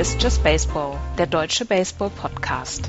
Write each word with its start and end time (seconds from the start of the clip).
Ist 0.00 0.22
Just 0.22 0.42
Baseball, 0.42 0.98
der 1.18 1.26
deutsche 1.26 1.66
Baseball-Podcast. 1.66 2.88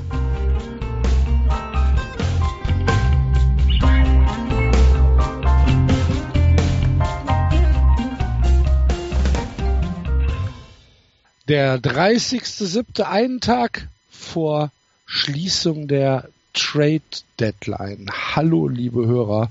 Der 11.48 11.78
30.07. 11.78 13.02
einen 13.02 13.42
Tag 13.42 13.88
vor 14.10 14.70
Schließung 15.04 15.88
der 15.88 16.30
Trade 16.54 17.02
Deadline. 17.38 18.06
Hallo, 18.34 18.68
liebe 18.68 19.04
Hörer 19.04 19.50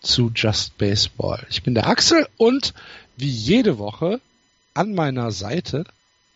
zu 0.00 0.30
Just 0.34 0.78
Baseball. 0.78 1.46
Ich 1.50 1.62
bin 1.62 1.74
der 1.74 1.86
Axel 1.86 2.26
und 2.38 2.72
wie 3.18 3.28
jede 3.28 3.76
Woche 3.76 4.22
an 4.72 4.94
meiner 4.94 5.32
Seite 5.32 5.84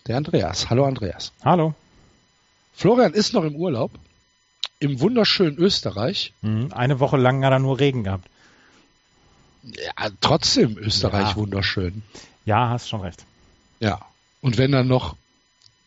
der 0.09 0.17
Andreas. 0.17 0.71
Hallo, 0.71 0.85
Andreas. 0.85 1.33
Hallo. 1.45 1.75
Florian 2.75 3.13
ist 3.15 3.33
noch 3.33 3.45
im 3.45 3.55
Urlaub 3.57 3.91
im 4.81 5.01
wunderschönen 5.01 5.59
Österreich. 5.59 6.33
Mhm. 6.43 6.73
Eine 6.73 7.01
Woche 7.01 7.17
lang 7.17 7.45
hat 7.45 7.53
er 7.53 7.59
nur 7.59 7.79
Regen 7.79 8.05
gehabt. 8.05 8.29
Ja, 9.63 10.09
trotzdem 10.21 10.79
Österreich 10.79 11.31
Ja. 11.31 11.37
wunderschön. 11.37 12.03
Ja, 12.45 12.71
hast 12.71 12.89
schon 12.89 13.01
recht. 13.01 13.25
Ja. 13.81 14.01
Und 14.41 14.57
wenn 14.57 14.73
dann 14.73 14.87
noch 14.89 15.17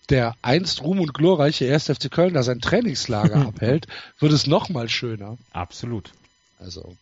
der 0.09 0.35
einst 0.41 0.83
ruhm 0.83 0.99
und 0.99 1.13
glorreiche 1.13 1.71
1. 1.73 1.85
FC 1.85 2.11
Köln 2.11 2.33
da 2.33 2.43
sein 2.43 2.59
Trainingslager 2.59 3.35
abhält, 3.47 3.87
wird 4.19 4.33
es 4.33 4.45
noch 4.45 4.69
mal 4.69 4.89
schöner. 4.89 5.37
Absolut. 5.53 6.11
Also 6.59 6.95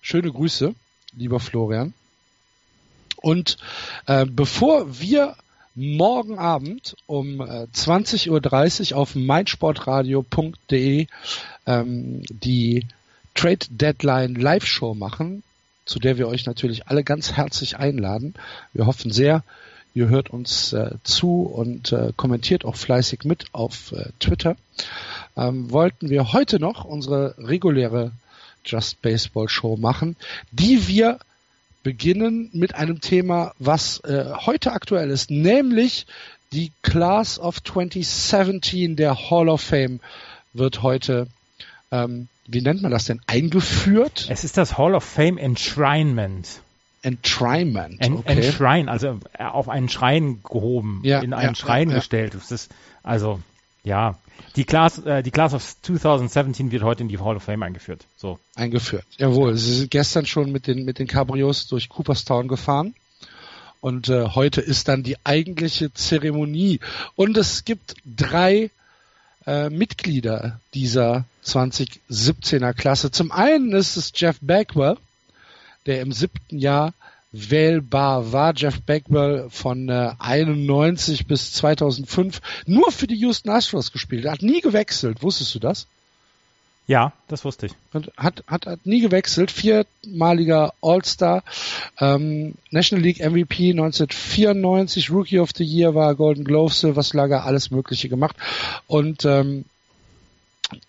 schöne 0.00 0.30
Grüße, 0.30 0.74
lieber 1.14 1.40
Florian. 1.40 1.92
Und 3.16 3.58
äh, 4.06 4.24
bevor 4.24 5.00
wir 5.00 5.36
morgen 5.78 6.38
Abend 6.38 6.96
um 7.06 7.40
äh, 7.40 7.68
20.30 7.72 8.92
Uhr 8.92 8.98
auf 8.98 9.14
meinsportradio.de 9.14 11.06
ähm, 11.66 12.22
die 12.28 12.84
Trade 13.34 13.66
Deadline 13.70 14.34
Live 14.34 14.66
Show 14.66 14.94
machen, 14.94 15.44
zu 15.84 16.00
der 16.00 16.18
wir 16.18 16.26
euch 16.26 16.46
natürlich 16.46 16.88
alle 16.88 17.04
ganz 17.04 17.32
herzlich 17.32 17.76
einladen. 17.76 18.34
Wir 18.72 18.86
hoffen 18.86 19.12
sehr, 19.12 19.44
ihr 19.94 20.08
hört 20.08 20.30
uns 20.30 20.72
äh, 20.72 20.96
zu 21.04 21.42
und 21.42 21.92
äh, 21.92 22.12
kommentiert 22.16 22.64
auch 22.64 22.76
fleißig 22.76 23.20
mit 23.22 23.46
auf 23.52 23.92
äh, 23.92 24.10
Twitter. 24.18 24.56
Ähm, 25.36 25.70
wollten 25.70 26.10
wir 26.10 26.32
heute 26.32 26.58
noch 26.58 26.84
unsere 26.84 27.36
reguläre 27.38 28.10
Just 28.64 29.00
Baseball 29.00 29.48
Show 29.48 29.76
machen, 29.76 30.16
die 30.50 30.88
wir 30.88 31.20
beginnen 31.82 32.50
mit 32.52 32.74
einem 32.74 33.00
Thema, 33.00 33.52
was 33.58 34.00
äh, 34.00 34.26
heute 34.46 34.72
aktuell 34.72 35.10
ist, 35.10 35.30
nämlich 35.30 36.06
die 36.52 36.72
Class 36.82 37.38
of 37.38 37.62
2017 37.62 38.96
der 38.96 39.30
Hall 39.30 39.48
of 39.48 39.60
Fame 39.60 40.00
wird 40.52 40.82
heute, 40.82 41.28
ähm, 41.90 42.28
wie 42.46 42.62
nennt 42.62 42.82
man 42.82 42.90
das 42.90 43.04
denn, 43.04 43.20
eingeführt? 43.26 44.26
Es 44.30 44.44
ist 44.44 44.56
das 44.56 44.78
Hall 44.78 44.94
of 44.94 45.04
Fame 45.04 45.38
Enshrinement. 45.38 46.62
Enshrinement. 47.02 48.00
En 48.00 48.14
okay. 48.14 48.32
Enshrine, 48.32 48.90
also 48.90 49.20
äh, 49.38 49.44
auf 49.44 49.68
einen 49.68 49.88
Schrein 49.88 50.40
gehoben, 50.42 51.00
Ja, 51.04 51.20
in 51.20 51.30
ja, 51.30 51.36
einen 51.36 51.54
Schrein 51.54 51.88
ja, 51.88 51.94
ja. 51.94 52.00
gestellt. 52.00 52.34
Das 52.34 52.50
ist, 52.50 52.74
also, 53.02 53.40
ja. 53.84 54.18
Die 54.56 54.64
Class, 54.64 54.98
äh, 54.98 55.22
die 55.22 55.30
Class 55.30 55.54
of 55.54 55.82
2017 55.82 56.70
wird 56.70 56.82
heute 56.82 57.02
in 57.02 57.08
die 57.08 57.18
Hall 57.18 57.36
of 57.36 57.42
Fame 57.42 57.62
eingeführt. 57.62 58.04
So. 58.16 58.38
eingeführt. 58.54 59.04
Jawohl, 59.16 59.56
sie 59.56 59.74
sind 59.74 59.90
gestern 59.90 60.26
schon 60.26 60.50
mit 60.52 60.66
den, 60.66 60.84
mit 60.84 60.98
den 60.98 61.06
Cabrios 61.06 61.66
durch 61.66 61.88
Cooperstown 61.88 62.48
gefahren. 62.48 62.94
Und 63.80 64.08
äh, 64.08 64.26
heute 64.34 64.60
ist 64.60 64.88
dann 64.88 65.02
die 65.02 65.16
eigentliche 65.24 65.92
Zeremonie. 65.92 66.80
Und 67.14 67.36
es 67.36 67.64
gibt 67.64 67.94
drei 68.04 68.70
äh, 69.46 69.70
Mitglieder 69.70 70.60
dieser 70.74 71.24
2017er 71.44 72.74
Klasse. 72.74 73.10
Zum 73.10 73.30
einen 73.30 73.72
ist 73.72 73.96
es 73.96 74.12
Jeff 74.14 74.38
Bagwell, 74.40 74.96
der 75.86 76.00
im 76.00 76.12
siebten 76.12 76.58
Jahr 76.58 76.92
wählbar 77.50 78.32
war. 78.32 78.54
Jeff 78.54 78.80
Bagwell 78.82 79.48
von 79.50 79.88
äh, 79.88 80.12
91 80.18 81.26
bis 81.26 81.52
2005 81.52 82.40
nur 82.66 82.90
für 82.92 83.06
die 83.06 83.16
Houston 83.16 83.50
Astros 83.50 83.92
gespielt. 83.92 84.24
Er 84.24 84.32
hat 84.32 84.42
nie 84.42 84.60
gewechselt. 84.60 85.22
Wusstest 85.22 85.54
du 85.54 85.58
das? 85.58 85.86
Ja, 86.88 87.12
das 87.28 87.44
wusste 87.44 87.66
ich. 87.66 87.72
Und 87.92 88.10
hat, 88.16 88.42
hat, 88.46 88.64
hat 88.64 88.86
nie 88.86 89.00
gewechselt, 89.00 89.50
viermaliger 89.50 90.72
All-Star, 90.80 91.42
ähm, 92.00 92.54
National 92.70 93.04
League 93.04 93.20
MVP 93.20 93.72
1994, 93.72 95.10
Rookie 95.10 95.38
of 95.38 95.50
the 95.54 95.64
Year 95.64 95.94
war 95.94 96.14
Golden 96.14 96.44
Glove, 96.44 96.72
Silver 96.72 97.02
Slugger, 97.02 97.44
alles 97.44 97.70
Mögliche 97.70 98.08
gemacht. 98.08 98.36
Und 98.86 99.26
ähm, 99.26 99.66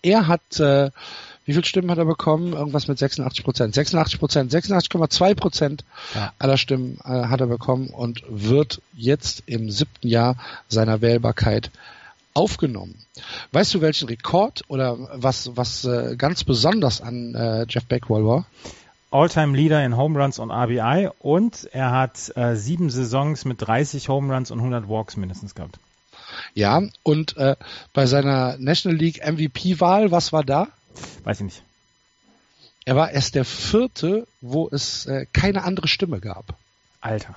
er 0.00 0.26
hat, 0.26 0.58
äh, 0.58 0.90
wie 1.44 1.52
viele 1.52 1.64
Stimmen 1.64 1.90
hat 1.90 1.98
er 1.98 2.04
bekommen? 2.04 2.52
Irgendwas 2.52 2.86
mit 2.88 2.98
86 2.98 3.44
Prozent. 3.44 3.74
86 3.74 4.18
Prozent, 4.20 4.52
86,2 4.52 5.34
Prozent 5.34 5.84
Ja. 6.14 6.32
aller 6.38 6.56
Stimmen 6.56 6.98
äh, 7.04 7.08
hat 7.26 7.40
er 7.40 7.46
bekommen 7.46 7.88
und 7.88 8.22
wird 8.28 8.80
jetzt 8.96 9.42
im 9.46 9.70
siebten 9.70 10.08
Jahr 10.08 10.36
seiner 10.68 11.00
Wählbarkeit 11.00 11.70
aufgenommen. 12.34 12.94
Weißt 13.52 13.74
du, 13.74 13.80
welchen 13.80 14.08
Rekord 14.08 14.62
oder 14.68 14.96
was, 15.14 15.50
was 15.56 15.84
äh, 15.84 16.14
ganz 16.16 16.44
besonders 16.44 17.00
an 17.00 17.34
äh, 17.34 17.66
Jeff 17.68 17.86
Bagwell 17.86 18.24
war? 18.24 18.46
All-Time 19.10 19.56
Leader 19.56 19.84
in 19.84 19.96
Home 19.96 20.16
Runs 20.22 20.38
und 20.38 20.52
RBI 20.52 21.08
und 21.18 21.68
er 21.72 21.90
hat 21.90 22.30
äh, 22.36 22.54
sieben 22.54 22.90
Saisons 22.90 23.44
mit 23.44 23.60
30 23.60 24.08
Home 24.08 24.32
Runs 24.32 24.52
und 24.52 24.58
100 24.60 24.88
Walks 24.88 25.16
mindestens 25.16 25.56
gehabt. 25.56 25.80
Ja, 26.54 26.80
und 27.02 27.36
äh, 27.36 27.56
bei 27.92 28.06
seiner 28.06 28.56
National 28.58 28.96
League 28.96 29.20
MVP-Wahl, 29.26 30.12
was 30.12 30.32
war 30.32 30.44
da? 30.44 30.68
Weiß 31.24 31.38
ich 31.40 31.44
nicht. 31.44 31.62
Er 32.84 32.96
war 32.96 33.10
erst 33.10 33.34
der 33.34 33.44
vierte, 33.44 34.26
wo 34.40 34.68
es 34.70 35.06
äh, 35.06 35.26
keine 35.32 35.62
andere 35.64 35.88
Stimme 35.88 36.20
gab. 36.20 36.56
Alter. 37.00 37.36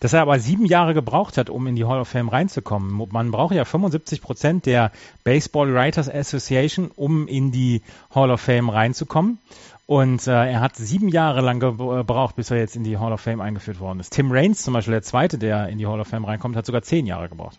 Dass 0.00 0.12
er 0.12 0.22
aber 0.22 0.38
sieben 0.40 0.66
Jahre 0.66 0.94
gebraucht 0.94 1.38
hat, 1.38 1.50
um 1.50 1.66
in 1.66 1.76
die 1.76 1.84
Hall 1.84 2.00
of 2.00 2.08
Fame 2.08 2.28
reinzukommen. 2.28 3.08
Man 3.12 3.30
braucht 3.30 3.54
ja 3.54 3.64
75 3.64 4.20
Prozent 4.20 4.66
der 4.66 4.90
Baseball 5.22 5.72
Writers 5.72 6.08
Association, 6.08 6.90
um 6.94 7.28
in 7.28 7.52
die 7.52 7.82
Hall 8.14 8.30
of 8.30 8.40
Fame 8.40 8.70
reinzukommen. 8.70 9.38
Und 9.86 10.26
äh, 10.26 10.30
er 10.30 10.60
hat 10.60 10.76
sieben 10.76 11.08
Jahre 11.08 11.42
lang 11.42 11.60
gebraucht, 11.60 12.36
bis 12.36 12.50
er 12.50 12.56
jetzt 12.56 12.74
in 12.74 12.84
die 12.84 12.96
Hall 12.96 13.12
of 13.12 13.20
Fame 13.20 13.42
eingeführt 13.42 13.80
worden 13.80 14.00
ist. 14.00 14.14
Tim 14.14 14.32
Raines 14.32 14.62
zum 14.62 14.72
Beispiel, 14.74 14.92
der 14.92 15.02
zweite, 15.02 15.38
der 15.38 15.68
in 15.68 15.78
die 15.78 15.86
Hall 15.86 16.00
of 16.00 16.08
Fame 16.08 16.24
reinkommt, 16.24 16.56
hat 16.56 16.64
sogar 16.64 16.82
zehn 16.82 17.06
Jahre 17.06 17.28
gebraucht. 17.28 17.58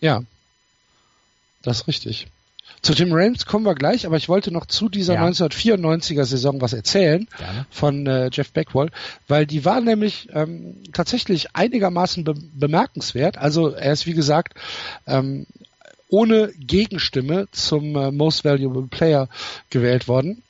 Ja, 0.00 0.22
das 1.62 1.80
ist 1.80 1.88
richtig. 1.88 2.28
Zu 2.82 2.94
Tim 2.94 3.12
Raines 3.12 3.46
kommen 3.46 3.64
wir 3.64 3.74
gleich, 3.74 4.06
aber 4.06 4.16
ich 4.16 4.28
wollte 4.28 4.52
noch 4.52 4.66
zu 4.66 4.88
dieser 4.88 5.14
Ja. 5.14 5.26
1994er 5.26 6.24
Saison 6.24 6.60
was 6.60 6.72
erzählen 6.72 7.26
Gerne. 7.38 7.66
von 7.70 8.06
äh, 8.06 8.30
Jeff 8.32 8.52
Bagwell, 8.52 8.90
weil 9.28 9.46
die 9.46 9.64
war 9.64 9.80
nämlich 9.80 10.28
ähm, 10.32 10.82
tatsächlich 10.92 11.54
einigermaßen 11.56 12.24
be 12.24 12.34
bemerkenswert. 12.54 13.38
Also 13.38 13.70
er 13.70 13.92
ist 13.92 14.06
wie 14.06 14.14
gesagt 14.14 14.54
ähm, 15.06 15.46
ohne 16.08 16.52
Gegenstimme 16.58 17.48
zum 17.50 17.96
äh, 17.96 18.10
Most 18.12 18.44
Valuable 18.44 18.86
Player 18.88 19.28
gewählt 19.70 20.06
worden. 20.08 20.42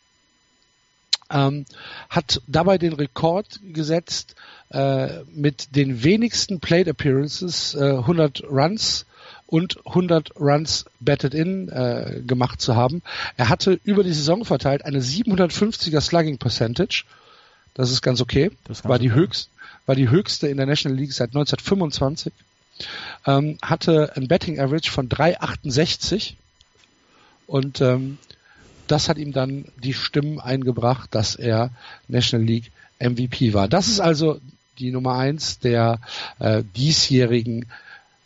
Ähm, 1.30 1.64
hat 2.08 2.40
dabei 2.46 2.78
den 2.78 2.92
Rekord 2.92 3.58
gesetzt 3.72 4.36
äh, 4.70 5.24
mit 5.34 5.74
den 5.74 6.04
wenigsten 6.04 6.60
Plate 6.60 6.90
Appearances, 6.90 7.74
äh, 7.74 7.96
100 7.96 8.44
Runs 8.44 9.06
und 9.46 9.78
100 9.86 10.36
Runs 10.40 10.86
batted 11.00 11.34
in 11.34 11.68
äh, 11.68 12.22
gemacht 12.26 12.60
zu 12.60 12.76
haben. 12.76 13.02
Er 13.36 13.48
hatte 13.48 13.78
über 13.84 14.02
die 14.02 14.12
Saison 14.12 14.44
verteilt 14.44 14.84
eine 14.84 15.00
750er 15.00 16.00
Slugging 16.00 16.38
Percentage. 16.38 17.04
Das 17.74 17.90
ist 17.90 18.02
ganz 18.02 18.20
okay. 18.20 18.50
Das 18.64 18.84
war 18.84 18.98
die 18.98 19.10
okay. 19.10 19.20
höchst, 19.20 19.50
war 19.86 19.94
die 19.94 20.08
höchste 20.08 20.48
in 20.48 20.56
der 20.56 20.66
National 20.66 20.98
League 20.98 21.12
seit 21.12 21.30
1925. 21.30 22.32
Ähm, 23.26 23.58
hatte 23.62 24.16
ein 24.16 24.28
Betting 24.28 24.60
Average 24.60 24.90
von 24.90 25.08
3,68 25.08 26.34
und 27.46 27.80
ähm, 27.80 28.18
das 28.86 29.08
hat 29.08 29.18
ihm 29.18 29.32
dann 29.32 29.66
die 29.82 29.94
Stimmen 29.94 30.40
eingebracht, 30.40 31.14
dass 31.14 31.36
er 31.36 31.70
National 32.08 32.46
League 32.46 32.70
MVP 32.98 33.52
war. 33.52 33.68
Das 33.68 33.88
ist 33.88 34.00
also 34.00 34.40
die 34.78 34.90
Nummer 34.90 35.16
eins 35.16 35.58
der 35.58 36.00
äh, 36.38 36.62
diesjährigen 36.76 37.66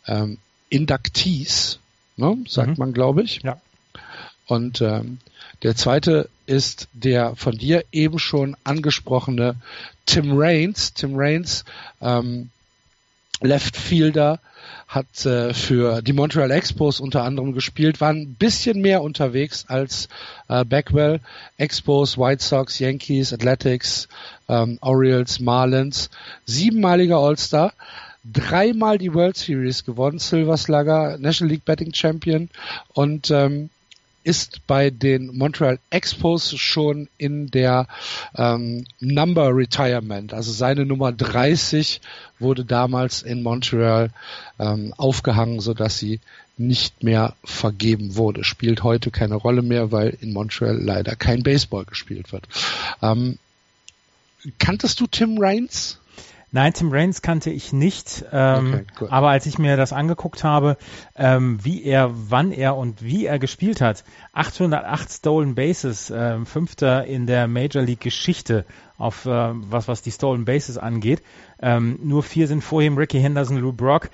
ähm, 0.07 0.37
Inductees, 0.71 1.79
ne, 2.17 2.37
sagt 2.47 2.69
Mhm. 2.69 2.75
man, 2.77 2.93
glaube 2.93 3.21
ich. 3.21 3.41
Ja. 3.43 3.61
Und 4.47 4.81
ähm, 4.81 5.19
der 5.63 5.75
zweite 5.75 6.29
ist 6.47 6.87
der 6.93 7.35
von 7.35 7.55
dir 7.55 7.85
eben 7.91 8.17
schon 8.17 8.57
angesprochene 8.63 9.55
Tim 10.07 10.31
Raines. 10.33 10.93
Tim 10.93 11.11
Raines, 11.15 11.63
ähm, 12.01 12.49
Left 13.41 13.77
Fielder, 13.77 14.39
hat 14.87 15.25
äh, 15.25 15.53
für 15.53 16.01
die 16.01 16.13
Montreal 16.13 16.51
Expos 16.51 16.99
unter 16.99 17.23
anderem 17.23 17.53
gespielt, 17.53 18.01
war 18.01 18.09
ein 18.09 18.33
bisschen 18.35 18.81
mehr 18.81 19.01
unterwegs 19.01 19.65
als 19.67 20.09
äh, 20.49 20.65
Bagwell. 20.65 21.21
Expos, 21.57 22.17
White 22.17 22.43
Sox, 22.43 22.77
Yankees, 22.79 23.31
Athletics, 23.33 24.09
ähm, 24.49 24.77
Orioles, 24.81 25.39
Marlins, 25.39 26.09
siebenmaliger 26.45 27.17
All-Star. 27.17 27.73
Dreimal 28.23 28.97
die 28.97 29.13
World 29.13 29.37
Series 29.37 29.83
gewonnen, 29.85 30.19
Silver 30.19 30.57
Slugger, 30.57 31.17
National 31.17 31.51
League 31.53 31.65
Betting 31.65 31.93
Champion 31.93 32.49
und 32.93 33.31
ähm, 33.31 33.69
ist 34.23 34.67
bei 34.67 34.89
den 34.91 35.35
Montreal 35.35 35.79
Expos 35.89 36.55
schon 36.57 37.09
in 37.17 37.47
der 37.47 37.87
ähm, 38.35 38.85
Number 38.99 39.55
Retirement. 39.55 40.33
Also 40.33 40.51
seine 40.51 40.85
Nummer 40.85 41.11
30 41.11 42.01
wurde 42.39 42.63
damals 42.63 43.23
in 43.23 43.41
Montreal 43.41 44.11
ähm, 44.59 44.93
aufgehangen, 44.97 45.59
sodass 45.59 45.97
sie 45.97 46.19
nicht 46.57 47.01
mehr 47.01 47.35
vergeben 47.43 48.15
wurde. 48.15 48.43
Spielt 48.43 48.83
heute 48.83 49.09
keine 49.09 49.35
Rolle 49.35 49.63
mehr, 49.63 49.91
weil 49.91 50.15
in 50.21 50.33
Montreal 50.33 50.77
leider 50.79 51.15
kein 51.15 51.41
Baseball 51.41 51.85
gespielt 51.85 52.31
wird. 52.31 52.47
Ähm, 53.01 53.39
kanntest 54.59 54.99
du 54.99 55.07
Tim 55.07 55.39
Raines? 55.39 56.00
Nein, 56.53 56.73
Tim 56.73 56.91
Raines 56.91 57.21
kannte 57.21 57.49
ich 57.49 57.71
nicht. 57.71 58.25
Ähm, 58.31 58.85
okay, 58.95 59.07
aber 59.09 59.29
als 59.29 59.45
ich 59.45 59.57
mir 59.57 59.77
das 59.77 59.93
angeguckt 59.93 60.43
habe, 60.43 60.77
ähm, 61.15 61.63
wie 61.63 61.83
er, 61.83 62.11
wann 62.13 62.51
er 62.51 62.75
und 62.75 63.01
wie 63.01 63.25
er 63.25 63.39
gespielt 63.39 63.79
hat, 63.79 64.03
808 64.33 65.11
Stolen 65.11 65.55
Bases, 65.55 66.09
äh, 66.09 66.43
fünfter 66.43 67.05
in 67.05 67.25
der 67.25 67.47
Major 67.47 67.81
League 67.81 68.01
Geschichte 68.01 68.65
auf 68.97 69.25
äh, 69.25 69.29
was 69.29 69.87
was 69.87 70.01
die 70.01 70.11
Stolen 70.11 70.43
Bases 70.43 70.77
angeht. 70.77 71.23
Ähm, 71.61 71.97
nur 72.03 72.21
vier 72.21 72.47
sind 72.47 72.63
vor 72.63 72.81
ihm: 72.81 72.97
Ricky 72.97 73.21
Henderson, 73.21 73.57
Lou 73.57 73.71
Brock. 73.71 74.09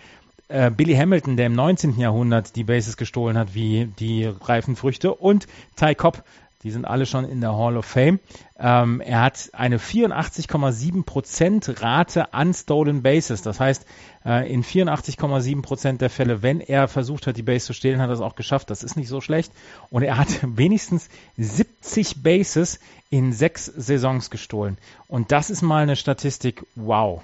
Äh, 0.50 0.72
Billy 0.72 0.96
Hamilton, 0.96 1.36
der 1.36 1.48
im 1.48 1.54
19. 1.54 2.00
Jahrhundert 2.00 2.56
die 2.56 2.64
Bases 2.64 2.96
gestohlen 2.96 3.38
hat, 3.38 3.54
wie 3.54 3.88
die 4.00 4.24
reifen 4.26 4.78
Früchte, 4.78 5.14
und 5.14 5.46
Ty 5.76 5.94
Cobb, 5.96 6.24
die 6.64 6.72
sind 6.72 6.86
alle 6.86 7.06
schon 7.06 7.26
in 7.26 7.40
der 7.40 7.56
Hall 7.56 7.78
of 7.78 7.86
Fame. 7.86 8.20
Ähm, 8.58 9.00
er 9.00 9.22
hat 9.22 9.50
eine 9.54 9.78
84,7% 9.78 11.82
Rate 11.82 12.34
an 12.34 12.54
Stolen 12.54 13.04
Bases. 13.04 13.44
Das 13.44 13.60
heißt, 13.60 13.86
äh, 14.26 14.52
in 14.52 14.64
84,7% 14.64 15.98
der 15.98 16.10
Fälle, 16.10 16.42
wenn 16.42 16.60
er 16.60 16.88
versucht 16.88 17.28
hat, 17.28 17.38
die 17.38 17.44
Base 17.44 17.68
zu 17.68 17.74
stehlen, 17.74 18.02
hat 18.02 18.10
er 18.10 18.14
es 18.14 18.22
auch 18.22 18.36
geschafft. 18.36 18.72
Das 18.72 18.84
ist 18.84 18.96
nicht 18.96 19.08
so 19.08 19.22
schlecht. 19.22 19.52
Und 19.92 20.02
er 20.02 20.18
hat 20.18 20.30
wenigstens 20.42 21.10
70 21.38 22.24
Bases 22.24 22.80
in 23.10 23.34
sechs 23.34 23.66
Saisons 23.66 24.32
gestohlen. 24.32 24.78
Und 25.08 25.32
das 25.32 25.50
ist 25.50 25.62
mal 25.62 25.84
eine 25.84 25.96
Statistik, 25.96 26.66
wow. 26.76 27.22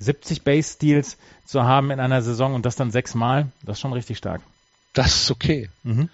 70 0.00 0.42
Base 0.42 0.74
Steals 0.74 1.16
zu 1.46 1.62
haben 1.62 1.90
in 1.90 2.00
einer 2.00 2.20
Saison 2.20 2.54
und 2.54 2.66
das 2.66 2.76
dann 2.76 2.90
sechsmal, 2.90 3.46
das 3.62 3.78
ist 3.78 3.80
schon 3.80 3.92
richtig 3.92 4.18
stark. 4.18 4.42
Das 4.92 5.14
ist 5.14 5.30
okay. 5.30 5.70
Mhm. 5.84 6.10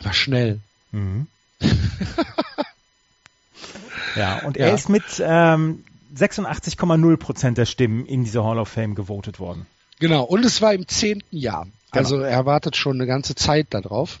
War 0.00 0.12
schnell. 0.12 0.60
Mhm. 0.90 1.28
ja, 4.16 4.40
und 4.44 4.56
er 4.56 4.68
ja. 4.68 4.74
ist 4.74 4.88
mit 4.88 5.04
ähm, 5.20 5.84
86,0 6.14 7.16
Prozent 7.16 7.58
der 7.58 7.66
Stimmen 7.66 8.06
in 8.06 8.24
diese 8.24 8.44
Hall 8.44 8.58
of 8.58 8.68
Fame 8.68 8.94
gewotet 8.94 9.40
worden. 9.40 9.66
Genau, 9.98 10.24
und 10.24 10.44
es 10.44 10.60
war 10.60 10.74
im 10.74 10.86
zehnten 10.88 11.36
Jahr. 11.36 11.64
Genau. 11.64 11.74
Also 11.92 12.20
er 12.20 12.46
wartet 12.46 12.76
schon 12.76 12.96
eine 12.96 13.06
ganze 13.06 13.34
Zeit 13.34 13.68
darauf. 13.70 14.20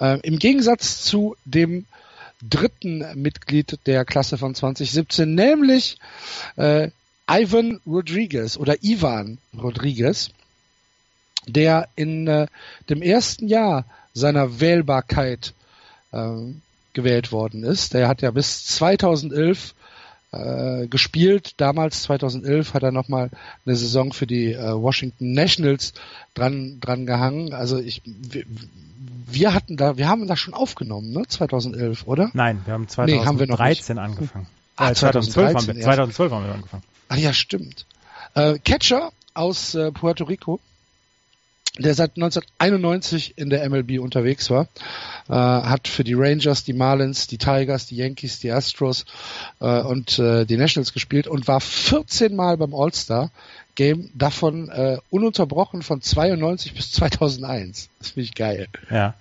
Äh, 0.00 0.18
Im 0.20 0.38
Gegensatz 0.38 1.02
zu 1.02 1.36
dem 1.44 1.86
dritten 2.42 3.04
Mitglied 3.14 3.78
der 3.86 4.04
Klasse 4.04 4.38
von 4.38 4.54
2017, 4.54 5.34
nämlich 5.34 5.98
äh, 6.56 6.90
Ivan 7.30 7.80
Rodriguez 7.86 8.56
oder 8.56 8.82
Ivan 8.82 9.38
Rodriguez, 9.56 10.30
der 11.46 11.88
in 11.96 12.26
äh, 12.26 12.46
dem 12.90 13.02
ersten 13.02 13.48
Jahr 13.48 13.86
seiner 14.12 14.60
Wählbarkeit 14.60 15.54
äh, 16.14 16.54
gewählt 16.92 17.32
worden 17.32 17.64
ist. 17.64 17.94
Der 17.94 18.08
hat 18.08 18.22
ja 18.22 18.30
bis 18.30 18.66
2011 18.66 19.74
äh, 20.32 20.86
gespielt. 20.86 21.54
Damals 21.58 22.02
2011 22.04 22.74
hat 22.74 22.82
er 22.82 22.92
nochmal 22.92 23.30
eine 23.66 23.76
Saison 23.76 24.12
für 24.12 24.26
die 24.26 24.52
äh, 24.52 24.72
Washington 24.74 25.32
Nationals 25.32 25.92
dran 26.34 26.78
dran 26.80 27.06
gehangen. 27.06 27.52
Also 27.52 27.78
ich 27.78 28.02
wir, 28.04 28.44
wir 29.26 29.54
hatten 29.54 29.76
da, 29.76 29.96
wir 29.96 30.08
haben 30.08 30.26
da 30.26 30.36
schon 30.36 30.54
aufgenommen, 30.54 31.10
ne? 31.12 31.26
2011, 31.26 32.06
oder? 32.06 32.30
Nein, 32.32 32.60
wir 32.64 32.74
haben 32.74 32.88
2013 32.88 33.16
nee, 33.16 33.26
haben 33.26 33.38
wir 33.38 34.02
angefangen. 34.02 34.46
Ach, 34.76 34.90
äh, 34.90 34.94
2012, 34.94 35.54
haben 35.54 35.66
wir, 35.66 35.80
2012 35.80 36.32
haben 36.32 36.46
wir 36.46 36.54
angefangen. 36.54 36.82
Ach 37.08 37.16
ja, 37.16 37.32
stimmt. 37.32 37.86
Äh, 38.34 38.58
Catcher 38.58 39.12
aus 39.34 39.74
äh, 39.74 39.92
Puerto 39.92 40.24
Rico 40.24 40.60
der 41.78 41.94
seit 41.94 42.16
1991 42.16 43.36
in 43.36 43.50
der 43.50 43.68
MLB 43.68 43.98
unterwegs 43.98 44.48
war, 44.48 44.68
äh, 45.28 45.32
hat 45.32 45.88
für 45.88 46.04
die 46.04 46.14
Rangers, 46.14 46.62
die 46.62 46.72
Marlins, 46.72 47.26
die 47.26 47.38
Tigers, 47.38 47.86
die 47.86 47.96
Yankees, 47.96 48.38
die 48.38 48.52
Astros 48.52 49.06
äh, 49.60 49.80
und 49.80 50.18
äh, 50.18 50.44
die 50.44 50.56
Nationals 50.56 50.92
gespielt 50.92 51.26
und 51.26 51.48
war 51.48 51.60
14 51.60 52.34
Mal 52.36 52.56
beim 52.56 52.74
All-Star 52.74 53.30
Game, 53.74 54.10
davon 54.14 54.68
äh, 54.68 54.98
ununterbrochen 55.10 55.82
von 55.82 56.00
92 56.00 56.74
bis 56.74 56.92
2001. 56.92 57.88
Das 57.98 58.10
finde 58.10 58.24
ich 58.24 58.34
geil. 58.34 58.68
Ja. 58.88 59.14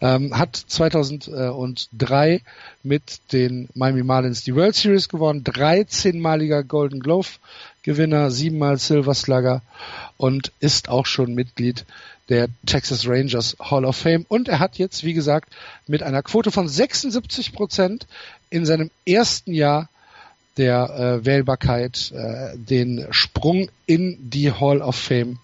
Ähm, 0.00 0.36
hat 0.36 0.56
2003 0.56 2.40
mit 2.82 3.20
den 3.32 3.68
Miami 3.74 4.02
Marlins 4.02 4.42
die 4.44 4.54
World 4.54 4.74
Series 4.74 5.08
gewonnen, 5.08 5.44
13-maliger 5.44 6.64
Golden 6.64 7.00
Glove 7.00 7.28
Gewinner, 7.82 8.30
siebenmal 8.30 8.78
Silver 8.78 9.14
Slugger 9.14 9.62
und 10.16 10.52
ist 10.60 10.88
auch 10.88 11.06
schon 11.06 11.34
Mitglied 11.34 11.84
der 12.28 12.48
Texas 12.64 13.06
Rangers 13.06 13.56
Hall 13.60 13.84
of 13.84 13.96
Fame. 13.96 14.24
Und 14.28 14.48
er 14.48 14.60
hat 14.60 14.78
jetzt, 14.78 15.04
wie 15.04 15.14
gesagt, 15.14 15.52
mit 15.86 16.02
einer 16.02 16.22
Quote 16.22 16.50
von 16.50 16.68
76 16.68 17.52
Prozent 17.52 18.06
in 18.50 18.64
seinem 18.64 18.90
ersten 19.04 19.52
Jahr 19.52 19.88
der 20.56 21.20
äh, 21.22 21.24
Wählbarkeit 21.24 22.12
äh, 22.14 22.56
den 22.56 23.06
Sprung 23.10 23.68
in 23.86 24.30
die 24.30 24.52
Hall 24.52 24.80
of 24.80 24.96
Fame 24.96 25.38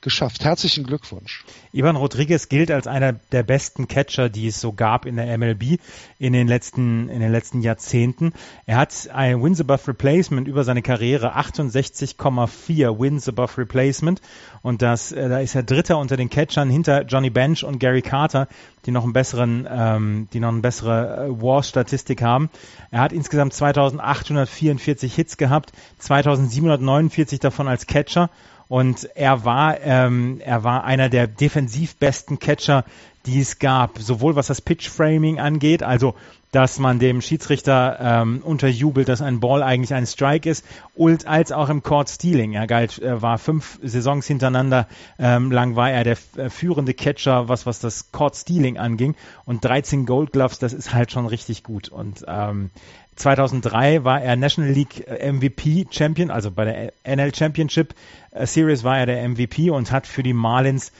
geschafft. 0.00 0.44
Herzlichen 0.44 0.84
Glückwunsch. 0.84 1.44
Ivan 1.72 1.96
Rodriguez 1.96 2.48
gilt 2.48 2.70
als 2.70 2.86
einer 2.86 3.12
der 3.12 3.42
besten 3.42 3.86
Catcher, 3.86 4.30
die 4.30 4.46
es 4.46 4.60
so 4.60 4.72
gab 4.72 5.04
in 5.04 5.16
der 5.16 5.36
MLB 5.36 5.78
in 6.18 6.32
den 6.32 6.48
letzten, 6.48 7.08
in 7.08 7.20
den 7.20 7.30
letzten 7.30 7.60
Jahrzehnten. 7.60 8.32
Er 8.66 8.78
hat 8.78 9.10
ein 9.12 9.42
Wins 9.42 9.60
above 9.60 9.88
Replacement 9.88 10.48
über 10.48 10.64
seine 10.64 10.82
Karriere 10.82 11.36
68,4 11.36 12.98
Wins 12.98 13.28
above 13.28 13.58
Replacement 13.58 14.22
und 14.62 14.80
das, 14.82 15.12
äh, 15.12 15.28
da 15.28 15.40
ist 15.40 15.54
er 15.54 15.62
Dritter 15.62 15.98
unter 15.98 16.16
den 16.16 16.30
Catchern 16.30 16.70
hinter 16.70 17.04
Johnny 17.04 17.30
Bench 17.30 17.64
und 17.64 17.78
Gary 17.78 18.02
Carter, 18.02 18.48
die 18.86 18.92
noch 18.92 19.04
einen 19.04 19.12
besseren, 19.12 19.68
ähm, 19.70 20.28
die 20.32 20.40
noch 20.40 20.48
eine 20.48 20.60
bessere 20.60 21.26
äh, 21.26 21.42
War-Statistik 21.42 22.22
haben. 22.22 22.48
Er 22.90 23.00
hat 23.00 23.12
insgesamt 23.12 23.52
2844 23.52 25.14
Hits 25.14 25.36
gehabt, 25.36 25.72
2749 25.98 27.38
davon 27.38 27.68
als 27.68 27.86
Catcher 27.86 28.30
und 28.70 29.10
er 29.16 29.44
war, 29.44 29.80
ähm, 29.80 30.40
er 30.44 30.62
war 30.62 30.84
einer 30.84 31.08
der 31.08 31.26
defensiv 31.26 31.96
besten 31.96 32.38
Catcher, 32.38 32.84
die 33.26 33.40
es 33.40 33.58
gab, 33.58 33.98
sowohl 33.98 34.36
was 34.36 34.46
das 34.46 34.60
Pitch-Framing 34.60 35.40
angeht, 35.40 35.82
also 35.82 36.14
dass 36.52 36.78
man 36.78 37.00
dem 37.00 37.20
Schiedsrichter 37.20 37.98
ähm, 38.00 38.42
unterjubelt, 38.44 39.08
dass 39.08 39.22
ein 39.22 39.40
Ball 39.40 39.64
eigentlich 39.64 39.92
ein 39.92 40.06
Strike 40.06 40.48
ist, 40.48 40.64
und 40.94 41.26
als 41.26 41.50
auch 41.50 41.68
im 41.68 41.82
Court 41.82 42.08
Stealing. 42.08 42.52
Er 42.52 42.68
galt, 42.68 42.98
er 43.00 43.22
war 43.22 43.38
fünf 43.38 43.80
Saisons 43.82 44.28
hintereinander 44.28 44.86
ähm, 45.18 45.50
lang 45.50 45.74
war 45.74 45.90
er 45.90 46.04
der 46.04 46.16
äh, 46.36 46.48
führende 46.48 46.94
Catcher, 46.94 47.48
was 47.48 47.66
was 47.66 47.80
das 47.80 48.12
Court 48.12 48.36
Stealing 48.36 48.78
anging, 48.78 49.16
und 49.46 49.64
13 49.64 50.06
Gold 50.06 50.30
Gloves, 50.32 50.60
das 50.60 50.72
ist 50.74 50.94
halt 50.94 51.10
schon 51.10 51.26
richtig 51.26 51.64
gut. 51.64 51.88
Und 51.88 52.24
ähm, 52.28 52.70
2003 53.20 54.04
war 54.04 54.20
er 54.22 54.36
National 54.36 54.70
League 54.70 55.06
äh, 55.06 55.30
MVP 55.30 55.86
Champion, 55.90 56.30
also 56.30 56.50
bei 56.50 56.64
der 56.64 56.92
NL 57.16 57.34
Championship 57.34 57.94
äh, 58.30 58.46
Series 58.46 58.84
war 58.84 58.98
er 58.98 59.06
der 59.06 59.28
MVP 59.28 59.70
und 59.70 59.92
hat 59.92 60.06
für 60.06 60.22
die 60.22 60.32
Marlins 60.32 60.92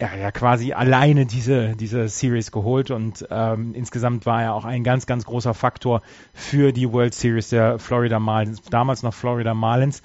ja, 0.00 0.32
quasi 0.32 0.72
alleine 0.72 1.24
diese, 1.24 1.76
diese 1.76 2.08
Series 2.08 2.50
geholt 2.50 2.90
und 2.90 3.26
ähm, 3.30 3.74
insgesamt 3.74 4.26
war 4.26 4.42
er 4.42 4.54
auch 4.54 4.64
ein 4.64 4.82
ganz, 4.82 5.06
ganz 5.06 5.24
großer 5.24 5.54
Faktor 5.54 6.02
für 6.32 6.72
die 6.72 6.92
World 6.92 7.14
Series 7.14 7.50
der 7.50 7.78
Florida 7.78 8.18
Marlins, 8.18 8.60
damals 8.62 9.02
noch 9.02 9.14
Florida 9.14 9.54
Marlins. 9.54 10.02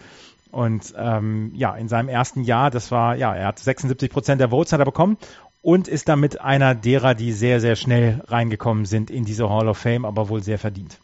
Und 0.52 0.94
ähm, 0.98 1.52
ja, 1.56 1.76
in 1.76 1.88
seinem 1.88 2.10
ersten 2.10 2.44
Jahr, 2.44 2.72
das 2.72 2.92
war, 2.92 3.16
ja, 3.16 3.36
er 3.36 3.48
hat 3.48 3.60
76 3.60 4.12
Prozent 4.12 4.42
der 4.42 4.50
Votes 4.50 4.74
hat 4.74 4.80
er 4.80 4.86
bekommen 4.86 5.18
und 5.62 5.88
ist 5.88 6.08
damit 6.08 6.40
einer 6.42 6.76
derer, 6.76 7.14
die 7.14 7.32
sehr, 7.32 7.60
sehr 7.60 7.76
schnell 7.76 8.22
reingekommen 8.28 8.86
sind 8.86 9.12
in 9.12 9.26
diese 9.26 9.50
Hall 9.50 9.68
of 9.68 9.78
Fame, 9.78 10.06
aber 10.06 10.30
wohl 10.30 10.42
sehr 10.42 10.58
verdient. 10.58 11.00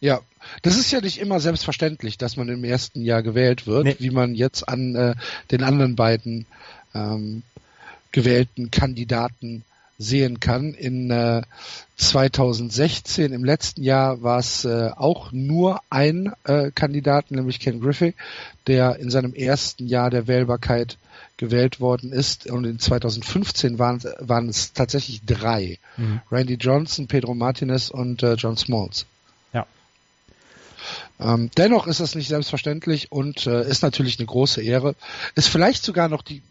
Ja, 0.00 0.20
das 0.62 0.78
ist 0.78 0.90
ja 0.90 1.00
nicht 1.00 1.18
immer 1.18 1.40
selbstverständlich, 1.40 2.16
dass 2.16 2.36
man 2.36 2.48
im 2.48 2.64
ersten 2.64 3.02
Jahr 3.02 3.22
gewählt 3.22 3.66
wird, 3.66 3.84
nee. 3.84 3.96
wie 3.98 4.10
man 4.10 4.34
jetzt 4.34 4.68
an 4.68 4.94
äh, 4.94 5.14
den 5.50 5.62
anderen 5.62 5.94
beiden 5.94 6.46
ähm, 6.94 7.42
gewählten 8.10 8.70
Kandidaten 8.70 9.62
sehen 9.98 10.40
kann. 10.40 10.72
In 10.72 11.10
äh, 11.10 11.42
2016, 11.96 13.32
im 13.32 13.44
letzten 13.44 13.82
Jahr, 13.82 14.22
war 14.22 14.38
es 14.38 14.64
äh, 14.64 14.90
auch 14.96 15.30
nur 15.32 15.80
ein 15.90 16.32
äh, 16.44 16.70
Kandidat, 16.74 17.30
nämlich 17.30 17.60
Ken 17.60 17.80
Griffey, 17.80 18.14
der 18.66 18.96
in 18.96 19.10
seinem 19.10 19.34
ersten 19.34 19.86
Jahr 19.86 20.08
der 20.08 20.26
Wählbarkeit 20.26 20.96
gewählt 21.36 21.80
worden 21.80 22.12
ist. 22.12 22.50
Und 22.50 22.64
in 22.64 22.78
2015 22.78 23.78
waren, 23.78 24.00
waren 24.18 24.48
es 24.48 24.72
tatsächlich 24.72 25.20
drei. 25.26 25.78
Mhm. 25.98 26.20
Randy 26.30 26.54
Johnson, 26.54 27.06
Pedro 27.06 27.34
Martinez 27.34 27.90
und 27.90 28.22
äh, 28.22 28.34
John 28.34 28.56
Smalls. 28.56 29.04
Ähm, 31.20 31.50
dennoch 31.56 31.86
ist 31.86 32.00
das 32.00 32.14
nicht 32.14 32.28
selbstverständlich 32.28 33.12
und 33.12 33.46
äh, 33.46 33.68
ist 33.68 33.82
natürlich 33.82 34.18
eine 34.18 34.26
große 34.26 34.62
Ehre. 34.62 34.94
Ist 35.34 35.48
vielleicht 35.48 35.84
sogar 35.84 36.08
noch 36.08 36.22
die, 36.22 36.42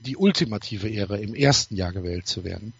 die 0.00 0.16
ultimative 0.16 0.88
Ehre, 0.88 1.20
im 1.20 1.34
ersten 1.34 1.76
Jahr 1.76 1.92
gewählt 1.92 2.26
zu 2.26 2.44
werden. 2.44 2.72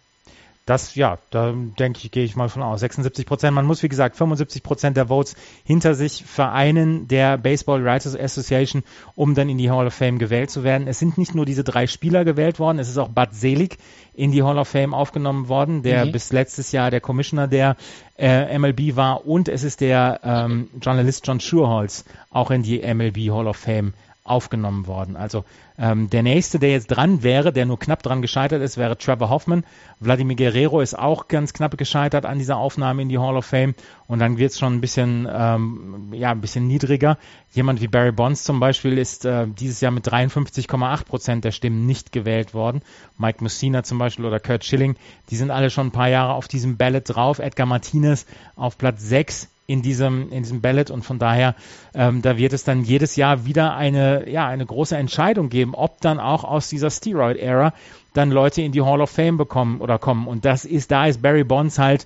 Das, 0.65 0.93
ja, 0.93 1.17
da 1.31 1.53
denke 1.79 1.99
ich, 2.03 2.11
gehe 2.11 2.23
ich 2.23 2.35
mal 2.35 2.47
von 2.47 2.61
aus. 2.61 2.81
76 2.81 3.25
Prozent. 3.25 3.55
Man 3.55 3.65
muss, 3.65 3.81
wie 3.81 3.89
gesagt, 3.89 4.15
75 4.15 4.61
Prozent 4.61 4.95
der 4.95 5.07
Votes 5.07 5.35
hinter 5.63 5.95
sich 5.95 6.23
vereinen 6.23 7.07
der 7.07 7.39
Baseball 7.39 7.83
Writers 7.83 8.15
Association, 8.15 8.83
um 9.15 9.33
dann 9.33 9.49
in 9.49 9.57
die 9.57 9.71
Hall 9.71 9.87
of 9.87 9.93
Fame 9.93 10.19
gewählt 10.19 10.51
zu 10.51 10.63
werden. 10.63 10.87
Es 10.87 10.99
sind 10.99 11.17
nicht 11.17 11.33
nur 11.33 11.47
diese 11.47 11.63
drei 11.63 11.87
Spieler 11.87 12.25
gewählt 12.25 12.59
worden, 12.59 12.77
es 12.77 12.89
ist 12.89 12.99
auch 12.99 13.09
Bud 13.09 13.33
Selig 13.33 13.77
in 14.13 14.31
die 14.31 14.43
Hall 14.43 14.59
of 14.59 14.67
Fame 14.67 14.93
aufgenommen 14.93 15.47
worden, 15.47 15.81
der 15.81 16.05
mhm. 16.05 16.11
bis 16.11 16.31
letztes 16.31 16.71
Jahr 16.71 16.91
der 16.91 17.01
Commissioner 17.01 17.47
der 17.47 17.75
äh, 18.19 18.57
MLB 18.57 18.95
war 18.95 19.25
und 19.25 19.49
es 19.49 19.63
ist 19.63 19.81
der 19.81 20.19
ähm, 20.23 20.69
Journalist 20.79 21.25
John 21.25 21.39
Schuerholz 21.39 22.05
auch 22.29 22.51
in 22.51 22.61
die 22.61 22.81
MLB 22.81 23.31
Hall 23.31 23.47
of 23.47 23.57
Fame 23.57 23.93
aufgenommen 24.23 24.85
worden. 24.85 25.15
Also 25.15 25.45
ähm, 25.79 26.09
der 26.09 26.21
nächste, 26.21 26.59
der 26.59 26.71
jetzt 26.71 26.87
dran 26.87 27.23
wäre, 27.23 27.51
der 27.51 27.65
nur 27.65 27.79
knapp 27.79 28.03
dran 28.03 28.21
gescheitert 28.21 28.61
ist, 28.61 28.77
wäre 28.77 28.97
Trevor 28.97 29.29
Hoffman. 29.29 29.63
Vladimir 29.99 30.35
Guerrero 30.35 30.79
ist 30.79 30.97
auch 30.97 31.27
ganz 31.27 31.53
knapp 31.53 31.75
gescheitert 31.75 32.25
an 32.25 32.37
dieser 32.37 32.57
Aufnahme 32.57 33.01
in 33.01 33.09
die 33.09 33.17
Hall 33.17 33.35
of 33.35 33.45
Fame. 33.45 33.73
Und 34.07 34.19
dann 34.19 34.37
wird 34.37 34.51
es 34.51 34.59
schon 34.59 34.75
ein 34.75 34.81
bisschen, 34.81 35.27
ähm, 35.31 36.13
ja, 36.13 36.31
ein 36.31 36.41
bisschen 36.41 36.67
niedriger. 36.67 37.17
Jemand 37.51 37.81
wie 37.81 37.87
Barry 37.87 38.11
Bonds 38.11 38.43
zum 38.43 38.59
Beispiel 38.59 38.99
ist 38.99 39.25
äh, 39.25 39.47
dieses 39.47 39.81
Jahr 39.81 39.91
mit 39.91 40.07
53,8 40.07 41.05
Prozent 41.05 41.43
der 41.43 41.51
Stimmen 41.51 41.87
nicht 41.87 42.11
gewählt 42.11 42.53
worden. 42.53 42.81
Mike 43.17 43.43
Mussina 43.43 43.81
zum 43.83 43.97
Beispiel 43.97 44.25
oder 44.25 44.39
Kurt 44.39 44.63
Schilling, 44.63 44.95
die 45.31 45.35
sind 45.35 45.49
alle 45.49 45.71
schon 45.71 45.87
ein 45.87 45.91
paar 45.91 46.09
Jahre 46.09 46.33
auf 46.33 46.47
diesem 46.47 46.77
Ballot 46.77 47.03
drauf. 47.07 47.39
Edgar 47.39 47.65
Martinez 47.65 48.27
auf 48.55 48.77
Platz 48.77 49.01
6 49.01 49.50
in 49.71 49.81
diesem, 49.81 50.31
in 50.31 50.43
diesem 50.43 50.61
Ballot 50.61 50.91
und 50.91 51.03
von 51.03 51.17
daher, 51.17 51.55
ähm, 51.93 52.21
da 52.21 52.37
wird 52.37 52.51
es 52.53 52.63
dann 52.63 52.83
jedes 52.83 53.15
Jahr 53.15 53.45
wieder 53.45 53.75
eine, 53.75 54.29
ja, 54.29 54.47
eine 54.47 54.65
große 54.65 54.97
Entscheidung 54.97 55.49
geben, 55.49 55.73
ob 55.75 56.01
dann 56.01 56.19
auch 56.19 56.43
aus 56.43 56.67
dieser 56.67 56.89
Steroid-Ära 56.89 57.73
dann 58.13 58.31
Leute 58.31 58.61
in 58.61 58.73
die 58.73 58.81
Hall 58.81 58.99
of 58.99 59.09
Fame 59.09 59.37
bekommen 59.37 59.79
oder 59.79 59.97
kommen. 59.97 60.27
Und 60.27 60.43
das 60.43 60.65
ist, 60.65 60.91
da 60.91 61.05
ist 61.05 61.21
Barry 61.21 61.45
Bonds 61.45 61.79
halt 61.79 62.05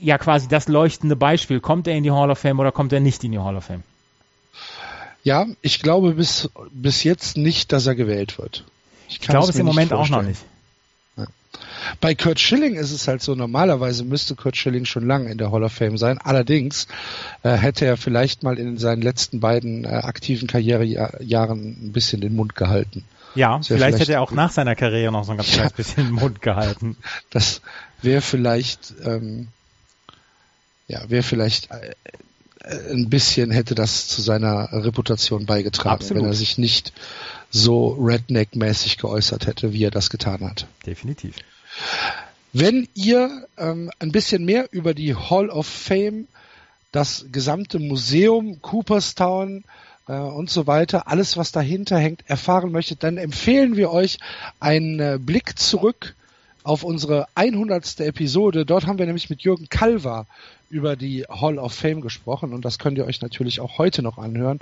ja 0.00 0.18
quasi 0.18 0.48
das 0.48 0.66
leuchtende 0.68 1.14
Beispiel. 1.14 1.60
Kommt 1.60 1.86
er 1.86 1.94
in 1.94 2.02
die 2.02 2.10
Hall 2.10 2.30
of 2.30 2.38
Fame 2.38 2.58
oder 2.58 2.72
kommt 2.72 2.92
er 2.92 3.00
nicht 3.00 3.22
in 3.22 3.32
die 3.32 3.38
Hall 3.38 3.56
of 3.56 3.64
Fame? 3.64 3.84
Ja, 5.22 5.46
ich 5.62 5.80
glaube 5.80 6.14
bis, 6.14 6.50
bis 6.72 7.04
jetzt 7.04 7.36
nicht, 7.36 7.72
dass 7.72 7.86
er 7.86 7.94
gewählt 7.94 8.38
wird. 8.38 8.64
Ich, 9.08 9.20
ich 9.20 9.28
glaube 9.28 9.50
es 9.50 9.56
im 9.56 9.66
Moment 9.66 9.92
auch 9.92 10.08
noch 10.08 10.22
nicht. 10.22 10.40
Bei 12.00 12.14
Kurt 12.14 12.40
Schilling 12.40 12.74
ist 12.74 12.92
es 12.92 13.08
halt 13.08 13.22
so, 13.22 13.34
normalerweise 13.34 14.04
müsste 14.04 14.34
Kurt 14.34 14.56
Schilling 14.56 14.84
schon 14.84 15.06
lange 15.06 15.30
in 15.30 15.38
der 15.38 15.52
Hall 15.52 15.62
of 15.62 15.72
Fame 15.72 15.98
sein. 15.98 16.18
Allerdings 16.18 16.86
äh, 17.42 17.50
hätte 17.50 17.84
er 17.84 17.96
vielleicht 17.96 18.42
mal 18.42 18.58
in 18.58 18.78
seinen 18.78 19.02
letzten 19.02 19.40
beiden 19.40 19.84
äh, 19.84 19.88
aktiven 19.88 20.48
Karrierejahren 20.48 21.88
ein 21.88 21.92
bisschen 21.92 22.20
den 22.20 22.34
Mund 22.34 22.54
gehalten. 22.54 23.04
Ja, 23.34 23.60
vielleicht, 23.60 23.66
vielleicht, 23.66 24.00
hätte 24.00 24.12
er 24.14 24.22
auch 24.22 24.32
nach 24.32 24.50
seiner 24.50 24.74
Karriere 24.74 25.12
noch 25.12 25.24
so 25.24 25.32
ein 25.32 25.36
ganz 25.36 25.54
ja, 25.54 25.68
bisschen 25.68 26.06
den 26.06 26.14
Mund 26.14 26.42
gehalten. 26.42 26.96
Das 27.30 27.60
wäre 28.02 28.20
vielleicht, 28.20 28.94
ähm, 29.04 29.48
ja, 30.86 31.08
wäre 31.08 31.22
vielleicht 31.22 31.70
äh, 31.70 31.94
ein 32.90 33.08
bisschen 33.08 33.50
hätte 33.50 33.74
das 33.74 34.08
zu 34.08 34.22
seiner 34.22 34.68
Reputation 34.72 35.46
beigetragen, 35.46 36.02
Absolut. 36.02 36.22
wenn 36.22 36.30
er 36.30 36.34
sich 36.34 36.58
nicht 36.58 36.92
so 37.50 37.96
Redneck-mäßig 37.98 38.98
geäußert 38.98 39.46
hätte, 39.46 39.72
wie 39.72 39.84
er 39.84 39.90
das 39.90 40.10
getan 40.10 40.42
hat. 40.42 40.66
Definitiv. 40.84 41.36
Wenn 42.52 42.88
ihr 42.94 43.46
ähm, 43.58 43.90
ein 43.98 44.12
bisschen 44.12 44.44
mehr 44.44 44.68
über 44.72 44.94
die 44.94 45.14
Hall 45.14 45.50
of 45.50 45.66
Fame, 45.66 46.26
das 46.92 47.26
gesamte 47.30 47.78
Museum, 47.78 48.62
Cooperstown 48.62 49.64
äh, 50.08 50.14
und 50.14 50.50
so 50.50 50.66
weiter, 50.66 51.08
alles 51.08 51.36
was 51.36 51.52
dahinter 51.52 51.98
hängt, 51.98 52.28
erfahren 52.28 52.72
möchtet, 52.72 53.02
dann 53.02 53.18
empfehlen 53.18 53.76
wir 53.76 53.90
euch 53.90 54.18
einen 54.60 54.98
äh, 54.98 55.18
Blick 55.20 55.58
zurück 55.58 56.14
auf 56.64 56.84
unsere 56.84 57.26
100. 57.34 58.00
Episode. 58.00 58.64
Dort 58.64 58.86
haben 58.86 58.98
wir 58.98 59.06
nämlich 59.06 59.30
mit 59.30 59.42
Jürgen 59.42 59.68
Kalver 59.68 60.26
über 60.70 60.96
die 60.96 61.24
Hall 61.28 61.58
of 61.58 61.72
Fame 61.72 62.00
gesprochen 62.00 62.52
und 62.52 62.64
das 62.64 62.78
könnt 62.78 62.98
ihr 62.98 63.06
euch 63.06 63.20
natürlich 63.20 63.60
auch 63.60 63.78
heute 63.78 64.02
noch 64.02 64.18
anhören. 64.18 64.58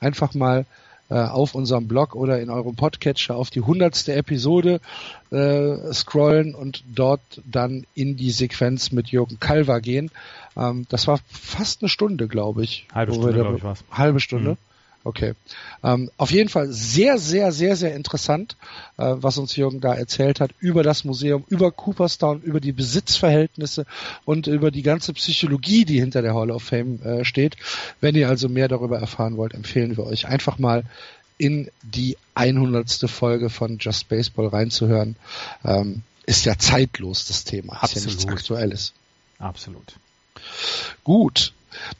Einfach 0.00 0.34
mal 0.34 0.66
äh, 1.10 1.14
auf 1.14 1.54
unserem 1.54 1.88
Blog 1.88 2.14
oder 2.14 2.40
in 2.40 2.50
eurem 2.50 2.76
Podcatcher 2.76 3.36
auf 3.36 3.50
die 3.50 3.60
hundertste 3.60 4.14
Episode 4.14 4.80
äh, 5.30 5.92
scrollen 5.92 6.54
und 6.54 6.84
dort 6.94 7.20
dann 7.50 7.86
in 7.94 8.16
die 8.16 8.30
Sequenz 8.30 8.92
mit 8.92 9.08
Jürgen 9.08 9.40
Kalver 9.40 9.80
gehen. 9.80 10.10
Ähm, 10.56 10.86
das 10.88 11.06
war 11.06 11.18
fast 11.28 11.82
eine 11.82 11.88
Stunde, 11.88 12.28
glaube 12.28 12.62
ich. 12.64 12.86
Halbe 12.92 13.14
Stunde, 13.14 13.32
glaube 13.32 13.56
ich, 13.56 13.64
was. 13.64 13.84
Halbe 13.90 14.20
Stunde. 14.20 14.50
Mhm. 14.50 14.67
Okay. 15.04 15.34
Ähm, 15.82 16.10
auf 16.16 16.30
jeden 16.30 16.48
Fall 16.48 16.68
sehr, 16.70 17.18
sehr, 17.18 17.52
sehr, 17.52 17.76
sehr 17.76 17.94
interessant, 17.94 18.56
äh, 18.96 19.14
was 19.16 19.38
uns 19.38 19.56
Jürgen 19.56 19.80
da 19.80 19.94
erzählt 19.94 20.40
hat 20.40 20.50
über 20.58 20.82
das 20.82 21.04
Museum, 21.04 21.44
über 21.48 21.70
Cooperstown, 21.70 22.42
über 22.42 22.60
die 22.60 22.72
Besitzverhältnisse 22.72 23.86
und 24.24 24.48
über 24.48 24.70
die 24.70 24.82
ganze 24.82 25.12
Psychologie, 25.14 25.84
die 25.84 26.00
hinter 26.00 26.20
der 26.20 26.34
Hall 26.34 26.50
of 26.50 26.62
Fame 26.62 27.00
äh, 27.02 27.24
steht. 27.24 27.56
Wenn 28.00 28.16
ihr 28.16 28.28
also 28.28 28.48
mehr 28.48 28.68
darüber 28.68 28.98
erfahren 28.98 29.36
wollt, 29.36 29.54
empfehlen 29.54 29.96
wir 29.96 30.04
euch 30.04 30.26
einfach 30.26 30.58
mal 30.58 30.84
in 31.38 31.70
die 31.82 32.16
100. 32.34 33.08
Folge 33.08 33.48
von 33.48 33.78
Just 33.78 34.08
Baseball 34.08 34.48
reinzuhören. 34.48 35.16
Ähm, 35.64 36.02
ist 36.26 36.44
ja 36.44 36.58
zeitlos 36.58 37.24
das 37.26 37.44
Thema, 37.44 37.74
Absolut. 37.74 37.96
ist 37.96 38.04
ja 38.04 38.10
nichts 38.10 38.26
Aktuelles. 38.26 38.92
Absolut. 39.38 39.94
Gut, 41.04 41.54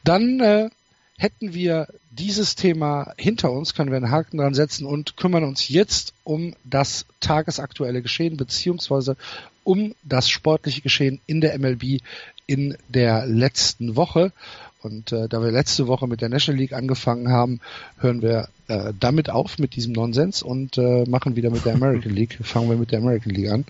dann 0.04 0.40
äh, 0.40 0.70
hätten 1.18 1.52
wir 1.52 1.88
dieses 2.10 2.54
Thema 2.54 3.12
hinter 3.18 3.52
uns, 3.52 3.74
können 3.74 3.90
wir 3.90 3.96
einen 3.96 4.10
Haken 4.10 4.38
dran 4.38 4.54
setzen 4.54 4.86
und 4.86 5.16
kümmern 5.16 5.44
uns 5.44 5.68
jetzt 5.68 6.14
um 6.24 6.54
das 6.64 7.06
tagesaktuelle 7.20 8.02
Geschehen 8.02 8.36
beziehungsweise 8.36 9.16
um 9.64 9.94
das 10.04 10.30
sportliche 10.30 10.80
Geschehen 10.80 11.20
in 11.26 11.40
der 11.40 11.58
MLB 11.58 12.00
in 12.46 12.78
der 12.88 13.26
letzten 13.26 13.96
Woche. 13.96 14.32
Und 14.80 15.10
äh, 15.10 15.28
da 15.28 15.42
wir 15.42 15.50
letzte 15.50 15.88
Woche 15.88 16.06
mit 16.06 16.20
der 16.20 16.28
National 16.28 16.60
League 16.60 16.72
angefangen 16.72 17.30
haben, 17.30 17.60
hören 17.98 18.22
wir 18.22 18.48
äh, 18.68 18.92
damit 18.98 19.28
auf 19.28 19.58
mit 19.58 19.74
diesem 19.74 19.92
Nonsens 19.92 20.40
und 20.40 20.78
äh, 20.78 21.04
machen 21.04 21.34
wieder 21.34 21.50
mit 21.50 21.64
der 21.64 21.74
American 21.74 22.12
League. 22.12 22.38
Fangen 22.42 22.70
wir 22.70 22.76
mit 22.76 22.92
der 22.92 23.00
American 23.00 23.32
League 23.32 23.50
an, 23.50 23.64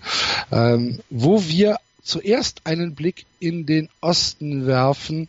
ähm, 0.51 0.99
wo 1.09 1.43
wir 1.43 1.77
zuerst 2.03 2.61
einen 2.65 2.93
Blick 2.93 3.25
in 3.39 3.65
den 3.65 3.89
Osten 4.01 4.67
werfen 4.67 5.27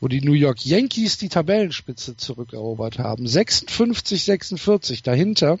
wo 0.00 0.08
die 0.08 0.20
New 0.20 0.32
York 0.32 0.64
Yankees 0.64 1.18
die 1.18 1.28
Tabellenspitze 1.28 2.16
zurückerobert 2.16 2.98
haben. 2.98 3.26
56-46 3.26 5.02
dahinter. 5.02 5.58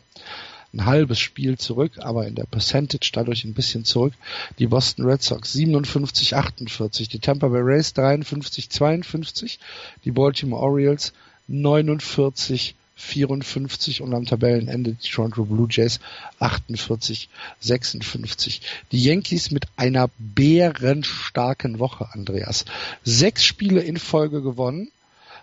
Ein 0.72 0.86
halbes 0.86 1.20
Spiel 1.20 1.56
zurück, 1.56 1.98
aber 1.98 2.26
in 2.26 2.34
der 2.34 2.46
Percentage 2.46 3.10
dadurch 3.12 3.44
ein 3.44 3.54
bisschen 3.54 3.84
zurück. 3.84 4.12
Die 4.58 4.66
Boston 4.66 5.06
Red 5.06 5.22
Sox 5.22 5.54
57-48, 5.54 7.08
die 7.08 7.20
Tampa 7.20 7.46
Bay 7.46 7.60
Rays 7.62 7.94
53-52, 7.94 9.58
die 10.04 10.10
Baltimore 10.10 10.60
Orioles 10.60 11.12
49 11.46 12.74
54 12.96 14.02
und 14.02 14.14
am 14.14 14.24
Tabellenende 14.24 14.92
die 14.92 15.08
Toronto 15.08 15.44
Blue 15.44 15.66
Jays 15.70 16.00
48, 16.38 17.28
56. 17.60 18.62
Die 18.92 19.02
Yankees 19.02 19.50
mit 19.50 19.66
einer 19.76 20.10
bärenstarken 20.18 21.78
Woche, 21.78 22.08
Andreas. 22.12 22.64
Sechs 23.02 23.44
Spiele 23.44 23.80
in 23.80 23.96
Folge 23.96 24.42
gewonnen, 24.42 24.90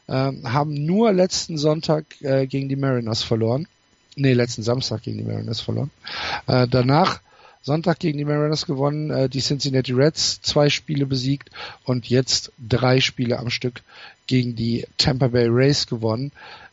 äh, 0.08 0.31
haben 0.43 0.86
nur 0.86 1.12
letzten 1.12 1.58
Sonntag 1.58 2.05
äh, 2.22 2.48
gegen 2.48 2.70
die 2.70 2.75
Mariners 2.75 3.24
verloren. 3.24 3.67
Nee, 4.15 4.34
letzten 4.34 4.63
Samstag 4.63 5.03
gegen 5.03 5.17
die 5.17 5.24
Mariners 5.24 5.62
verloren. 5.62 5.91
Äh, 6.48 6.67
danach 6.67 7.22
Sonntag 7.63 8.00
gegen 8.00 8.17
die 8.17 8.25
Mariners 8.25 8.65
gewonnen, 8.65 9.12
äh, 9.12 9.29
die 9.29 9.39
Cincinnati 9.39 9.91
Reds 9.91 10.41
zwei 10.41 10.70
Spiele 10.70 11.05
besiegt 11.05 11.50
und 11.84 12.10
jetzt 12.10 12.51
drei 12.58 13.00
Spiele 13.00 13.38
am 13.38 13.50
Stück 13.50 13.84
gegen 14.25 14.55
die 14.55 14.88
Tampa 14.98 15.27
Bay 15.27 15.48
Rays 15.48 15.86
gewonnen 15.86 16.31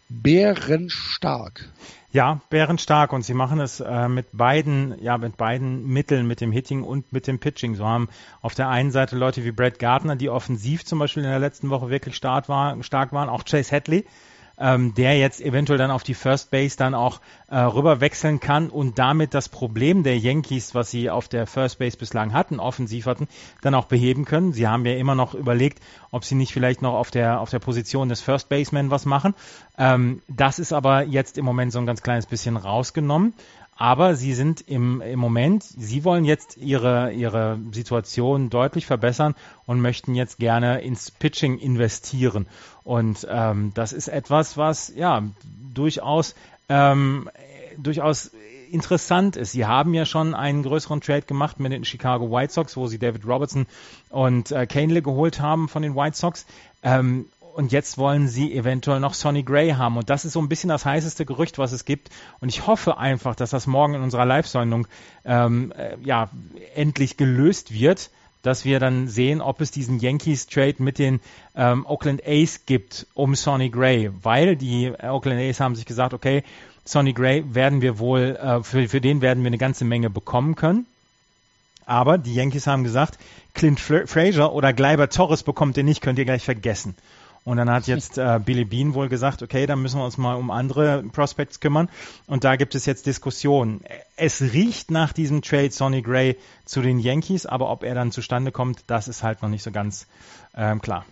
bärenstark. 0.08 1.68
Ja, 2.10 2.40
bärenstark 2.48 3.12
und 3.12 3.22
sie 3.22 3.34
machen 3.34 3.60
es 3.60 3.80
äh, 3.80 4.08
mit 4.08 4.28
beiden, 4.32 4.94
ja, 5.02 5.18
mit 5.18 5.36
beiden 5.36 5.86
Mitteln, 5.86 6.26
mit 6.26 6.40
dem 6.40 6.52
Hitting 6.52 6.82
und 6.82 7.12
mit 7.12 7.26
dem 7.26 7.38
Pitching. 7.38 7.74
So 7.74 7.84
haben 7.84 8.08
auf 8.40 8.54
der 8.54 8.70
einen 8.70 8.90
Seite 8.90 9.16
Leute 9.16 9.44
wie 9.44 9.52
Brad 9.52 9.78
Gardner, 9.78 10.16
die 10.16 10.30
offensiv 10.30 10.86
zum 10.86 10.98
Beispiel 10.98 11.24
in 11.24 11.28
der 11.28 11.38
letzten 11.38 11.68
Woche 11.68 11.90
wirklich 11.90 12.16
stark, 12.16 12.46
stark 12.80 13.12
waren, 13.12 13.28
auch 13.28 13.44
Chase 13.44 13.76
Hadley, 13.76 14.06
ähm, 14.60 14.94
der 14.94 15.18
jetzt 15.18 15.40
eventuell 15.40 15.78
dann 15.78 15.90
auf 15.90 16.02
die 16.02 16.14
First 16.14 16.50
Base 16.50 16.76
dann 16.76 16.94
auch 16.94 17.20
äh, 17.48 17.58
rüber 17.58 18.00
wechseln 18.00 18.40
kann 18.40 18.70
und 18.70 18.98
damit 18.98 19.34
das 19.34 19.48
Problem 19.48 20.02
der 20.02 20.18
Yankees, 20.18 20.74
was 20.74 20.90
sie 20.90 21.10
auf 21.10 21.28
der 21.28 21.46
First 21.46 21.78
Base 21.78 21.96
bislang 21.96 22.32
hatten, 22.32 22.60
offensiv 22.60 23.06
hatten, 23.06 23.28
dann 23.62 23.74
auch 23.74 23.86
beheben 23.86 24.24
können. 24.24 24.52
Sie 24.52 24.66
haben 24.66 24.84
ja 24.84 24.94
immer 24.94 25.14
noch 25.14 25.34
überlegt, 25.34 25.80
ob 26.10 26.24
sie 26.24 26.34
nicht 26.34 26.52
vielleicht 26.52 26.82
noch 26.82 26.94
auf 26.94 27.10
der 27.10 27.40
auf 27.40 27.50
der 27.50 27.60
Position 27.60 28.08
des 28.08 28.20
First 28.20 28.48
Baseman 28.48 28.90
was 28.90 29.06
machen. 29.06 29.34
Ähm, 29.78 30.22
das 30.28 30.58
ist 30.58 30.72
aber 30.72 31.04
jetzt 31.04 31.38
im 31.38 31.44
Moment 31.44 31.72
so 31.72 31.78
ein 31.78 31.86
ganz 31.86 32.02
kleines 32.02 32.26
bisschen 32.26 32.56
rausgenommen. 32.56 33.34
Aber 33.80 34.16
sie 34.16 34.34
sind 34.34 34.60
im, 34.62 35.00
im 35.00 35.20
Moment, 35.20 35.62
sie 35.62 36.02
wollen 36.02 36.24
jetzt 36.24 36.56
ihre, 36.56 37.12
ihre 37.12 37.60
Situation 37.70 38.50
deutlich 38.50 38.86
verbessern 38.86 39.36
und 39.66 39.80
möchten 39.80 40.16
jetzt 40.16 40.38
gerne 40.40 40.80
ins 40.80 41.12
Pitching 41.12 41.58
investieren. 41.58 42.48
Und 42.88 43.26
ähm, 43.30 43.72
das 43.74 43.92
ist 43.92 44.08
etwas, 44.08 44.56
was 44.56 44.90
ja 44.96 45.22
durchaus 45.74 46.34
ähm, 46.70 47.28
durchaus 47.76 48.30
interessant 48.70 49.36
ist. 49.36 49.52
Sie 49.52 49.66
haben 49.66 49.92
ja 49.92 50.06
schon 50.06 50.34
einen 50.34 50.62
größeren 50.62 51.02
Trade 51.02 51.20
gemacht 51.20 51.60
mit 51.60 51.70
den 51.70 51.84
Chicago 51.84 52.30
White 52.30 52.50
Sox, 52.50 52.78
wo 52.78 52.86
sie 52.86 52.98
David 52.98 53.26
Robertson 53.26 53.66
und 54.08 54.52
äh, 54.52 54.66
Canely 54.66 55.02
geholt 55.02 55.38
haben 55.38 55.68
von 55.68 55.82
den 55.82 55.96
White 55.96 56.16
Sox. 56.16 56.46
Ähm, 56.82 57.26
und 57.54 57.72
jetzt 57.72 57.98
wollen 57.98 58.26
sie 58.26 58.54
eventuell 58.54 59.00
noch 59.00 59.12
Sonny 59.12 59.42
Gray 59.42 59.72
haben. 59.72 59.98
Und 59.98 60.08
das 60.08 60.24
ist 60.24 60.32
so 60.32 60.40
ein 60.40 60.48
bisschen 60.48 60.70
das 60.70 60.86
heißeste 60.86 61.26
Gerücht, 61.26 61.58
was 61.58 61.72
es 61.72 61.84
gibt. 61.84 62.08
Und 62.40 62.48
ich 62.48 62.66
hoffe 62.66 62.96
einfach, 62.96 63.34
dass 63.34 63.50
das 63.50 63.66
morgen 63.66 63.96
in 63.96 64.00
unserer 64.00 64.24
Live-Sendung 64.24 64.86
ähm, 65.26 65.74
äh, 65.76 65.98
ja, 66.02 66.30
endlich 66.74 67.18
gelöst 67.18 67.70
wird, 67.74 68.08
dass 68.42 68.64
wir 68.64 68.80
dann 68.80 69.08
sehen, 69.08 69.40
ob 69.40 69.60
es 69.60 69.70
diesen 69.70 69.98
Yankees-Trade 69.98 70.76
mit 70.78 70.98
den 70.98 71.20
ähm, 71.56 71.84
Oakland 71.86 72.22
A's 72.26 72.66
gibt 72.66 73.06
um 73.14 73.34
Sonny 73.34 73.70
Gray. 73.70 74.10
Weil 74.22 74.56
die 74.56 74.92
Oakland 75.02 75.40
A's 75.40 75.60
haben 75.60 75.74
sich 75.74 75.86
gesagt, 75.86 76.14
okay, 76.14 76.44
Sonny 76.84 77.12
Gray 77.12 77.54
werden 77.54 77.82
wir 77.82 77.98
wohl, 77.98 78.36
äh, 78.40 78.62
für, 78.62 78.88
für 78.88 79.00
den 79.00 79.20
werden 79.20 79.42
wir 79.42 79.48
eine 79.48 79.58
ganze 79.58 79.84
Menge 79.84 80.10
bekommen 80.10 80.54
können. 80.54 80.86
Aber 81.84 82.18
die 82.18 82.34
Yankees 82.34 82.66
haben 82.66 82.84
gesagt, 82.84 83.18
Clint 83.54 83.80
Fraser 83.80 84.52
oder 84.52 84.72
Gleiber 84.72 85.08
Torres 85.08 85.42
bekommt 85.42 85.76
ihr 85.78 85.84
nicht, 85.84 86.02
könnt 86.02 86.18
ihr 86.18 86.26
gleich 86.26 86.44
vergessen. 86.44 86.94
Und 87.44 87.56
dann 87.56 87.70
hat 87.70 87.86
jetzt 87.86 88.18
äh, 88.18 88.40
Billy 88.44 88.64
Bean 88.64 88.94
wohl 88.94 89.08
gesagt, 89.08 89.42
okay, 89.42 89.66
dann 89.66 89.80
müssen 89.80 89.98
wir 89.98 90.04
uns 90.04 90.18
mal 90.18 90.34
um 90.34 90.50
andere 90.50 91.02
Prospects 91.02 91.60
kümmern. 91.60 91.88
Und 92.26 92.44
da 92.44 92.56
gibt 92.56 92.74
es 92.74 92.86
jetzt 92.86 93.06
Diskussionen. 93.06 93.80
Es 94.16 94.40
riecht 94.40 94.90
nach 94.90 95.12
diesem 95.12 95.42
Trade 95.42 95.70
Sonny 95.70 96.02
Gray 96.02 96.36
zu 96.64 96.82
den 96.82 96.98
Yankees, 96.98 97.46
aber 97.46 97.70
ob 97.70 97.84
er 97.84 97.94
dann 97.94 98.12
zustande 98.12 98.52
kommt, 98.52 98.84
das 98.86 99.08
ist 99.08 99.22
halt 99.22 99.42
noch 99.42 99.48
nicht 99.48 99.62
so 99.62 99.70
ganz 99.70 100.06
ähm, 100.54 100.80
klar. 100.80 101.06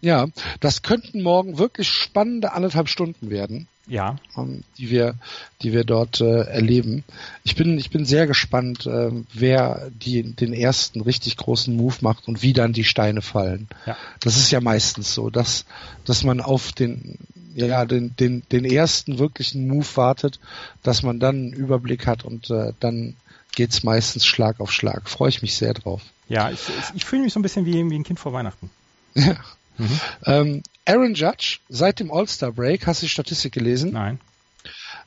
Ja, 0.00 0.28
das 0.60 0.82
könnten 0.82 1.22
morgen 1.22 1.58
wirklich 1.58 1.88
spannende 1.88 2.52
anderthalb 2.52 2.88
Stunden 2.88 3.30
werden 3.30 3.68
ja. 3.90 4.16
ähm, 4.36 4.62
die 4.78 4.90
wir, 4.90 5.16
die 5.62 5.72
wir 5.72 5.84
dort 5.84 6.20
äh, 6.20 6.42
erleben. 6.42 7.04
Ich 7.44 7.56
bin, 7.56 7.76
ich 7.76 7.90
bin 7.90 8.06
sehr 8.06 8.26
gespannt, 8.26 8.86
äh, 8.86 9.10
wer 9.34 9.90
die, 9.90 10.22
den 10.22 10.54
ersten 10.54 11.00
richtig 11.00 11.36
großen 11.36 11.76
Move 11.76 11.96
macht 12.00 12.28
und 12.28 12.42
wie 12.42 12.52
dann 12.52 12.72
die 12.72 12.84
Steine 12.84 13.20
fallen. 13.20 13.68
Ja. 13.84 13.96
Das 14.20 14.36
ist 14.36 14.50
ja 14.50 14.60
meistens 14.60 15.12
so, 15.12 15.28
dass, 15.28 15.66
dass 16.04 16.22
man 16.22 16.40
auf 16.40 16.72
den, 16.72 17.18
ja, 17.54 17.84
den, 17.84 18.14
den, 18.16 18.42
den 18.52 18.64
ersten 18.64 19.18
wirklichen 19.18 19.66
Move 19.66 19.88
wartet, 19.96 20.38
dass 20.82 21.02
man 21.02 21.18
dann 21.18 21.36
einen 21.36 21.52
Überblick 21.52 22.06
hat 22.06 22.24
und 22.24 22.48
äh, 22.50 22.72
dann 22.80 23.16
geht's 23.54 23.82
meistens 23.82 24.24
Schlag 24.24 24.60
auf 24.60 24.72
Schlag. 24.72 25.10
Freue 25.10 25.28
ich 25.28 25.42
mich 25.42 25.56
sehr 25.56 25.74
drauf. 25.74 26.02
Ja, 26.28 26.50
ich, 26.50 26.60
ich 26.94 27.04
fühle 27.04 27.22
mich 27.22 27.32
so 27.32 27.40
ein 27.40 27.42
bisschen 27.42 27.66
wie, 27.66 27.90
wie 27.90 27.96
ein 27.96 28.04
Kind 28.04 28.20
vor 28.20 28.32
Weihnachten. 28.32 28.70
Ja. 29.14 29.36
Mhm. 29.78 30.00
Ähm, 30.24 30.62
Aaron 30.84 31.14
Judge, 31.14 31.58
seit 31.68 32.00
dem 32.00 32.12
All-Star-Break, 32.12 32.86
hast 32.86 33.02
du 33.02 33.06
die 33.06 33.10
Statistik 33.10 33.52
gelesen? 33.52 33.92
Nein. 33.92 34.20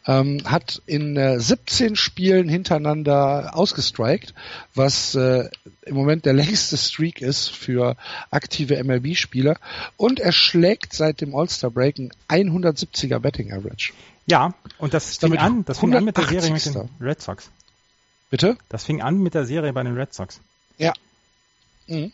Ähm, 0.05 0.41
hat 0.45 0.81
in 0.85 1.15
äh, 1.15 1.39
17 1.39 1.95
Spielen 1.95 2.49
hintereinander 2.49 3.51
ausgestrikt, 3.55 4.33
was 4.75 5.15
äh, 5.15 5.49
im 5.83 5.95
Moment 5.95 6.25
der 6.25 6.33
längste 6.41 6.77
Streak 6.77 7.21
ist 7.21 7.49
für 7.49 7.95
aktive 8.29 8.83
MLB-Spieler. 8.83 9.57
Und 9.95 10.19
er 10.19 10.33
schlägt 10.33 10.93
seit 10.93 11.21
dem 11.21 11.35
All-Star-Break 11.35 12.11
ein 12.27 12.49
170er 12.49 13.19
Betting 13.19 13.53
Average. 13.53 13.93
Ja, 14.25 14.53
und 14.77 14.93
das 14.93 15.17
fing 15.17 15.37
an, 15.37 15.65
das 15.65 15.79
fing 15.79 15.93
an 15.95 16.05
mit 16.05 16.17
der 16.17 16.27
Serie 16.27 16.51
mit 16.51 16.65
den 16.65 16.89
Red 17.01 17.21
Sox. 17.21 17.49
Bitte? 18.29 18.57
Das 18.69 18.85
fing 18.85 19.01
an 19.01 19.19
mit 19.19 19.33
der 19.33 19.45
Serie 19.45 19.73
bei 19.73 19.83
den 19.83 19.95
Red 19.95 20.13
Sox. 20.13 20.39
Ja. 20.77 20.93
Mhm. 21.87 22.11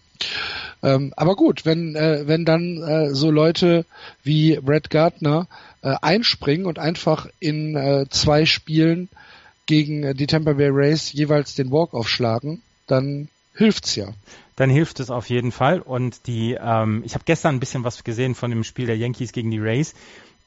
Ähm, 0.81 1.13
aber 1.15 1.35
gut, 1.35 1.65
wenn, 1.65 1.95
äh, 1.95 2.23
wenn 2.25 2.45
dann 2.45 2.81
äh, 2.81 3.13
so 3.13 3.31
Leute 3.31 3.85
wie 4.23 4.57
Brad 4.57 4.89
Gardner 4.89 5.47
äh, 5.81 5.95
einspringen 6.01 6.65
und 6.65 6.79
einfach 6.79 7.27
in 7.39 7.75
äh, 7.75 8.05
zwei 8.09 8.45
Spielen 8.45 9.09
gegen 9.65 10.03
äh, 10.03 10.13
die 10.15 10.27
Tampa 10.27 10.53
Bay 10.53 10.69
Rays 10.69 11.11
jeweils 11.11 11.55
den 11.55 11.71
Walk 11.71 11.93
aufschlagen, 11.93 12.61
dann 12.87 13.27
hilft's 13.53 13.95
ja. 13.95 14.07
Dann 14.55 14.69
hilft 14.69 14.99
es 14.99 15.09
auf 15.09 15.29
jeden 15.29 15.51
Fall. 15.51 15.79
Und 15.79 16.27
die, 16.27 16.57
ähm, 16.59 17.03
ich 17.05 17.13
habe 17.13 17.23
gestern 17.25 17.55
ein 17.55 17.59
bisschen 17.59 17.83
was 17.83 18.03
gesehen 18.03 18.35
von 18.35 18.49
dem 18.49 18.63
Spiel 18.63 18.87
der 18.87 18.97
Yankees 18.97 19.31
gegen 19.31 19.51
die 19.51 19.59
Rays 19.59 19.93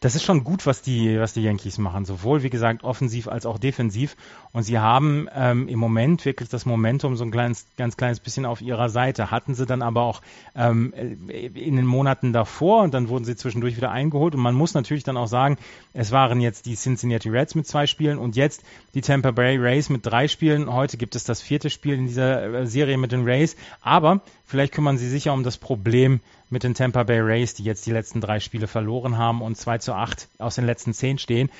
das 0.02 0.16
ist 0.16 0.24
schon 0.24 0.42
gut, 0.42 0.66
was 0.66 0.82
die, 0.82 1.16
was 1.20 1.32
die 1.32 1.44
Yankees 1.44 1.78
machen, 1.78 2.04
sowohl 2.04 2.42
wie 2.42 2.50
gesagt 2.50 2.82
offensiv 2.82 3.28
als 3.28 3.46
auch 3.46 3.56
defensiv. 3.56 4.16
Und 4.52 4.64
sie 4.64 4.80
haben 4.80 5.28
ähm, 5.32 5.68
im 5.68 5.78
Moment 5.78 6.24
wirklich 6.24 6.48
das 6.48 6.66
Momentum 6.66 7.14
so 7.14 7.24
ein 7.24 7.30
kleines, 7.30 7.66
ganz 7.76 7.96
kleines 7.96 8.18
bisschen 8.18 8.44
auf 8.44 8.60
ihrer 8.60 8.88
Seite. 8.88 9.30
Hatten 9.30 9.54
sie 9.54 9.64
dann 9.64 9.80
aber 9.80 10.02
auch 10.02 10.20
ähm, 10.56 10.92
in 11.28 11.76
den 11.76 11.86
Monaten 11.86 12.32
davor 12.32 12.82
und 12.82 12.94
dann 12.94 13.08
wurden 13.08 13.24
sie 13.24 13.36
zwischendurch 13.36 13.76
wieder 13.76 13.92
eingeholt. 13.92 14.34
Und 14.34 14.40
man 14.40 14.56
muss 14.56 14.74
natürlich 14.74 15.04
dann 15.04 15.16
auch 15.16 15.28
sagen, 15.28 15.56
es 15.94 16.10
waren 16.10 16.40
jetzt 16.40 16.66
die 16.66 16.74
Cincinnati 16.74 17.28
Reds 17.28 17.54
mit 17.54 17.68
zwei 17.68 17.86
Spielen 17.86 18.18
und 18.18 18.34
jetzt 18.34 18.64
die 18.94 19.02
Tampa 19.02 19.30
Bay 19.30 19.56
Rays 19.56 19.88
mit 19.88 20.04
drei 20.04 20.26
Spielen. 20.26 20.72
Heute 20.72 20.96
gibt 20.96 21.14
es 21.14 21.22
das 21.22 21.40
vierte 21.40 21.70
Spiel 21.70 21.94
in 21.94 22.08
dieser 22.08 22.52
äh, 22.52 22.66
Serie 22.66 22.98
mit 22.98 23.12
den 23.12 23.22
Rays. 23.22 23.54
Aber 23.80 24.22
vielleicht 24.46 24.74
kümmern 24.74 24.98
sie 24.98 25.08
sich 25.08 25.26
ja 25.26 25.32
um 25.32 25.44
das 25.44 25.58
Problem 25.58 26.18
mit 26.52 26.62
den 26.62 26.74
Tampa 26.74 27.02
Bay 27.02 27.20
Rays, 27.20 27.54
die 27.54 27.64
jetzt 27.64 27.86
die 27.86 27.92
letzten 27.92 28.20
drei 28.20 28.38
Spiele 28.38 28.66
verloren 28.66 29.16
haben 29.16 29.40
und 29.40 29.56
2 29.56 29.78
zu 29.78 29.94
8 29.94 30.28
aus 30.38 30.54
den 30.54 30.66
letzten 30.66 30.92
zehn 30.92 31.18
stehen. 31.18 31.50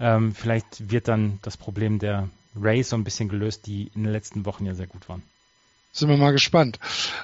Ähm, 0.00 0.34
vielleicht 0.34 0.90
wird 0.90 1.06
dann 1.08 1.38
das 1.42 1.56
Problem 1.56 2.00
der 2.00 2.28
Rays 2.60 2.90
so 2.90 2.96
ein 2.96 3.04
bisschen 3.04 3.28
gelöst, 3.28 3.66
die 3.66 3.90
in 3.94 4.02
den 4.02 4.12
letzten 4.12 4.44
Wochen 4.44 4.66
ja 4.66 4.74
sehr 4.74 4.88
gut 4.88 5.08
waren. 5.08 5.22
Sind 5.92 6.08
wir 6.08 6.16
mal 6.16 6.30
gespannt. 6.30 6.78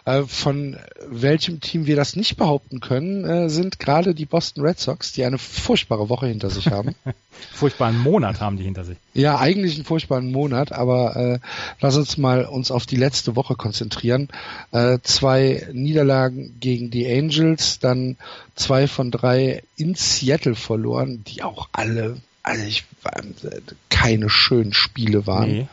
Äh, 0.05 0.23
von 0.25 0.77
welchem 1.09 1.61
Team 1.61 1.87
wir 1.87 1.95
das 1.95 2.17
nicht 2.17 2.37
behaupten 2.37 2.81
können, 2.81 3.25
äh, 3.25 3.49
sind 3.49 3.79
gerade 3.79 4.13
die 4.13 4.27
Boston 4.27 4.65
Red 4.65 4.81
Sox, 4.81 5.13
die 5.13 5.25
eine 5.25 5.39
furchtbare 5.39 6.09
Woche 6.09 6.27
hinter 6.27 6.51
sich 6.51 6.67
haben. 6.67 6.97
furchtbaren 7.53 7.97
Monat 7.97 8.41
haben 8.41 8.57
die 8.57 8.65
hinter 8.65 8.85
sich. 8.85 8.99
Ja, 9.15 9.39
eigentlich 9.39 9.77
einen 9.77 9.85
furchtbaren 9.85 10.33
Monat, 10.33 10.73
aber 10.73 11.15
äh, 11.17 11.39
lass 11.81 11.97
uns 11.97 12.19
mal 12.19 12.45
uns 12.45 12.73
auf 12.73 12.87
die 12.87 12.97
letzte 12.97 13.37
Woche 13.37 13.55
konzentrieren. 13.55 14.29
Äh, 14.73 14.99
zwei 15.05 15.69
Niederlagen 15.73 16.57
gegen 16.59 16.91
die 16.91 17.09
Angels, 17.09 17.79
dann 17.79 18.17
zwei 18.57 18.89
von 18.89 19.13
drei 19.13 19.63
in 19.77 19.95
Seattle 19.95 20.57
verloren, 20.57 21.23
die 21.25 21.45
auch 21.45 21.69
alle, 21.71 22.17
also 22.43 22.65
ich, 22.65 22.85
äh, 23.05 23.61
keine 23.91 24.29
schönen 24.29 24.73
Spiele 24.73 25.29
waren. 25.29 25.51
Nee. 25.51 25.69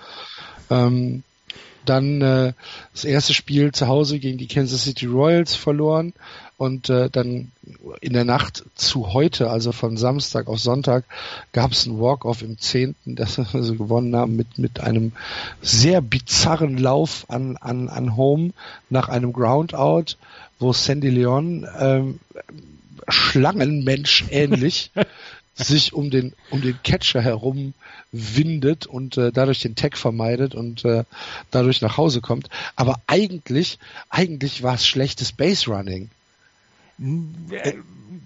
Ähm, 0.70 1.24
dann 1.86 2.22
äh, 2.22 2.54
das 2.94 3.06
erste 3.06 3.34
Spiel 3.34 3.72
zu 3.72 3.88
Hause 3.88 4.20
gegen 4.20 4.38
die 4.38 4.48
Kansas 4.48 4.84
City 4.84 5.06
Royals 5.06 5.56
verloren 5.56 6.14
und 6.58 6.90
äh, 6.90 7.10
dann 7.10 7.52
in 8.02 8.14
der 8.14 8.26
Nacht 8.26 8.64
zu 8.76 9.14
heute, 9.14 9.50
also 9.50 9.72
von 9.72 9.98
Samstag 9.98 10.48
auf 10.48 10.60
Sonntag, 10.60 11.06
gab 11.52 11.72
es 11.72 11.86
ein 11.86 12.00
Walk-off 12.00 12.42
im 12.42 12.58
zehnten, 12.58 13.16
das 13.16 13.38
wir 13.38 13.48
also 13.54 13.76
gewonnen 13.76 14.16
haben 14.16 14.36
mit 14.36 14.58
mit 14.58 14.80
einem 14.80 15.14
sehr 15.62 16.02
bizarren 16.02 16.78
Lauf 16.78 17.26
an 17.30 17.58
an 17.58 17.90
an 17.90 18.16
Home 18.16 18.54
nach 18.90 19.10
einem 19.10 19.34
Groundout, 19.34 20.16
wo 20.60 20.74
Sandy 20.74 21.10
Leon 21.10 21.68
ähm, 21.80 22.20
Schlangenmensch 23.10 24.26
ähnlich 24.30 24.92
sich 25.56 25.94
um 25.94 26.10
den 26.10 26.34
um 26.50 26.62
den 26.62 26.78
Catcher 26.84 27.22
herum 27.22 27.74
windet 28.12 28.86
und 28.86 29.18
äh, 29.18 29.32
dadurch 29.32 29.62
den 29.62 29.76
Tag 29.76 29.98
vermeidet 29.98 30.56
und 30.56 30.84
äh, 30.86 31.04
dadurch 31.52 31.82
nach 31.82 31.98
Hause 31.98 32.22
kommt. 32.22 32.50
Aber 32.76 33.00
eigentlich 33.08 33.78
eigentlich 34.10 34.64
war 34.64 34.76
es 34.76 34.88
schlechtes 34.88 35.32
Base 35.32 35.70
Running. 35.70 36.10
Äh, 37.52 37.74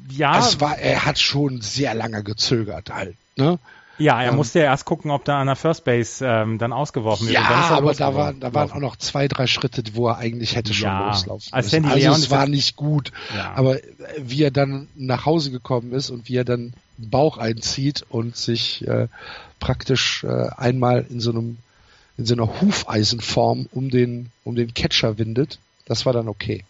ja, 0.10 0.40
es 0.40 0.60
war 0.62 0.78
er 0.78 1.06
hat 1.06 1.20
schon 1.20 1.62
sehr 1.62 1.94
lange 1.94 2.24
gezögert 2.24 2.90
halt, 2.92 3.18
ne? 3.36 3.60
Ja, 4.00 4.22
er 4.22 4.30
ähm, 4.30 4.36
musste 4.36 4.60
ja 4.60 4.66
erst 4.66 4.86
gucken, 4.86 5.12
ob 5.12 5.26
da 5.26 5.42
an 5.42 5.48
der 5.48 5.56
First 5.56 5.84
Base 5.84 6.24
ähm, 6.26 6.60
dann 6.60 6.72
ausgeworfen 6.72 7.28
wird. 7.28 7.36
Ja, 7.36 7.70
aber 7.72 7.94
da, 7.94 8.14
war, 8.14 8.34
da 8.34 8.54
waren 8.54 8.72
auch 8.72 8.80
noch 8.80 8.96
zwei, 8.96 9.28
drei 9.28 9.48
Schritte, 9.48 9.84
wo 9.94 10.08
er 10.08 10.18
eigentlich 10.18 10.56
hätte 10.56 10.74
schon 10.74 10.88
ja, 10.88 11.08
loslaufen 11.08 11.52
als 11.52 11.72
müssen. 11.72 11.86
Also 11.86 12.12
es 12.12 12.30
war 12.30 12.48
nicht 12.48 12.76
gut. 12.76 13.12
Ja. 13.36 13.54
Aber 13.56 13.78
wie 14.20 14.44
er 14.44 14.52
dann 14.52 14.88
nach 14.96 15.26
Hause 15.26 15.50
gekommen 15.52 15.94
ist 15.94 16.12
und 16.12 16.30
wie 16.30 16.36
er 16.36 16.46
dann 16.46 16.74
Bauch 16.98 17.38
einzieht 17.38 18.06
und 18.10 18.36
sich 18.36 18.88
äh, 18.88 19.08
praktisch 19.60 20.24
äh, 20.24 20.50
einmal 20.56 21.06
in 21.10 21.20
so 21.20 21.32
einem 21.32 21.58
in 22.18 22.26
so 22.26 22.34
einer 22.34 22.62
Hufeisenform 22.62 23.68
um 23.72 23.90
den 23.90 24.32
um 24.44 24.56
den 24.56 24.74
Catcher 24.74 25.18
windet, 25.18 25.60
das 25.86 26.06
war 26.06 26.14
dann 26.14 26.28
okay. 26.28 26.64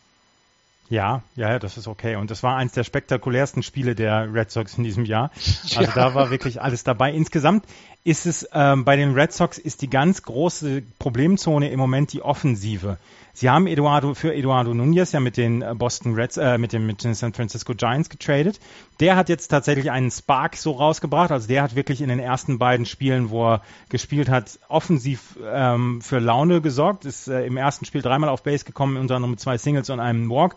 Ja, 0.90 1.22
ja, 1.36 1.60
das 1.60 1.78
ist 1.78 1.88
okay. 1.88 2.16
Und 2.16 2.32
das 2.32 2.44
war 2.44 2.56
eins 2.56 2.72
der 2.72 2.86
spektakulärsten 2.86 3.62
Spiele 3.62 3.94
der 3.94 4.34
Red 4.34 4.52
Sox 4.52 4.78
in 4.78 4.84
diesem 4.84 5.06
Jahr. 5.06 5.32
Also 5.76 5.82
ja. 5.82 5.92
da 5.94 6.16
war 6.16 6.30
wirklich 6.30 6.62
alles 6.62 6.84
dabei. 6.84 7.12
Insgesamt 7.12 7.66
ist 8.04 8.26
es 8.26 8.48
ähm, 8.54 8.86
bei 8.86 8.96
den 8.96 9.14
Red 9.14 9.34
Sox 9.34 9.58
ist 9.58 9.82
die 9.82 9.90
ganz 9.90 10.24
große 10.24 10.82
Problemzone 10.98 11.70
im 11.70 11.78
Moment 11.78 12.14
die 12.14 12.22
Offensive. 12.22 12.98
Sie 13.34 13.50
haben 13.50 13.68
Eduardo 13.68 14.14
für 14.16 14.34
Eduardo 14.34 14.74
Nunez 14.74 15.12
ja 15.12 15.20
mit 15.20 15.38
den 15.38 15.62
äh, 15.62 15.76
Boston 15.76 16.16
Reds, 16.16 16.38
äh, 16.38 16.58
mit, 16.58 16.74
den, 16.74 16.86
mit 16.86 17.04
den 17.04 17.14
San 17.14 17.34
Francisco 17.34 17.76
Giants 17.76 18.10
getradet. 18.10 18.60
Der 19.00 19.16
hat 19.16 19.30
jetzt 19.30 19.50
tatsächlich 19.50 19.92
einen 19.92 20.10
Spark 20.10 20.56
so 20.56 20.72
rausgebracht. 20.72 21.32
Also 21.32 21.48
der 21.48 21.64
hat 21.64 21.76
wirklich 21.76 22.02
in 22.02 22.10
den 22.10 22.20
ersten 22.20 22.58
beiden 22.58 22.86
Spielen, 22.86 23.30
wo 23.30 23.54
er 23.54 23.62
gespielt 23.90 24.30
hat, 24.30 24.60
offensiv 24.68 25.38
ähm, 25.44 26.02
für 26.02 26.20
Laune 26.20 26.62
gesorgt. 26.62 27.06
Ist 27.06 27.28
äh, 27.28 27.46
im 27.46 27.58
ersten 27.58 27.86
Spiel 27.86 28.02
dreimal 28.02 28.30
auf 28.30 28.44
Base 28.44 28.66
gekommen, 28.66 28.98
unter 28.98 29.16
anderem 29.16 29.32
mit 29.32 29.40
zwei 29.40 29.58
Singles 29.58 29.90
und 29.90 30.00
einem 30.00 30.30
Walk. 30.30 30.56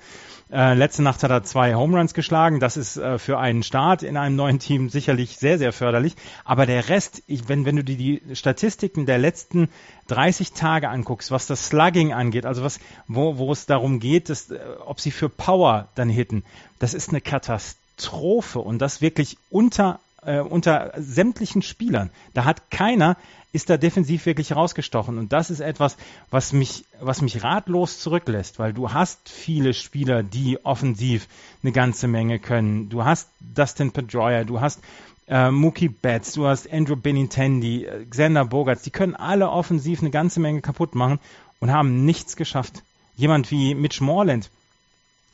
Äh, 0.51 0.75
letzte 0.75 1.03
Nacht 1.03 1.23
hat 1.23 1.31
er 1.31 1.45
zwei 1.45 1.75
Home 1.75 1.97
Runs 1.97 2.15
geschlagen. 2.15 2.61
Das 2.61 2.77
ist 2.77 2.97
äh, 2.97 3.19
für 3.19 3.39
einen 3.39 3.63
Start 3.63 4.03
in 4.03 4.17
einem 4.17 4.37
neuen 4.37 4.59
Team 4.59 4.89
sicherlich 4.89 5.37
sehr, 5.37 5.59
sehr 5.59 5.73
förderlich. 5.73 6.17
Aber 6.45 6.67
der 6.67 6.89
Rest, 6.89 7.23
ich, 7.27 7.49
wenn, 7.49 7.67
wenn 7.67 7.77
du 7.77 7.85
dir 7.85 7.97
die 7.97 8.23
Statistiken 8.35 9.07
der 9.07 9.19
letzten 9.19 9.69
30 10.09 10.53
Tage 10.53 10.89
anguckst, 10.89 11.31
was 11.31 11.47
das 11.47 11.69
Slugging 11.69 12.13
angeht, 12.13 12.47
also 12.47 12.65
was, 12.65 12.81
wo, 13.07 13.39
wo 13.39 13.53
es 13.53 13.67
darum 13.67 14.01
geht, 14.01 14.29
dass, 14.29 14.51
äh, 14.51 14.59
ob 14.85 14.99
sie 14.99 15.11
für 15.11 15.29
Power 15.29 15.89
dann 15.95 16.09
hitten, 16.09 16.43
das 16.79 16.95
ist 16.95 17.11
eine 17.11 17.21
Katastrophe 17.21 17.80
und 18.09 18.79
das 18.79 19.01
wirklich 19.01 19.37
unter 19.51 20.01
äh, 20.23 20.41
unter 20.41 20.93
sämtlichen 20.97 21.63
Spielern. 21.63 22.11
Da 22.35 22.45
hat 22.45 22.71
keiner 22.71 23.17
ist 23.53 23.69
da 23.69 23.77
defensiv 23.77 24.27
wirklich 24.27 24.55
rausgestochen. 24.55 25.19
Und 25.19 25.33
das 25.33 25.51
ist 25.51 25.61
etwas, 25.61 25.97
was 26.31 26.53
mich, 26.53 26.85
was 27.01 27.21
mich 27.21 27.43
ratlos 27.43 27.99
zurücklässt, 27.99 28.59
weil 28.59 28.73
du 28.73 28.93
hast 28.93 29.29
viele 29.29 29.75
Spieler, 29.75 30.23
die 30.23 30.65
offensiv 30.65 31.27
eine 31.63 31.73
ganze 31.73 32.07
Menge 32.07 32.39
können. 32.39 32.89
Du 32.91 33.05
hast 33.05 33.29
Dustin 33.41 33.91
Pedroia, 33.91 34.45
du 34.45 34.61
hast 34.61 34.81
äh, 35.27 35.51
Mookie 35.51 35.89
Betts, 35.89 36.33
du 36.33 36.47
hast 36.47 36.73
Andrew 36.73 36.97
Benintendi, 36.97 37.87
äh, 37.87 38.05
Xander 38.05 38.45
Bogarts, 38.45 38.83
die 38.83 38.91
können 38.91 39.17
alle 39.17 39.51
offensiv 39.51 40.01
eine 40.01 40.11
ganze 40.11 40.39
Menge 40.39 40.61
kaputt 40.61 40.95
machen 40.95 41.19
und 41.59 41.73
haben 41.73 42.05
nichts 42.05 42.37
geschafft. 42.37 42.83
Jemand 43.17 43.51
wie 43.51 43.75
Mitch 43.75 44.03
Morland, 44.03 44.51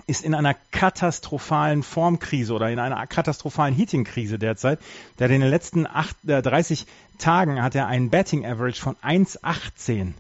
ist 0.07 0.25
in 0.25 0.35
einer 0.35 0.55
katastrophalen 0.71 1.83
Formkrise 1.83 2.55
oder 2.55 2.71
in 2.71 2.79
einer 2.79 3.07
katastrophalen 3.07 3.75
Heating-Krise 3.75 4.39
derzeit. 4.39 4.79
Der 5.19 5.29
hat 5.29 5.35
in 5.35 5.41
den 5.41 5.51
letzten 5.51 5.87
acht, 5.87 6.17
äh, 6.27 6.43
30 6.43 6.87
Tagen 7.19 7.63
hat 7.63 7.75
er 7.75 7.87
einen 7.87 8.11
Betting 8.11 8.47
Average 8.47 8.81
von 8.81 8.97
1,18. 9.03 10.15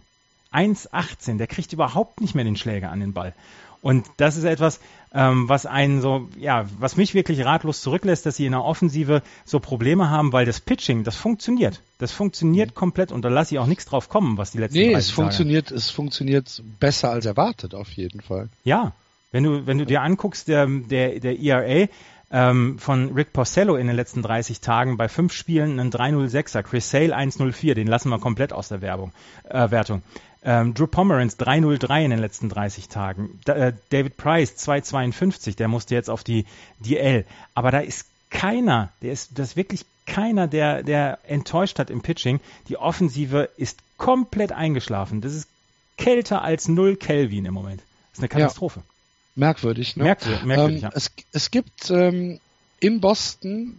1,18. 0.53 1.38
Der 1.38 1.46
kriegt 1.46 1.72
überhaupt 1.72 2.20
nicht 2.20 2.35
mehr 2.35 2.44
den 2.44 2.57
Schläger 2.57 2.90
an 2.90 3.01
den 3.01 3.12
Ball. 3.12 3.35
Und 3.83 4.07
das 4.16 4.37
ist 4.37 4.44
etwas, 4.44 4.81
ähm, 5.14 5.49
was 5.49 5.66
einen 5.66 6.01
so, 6.01 6.29
ja, 6.37 6.66
was 6.81 6.96
mich 6.96 7.14
wirklich 7.14 7.44
ratlos 7.44 7.83
zurücklässt, 7.83 8.27
dass 8.27 8.37
sie 8.37 8.46
in 8.46 8.53
der 8.53 8.64
Offensive 8.64 9.22
so 9.44 9.61
Probleme 9.61 10.11
haben, 10.11 10.33
weil 10.33 10.44
das 10.44 10.59
Pitching, 10.61 11.05
das 11.05 11.14
funktioniert. 11.14 11.81
Das 11.99 12.11
funktioniert 12.11 12.75
komplett 12.75 13.12
und 13.12 13.22
da 13.22 13.29
lasse 13.29 13.55
ich 13.55 13.61
auch 13.61 13.66
nichts 13.66 13.85
drauf 13.85 14.09
kommen, 14.09 14.38
was 14.38 14.51
die 14.51 14.59
letzten 14.59 14.79
Nee, 14.79 14.92
es 14.92 15.11
funktioniert, 15.11 15.70
es 15.70 15.90
funktioniert 15.90 16.62
besser 16.81 17.11
als 17.11 17.27
erwartet, 17.27 17.75
auf 17.75 17.90
jeden 17.92 18.22
Fall. 18.22 18.49
Ja, 18.64 18.92
wenn 19.33 19.45
du, 19.45 19.67
wenn 19.67 19.79
du 19.79 19.87
dir 19.87 20.03
anguckst, 20.03 20.49
der, 20.49 20.67
der, 20.67 21.21
der 21.21 21.39
ERA 21.39 21.89
ähm, 22.31 22.79
von 22.79 23.12
Rick 23.12 23.33
Porcello 23.33 23.77
in 23.77 23.87
den 23.87 23.97
letzten 23.97 24.23
30 24.23 24.61
Tagen 24.61 24.97
bei 24.97 25.09
fünf 25.09 25.33
Spielen 25.33 25.79
einen 25.79 25.91
306er, 25.91 26.62
Chris 26.62 26.91
Sale 26.91 27.15
104, 27.15 27.75
den 27.75 27.87
lassen 27.87 28.09
wir 28.09 28.19
komplett 28.19 28.53
aus 28.53 28.69
der 28.69 28.81
Werbung, 28.81 29.12
äh, 29.49 29.71
Wertung. 29.71 30.03
Ähm, 30.43 30.75
Drew 30.75 30.87
Pomeranz 30.87 31.37
303 31.37 32.05
in 32.05 32.11
den 32.11 32.21
letzten 32.21 32.49
30 32.49 32.89
Tagen. 32.89 33.41
Da, 33.45 33.55
äh, 33.55 33.73
David 33.91 34.17
Price 34.17 34.57
252, 34.57 35.57
der 35.57 35.69
musste 35.69 35.95
jetzt 35.95 36.11
auf 36.11 36.25
die 36.25 36.47
DL. 36.79 37.25
Aber 37.55 37.71
da 37.71 37.81
ist 37.81 38.07
keiner, 38.31 38.93
der 39.03 39.12
ist, 39.12 39.39
das 39.39 39.51
ist 39.51 39.57
wirklich 39.57 39.87
keiner, 40.07 40.47
der, 40.47 40.83
der 40.83 41.19
enttäuscht 41.27 41.79
hat 41.79 41.91
im 41.91 42.01
Pitching. 42.01 42.41
Die 42.69 42.77
Offensive 42.77 43.49
ist 43.57 43.81
komplett 43.97 44.53
eingeschlafen. 44.53 45.21
Das 45.21 45.35
ist 45.35 45.49
kälter 45.97 46.43
als 46.43 46.69
0 46.69 46.97
Kelvin 46.97 47.45
im 47.45 47.55
Moment. 47.55 47.81
Das 47.81 48.19
ist 48.19 48.19
eine 48.21 48.29
Katastrophe. 48.29 48.81
Ja. 48.81 48.95
Merkwürdig, 49.37 49.96
ne? 49.96 50.05
Merkwürdig, 50.05 50.44
merkwürdig 50.44 50.83
ähm, 50.83 50.83
ja. 50.83 50.90
es, 50.94 51.12
es 51.33 51.51
gibt 51.51 51.90
ähm, 51.90 52.40
in 52.81 53.01
Boston 53.01 53.79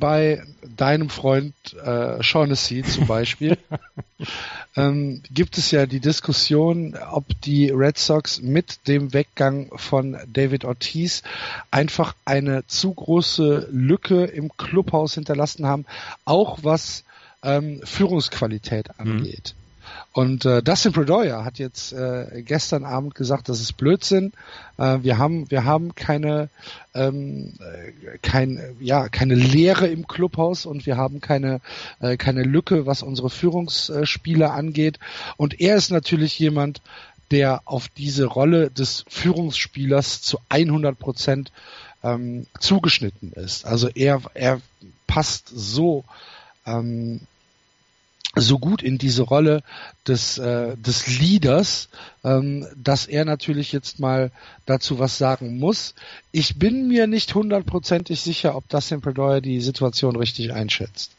bei 0.00 0.42
deinem 0.76 1.10
Freund 1.10 1.54
äh, 1.74 2.22
Shaughnessy 2.22 2.82
zum 2.82 3.06
Beispiel 3.06 3.56
ähm, 4.76 5.22
gibt 5.30 5.58
es 5.58 5.70
ja 5.70 5.86
die 5.86 6.00
Diskussion, 6.00 6.96
ob 7.10 7.24
die 7.42 7.70
Red 7.70 7.98
Sox 7.98 8.40
mit 8.40 8.88
dem 8.88 9.12
Weggang 9.12 9.70
von 9.76 10.16
David 10.32 10.64
Ortiz 10.64 11.22
einfach 11.70 12.14
eine 12.24 12.66
zu 12.66 12.92
große 12.92 13.68
Lücke 13.70 14.24
im 14.24 14.56
Clubhaus 14.56 15.14
hinterlassen 15.14 15.66
haben, 15.66 15.86
auch 16.24 16.58
was 16.62 17.04
ähm, 17.42 17.80
Führungsqualität 17.84 18.88
mhm. 18.98 19.12
angeht. 19.12 19.54
Mhm. 19.56 19.63
Und 20.14 20.44
äh, 20.44 20.62
Dustin 20.62 20.92
Pedroia 20.92 21.44
hat 21.44 21.58
jetzt 21.58 21.92
äh, 21.92 22.44
gestern 22.46 22.84
Abend 22.84 23.16
gesagt, 23.16 23.48
das 23.48 23.60
ist 23.60 23.72
Blödsinn. 23.72 24.32
Äh, 24.78 24.98
wir 25.02 25.18
haben 25.18 25.50
wir 25.50 25.64
haben 25.64 25.96
keine 25.96 26.50
ähm, 26.94 27.54
äh, 27.58 28.18
kein 28.18 28.76
ja 28.78 29.08
keine 29.08 29.34
Leere 29.34 29.88
im 29.88 30.06
Clubhaus 30.06 30.66
und 30.66 30.86
wir 30.86 30.96
haben 30.96 31.20
keine 31.20 31.60
äh, 31.98 32.16
keine 32.16 32.44
Lücke, 32.44 32.86
was 32.86 33.02
unsere 33.02 33.28
Führungsspieler 33.28 34.52
angeht. 34.52 35.00
Und 35.36 35.60
er 35.60 35.74
ist 35.74 35.90
natürlich 35.90 36.38
jemand, 36.38 36.80
der 37.32 37.62
auf 37.64 37.88
diese 37.88 38.26
Rolle 38.26 38.70
des 38.70 39.04
Führungsspielers 39.08 40.22
zu 40.22 40.38
100 40.48 40.96
Prozent 40.96 41.50
ähm, 42.04 42.46
zugeschnitten 42.60 43.32
ist. 43.32 43.66
Also 43.66 43.88
er 43.88 44.22
er 44.34 44.60
passt 45.08 45.50
so 45.52 46.04
ähm, 46.66 47.22
so 48.36 48.58
gut 48.58 48.82
in 48.82 48.98
diese 48.98 49.22
Rolle 49.22 49.62
des, 50.06 50.38
äh, 50.38 50.76
des 50.76 51.06
Leaders, 51.18 51.88
ähm, 52.24 52.66
dass 52.76 53.06
er 53.06 53.24
natürlich 53.24 53.72
jetzt 53.72 54.00
mal 54.00 54.30
dazu 54.66 54.98
was 54.98 55.18
sagen 55.18 55.58
muss. 55.58 55.94
Ich 56.32 56.58
bin 56.58 56.88
mir 56.88 57.06
nicht 57.06 57.34
hundertprozentig 57.34 58.20
sicher, 58.20 58.56
ob 58.56 58.68
das 58.68 58.88
Pedroia 58.88 59.40
die 59.40 59.60
Situation 59.60 60.16
richtig 60.16 60.52
einschätzt. 60.52 61.12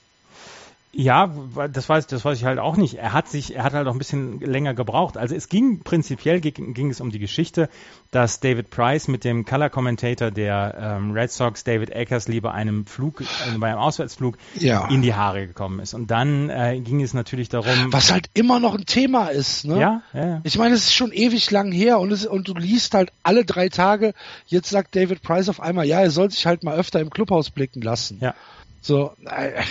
Ja, 0.98 1.30
das 1.72 1.90
weiß, 1.90 2.08
das 2.08 2.24
weiß 2.24 2.38
ich 2.38 2.46
halt 2.46 2.58
auch 2.58 2.78
nicht. 2.78 2.96
Er 2.96 3.12
hat 3.12 3.28
sich, 3.28 3.54
er 3.54 3.66
hat 3.66 3.74
halt 3.74 3.86
auch 3.86 3.92
ein 3.92 3.98
bisschen 3.98 4.40
länger 4.40 4.74
gebraucht. 4.74 5.18
Also 5.18 5.36
es 5.36 5.50
ging 5.50 5.82
prinzipiell 5.82 6.40
ging, 6.40 6.74
ging 6.74 6.90
es 6.90 7.02
um 7.02 7.12
die 7.12 7.20
Geschichte, 7.20 7.68
dass 8.12 8.40
David 8.40 8.70
Price 8.70 9.10
mit 9.10 9.26
dem 9.26 9.44
Color 9.44 9.70
Commentator 9.70 10.32
der 10.32 10.78
ähm, 10.80 11.12
Red 11.12 11.32
Sox, 11.32 11.66
David 11.66 11.90
Eckersley, 11.90 12.40
bei 12.40 12.52
einem 12.52 12.86
Flug, 12.86 13.20
äh, 13.22 13.58
bei 13.58 13.72
einem 13.72 13.80
Auswärtsflug 13.80 14.38
ja. 14.58 14.88
in 14.88 15.02
die 15.02 15.14
Haare 15.14 15.48
gekommen 15.48 15.82
ist. 15.82 15.94
Und 15.94 16.12
dann 16.12 16.50
äh, 16.50 16.80
ging 16.80 17.02
es 17.02 17.14
natürlich 17.14 17.50
darum, 17.50 17.92
was 17.92 18.14
halt 18.14 18.30
immer 18.34 18.62
noch 18.62 18.76
ein 18.76 18.86
Thema 18.86 19.28
ist. 19.28 19.66
Ne? 19.66 19.78
Ja, 19.78 20.02
ja. 20.14 20.40
Ich 20.46 20.58
meine, 20.58 20.76
es 20.76 20.86
ist 20.86 20.94
schon 20.94 21.12
ewig 21.12 21.52
lang 21.52 21.74
her 21.74 22.00
und 22.00 22.14
es, 22.14 22.26
und 22.26 22.48
du 22.48 22.54
liest 22.54 22.94
halt 22.94 23.12
alle 23.22 23.44
drei 23.44 23.68
Tage. 23.68 24.14
Jetzt 24.48 24.70
sagt 24.70 24.96
David 24.96 25.22
Price 25.22 25.50
auf 25.50 25.60
einmal, 25.60 25.86
ja, 25.86 26.00
er 26.00 26.12
soll 26.12 26.32
sich 26.32 26.46
halt 26.46 26.64
mal 26.64 26.78
öfter 26.78 27.02
im 27.02 27.10
Clubhaus 27.10 27.50
blicken 27.50 27.82
lassen. 27.82 28.20
Ja. 28.22 28.34
So, 28.80 29.12
äh, 29.26 29.62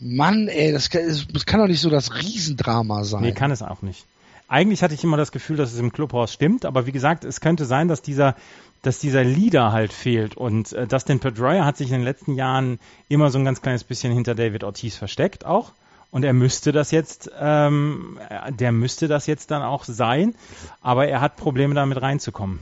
Mann, 0.00 0.48
ey, 0.48 0.72
das 0.72 0.90
kann, 0.90 1.02
das 1.32 1.46
kann 1.46 1.60
doch 1.60 1.66
nicht 1.66 1.80
so 1.80 1.90
das 1.90 2.14
Riesendrama 2.14 3.04
sein. 3.04 3.22
Nee, 3.22 3.32
kann 3.32 3.50
es 3.50 3.62
auch 3.62 3.82
nicht. 3.82 4.04
Eigentlich 4.46 4.82
hatte 4.82 4.94
ich 4.94 5.04
immer 5.04 5.16
das 5.16 5.32
Gefühl, 5.32 5.56
dass 5.56 5.72
es 5.72 5.78
im 5.78 5.92
Clubhaus 5.92 6.32
stimmt, 6.32 6.64
aber 6.64 6.86
wie 6.86 6.92
gesagt, 6.92 7.24
es 7.24 7.40
könnte 7.40 7.66
sein, 7.66 7.88
dass 7.88 8.00
dieser, 8.00 8.34
dass 8.82 8.98
dieser 8.98 9.22
Leader 9.22 9.72
halt 9.72 9.92
fehlt 9.92 10.36
und 10.36 10.72
äh, 10.72 10.86
Dustin 10.86 11.20
Pedroia 11.20 11.64
hat 11.64 11.76
sich 11.76 11.88
in 11.88 11.96
den 11.96 12.04
letzten 12.04 12.34
Jahren 12.34 12.78
immer 13.08 13.30
so 13.30 13.38
ein 13.38 13.44
ganz 13.44 13.60
kleines 13.60 13.84
bisschen 13.84 14.12
hinter 14.12 14.34
David 14.34 14.64
Ortiz 14.64 14.96
versteckt 14.96 15.44
auch. 15.44 15.72
Und 16.10 16.24
er 16.24 16.32
müsste 16.32 16.72
das 16.72 16.90
jetzt, 16.90 17.30
ähm, 17.38 18.18
der 18.48 18.72
müsste 18.72 19.08
das 19.08 19.26
jetzt 19.26 19.50
dann 19.50 19.62
auch 19.62 19.84
sein, 19.84 20.34
aber 20.80 21.06
er 21.06 21.20
hat 21.20 21.36
Probleme 21.36 21.74
damit 21.74 22.00
reinzukommen. 22.00 22.60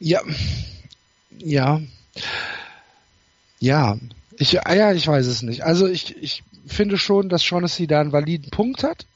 Ja, 0.00 0.22
ja, 1.38 1.80
ja, 3.60 3.96
ich, 4.38 4.66
ah 4.66 4.74
ja, 4.74 4.92
ich 4.92 5.06
weiß 5.06 5.26
es 5.26 5.42
nicht. 5.42 5.64
Also 5.64 5.86
ich, 5.86 6.16
ich 6.16 6.42
finde 6.66 6.98
schon, 6.98 7.28
dass 7.28 7.44
Shaughnessy 7.44 7.86
da 7.86 8.00
einen 8.00 8.12
validen 8.12 8.50
Punkt 8.50 8.82
hat. 8.82 9.06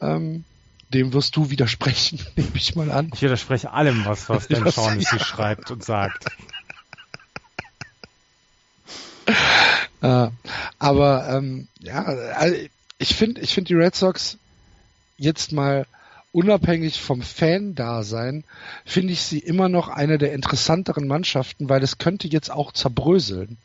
Ähm, 0.00 0.44
dem 0.92 1.12
wirst 1.12 1.36
du 1.36 1.50
widersprechen, 1.50 2.20
nehme 2.36 2.50
ich 2.54 2.74
mal 2.76 2.90
an. 2.90 3.10
Ich 3.14 3.22
widerspreche 3.22 3.72
allem, 3.72 4.04
was, 4.04 4.28
was 4.28 4.48
denn 4.48 4.70
Shaughnessy 4.70 5.16
ja. 5.16 5.24
schreibt 5.24 5.70
und 5.70 5.84
sagt. 5.84 6.26
äh, 10.02 10.28
aber 10.78 11.28
ähm, 11.28 11.68
ja, 11.80 12.04
also 12.04 12.56
ich 12.98 13.14
finde, 13.14 13.40
ich 13.40 13.54
finde 13.54 13.68
die 13.68 13.74
Red 13.74 13.94
Sox 13.94 14.38
jetzt 15.16 15.52
mal 15.52 15.86
unabhängig 16.32 17.00
vom 17.00 17.22
Fan-Dasein, 17.22 18.44
finde 18.84 19.12
ich 19.12 19.22
sie 19.22 19.38
immer 19.38 19.68
noch 19.68 19.88
eine 19.88 20.18
der 20.18 20.32
interessanteren 20.32 21.06
Mannschaften, 21.08 21.68
weil 21.68 21.82
es 21.82 21.98
könnte 21.98 22.28
jetzt 22.28 22.50
auch 22.50 22.72
zerbröseln. 22.72 23.58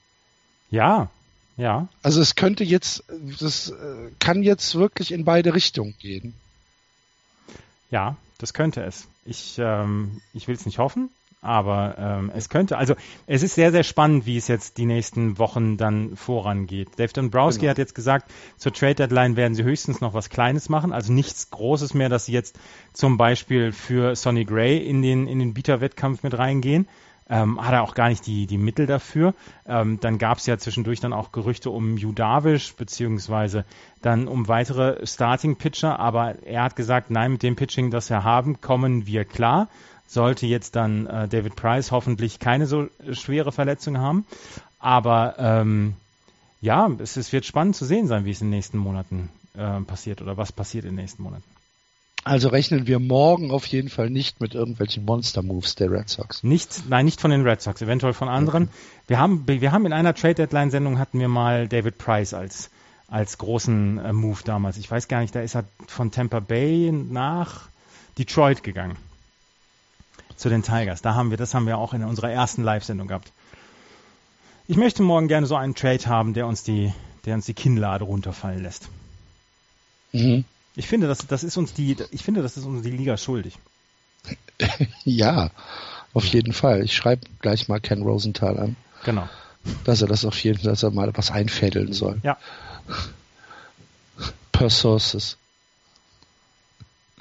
Ja, 0.74 1.10
ja. 1.56 1.88
Also 2.02 2.20
es 2.20 2.34
könnte 2.34 2.64
jetzt, 2.64 3.04
das 3.40 3.70
äh, 3.70 4.10
kann 4.18 4.42
jetzt 4.42 4.74
wirklich 4.74 5.12
in 5.12 5.24
beide 5.24 5.54
Richtungen 5.54 5.94
gehen. 6.00 6.34
Ja, 7.92 8.16
das 8.40 8.56
könnte 8.56 8.82
es. 8.82 9.08
Ich, 9.24 9.58
ähm, 9.60 10.20
ich 10.34 10.48
will 10.48 10.56
es 10.56 10.66
nicht 10.66 10.80
hoffen, 10.80 11.12
aber 11.44 11.96
ähm, 12.00 12.32
es 12.34 12.50
könnte. 12.50 12.80
Also 12.80 12.96
es 13.28 13.44
ist 13.44 13.54
sehr, 13.54 13.72
sehr 13.72 13.84
spannend, 13.84 14.26
wie 14.26 14.36
es 14.36 14.48
jetzt 14.48 14.80
die 14.80 14.88
nächsten 14.88 15.38
Wochen 15.38 15.78
dann 15.78 16.16
vorangeht. 16.16 16.90
Dave 16.98 17.14
Dombrowski 17.14 17.62
genau. 17.62 17.70
hat 17.70 17.78
jetzt 17.78 17.94
gesagt, 17.94 18.32
zur 18.58 18.74
Trade 18.74 18.96
Deadline 18.96 19.36
werden 19.36 19.54
sie 19.54 19.64
höchstens 19.64 20.02
noch 20.02 20.16
was 20.16 20.32
Kleines 20.32 20.70
machen, 20.70 20.92
also 20.92 21.14
nichts 21.14 21.52
Großes 21.52 21.94
mehr, 21.94 22.10
dass 22.10 22.26
sie 22.26 22.34
jetzt 22.34 22.58
zum 22.94 23.18
Beispiel 23.18 23.74
für 23.74 24.16
Sonny 24.16 24.44
Gray 24.44 24.80
in 24.80 25.04
den, 25.04 25.28
in 25.28 25.38
den 25.38 25.54
Bieterwettkampf 25.54 26.24
mit 26.24 26.36
reingehen. 26.36 26.88
Ähm, 27.30 27.64
hat 27.64 27.74
er 27.74 27.84
auch 27.84 27.96
gar 27.96 28.10
nicht 28.10 28.26
die, 28.28 28.48
die 28.48 28.58
Mittel 28.58 28.86
dafür. 28.86 29.34
Ähm, 29.66 30.00
dann 30.00 30.18
gab 30.18 30.38
es 30.38 30.46
ja 30.46 30.58
zwischendurch 30.58 31.00
dann 31.00 31.14
auch 31.14 31.32
Gerüchte 31.32 31.70
um 31.70 31.98
Judavish, 31.98 32.76
beziehungsweise 32.76 33.66
dann 34.02 34.28
um 34.28 34.48
weitere 34.48 35.06
Starting-Pitcher, 35.06 36.00
aber 36.00 36.44
er 36.44 36.64
hat 36.64 36.76
gesagt, 36.76 37.10
nein, 37.10 37.34
mit 37.34 37.44
dem 37.44 37.56
Pitching, 37.56 37.92
das 37.92 38.10
wir 38.10 38.24
haben, 38.24 38.62
kommen 38.62 39.08
wir 39.08 39.26
klar. 39.26 39.68
Sollte 40.08 40.46
jetzt 40.46 40.76
dann 40.76 41.08
äh, 41.08 41.28
David 41.28 41.56
Price 41.56 41.92
hoffentlich 41.92 42.40
keine 42.40 42.68
so 42.68 42.88
schwere 43.14 43.52
Verletzung 43.52 43.98
haben. 43.98 44.26
Aber 44.78 45.36
ähm, 45.40 45.96
ja, 46.62 46.90
es, 47.00 47.18
es 47.18 47.32
wird 47.32 47.46
spannend 47.46 47.76
zu 47.76 47.86
sehen 47.86 48.08
sein, 48.08 48.26
wie 48.26 48.32
es 48.32 48.42
in 48.42 48.48
den 48.48 48.58
nächsten 48.58 48.78
Monaten 48.78 49.30
äh, 49.56 49.80
passiert 49.82 50.22
oder 50.22 50.38
was 50.38 50.52
passiert 50.52 50.86
in 50.86 50.92
den 50.92 50.98
nächsten 50.98 51.24
Monaten. 51.24 51.44
Also 52.24 52.48
rechnen 52.48 52.88
wir 52.88 53.00
morgen 53.00 53.52
auf 53.52 53.66
jeden 53.66 53.90
Fall 53.90 54.10
nicht 54.10 54.40
mit 54.40 54.56
irgendwelchen 54.56 55.04
Monster-Moves 55.04 55.76
der 55.76 55.92
Red 55.92 56.10
Sox. 56.10 56.44
Nicht, 56.44 56.84
nein, 56.88 57.06
nicht 57.06 57.20
von 57.20 57.32
den 57.32 57.46
Red 57.46 57.62
Sox, 57.62 57.82
eventuell 57.82 58.14
von 58.14 58.30
anderen. 58.30 58.64
Okay. 58.64 58.74
Wir 59.08 59.20
haben, 59.20 59.44
wir 59.46 59.72
haben 59.72 59.86
in 59.86 59.94
einer 59.94 60.14
Trade 60.14 60.36
Deadline 60.36 60.72
Sendung 60.72 61.00
hatten 61.00 61.20
wir 61.20 61.28
mal 61.28 61.68
David 61.68 61.98
Price 61.98 62.34
als 62.34 62.70
als 63.14 63.38
großen 63.38 64.00
äh, 64.00 64.12
Move 64.12 64.40
damals. 64.44 64.78
Ich 64.78 64.90
weiß 64.90 65.08
gar 65.08 65.22
nicht, 65.22 65.36
da 65.36 65.42
ist 65.42 65.56
er 65.56 65.66
von 65.86 66.10
Tampa 66.10 66.40
Bay 66.40 66.92
nach 66.92 67.70
Detroit 68.18 68.64
gegangen 68.64 68.98
zu 70.36 70.50
den 70.50 70.64
Tigers. 70.64 71.04
Da 71.04 71.14
haben 71.14 71.30
wir, 71.30 71.38
das 71.38 71.54
haben 71.54 71.68
wir 71.68 71.78
auch 71.78 71.94
in 71.94 72.04
unserer 72.04 72.32
ersten 72.32 72.64
Live-Sendung 72.64 73.08
gehabt. 73.08 73.32
Ich 74.68 74.78
möchte 74.78 75.04
morgen 75.04 75.28
gerne 75.28 75.46
so 75.46 75.56
einen 75.56 75.76
Trade 75.76 76.08
haben, 76.08 76.34
der 76.34 76.48
uns 76.48 76.64
die, 76.64 76.92
der 77.26 77.36
uns 77.36 77.46
die 77.46 77.54
Kinnlade 77.54 78.04
runterfallen 78.04 78.64
lässt. 78.64 78.90
Mhm. 80.12 80.46
Ich 80.76 80.88
finde, 80.88 81.08
das, 81.08 81.28
das 81.28 81.44
ist 81.44 81.58
uns 81.58 81.74
die, 81.74 81.96
ich 82.12 82.24
finde, 82.24 82.42
das 82.42 82.58
ist 82.58 82.66
uns 82.66 82.82
die 82.82 82.92
Liga 82.92 83.18
schuldig. 83.18 83.58
ja, 85.04 85.52
auf 86.14 86.26
jeden 86.26 86.54
Fall. 86.54 86.84
Ich 86.84 86.96
schreibe 86.96 87.28
gleich 87.40 87.68
mal 87.68 87.80
Ken 87.80 88.02
Rosenthal 88.02 88.58
an. 88.60 88.76
Genau. 89.04 89.28
Dass 89.84 90.02
er 90.02 90.08
das 90.08 90.26
auf 90.26 90.42
jeden 90.44 90.60
Fall, 90.60 90.72
dass 90.72 90.84
er 90.84 90.92
mal 90.92 91.16
was 91.16 91.32
einfädeln 91.32 91.94
soll. 91.94 92.20
Ja. 92.24 92.38
Per 94.52 94.70
Sources. 94.70 95.38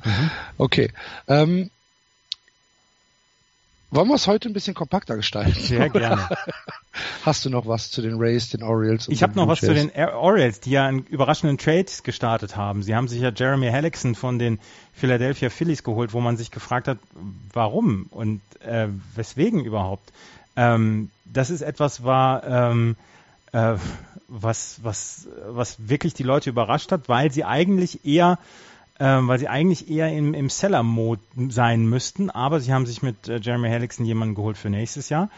Mhm. 0.04 0.30
Okay. 0.58 0.90
Ähm, 1.28 1.70
wollen 3.90 4.08
wir 4.08 4.14
es 4.14 4.26
heute 4.26 4.48
ein 4.48 4.54
bisschen 4.54 4.74
kompakter 4.74 5.16
gestalten? 5.16 5.52
Sehr 5.60 5.90
gerne. 5.90 6.28
Hast 7.24 7.44
du 7.44 7.50
noch 7.50 7.66
was 7.66 7.90
zu 7.90 8.02
den 8.02 8.14
Rays, 8.18 8.50
den 8.50 8.62
Orioles? 8.62 9.08
ich 9.08 9.22
habe 9.22 9.34
noch 9.34 9.48
was 9.48 9.60
zu 9.60 9.72
den 9.72 9.90
Orioles, 9.96 10.60
die 10.60 10.72
ja 10.72 10.86
einen 10.86 11.04
überraschenden 11.04 11.56
Trade 11.56 11.86
gestartet 12.02 12.56
haben. 12.56 12.82
Sie 12.82 12.94
haben 12.94 13.08
sich 13.08 13.20
ja 13.20 13.32
Jeremy 13.34 13.68
Hellickson 13.68 14.14
von 14.14 14.38
den 14.38 14.58
Philadelphia 14.92 15.48
Phillies 15.48 15.84
geholt, 15.84 16.12
wo 16.12 16.20
man 16.20 16.36
sich 16.36 16.50
gefragt 16.50 16.88
hat, 16.88 16.98
warum 17.52 18.06
und 18.10 18.42
äh, 18.60 18.88
weswegen 19.14 19.64
überhaupt. 19.64 20.12
Ähm, 20.56 21.10
das 21.24 21.48
ist 21.48 21.62
etwas, 21.62 22.04
war, 22.04 22.44
ähm, 22.44 22.96
äh, 23.52 23.76
was, 24.28 24.80
was, 24.82 25.28
was 25.48 25.88
wirklich 25.88 26.12
die 26.12 26.24
Leute 26.24 26.50
überrascht 26.50 26.92
hat, 26.92 27.08
weil 27.08 27.32
sie 27.32 27.44
eigentlich 27.44 28.04
eher 28.04 28.38
ähm, 29.00 29.26
weil 29.26 29.38
sie 29.38 29.48
eigentlich 29.48 29.90
eher 29.90 30.12
im, 30.12 30.34
im 30.34 30.48
Seller-Mode 30.48 31.22
sein 31.48 31.86
müssten, 31.86 32.30
aber 32.30 32.60
sie 32.60 32.72
haben 32.72 32.86
sich 32.86 33.02
mit 33.02 33.26
äh, 33.26 33.40
Jeremy 33.42 33.68
Hellickson 33.68 34.04
jemanden 34.04 34.34
geholt 34.34 34.56
für 34.56 34.70
nächstes 34.70 35.08
Jahr. 35.08 35.30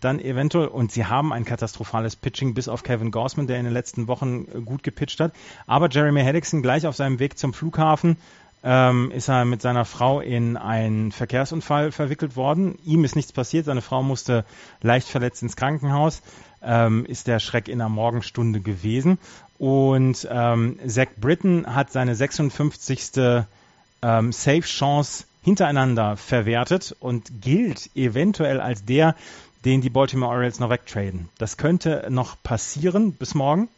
Dann 0.00 0.18
eventuell, 0.18 0.68
und 0.68 0.92
sie 0.92 1.06
haben 1.06 1.32
ein 1.32 1.44
katastrophales 1.44 2.16
Pitching 2.16 2.54
bis 2.54 2.68
auf 2.68 2.82
Kevin 2.82 3.10
Gossman, 3.10 3.46
der 3.46 3.58
in 3.58 3.64
den 3.64 3.74
letzten 3.74 4.08
Wochen 4.08 4.46
äh, 4.52 4.60
gut 4.60 4.82
gepitcht 4.82 5.20
hat. 5.20 5.32
Aber 5.66 5.88
Jeremy 5.88 6.22
Hellickson 6.22 6.62
gleich 6.62 6.86
auf 6.86 6.96
seinem 6.96 7.18
Weg 7.18 7.38
zum 7.38 7.52
Flughafen 7.52 8.16
ähm, 8.62 9.10
ist 9.10 9.28
er 9.28 9.44
mit 9.44 9.62
seiner 9.62 9.84
Frau 9.84 10.20
in 10.20 10.56
einen 10.56 11.12
Verkehrsunfall 11.12 11.92
verwickelt 11.92 12.36
worden. 12.36 12.78
Ihm 12.84 13.04
ist 13.04 13.16
nichts 13.16 13.32
passiert, 13.32 13.66
seine 13.66 13.82
Frau 13.82 14.02
musste 14.02 14.44
leicht 14.82 15.08
verletzt 15.08 15.42
ins 15.42 15.56
Krankenhaus, 15.56 16.22
ähm, 16.62 17.06
ist 17.06 17.26
der 17.26 17.38
Schreck 17.38 17.68
in 17.68 17.78
der 17.78 17.88
Morgenstunde 17.88 18.60
gewesen. 18.60 19.18
Und 19.58 20.28
ähm, 20.30 20.78
Zach 20.86 21.08
Britton 21.18 21.74
hat 21.74 21.92
seine 21.92 22.14
56. 22.14 23.12
Ähm, 24.02 24.32
Safe-Chance 24.32 25.24
hintereinander 25.42 26.16
verwertet 26.16 26.96
und 27.00 27.42
gilt 27.42 27.90
eventuell 27.94 28.60
als 28.60 28.84
der, 28.84 29.14
den 29.64 29.80
die 29.80 29.90
Baltimore 29.90 30.32
Orioles 30.32 30.60
noch 30.60 30.70
wegtraden. 30.70 31.28
Das 31.38 31.56
könnte 31.56 32.06
noch 32.10 32.42
passieren 32.42 33.12
bis 33.12 33.34
morgen. 33.34 33.68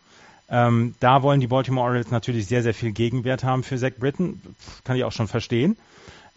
Ähm, 0.49 0.95
da 1.01 1.23
wollen 1.23 1.40
die 1.40 1.47
Baltimore 1.47 1.87
Orioles 1.87 2.11
natürlich 2.11 2.47
sehr, 2.47 2.62
sehr 2.62 2.75
viel 2.75 2.92
Gegenwert 2.92 3.42
haben 3.42 3.62
für 3.62 3.79
Zach 3.79 3.92
Britton. 3.99 4.40
Kann 4.85 4.97
ich 4.97 5.05
auch 5.05 5.12
schon 5.12 5.29
verstehen. 5.29 5.77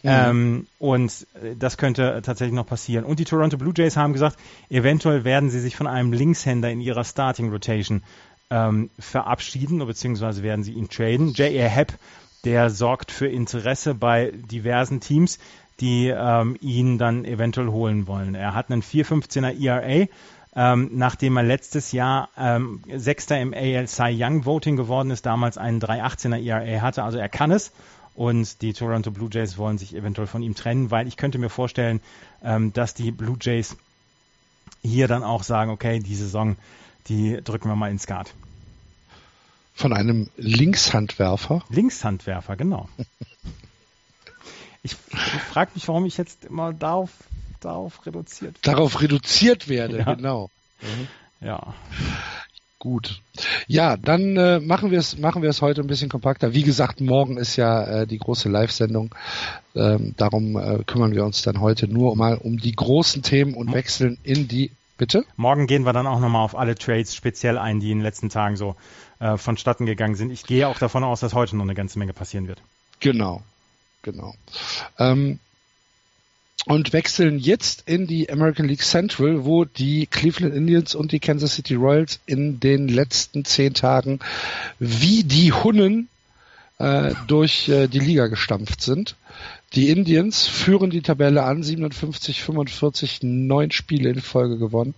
Mhm. 0.03 0.09
Ähm, 0.09 0.67
und 0.79 1.27
das 1.57 1.77
könnte 1.77 2.21
tatsächlich 2.23 2.55
noch 2.55 2.67
passieren. 2.67 3.05
Und 3.05 3.19
die 3.19 3.25
Toronto 3.25 3.57
Blue 3.57 3.73
Jays 3.75 3.97
haben 3.97 4.13
gesagt, 4.13 4.37
eventuell 4.69 5.23
werden 5.23 5.49
sie 5.49 5.59
sich 5.59 5.75
von 5.75 5.87
einem 5.87 6.13
Linkshänder 6.13 6.69
in 6.71 6.79
ihrer 6.79 7.03
Starting 7.03 7.49
Rotation 7.51 8.03
ähm, 8.49 8.89
verabschieden, 8.99 9.85
beziehungsweise 9.85 10.43
werden 10.43 10.63
sie 10.63 10.73
ihn 10.73 10.89
traden. 10.89 11.33
J.A. 11.33 11.67
Hepp, 11.67 11.93
der 12.43 12.69
sorgt 12.69 13.11
für 13.11 13.27
Interesse 13.27 13.95
bei 13.95 14.31
diversen 14.31 14.99
Teams, 14.99 15.39
die 15.79 16.07
ähm, 16.07 16.57
ihn 16.61 16.97
dann 16.97 17.25
eventuell 17.25 17.67
holen 17.67 18.07
wollen. 18.07 18.35
Er 18.35 18.53
hat 18.53 18.71
einen 18.71 18.81
4,15er 18.81 19.59
ERA, 19.61 20.07
ähm, 20.55 20.89
nachdem 20.93 21.37
er 21.37 21.43
letztes 21.43 21.91
Jahr 21.91 22.29
ähm, 22.37 22.81
Sechster 22.93 23.39
im 23.39 23.53
AL 23.53 23.87
Cy 23.87 24.15
Young 24.17 24.45
Voting 24.45 24.77
geworden 24.77 25.11
ist, 25.11 25.25
damals 25.25 25.57
einen 25.57 25.81
3,18er 25.81 26.41
ERA 26.41 26.81
hatte. 26.81 27.03
Also 27.03 27.17
er 27.17 27.29
kann 27.29 27.51
es. 27.51 27.71
Und 28.13 28.61
die 28.61 28.71
Toronto 28.71 29.11
Blue 29.11 29.29
Jays 29.29 29.57
wollen 29.57 29.77
sich 29.77 29.93
eventuell 29.93 30.27
von 30.27 30.41
ihm 30.41 30.55
trennen, 30.55 30.89
weil 30.89 31.05
ich 31.07 31.17
könnte 31.17 31.37
mir 31.37 31.49
vorstellen, 31.49 31.99
ähm, 32.41 32.71
dass 32.71 32.93
die 32.93 33.11
Blue 33.11 33.37
Jays 33.41 33.75
hier 34.81 35.09
dann 35.09 35.23
auch 35.23 35.43
sagen, 35.43 35.71
okay, 35.71 35.99
die 35.99 36.15
Saison 36.15 36.55
die 37.07 37.39
drücken 37.43 37.69
wir 37.69 37.75
mal 37.75 37.91
ins 37.91 38.03
Skat. 38.03 38.33
Von 39.73 39.93
einem 39.93 40.29
Linkshandwerfer? 40.37 41.63
Linkshandwerfer, 41.69 42.55
genau. 42.55 42.89
ich, 44.85 44.95
ich 45.11 45.41
frage 45.41 45.71
mich, 45.73 45.87
warum 45.87 46.05
ich 46.05 46.17
jetzt 46.17 46.45
immer 46.45 46.71
darauf, 46.71 47.09
darauf 47.59 48.05
reduziert 48.05 48.55
werde. 48.55 48.59
Darauf 48.61 49.01
reduziert 49.01 49.67
werde, 49.67 49.99
ja. 49.99 50.13
genau. 50.13 50.49
Mhm. 50.81 51.07
Ja. 51.45 51.73
Gut. 52.77 53.21
Ja, 53.67 53.97
dann 53.97 54.37
äh, 54.37 54.59
machen 54.59 54.91
wir 54.91 54.99
es 54.99 55.17
machen 55.17 55.41
wir 55.41 55.49
es 55.49 55.63
heute 55.63 55.81
ein 55.81 55.87
bisschen 55.87 56.09
kompakter. 56.09 56.53
Wie 56.53 56.61
gesagt, 56.61 57.01
morgen 57.01 57.37
ist 57.37 57.55
ja 57.55 58.01
äh, 58.01 58.07
die 58.07 58.19
große 58.19 58.47
Live-Sendung. 58.47 59.15
Ähm, 59.75 60.13
darum 60.17 60.55
äh, 60.55 60.83
kümmern 60.83 61.15
wir 61.15 61.25
uns 61.25 61.41
dann 61.41 61.61
heute 61.61 61.87
nur 61.87 62.15
mal 62.15 62.37
um 62.37 62.57
die 62.57 62.73
großen 62.73 63.23
Themen 63.23 63.55
und 63.55 63.73
wechseln 63.73 64.19
in 64.23 64.47
die 64.47 64.71
Bitte? 64.97 65.25
Morgen 65.35 65.67
gehen 65.67 65.83
wir 65.83 65.91
dann 65.91 66.07
auch 66.07 66.21
nochmal 66.21 66.45
auf 66.45 66.55
alle 66.55 66.75
Trades 66.75 67.15
speziell 67.15 67.57
ein, 67.57 67.81
die 67.81 67.91
in 67.91 67.97
den 67.97 68.03
letzten 68.03 68.29
Tagen 68.29 68.55
so 68.55 68.77
äh, 69.19 69.35
vonstatten 69.35 69.85
gegangen 69.85 70.15
sind. 70.15 70.31
Ich 70.31 70.43
gehe 70.43 70.69
auch 70.69 70.79
davon 70.79 71.03
aus, 71.03 71.19
dass 71.19 71.33
heute 71.33 71.57
noch 71.57 71.65
eine 71.65 71.75
ganze 71.75 71.99
Menge 71.99 72.13
passieren 72.13 72.47
wird. 72.47 72.61
Genau, 73.01 73.43
genau. 74.05 74.33
Ähm, 74.97 75.39
und 76.65 76.93
wechseln 76.93 77.37
jetzt 77.37 77.83
in 77.85 78.07
die 78.07 78.29
American 78.29 78.67
League 78.67 78.81
Central, 78.81 79.45
wo 79.45 79.65
die 79.65 80.07
Cleveland 80.07 80.55
Indians 80.55 80.95
und 80.95 81.11
die 81.11 81.19
Kansas 81.19 81.55
City 81.55 81.75
Royals 81.75 82.19
in 82.25 82.59
den 82.59 82.87
letzten 82.87 83.45
zehn 83.45 83.73
Tagen 83.73 84.19
wie 84.79 85.23
die 85.23 85.51
Hunnen 85.51 86.07
äh, 86.79 87.13
durch 87.27 87.69
äh, 87.69 87.87
die 87.87 87.99
Liga 87.99 88.27
gestampft 88.27 88.81
sind. 88.81 89.15
Die 89.73 89.89
Indians 89.89 90.47
führen 90.47 90.89
die 90.89 91.01
Tabelle 91.01 91.43
an, 91.43 91.61
57, 91.61 92.41
45, 92.41 93.19
neun 93.23 93.71
Spiele 93.71 94.09
in 94.09 94.21
Folge 94.21 94.57
gewonnen. 94.57 94.93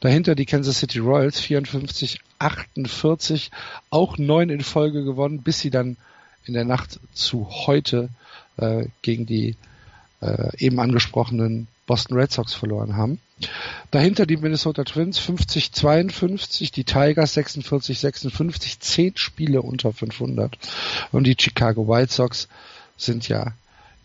Dahinter 0.00 0.34
die 0.34 0.44
Kansas 0.44 0.80
City 0.80 0.98
Royals, 0.98 1.40
54, 1.40 2.20
48, 2.38 3.50
auch 3.90 4.18
neun 4.18 4.50
in 4.50 4.62
Folge 4.62 5.04
gewonnen, 5.04 5.42
bis 5.42 5.60
sie 5.60 5.70
dann 5.70 5.96
in 6.44 6.54
der 6.54 6.64
Nacht 6.64 7.00
zu 7.14 7.48
heute 7.66 8.10
äh, 8.56 8.86
gegen 9.02 9.26
die 9.26 9.56
äh, 10.20 10.56
eben 10.58 10.80
angesprochenen 10.80 11.68
Boston 11.86 12.16
Red 12.16 12.32
Sox 12.32 12.54
verloren 12.54 12.96
haben. 12.96 13.20
Dahinter 13.90 14.24
die 14.24 14.36
Minnesota 14.36 14.84
Twins 14.84 15.18
50, 15.18 15.72
52, 15.72 16.70
die 16.70 16.84
Tigers 16.84 17.34
46, 17.34 17.98
56, 17.98 18.80
zehn 18.80 19.16
Spiele 19.16 19.62
unter 19.62 19.92
500 19.92 20.56
und 21.10 21.24
die 21.26 21.36
Chicago 21.38 21.88
White 21.88 22.12
Sox 22.12 22.48
sind 22.96 23.26
ja 23.28 23.52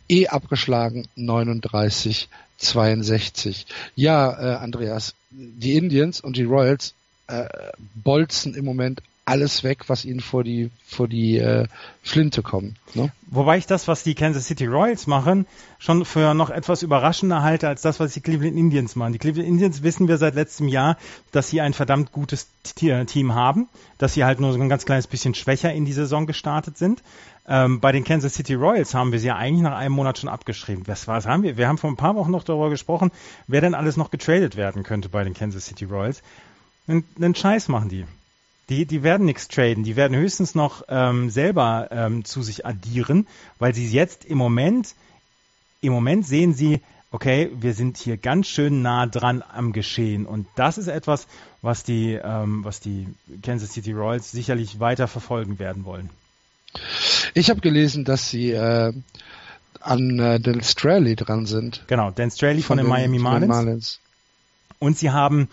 eh 0.10 0.28
abgeschlagen 0.28 1.08
39 1.16 2.30
62. 2.58 3.68
Ja, 3.96 4.32
äh, 4.32 4.58
Andreas, 4.58 5.14
die 5.30 5.76
Indians 5.76 6.20
und 6.20 6.38
die 6.38 6.44
Royals 6.44 6.96
äh, 7.28 7.46
bolzen 7.94 8.56
im 8.56 8.66
Moment 8.66 9.02
alles 9.28 9.64
weg, 9.64 9.90
was 9.90 10.06
ihnen 10.06 10.22
vor 10.22 10.44
die 10.44 10.72
vor 10.88 11.10
die 11.10 11.38
äh, 11.38 11.68
Flinte 12.02 12.42
kommt. 12.42 12.78
Ne? 12.96 13.12
Wobei 13.30 13.58
ich 13.58 13.68
das, 13.68 13.88
was 13.90 14.04
die 14.04 14.16
Kansas 14.16 14.48
City 14.48 14.66
Royals 14.66 15.06
machen, 15.06 15.46
schon 15.80 16.06
für 16.06 16.34
noch 16.34 16.50
etwas 16.50 16.82
überraschender 16.82 17.44
halte 17.44 17.68
als 17.68 17.82
das, 17.82 18.00
was 18.00 18.14
die 18.14 18.22
Cleveland 18.22 18.56
Indians 18.56 18.96
machen. 18.96 19.12
Die 19.12 19.20
Cleveland 19.20 19.50
Indians 19.50 19.84
wissen 19.84 20.08
wir 20.08 20.18
seit 20.18 20.36
letztem 20.36 20.70
Jahr, 20.70 20.98
dass 21.34 21.50
sie 21.50 21.60
ein 21.60 21.74
verdammt 21.74 22.14
gutes 22.14 22.48
Team 22.64 23.36
haben, 23.36 23.68
dass 23.98 24.14
sie 24.14 24.24
halt 24.24 24.40
nur 24.40 24.54
so 24.54 24.60
ein 24.60 24.70
ganz 24.70 24.86
kleines 24.86 25.08
bisschen 25.08 25.36
schwächer 25.36 25.74
in 25.74 25.84
die 25.84 25.94
Saison 25.94 26.26
gestartet 26.26 26.78
sind. 26.78 27.04
Ähm, 27.50 27.82
bei 27.82 27.92
den 27.92 28.06
Kansas 28.06 28.34
City 28.34 28.54
Royals 28.54 28.94
haben 28.94 29.12
wir 29.12 29.20
sie 29.20 29.28
ja 29.28 29.36
eigentlich 29.36 29.64
nach 29.64 29.76
einem 29.76 29.94
Monat 29.94 30.20
schon 30.20 30.30
abgeschrieben. 30.30 30.84
Was, 30.88 31.06
was 31.10 31.26
haben 31.26 31.44
wir? 31.44 31.58
Wir 31.58 31.68
haben 31.68 31.78
vor 31.78 31.90
ein 31.90 31.98
paar 31.98 32.16
Wochen 32.16 32.32
noch 32.32 32.44
darüber 32.44 32.70
gesprochen, 32.70 33.12
wer 33.48 33.60
denn 33.60 33.76
alles 33.76 33.98
noch 33.98 34.10
getradet 34.10 34.56
werden 34.56 34.84
könnte 34.84 35.10
bei 35.10 35.26
den 35.26 35.34
Kansas 35.34 35.66
City 35.66 35.84
Royals. 35.84 36.22
Einen, 36.88 37.04
einen 37.18 37.36
Scheiß 37.36 37.68
machen 37.68 37.90
die. 37.90 38.06
Die, 38.70 38.86
die 38.86 39.02
werden 39.02 39.26
nichts 39.26 39.48
traden, 39.48 39.84
die 39.84 39.96
werden 39.96 40.18
höchstens 40.18 40.54
noch 40.54 40.84
ähm, 40.90 41.30
selber 41.30 41.88
ähm, 41.92 42.26
zu 42.26 42.42
sich 42.42 42.66
addieren, 42.66 43.28
weil 43.60 43.74
sie 43.74 43.88
jetzt 43.88 44.26
im 44.26 44.38
Moment, 44.38 44.94
im 45.80 45.94
Moment 45.94 46.26
sehen 46.26 46.54
sie, 46.54 46.82
okay, 47.12 47.50
wir 47.60 47.74
sind 47.74 47.98
hier 47.98 48.18
ganz 48.18 48.48
schön 48.48 48.82
nah 48.82 49.06
dran 49.06 49.44
am 49.54 49.72
Geschehen. 49.72 50.26
Und 50.26 50.48
das 50.56 50.78
ist 50.78 50.88
etwas, 50.88 51.28
was 51.62 51.84
die, 51.84 52.20
ähm, 52.22 52.64
was 52.66 52.80
die 52.80 53.08
Kansas 53.42 53.72
City 53.72 53.94
Royals 53.94 54.32
sicherlich 54.32 54.80
weiter 54.80 55.08
verfolgen 55.08 55.60
werden 55.60 55.86
wollen. 55.86 56.10
Ich 57.34 57.50
habe 57.50 57.62
gelesen, 57.62 58.04
dass 58.04 58.30
sie 58.30 58.52
äh, 58.52 58.94
an 59.80 60.20
äh, 60.20 60.40
Dan 60.40 60.62
Straley 60.62 61.16
dran 61.16 61.46
sind. 61.46 61.84
Genau, 61.88 62.12
Dan 62.12 62.32
Straley 62.32 62.62
von, 62.62 62.78
von 62.78 62.86
den, 62.86 62.88
Miami 62.88 63.20
Marlins. 63.20 63.50
Marlins. 63.50 64.00
Und 64.80 64.98
sie 64.98 65.12
haben 65.12 65.50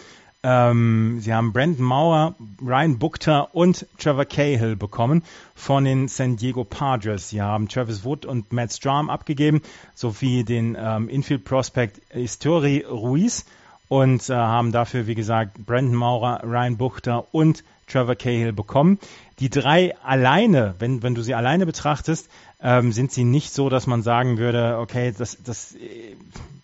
ähm, 0.47 1.21
sie 1.21 1.33
haben 1.33 1.55
Brandon 1.55 1.87
Mauer, 1.87 2.35
Ryan 2.61 2.99
Buchter 2.99 3.55
und 3.55 3.87
Trevor 3.99 4.27
Cahill 4.27 4.77
bekommen 4.77 5.23
von 5.55 5.85
den 5.85 6.07
San 6.07 6.37
Diego 6.37 6.65
Padres. 6.65 7.31
Sie 7.31 7.41
haben 7.41 7.67
Travis 7.67 8.05
Wood 8.05 8.27
und 8.27 8.53
Matt 8.53 8.71
Strom 8.71 9.09
abgegeben, 9.09 9.63
sowie 9.95 10.45
den 10.45 10.77
ähm, 10.79 11.09
Infield 11.09 11.45
Prospect 11.45 11.99
Histori 12.11 12.85
Ruiz 12.87 13.47
und 13.89 14.29
äh, 14.29 14.35
haben 14.35 14.71
dafür, 14.71 15.07
wie 15.07 15.15
gesagt, 15.15 15.65
Brandon 15.65 15.95
Maurer, 15.95 16.43
Ryan 16.45 16.77
Buchter 16.77 17.25
und 17.33 17.65
Trevor 17.87 18.15
Cahill 18.15 18.53
bekommen. 18.53 18.99
Die 19.39 19.49
drei 19.49 19.97
alleine, 20.05 20.75
wenn, 20.79 21.03
wenn 21.03 21.15
du 21.15 21.23
sie 21.23 21.35
alleine 21.35 21.65
betrachtest, 21.65 22.29
ähm, 22.63 22.93
sind 22.93 23.13
sie 23.13 23.25
nicht 23.25 23.53
so, 23.53 23.71
dass 23.71 23.87
man 23.87 24.03
sagen 24.03 24.37
würde, 24.37 24.79
okay, 24.79 25.15
das, 25.17 25.39
das, 25.43 25.75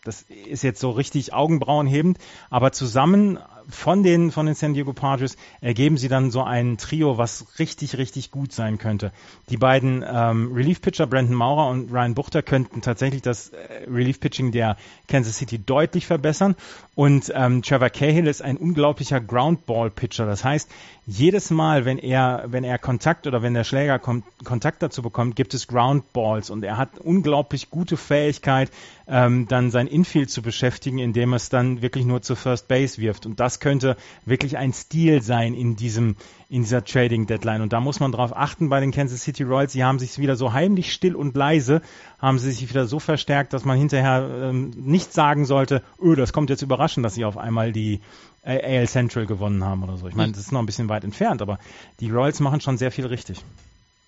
das 0.04 0.22
ist 0.22 0.62
jetzt 0.62 0.80
so 0.80 0.90
richtig 0.90 1.32
augenbrauenhebend, 1.32 2.18
aber 2.50 2.72
zusammen 2.72 3.38
von 3.70 4.02
den, 4.02 4.30
von 4.30 4.46
den 4.46 4.54
San 4.54 4.74
Diego 4.74 4.92
Padres 4.92 5.36
ergeben 5.60 5.96
sie 5.96 6.08
dann 6.08 6.30
so 6.30 6.42
ein 6.42 6.76
Trio, 6.76 7.18
was 7.18 7.58
richtig, 7.58 7.98
richtig 7.98 8.30
gut 8.30 8.52
sein 8.52 8.78
könnte. 8.78 9.12
Die 9.48 9.56
beiden 9.56 10.04
ähm, 10.06 10.52
Relief-Pitcher, 10.52 11.06
Brandon 11.06 11.34
Maurer 11.34 11.70
und 11.70 11.92
Ryan 11.92 12.14
Buchter, 12.14 12.42
könnten 12.42 12.82
tatsächlich 12.82 13.22
das 13.22 13.48
äh, 13.48 13.84
Relief-Pitching 13.88 14.52
der 14.52 14.76
Kansas 15.08 15.36
City 15.38 15.58
deutlich 15.58 16.06
verbessern. 16.06 16.56
Und 17.00 17.32
ähm, 17.34 17.62
Trevor 17.62 17.88
Cahill 17.88 18.26
ist 18.26 18.42
ein 18.42 18.58
unglaublicher 18.58 19.22
Groundball-Pitcher. 19.22 20.26
Das 20.26 20.44
heißt, 20.44 20.68
jedes 21.06 21.50
Mal, 21.50 21.86
wenn 21.86 21.96
er, 21.96 22.44
wenn 22.48 22.62
er 22.62 22.78
Kontakt 22.78 23.26
oder 23.26 23.40
wenn 23.40 23.54
der 23.54 23.64
Schläger 23.64 23.98
kommt, 23.98 24.26
Kontakt 24.44 24.82
dazu 24.82 25.00
bekommt, 25.00 25.34
gibt 25.34 25.54
es 25.54 25.66
Groundballs 25.66 26.50
und 26.50 26.62
er 26.62 26.76
hat 26.76 26.98
unglaublich 26.98 27.70
gute 27.70 27.96
Fähigkeit, 27.96 28.70
ähm, 29.08 29.48
dann 29.48 29.70
sein 29.70 29.86
Infield 29.86 30.30
zu 30.30 30.42
beschäftigen, 30.42 30.98
indem 30.98 31.32
es 31.32 31.48
dann 31.48 31.82
wirklich 31.82 32.04
nur 32.04 32.22
zur 32.22 32.36
First 32.36 32.68
Base 32.68 33.00
wirft. 33.00 33.26
Und 33.26 33.40
das 33.40 33.60
könnte 33.60 33.96
wirklich 34.24 34.58
ein 34.58 34.72
Stil 34.72 35.22
sein 35.22 35.54
in 35.54 35.76
diesem, 35.76 36.16
in 36.48 36.62
dieser 36.62 36.84
Trading 36.84 37.26
Deadline. 37.26 37.62
Und 37.62 37.72
da 37.72 37.80
muss 37.80 37.98
man 37.98 38.12
darauf 38.12 38.36
achten 38.36 38.68
bei 38.68 38.78
den 38.78 38.92
Kansas 38.92 39.22
City 39.22 39.42
Royals. 39.42 39.72
Sie 39.72 39.82
haben 39.82 39.98
sich 39.98 40.18
wieder 40.18 40.36
so 40.36 40.52
heimlich 40.52 40.92
still 40.92 41.16
und 41.16 41.34
leise, 41.34 41.82
haben 42.20 42.38
sie 42.38 42.52
sich 42.52 42.68
wieder 42.68 42.86
so 42.86 43.00
verstärkt, 43.00 43.52
dass 43.52 43.64
man 43.64 43.78
hinterher 43.78 44.28
ähm, 44.42 44.70
nicht 44.76 45.12
sagen 45.12 45.44
sollte, 45.44 45.82
öh, 46.00 46.14
das 46.14 46.32
kommt 46.32 46.50
jetzt 46.50 46.62
überraschend, 46.62 46.89
dass 46.96 47.14
sie 47.14 47.24
auf 47.24 47.38
einmal 47.38 47.72
die 47.72 48.00
AL 48.42 48.88
Central 48.88 49.26
gewonnen 49.26 49.64
haben 49.64 49.82
oder 49.82 49.96
so. 49.96 50.08
Ich 50.08 50.14
meine, 50.14 50.32
das 50.32 50.40
ist 50.40 50.52
noch 50.52 50.60
ein 50.60 50.66
bisschen 50.66 50.88
weit 50.88 51.04
entfernt, 51.04 51.42
aber 51.42 51.58
die 52.00 52.10
Royals 52.10 52.40
machen 52.40 52.60
schon 52.60 52.78
sehr 52.78 52.90
viel 52.90 53.06
richtig. 53.06 53.42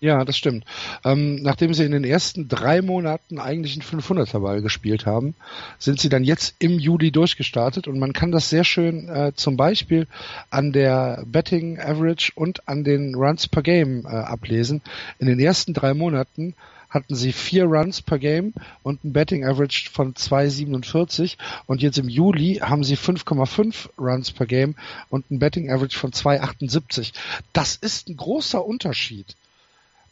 Ja, 0.02 0.24
das 0.24 0.36
stimmt. 0.36 0.64
Ähm, 1.04 1.36
nachdem 1.42 1.74
sie 1.74 1.84
in 1.84 1.92
den 1.92 2.02
ersten 2.02 2.48
drei 2.48 2.82
Monaten 2.82 3.38
eigentlich 3.38 3.74
einen 3.74 4.00
500er 4.00 4.40
Ball 4.40 4.60
gespielt 4.60 5.06
haben, 5.06 5.36
sind 5.78 6.00
sie 6.00 6.08
dann 6.08 6.24
jetzt 6.24 6.56
im 6.58 6.80
Juli 6.80 7.12
durchgestartet 7.12 7.86
und 7.86 8.00
man 8.00 8.12
kann 8.12 8.32
das 8.32 8.50
sehr 8.50 8.64
schön 8.64 9.08
äh, 9.08 9.30
zum 9.36 9.56
Beispiel 9.56 10.08
an 10.50 10.72
der 10.72 11.22
Betting 11.24 11.78
Average 11.78 12.32
und 12.34 12.66
an 12.66 12.82
den 12.82 13.14
Runs 13.14 13.46
per 13.46 13.62
Game 13.62 14.04
äh, 14.04 14.08
ablesen. 14.08 14.82
In 15.20 15.28
den 15.28 15.38
ersten 15.38 15.72
drei 15.72 15.94
Monaten 15.94 16.56
hatten 16.92 17.14
sie 17.14 17.32
vier 17.32 17.64
Runs 17.64 18.02
per 18.02 18.18
Game 18.18 18.54
und 18.82 19.02
ein 19.04 19.12
Betting 19.12 19.44
Average 19.44 19.90
von 19.90 20.14
2,47 20.14 21.36
und 21.66 21.82
jetzt 21.82 21.98
im 21.98 22.08
Juli 22.08 22.60
haben 22.62 22.84
sie 22.84 22.96
5,5 22.96 23.90
Runs 23.98 24.30
per 24.30 24.46
Game 24.46 24.76
und 25.10 25.30
ein 25.30 25.38
Betting 25.38 25.70
Average 25.70 25.98
von 25.98 26.12
2,78. 26.12 27.12
Das 27.52 27.76
ist 27.76 28.08
ein 28.08 28.16
großer 28.16 28.64
Unterschied 28.64 29.36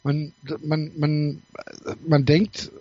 man, 0.03 0.33
man, 0.63 0.91
man, 0.97 1.43
man 2.07 2.25
denkt 2.25 2.71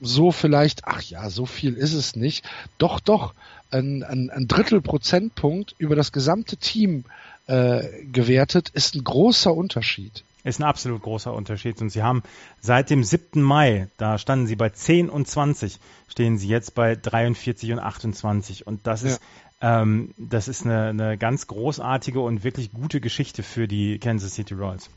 so 0.00 0.32
vielleicht, 0.32 0.84
ach 0.84 1.02
ja, 1.02 1.28
so 1.30 1.46
viel 1.46 1.74
ist 1.74 1.92
es 1.92 2.16
nicht. 2.16 2.44
Doch, 2.78 3.00
doch, 3.00 3.34
ein, 3.70 4.02
ein, 4.02 4.30
ein 4.30 4.48
Drittel 4.48 4.80
Prozentpunkt 4.80 5.74
über 5.78 5.94
das 5.94 6.12
gesamte 6.12 6.56
Team 6.56 7.04
äh, 7.46 8.04
gewertet 8.10 8.70
ist 8.70 8.94
ein 8.94 9.04
großer 9.04 9.52
Unterschied. 9.54 10.24
Ist 10.42 10.58
ein 10.58 10.64
absolut 10.64 11.02
großer 11.02 11.32
Unterschied. 11.32 11.80
Und 11.80 11.90
sie 11.90 12.02
haben 12.02 12.22
seit 12.60 12.90
dem 12.90 13.04
7. 13.04 13.42
Mai, 13.42 13.88
da 13.98 14.18
standen 14.18 14.46
sie 14.46 14.56
bei 14.56 14.70
10 14.70 15.10
und 15.10 15.28
20, 15.28 15.78
stehen 16.08 16.38
sie 16.38 16.48
jetzt 16.48 16.74
bei 16.74 16.96
43 16.96 17.72
und 17.72 17.78
28. 17.78 18.66
Und 18.66 18.86
das 18.86 19.02
ist, 19.02 19.20
ja. 19.60 19.82
ähm, 19.82 20.14
das 20.16 20.48
ist 20.48 20.64
eine, 20.64 20.88
eine 20.88 21.18
ganz 21.18 21.46
großartige 21.46 22.20
und 22.20 22.42
wirklich 22.42 22.72
gute 22.72 23.00
Geschichte 23.00 23.42
für 23.42 23.68
die 23.68 23.98
Kansas 23.98 24.34
City 24.34 24.54
Royals. 24.54 24.88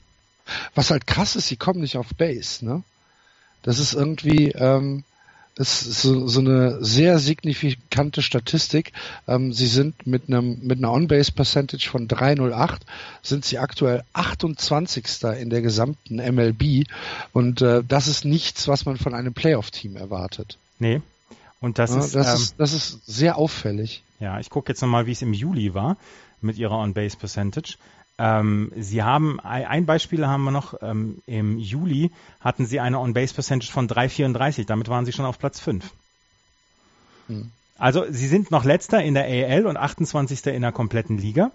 Was 0.76 0.92
halt 0.92 1.08
krass 1.08 1.36
ist, 1.36 1.48
sie 1.48 1.58
kommen 1.58 1.82
nicht 1.82 1.98
auf 1.98 2.14
Base, 2.16 2.66
ne? 2.66 2.84
Das 3.62 3.80
ist 3.80 3.94
irgendwie, 3.94 4.52
ähm, 4.52 5.06
ist 5.56 6.02
so, 6.02 6.28
so 6.28 6.40
eine 6.40 6.84
sehr 6.84 7.20
signifikante 7.20 8.22
Statistik. 8.22 8.92
Ähm, 9.28 9.54
sie 9.54 9.68
sind 9.68 10.08
mit 10.08 10.28
einem 10.28 10.60
mit 10.64 10.80
einer 10.80 10.92
On-Base 10.92 11.32
Percentage 11.32 11.90
von 11.90 12.08
308 12.08 12.86
sind 13.22 13.46
sie 13.46 13.60
aktuell 13.60 14.04
28. 14.14 15.06
in 15.40 15.50
der 15.50 15.62
gesamten 15.62 16.16
MLB 16.16 16.88
und 17.34 17.62
äh, 17.62 17.84
das 17.88 18.08
ist 18.08 18.26
nichts, 18.26 18.68
was 18.68 18.86
man 18.86 18.98
von 18.98 19.14
einem 19.14 19.34
Playoff-Team 19.34 19.96
erwartet. 19.96 20.58
Nee. 20.80 21.02
Und 21.60 21.80
das, 21.80 21.92
ja, 21.92 22.00
ist, 22.00 22.16
das 22.16 22.28
ähm, 22.28 22.36
ist 22.36 22.56
das 22.58 22.74
ist 22.74 23.06
sehr 23.06 23.38
auffällig. 23.38 24.04
Ja, 24.20 24.40
ich 24.40 24.50
gucke 24.50 24.72
jetzt 24.72 24.82
nochmal, 24.82 25.06
wie 25.06 25.12
es 25.12 25.22
im 25.22 25.34
Juli 25.34 25.74
war 25.74 25.98
mit 26.42 26.58
ihrer 26.58 26.78
On-Base 26.78 27.18
Percentage. 27.18 27.76
Ähm, 28.18 28.72
sie 28.76 29.02
haben, 29.02 29.40
ein 29.40 29.86
Beispiel 29.86 30.28
haben 30.28 30.44
wir 30.44 30.52
noch, 30.52 30.76
ähm, 30.82 31.22
im 31.26 31.58
Juli 31.58 32.12
hatten 32.40 32.66
sie 32.66 32.80
eine 32.80 33.00
On-Base-Percentage 33.00 33.72
von 33.72 33.88
3,34, 33.88 34.66
damit 34.66 34.88
waren 34.88 35.06
sie 35.06 35.14
schon 35.14 35.26
auf 35.26 35.40
Platz 35.40 35.60
5. 35.60 35.90
Hm. 37.28 37.52
Also 37.78 38.06
sie 38.10 38.28
sind 38.28 38.52
noch 38.52 38.66
letzter 38.66 39.02
in 39.04 39.16
der 39.16 39.26
AL 39.26 39.66
und 39.66 39.78
28. 39.78 40.46
in 40.48 40.62
der 40.62 40.72
kompletten 40.72 41.18
Liga. 41.18 41.52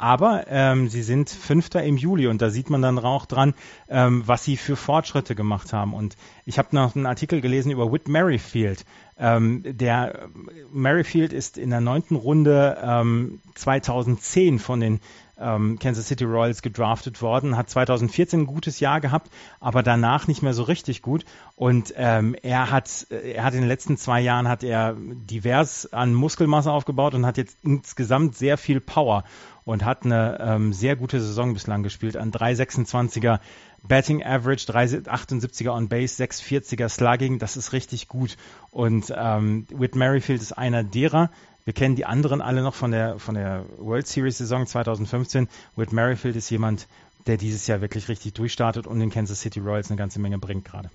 Aber 0.00 0.46
ähm, 0.48 0.88
sie 0.88 1.02
sind 1.02 1.28
Fünfter 1.28 1.82
im 1.82 1.98
Juli 1.98 2.26
und 2.26 2.40
da 2.40 2.48
sieht 2.48 2.70
man 2.70 2.80
dann 2.80 2.98
auch 2.98 3.26
dran, 3.26 3.52
ähm, 3.90 4.22
was 4.24 4.42
sie 4.42 4.56
für 4.56 4.74
Fortschritte 4.74 5.34
gemacht 5.34 5.74
haben. 5.74 5.92
Und 5.92 6.16
ich 6.46 6.58
habe 6.58 6.74
noch 6.74 6.96
einen 6.96 7.04
Artikel 7.04 7.42
gelesen 7.42 7.70
über 7.70 7.92
Whit 7.92 8.08
Merrifield. 8.08 8.86
Ähm, 9.18 9.62
der 9.62 10.30
Merrifield 10.72 11.34
ist 11.34 11.58
in 11.58 11.68
der 11.68 11.82
neunten 11.82 12.16
Runde 12.16 12.78
ähm, 12.82 13.40
2010 13.56 14.58
von 14.58 14.80
den 14.80 15.00
ähm, 15.40 15.78
Kansas 15.78 16.08
City 16.08 16.24
Royals 16.24 16.62
gedraftet 16.62 17.22
worden, 17.22 17.56
hat 17.56 17.70
2014 17.70 18.40
ein 18.40 18.46
gutes 18.46 18.80
Jahr 18.80 19.00
gehabt, 19.00 19.30
aber 19.58 19.82
danach 19.82 20.28
nicht 20.28 20.42
mehr 20.42 20.54
so 20.54 20.62
richtig 20.62 21.02
gut. 21.02 21.24
Und 21.56 21.94
ähm, 21.96 22.36
er 22.42 22.70
hat, 22.70 23.06
er 23.10 23.44
hat 23.44 23.54
in 23.54 23.60
den 23.60 23.68
letzten 23.68 23.96
zwei 23.96 24.20
Jahren 24.20 24.48
hat 24.48 24.62
er 24.62 24.94
divers 24.98 25.92
an 25.92 26.14
Muskelmasse 26.14 26.70
aufgebaut 26.70 27.14
und 27.14 27.26
hat 27.26 27.36
jetzt 27.36 27.58
insgesamt 27.62 28.36
sehr 28.36 28.58
viel 28.58 28.80
Power 28.80 29.24
und 29.64 29.84
hat 29.84 30.04
eine 30.04 30.38
ähm, 30.40 30.72
sehr 30.72 30.96
gute 30.96 31.20
Saison 31.20 31.52
bislang 31.54 31.82
gespielt 31.82 32.16
an 32.16 32.32
326er 32.32 33.40
Batting 33.82 34.22
Average, 34.22 34.66
378er 34.72 35.70
on 35.70 35.88
Base, 35.88 36.22
640er 36.22 36.88
Slugging, 36.88 37.38
das 37.38 37.56
ist 37.56 37.72
richtig 37.72 38.08
gut. 38.08 38.36
Und 38.70 39.12
ähm, 39.16 39.66
Whit 39.70 39.94
Merrifield 39.94 40.42
ist 40.42 40.52
einer 40.52 40.84
derer, 40.84 41.30
wir 41.64 41.74
kennen 41.74 41.94
die 41.94 42.06
anderen 42.06 42.40
alle 42.40 42.62
noch 42.62 42.74
von 42.74 42.90
der, 42.90 43.18
von 43.18 43.34
der 43.34 43.64
World 43.78 44.06
Series 44.06 44.38
Saison 44.38 44.66
2015. 44.66 45.48
Whit 45.76 45.92
Merrifield 45.92 46.36
ist 46.36 46.50
jemand, 46.50 46.88
der 47.26 47.36
dieses 47.36 47.66
Jahr 47.66 47.80
wirklich 47.80 48.08
richtig 48.08 48.34
durchstartet 48.34 48.86
und 48.86 48.98
den 48.98 49.10
Kansas 49.10 49.40
City 49.40 49.60
Royals 49.60 49.90
eine 49.90 49.98
ganze 49.98 50.20
Menge 50.20 50.38
bringt 50.38 50.64
gerade. 50.64 50.90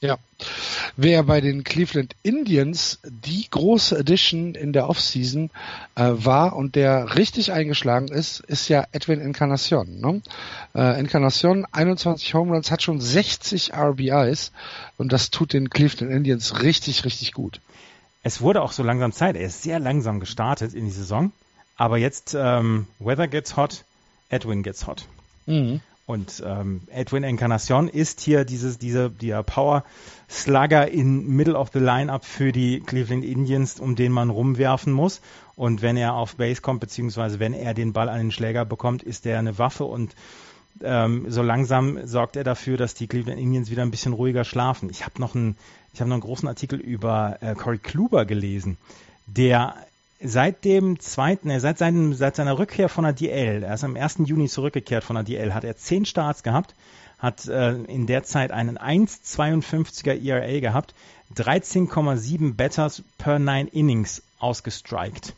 Ja. 0.00 0.18
Wer 0.96 1.22
bei 1.24 1.42
den 1.42 1.62
Cleveland 1.62 2.16
Indians 2.22 3.00
die 3.04 3.46
große 3.50 3.98
Edition 3.98 4.54
in 4.54 4.72
der 4.72 4.88
Offseason 4.88 5.50
äh, 5.94 6.12
war 6.14 6.56
und 6.56 6.74
der 6.74 7.16
richtig 7.16 7.52
eingeschlagen 7.52 8.08
ist, 8.08 8.40
ist 8.40 8.68
ja 8.68 8.86
Edwin 8.92 9.20
Encarnacion. 9.20 10.00
Ne? 10.00 10.22
Äh, 10.74 10.98
Encarnacion, 10.98 11.66
21 11.70 12.32
Home 12.32 12.52
Runs, 12.52 12.70
hat 12.70 12.82
schon 12.82 13.00
60 13.00 13.74
RBIs 13.74 14.52
und 14.96 15.12
das 15.12 15.30
tut 15.30 15.52
den 15.52 15.68
Cleveland 15.68 16.12
Indians 16.12 16.62
richtig, 16.62 17.04
richtig 17.04 17.32
gut. 17.32 17.60
Es 18.22 18.40
wurde 18.40 18.62
auch 18.62 18.72
so 18.72 18.82
langsam 18.82 19.12
Zeit. 19.12 19.36
Er 19.36 19.46
ist 19.46 19.62
sehr 19.62 19.80
langsam 19.80 20.18
gestartet 20.18 20.72
in 20.72 20.86
die 20.86 20.90
Saison, 20.90 21.32
aber 21.76 21.98
jetzt 21.98 22.34
ähm, 22.38 22.86
Weather 22.98 23.28
gets 23.28 23.56
hot, 23.56 23.84
Edwin 24.30 24.62
gets 24.62 24.86
hot. 24.86 25.04
Mhm. 25.44 25.80
Und 26.10 26.42
ähm, 26.44 26.80
Edwin 26.90 27.22
Encarnacion 27.22 27.86
ist 27.86 28.20
hier 28.20 28.44
dieses, 28.44 28.78
dieser, 28.78 29.10
dieser 29.10 29.44
Power 29.44 29.84
Slugger 30.28 30.90
in 30.90 31.36
Middle 31.36 31.54
of 31.56 31.70
the 31.72 31.78
Lineup 31.78 32.24
für 32.24 32.50
die 32.50 32.80
Cleveland 32.80 33.24
Indians, 33.24 33.78
um 33.78 33.94
den 33.94 34.10
man 34.10 34.28
rumwerfen 34.28 34.92
muss. 34.92 35.20
Und 35.54 35.82
wenn 35.82 35.96
er 35.96 36.14
auf 36.14 36.34
Base 36.34 36.62
kommt, 36.62 36.80
beziehungsweise 36.80 37.38
wenn 37.38 37.54
er 37.54 37.74
den 37.74 37.92
Ball 37.92 38.08
an 38.08 38.18
den 38.18 38.32
Schläger 38.32 38.64
bekommt, 38.64 39.04
ist 39.04 39.24
er 39.24 39.38
eine 39.38 39.56
Waffe 39.58 39.84
und 39.84 40.16
ähm, 40.82 41.26
so 41.28 41.42
langsam 41.42 42.04
sorgt 42.08 42.34
er 42.34 42.42
dafür, 42.42 42.76
dass 42.76 42.94
die 42.94 43.06
Cleveland 43.06 43.38
Indians 43.38 43.70
wieder 43.70 43.82
ein 43.82 43.92
bisschen 43.92 44.12
ruhiger 44.12 44.42
schlafen. 44.42 44.90
Ich 44.90 45.04
habe 45.04 45.20
noch 45.20 45.36
einen, 45.36 45.56
ich 45.94 46.00
habe 46.00 46.08
noch 46.08 46.16
einen 46.16 46.22
großen 46.22 46.48
Artikel 46.48 46.80
über 46.80 47.38
äh, 47.40 47.54
Corey 47.54 47.78
Kluber 47.78 48.24
gelesen, 48.24 48.78
der 49.28 49.76
seit 50.22 50.64
dem 50.64 51.00
zweiten, 51.00 51.50
äh, 51.50 51.60
seit, 51.60 51.78
seinem, 51.78 52.14
seit 52.14 52.36
seiner 52.36 52.58
Rückkehr 52.58 52.88
von 52.88 53.04
der 53.04 53.12
DL, 53.12 53.62
er 53.62 53.74
ist 53.74 53.84
am 53.84 53.96
1. 53.96 54.18
Juni 54.24 54.48
zurückgekehrt 54.48 55.04
von 55.04 55.16
der 55.16 55.24
DL, 55.24 55.54
hat 55.54 55.64
er 55.64 55.76
zehn 55.76 56.04
Starts 56.04 56.42
gehabt, 56.42 56.74
hat 57.18 57.46
äh, 57.48 57.72
in 57.72 58.06
der 58.06 58.22
Zeit 58.24 58.50
einen 58.50 58.78
1,52er 58.78 60.22
ERA 60.22 60.60
gehabt, 60.60 60.94
13,7 61.34 62.54
Batters 62.54 63.02
per 63.18 63.38
9 63.38 63.68
Innings 63.68 64.22
ausgestrikt 64.38 65.34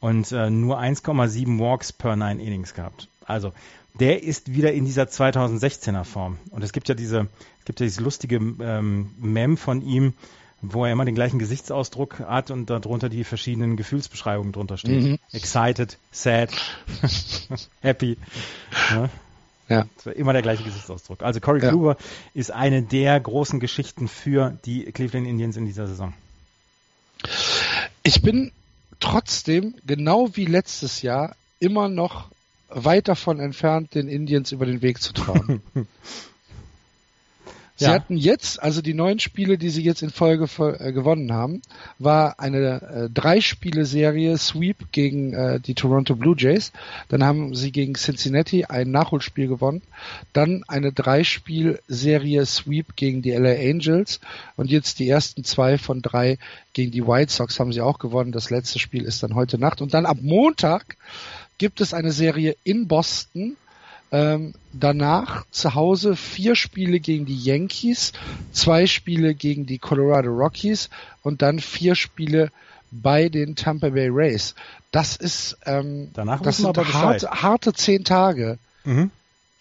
und 0.00 0.30
äh, 0.32 0.50
nur 0.50 0.78
1,7 0.78 1.58
Walks 1.58 1.92
per 1.92 2.16
9 2.16 2.38
Innings 2.38 2.74
gehabt. 2.74 3.08
Also 3.26 3.52
der 3.94 4.22
ist 4.22 4.54
wieder 4.54 4.72
in 4.72 4.84
dieser 4.84 5.04
2016er 5.04 6.04
Form. 6.04 6.38
Und 6.50 6.62
es 6.64 6.72
gibt 6.72 6.88
ja 6.88 6.94
diese, 6.94 7.28
es 7.60 7.64
gibt 7.64 7.80
ja 7.80 7.84
dieses 7.84 8.00
lustige 8.00 8.36
ähm, 8.36 9.10
Mem 9.18 9.56
von 9.56 9.82
ihm, 9.82 10.14
wo 10.62 10.84
er 10.84 10.92
immer 10.92 11.04
den 11.04 11.16
gleichen 11.16 11.38
Gesichtsausdruck 11.38 12.20
hat 12.20 12.50
und 12.50 12.70
darunter 12.70 13.08
die 13.08 13.24
verschiedenen 13.24 13.76
Gefühlsbeschreibungen 13.76 14.52
drunter 14.52 14.78
stehen. 14.78 15.10
Mhm. 15.10 15.18
Excited, 15.32 15.98
sad, 16.12 16.50
happy. 17.80 18.16
Ja. 18.90 19.10
Ja. 19.68 19.86
Immer 20.12 20.32
der 20.32 20.42
gleiche 20.42 20.64
Gesichtsausdruck. 20.64 21.22
Also 21.22 21.40
Corey 21.40 21.62
ja. 21.62 21.70
Kluber 21.70 21.96
ist 22.34 22.50
eine 22.50 22.82
der 22.82 23.18
großen 23.18 23.58
Geschichten 23.58 24.06
für 24.06 24.56
die 24.64 24.84
Cleveland 24.84 25.26
Indians 25.26 25.56
in 25.56 25.66
dieser 25.66 25.86
Saison. 25.86 26.12
Ich 28.02 28.22
bin 28.22 28.52
trotzdem, 29.00 29.74
genau 29.86 30.30
wie 30.34 30.44
letztes 30.44 31.02
Jahr, 31.02 31.36
immer 31.58 31.88
noch 31.88 32.28
weit 32.68 33.08
davon 33.08 33.40
entfernt, 33.40 33.94
den 33.94 34.08
Indians 34.08 34.52
über 34.52 34.66
den 34.66 34.82
Weg 34.82 35.00
zu 35.00 35.12
tragen. 35.12 35.62
Sie 37.82 37.88
ja. 37.88 37.94
hatten 37.94 38.16
jetzt, 38.16 38.62
also 38.62 38.80
die 38.80 38.94
neun 38.94 39.18
Spiele, 39.18 39.58
die 39.58 39.68
sie 39.68 39.82
jetzt 39.82 40.02
in 40.02 40.10
Folge 40.10 40.48
äh, 40.78 40.92
gewonnen 40.92 41.32
haben, 41.32 41.62
war 41.98 42.38
eine 42.38 42.80
äh, 42.80 43.10
Drei-Spiele-Serie 43.12 44.38
Sweep 44.38 44.92
gegen 44.92 45.34
äh, 45.34 45.58
die 45.58 45.74
Toronto 45.74 46.14
Blue 46.14 46.36
Jays. 46.38 46.70
Dann 47.08 47.24
haben 47.24 47.56
sie 47.56 47.72
gegen 47.72 47.94
Cincinnati 47.94 48.66
ein 48.66 48.92
Nachholspiel 48.92 49.48
gewonnen. 49.48 49.82
Dann 50.32 50.62
eine 50.68 50.92
Drei-Spiel-Serie 50.92 52.46
Sweep 52.46 52.94
gegen 52.94 53.20
die 53.20 53.32
LA 53.32 53.54
Angels. 53.54 54.20
Und 54.56 54.70
jetzt 54.70 55.00
die 55.00 55.08
ersten 55.08 55.42
zwei 55.42 55.76
von 55.76 56.02
drei 56.02 56.38
gegen 56.74 56.92
die 56.92 57.04
White 57.04 57.32
Sox 57.32 57.58
haben 57.58 57.72
sie 57.72 57.80
auch 57.80 57.98
gewonnen. 57.98 58.30
Das 58.30 58.50
letzte 58.50 58.78
Spiel 58.78 59.02
ist 59.02 59.24
dann 59.24 59.34
heute 59.34 59.58
Nacht. 59.58 59.82
Und 59.82 59.92
dann 59.92 60.06
ab 60.06 60.18
Montag 60.20 60.96
gibt 61.58 61.80
es 61.80 61.94
eine 61.94 62.12
Serie 62.12 62.54
in 62.62 62.86
Boston 62.86 63.56
ähm, 64.12 64.52
danach 64.74 65.46
zu 65.50 65.74
Hause 65.74 66.16
vier 66.16 66.54
Spiele 66.54 67.00
gegen 67.00 67.24
die 67.24 67.38
Yankees, 67.38 68.12
zwei 68.52 68.86
Spiele 68.86 69.34
gegen 69.34 69.64
die 69.64 69.78
Colorado 69.78 70.30
Rockies 70.30 70.90
und 71.22 71.40
dann 71.40 71.58
vier 71.58 71.94
Spiele 71.94 72.50
bei 72.90 73.30
den 73.30 73.56
Tampa 73.56 73.88
Bay 73.88 74.10
Rays. 74.10 74.54
Das 74.90 75.16
ist 75.16 75.56
ähm, 75.64 76.10
Danach 76.12 76.42
das 76.42 76.58
sind 76.58 76.66
aber 76.66 76.92
harte, 76.92 77.30
harte 77.30 77.72
zehn 77.72 78.04
Tage, 78.04 78.58
mhm. 78.84 79.10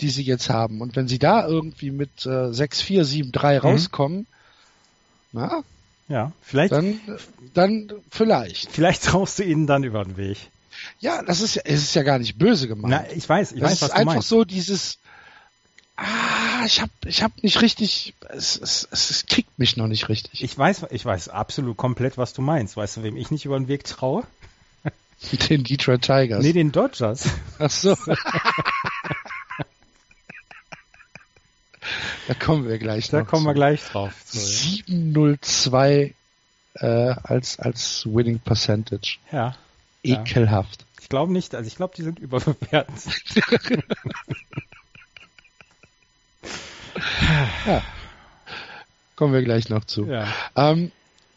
die 0.01 0.09
sie 0.09 0.23
jetzt 0.23 0.49
haben. 0.49 0.81
Und 0.81 0.97
wenn 0.97 1.07
sie 1.07 1.19
da 1.19 1.47
irgendwie 1.47 1.91
mit 1.91 2.25
äh, 2.25 2.53
6, 2.53 2.81
4, 2.81 3.05
7, 3.05 3.31
3 3.31 3.59
rauskommen, 3.59 4.27
na, 5.31 5.63
ja, 6.09 6.33
vielleicht. 6.41 6.73
Dann, 6.73 6.99
dann 7.53 7.89
vielleicht. 8.09 8.69
Vielleicht 8.69 9.03
traust 9.03 9.39
du 9.39 9.43
ihnen 9.43 9.65
dann 9.65 9.85
über 9.85 10.03
den 10.03 10.17
Weg. 10.17 10.49
Ja, 10.99 11.21
das 11.23 11.41
ist 11.41 11.55
ja, 11.55 11.61
es 11.65 11.81
ist 11.81 11.95
ja 11.95 12.03
gar 12.03 12.19
nicht 12.19 12.37
böse 12.37 12.67
gemeint. 12.67 12.91
Na, 12.91 13.11
ich 13.15 13.27
weiß, 13.27 13.51
ich 13.53 13.59
das 13.59 13.71
weiß, 13.71 13.81
was 13.81 13.89
ist 13.89 13.95
einfach 13.95 14.13
meinst. 14.13 14.29
so 14.29 14.43
dieses, 14.43 14.97
ah, 15.97 16.65
ich 16.65 16.81
hab, 16.81 16.89
ich 17.05 17.23
hab 17.23 17.43
nicht 17.43 17.61
richtig, 17.61 18.13
es, 18.29 18.57
es, 18.57 18.87
es 18.91 19.25
kickt 19.27 19.57
mich 19.59 19.77
noch 19.77 19.87
nicht 19.87 20.09
richtig. 20.09 20.43
Ich 20.43 20.57
weiß, 20.57 20.87
ich 20.91 21.05
weiß 21.05 21.29
absolut 21.29 21.77
komplett, 21.77 22.17
was 22.17 22.33
du 22.33 22.41
meinst. 22.41 22.75
Weißt 22.77 22.97
du, 22.97 23.03
wem 23.03 23.15
ich 23.17 23.31
nicht 23.31 23.45
über 23.45 23.57
den 23.59 23.67
Weg 23.67 23.83
traue? 23.83 24.25
Den 25.49 25.63
Detroit 25.63 26.01
Tigers. 26.01 26.43
Nee, 26.43 26.53
den 26.53 26.71
Dodgers. 26.71 27.29
Ach 27.59 27.69
so. 27.69 27.95
da 32.27 32.33
kommen 32.33 32.67
wir 32.67 32.79
gleich 32.79 33.09
Da 33.09 33.21
kommen 33.23 33.45
wir 33.45 33.53
gleich 33.53 33.83
drauf. 33.83 34.13
702 34.25 36.15
äh, 36.73 36.87
als, 36.87 37.59
als 37.59 38.05
Winning 38.05 38.39
Percentage. 38.39 39.19
Ja. 39.31 39.55
Ekelhaft. 40.03 40.85
Ich 40.99 41.09
glaube 41.09 41.33
nicht, 41.33 41.55
also 41.55 41.67
ich 41.67 41.75
glaube, 41.75 41.93
die 41.95 42.03
sind 42.03 42.19
überbewertet. 42.19 42.95
ja. 47.65 47.81
Kommen 49.15 49.33
wir 49.33 49.43
gleich 49.43 49.69
noch 49.69 49.85
zu. 49.85 50.05
Ja. 50.05 50.27
Ähm, 50.55 50.91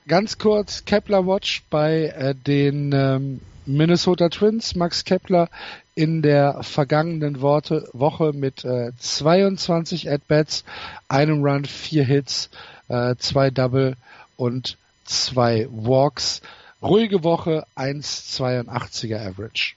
ganz 0.06 0.38
kurz, 0.38 0.84
Kepler 0.84 1.26
Watch 1.26 1.62
bei 1.70 2.04
äh, 2.06 2.34
den 2.34 2.92
ähm, 2.92 3.40
Minnesota 3.66 4.28
Twins. 4.28 4.74
Max 4.74 5.04
Kepler 5.04 5.48
in 5.94 6.22
der 6.22 6.62
vergangenen 6.62 7.40
Worte, 7.40 7.88
Woche 7.92 8.32
mit 8.32 8.64
äh, 8.64 8.92
22 8.98 10.10
At-Bats, 10.10 10.64
einem 11.08 11.44
Run, 11.44 11.64
vier 11.64 12.04
Hits, 12.04 12.50
äh, 12.88 13.14
zwei 13.16 13.50
Double 13.50 13.96
und 14.36 14.76
zwei 15.04 15.68
Walks. 15.70 16.42
Ruhige 16.84 17.24
Woche, 17.24 17.66
1,82er 17.76 19.26
Average. 19.26 19.74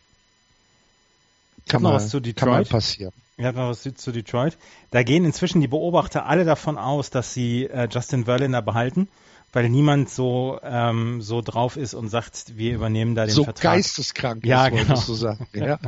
Kann 1.68 1.82
mal, 1.82 1.94
was 1.94 2.10
zu 2.10 2.20
Detroit. 2.20 2.50
Kann 2.50 2.50
mal 2.50 2.66
passieren. 2.66 3.14
Habe 3.40 3.58
noch 3.58 3.70
was 3.70 3.82
zu 3.82 4.12
Detroit. 4.12 4.58
Da 4.92 5.04
gehen 5.04 5.24
inzwischen 5.24 5.62
die 5.62 5.68
Beobachter 5.68 6.26
alle 6.26 6.44
davon 6.44 6.78
aus, 6.78 7.10
dass 7.10 7.34
sie 7.34 7.66
äh, 7.66 7.88
Justin 7.90 8.26
Verlander 8.26 8.62
behalten, 8.62 9.08
weil 9.54 9.70
niemand 9.70 10.10
so 10.10 10.60
so 10.62 11.20
so 11.20 11.42
drauf 11.42 11.78
ist 11.78 11.94
und 11.94 12.10
sagt, 12.10 12.58
wir 12.58 12.74
übernehmen 12.74 13.16
da 13.16 13.26
den 13.26 13.34
so 13.34 13.44
Vertrag. 13.44 13.64
So 13.64 13.70
geisteskrank, 13.70 14.46
ja, 14.46 14.70
genau. 14.70 15.00
du 15.00 15.14
sagen. 15.14 15.48
Ja. 15.54 15.80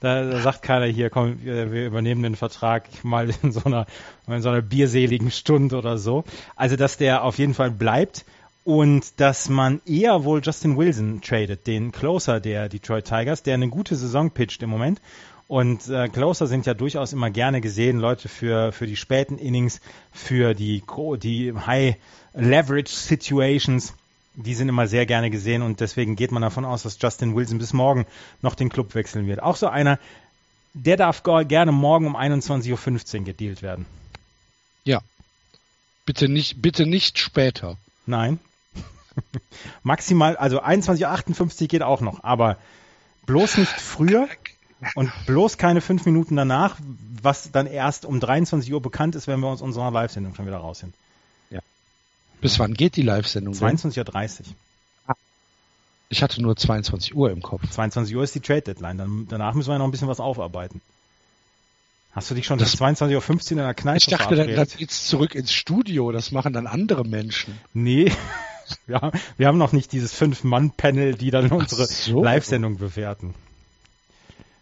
Da, 0.00 0.24
da, 0.24 0.40
sagt 0.42 0.60
keiner 0.60 0.84
hier, 0.84 1.08
komm, 1.08 1.42
wir, 1.42 1.72
wir, 1.72 1.86
übernehmen 1.86 2.22
den 2.22 2.36
Vertrag 2.36 2.84
mal 3.02 3.30
in 3.42 3.50
so 3.50 3.64
einer 3.64 3.86
in 4.26 4.42
so 4.42 4.50
einer 4.50 4.60
bierseligen 4.60 5.30
Stunde 5.30 5.78
oder 5.78 5.96
so. 5.96 6.24
Also 6.54 6.76
dass 6.76 6.98
der 6.98 7.24
auf 7.24 7.38
jeden 7.38 7.54
Fall 7.54 7.70
bleibt 7.70 8.26
und 8.64 9.20
dass 9.20 9.50
man 9.50 9.82
eher 9.86 10.24
wohl 10.24 10.40
Justin 10.42 10.76
Wilson 10.76 11.20
tradet, 11.20 11.66
den 11.66 11.92
Closer 11.92 12.40
der 12.40 12.70
Detroit 12.70 13.04
Tigers, 13.04 13.42
der 13.42 13.54
eine 13.54 13.68
gute 13.68 13.94
Saison 13.94 14.30
pitcht 14.30 14.62
im 14.62 14.70
Moment. 14.70 15.00
Und 15.46 15.88
äh, 15.88 16.08
Closer 16.08 16.46
sind 16.46 16.64
ja 16.64 16.72
durchaus 16.72 17.12
immer 17.12 17.30
gerne 17.30 17.60
gesehen, 17.60 17.98
Leute 17.98 18.30
für, 18.30 18.72
für 18.72 18.86
die 18.86 18.96
späten 18.96 19.36
Innings, 19.36 19.82
für 20.10 20.54
die, 20.54 20.82
die 21.22 21.52
High 21.54 21.96
Leverage 22.32 22.92
Situations. 22.92 23.92
Die 24.34 24.54
sind 24.54 24.70
immer 24.70 24.86
sehr 24.86 25.04
gerne 25.04 25.30
gesehen 25.30 25.60
und 25.60 25.80
deswegen 25.80 26.16
geht 26.16 26.32
man 26.32 26.42
davon 26.42 26.64
aus, 26.64 26.82
dass 26.82 26.98
Justin 27.00 27.36
Wilson 27.36 27.58
bis 27.58 27.74
morgen 27.74 28.06
noch 28.40 28.54
den 28.54 28.70
Club 28.70 28.94
wechseln 28.94 29.26
wird. 29.26 29.42
Auch 29.42 29.56
so 29.56 29.68
einer, 29.68 29.98
der 30.72 30.96
darf 30.96 31.22
gerne 31.22 31.70
morgen 31.70 32.06
um 32.06 32.16
21.15 32.16 33.18
Uhr 33.18 33.24
gedealt 33.24 33.62
werden. 33.62 33.84
Ja. 34.84 35.02
Bitte 36.06 36.28
nicht, 36.28 36.60
bitte 36.62 36.86
nicht 36.86 37.18
später. 37.18 37.76
Nein, 38.06 38.40
Maximal, 39.82 40.36
also 40.36 40.62
21.58 40.62 41.66
geht 41.68 41.82
auch 41.82 42.00
noch, 42.00 42.22
aber 42.24 42.58
bloß 43.26 43.58
nicht 43.58 43.80
früher 43.80 44.28
und 44.94 45.10
bloß 45.26 45.58
keine 45.58 45.80
fünf 45.80 46.04
Minuten 46.04 46.36
danach, 46.36 46.76
was 47.22 47.50
dann 47.50 47.66
erst 47.66 48.04
um 48.04 48.20
23 48.20 48.72
Uhr 48.72 48.82
bekannt 48.82 49.14
ist, 49.14 49.26
wenn 49.26 49.40
wir 49.40 49.50
uns 49.50 49.62
unserer 49.62 49.90
Live-Sendung 49.90 50.34
schon 50.34 50.46
wieder 50.46 50.58
raus 50.58 50.80
sind. 50.80 50.94
Ja. 51.50 51.60
Bis 52.40 52.58
wann 52.58 52.74
geht 52.74 52.96
die 52.96 53.02
Live-Sendung? 53.02 53.54
22.30 53.54 54.40
Uhr. 54.40 55.16
Ich 56.10 56.22
hatte 56.22 56.42
nur 56.42 56.56
22 56.56 57.14
Uhr 57.14 57.30
im 57.30 57.42
Kopf. 57.42 57.68
22 57.68 58.14
Uhr 58.14 58.22
ist 58.22 58.34
die 58.34 58.40
Trade-Deadline, 58.40 58.98
dann, 58.98 59.26
danach 59.28 59.54
müssen 59.54 59.70
wir 59.70 59.78
noch 59.78 59.86
ein 59.86 59.90
bisschen 59.90 60.08
was 60.08 60.20
aufarbeiten. 60.20 60.80
Hast 62.14 62.30
du 62.30 62.36
dich 62.36 62.46
schon 62.46 62.58
bis 62.58 62.80
22.15 62.80 63.12
Uhr 63.16 63.50
in 63.50 63.56
der 63.56 63.74
Kneipe 63.74 63.98
Ich 63.98 64.06
dachte, 64.06 64.36
dann, 64.36 64.54
dann 64.54 64.68
geht's 64.68 65.08
zurück 65.08 65.34
ins 65.34 65.52
Studio. 65.52 66.12
Das 66.12 66.30
machen 66.30 66.52
dann 66.52 66.68
andere 66.68 67.04
Menschen. 67.04 67.58
Nee. 67.72 68.12
Ja, 68.86 69.12
wir 69.36 69.46
haben 69.46 69.58
noch 69.58 69.72
nicht 69.72 69.92
dieses 69.92 70.12
Fünf-Mann-Panel, 70.12 71.14
die 71.14 71.30
dann 71.30 71.50
unsere 71.50 71.86
so. 71.86 72.22
Live-Sendung 72.22 72.78
bewerten. 72.78 73.34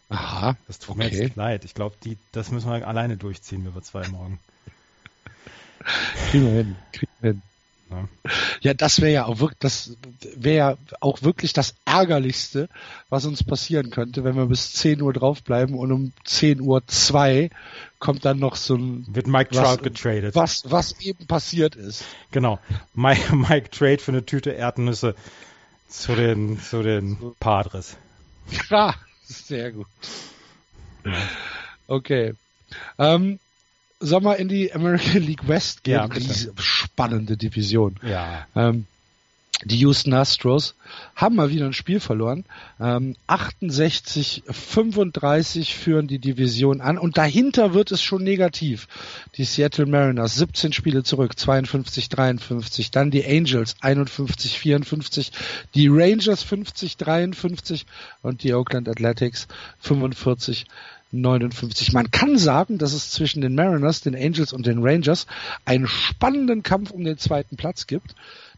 Aha. 0.09 0.57
Das 0.66 0.78
tut 0.78 0.96
okay. 0.96 1.11
mir 1.11 1.22
jetzt 1.22 1.36
leid. 1.36 1.64
Ich 1.64 1.74
glaube, 1.74 1.96
das 2.32 2.50
müssen 2.50 2.70
wir 2.70 2.86
alleine 2.86 3.16
durchziehen, 3.16 3.64
wir 3.74 3.82
zwei 3.82 4.07
morgen. 4.09 4.38
Kriegen 6.30 6.46
wir 6.46 6.53
hin. 6.53 6.76
Kriegen 6.92 7.12
wir 7.20 7.30
hin. 7.32 7.42
Ja, 7.93 8.09
ja 8.61 8.74
das 8.74 9.01
wäre 9.01 9.12
ja 9.12 9.24
auch 9.26 9.40
wirklich, 9.40 9.59
das 9.61 9.97
wäre 10.36 10.57
ja 10.57 10.76
auch 11.01 11.22
wirklich 11.22 11.53
das 11.53 11.74
Ärgerlichste, 11.84 12.68
was 13.09 13.26
uns 13.26 13.45
passieren 13.45 13.90
könnte, 13.90 14.24
wenn 14.24 14.36
wir 14.36 14.47
bis 14.47 14.72
10 14.74 15.03
Uhr 15.03 15.12
draufbleiben 15.12 15.74
und 15.76 15.93
um 15.93 16.12
10 16.24 16.61
Uhr 16.61 16.86
2 16.86 17.51
kommt 17.99 18.24
dann 18.24 18.38
noch 18.38 18.57
so 18.57 18.74
ein 18.74 19.07
wird 19.09 19.26
Mike 19.26 19.51
was, 19.55 19.62
Trout 19.62 19.82
getradet. 19.82 20.34
Was, 20.34 20.70
was 20.70 21.01
eben 21.01 21.26
passiert 21.26 21.76
ist. 21.76 22.05
Genau. 22.30 22.59
Mike, 22.95 23.34
Mike 23.34 23.70
Trade 23.70 23.99
für 23.99 24.12
eine 24.12 24.24
Tüte 24.24 24.51
Erdnüsse 24.51 25.14
zu 25.88 26.14
den, 26.14 26.61
zu 26.61 26.82
den 26.82 27.18
Padres. 27.38 27.97
Ja, 28.70 28.95
sehr 29.22 29.70
gut. 29.70 29.86
Okay. 31.86 32.34
Ähm, 32.99 33.38
Sollen 34.03 34.24
wir 34.24 34.36
in 34.36 34.48
die 34.48 34.72
American 34.72 35.22
League 35.26 35.46
West 35.46 35.84
gehen? 35.84 35.94
Ja, 35.94 36.09
Diese 36.09 36.53
spannende 36.59 37.36
Division. 37.36 37.96
Ja. 38.03 38.46
Ähm, 38.57 38.86
die 39.64 39.76
Houston 39.76 40.12
Astros 40.12 40.74
haben 41.14 41.36
mal 41.36 41.50
wieder 41.50 41.66
ein 41.66 41.72
Spiel 41.72 42.00
verloren. 42.00 42.44
Ähm, 42.80 43.14
68, 43.28 44.42
35 44.48 45.76
führen 45.76 46.09
die 46.09 46.18
Division 46.18 46.80
an 46.80 46.98
und 46.98 47.16
dahinter 47.16 47.72
wird 47.72 47.92
es 47.92 48.03
schon 48.03 48.24
negativ. 48.24 48.88
Die 49.36 49.44
Seattle 49.44 49.86
Mariners 49.86 50.34
17 50.34 50.72
Spiele 50.72 51.05
zurück, 51.05 51.38
52, 51.38 52.09
53. 52.09 52.90
Dann 52.90 53.12
die 53.12 53.24
Angels 53.24 53.76
51, 53.80 54.59
54. 54.59 55.30
Die 55.76 55.86
Rangers 55.88 56.42
50, 56.42 56.96
53 56.96 57.86
und 58.22 58.42
die 58.42 58.55
Oakland 58.55 58.88
Athletics 58.88 59.46
45, 59.78 60.66
59. 61.12 61.92
Man 61.92 62.10
kann 62.10 62.38
sagen, 62.38 62.78
dass 62.78 62.92
es 62.92 63.10
zwischen 63.10 63.42
den 63.42 63.54
Mariners, 63.54 64.00
den 64.00 64.14
Angels 64.14 64.52
und 64.52 64.66
den 64.66 64.82
Rangers 64.82 65.26
einen 65.64 65.86
spannenden 65.86 66.62
Kampf 66.62 66.90
um 66.90 67.04
den 67.04 67.18
zweiten 67.18 67.56
Platz 67.56 67.86
gibt. 67.86 68.14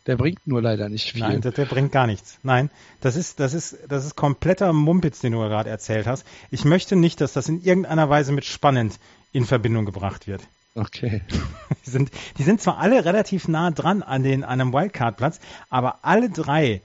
Der 0.07 0.17
bringt 0.17 0.47
nur 0.47 0.61
leider 0.61 0.89
nicht 0.89 1.13
viel. 1.13 1.23
Nein, 1.23 1.41
der, 1.41 1.53
der 1.53 1.65
bringt 1.65 1.91
gar 1.91 2.07
nichts. 2.07 2.39
Nein, 2.43 2.71
das 3.01 3.17
ist, 3.17 3.41
das 3.41 3.55
ist, 3.55 3.79
das 3.89 4.05
ist 4.05 4.17
kompletter 4.17 4.73
Mumpitz, 4.73 5.21
den 5.21 5.33
du 5.33 5.39
gerade 5.39 5.71
erzählt 5.71 6.07
hast. 6.07 6.27
Ich 6.51 6.65
möchte 6.65 6.95
nicht, 6.95 7.21
dass 7.21 7.33
das 7.33 7.49
in 7.49 7.63
irgendeiner 7.63 8.11
Weise 8.11 8.33
mit 8.33 8.45
spannend 8.45 8.99
in 9.33 9.47
Verbindung 9.47 9.87
gebracht 9.87 10.27
wird. 10.27 10.43
Okay. 10.75 11.23
Die 11.87 11.91
sind, 11.91 12.11
die 12.39 12.43
sind 12.43 12.63
zwar 12.63 12.79
alle 12.79 13.05
relativ 13.05 13.47
nah 13.47 13.71
dran 13.71 14.03
an 14.03 14.23
den, 14.23 14.43
an 14.43 14.61
einem 14.61 14.73
Wildcard-Platz, 14.73 15.39
aber 15.69 15.99
alle 16.03 16.31
drei 16.31 16.81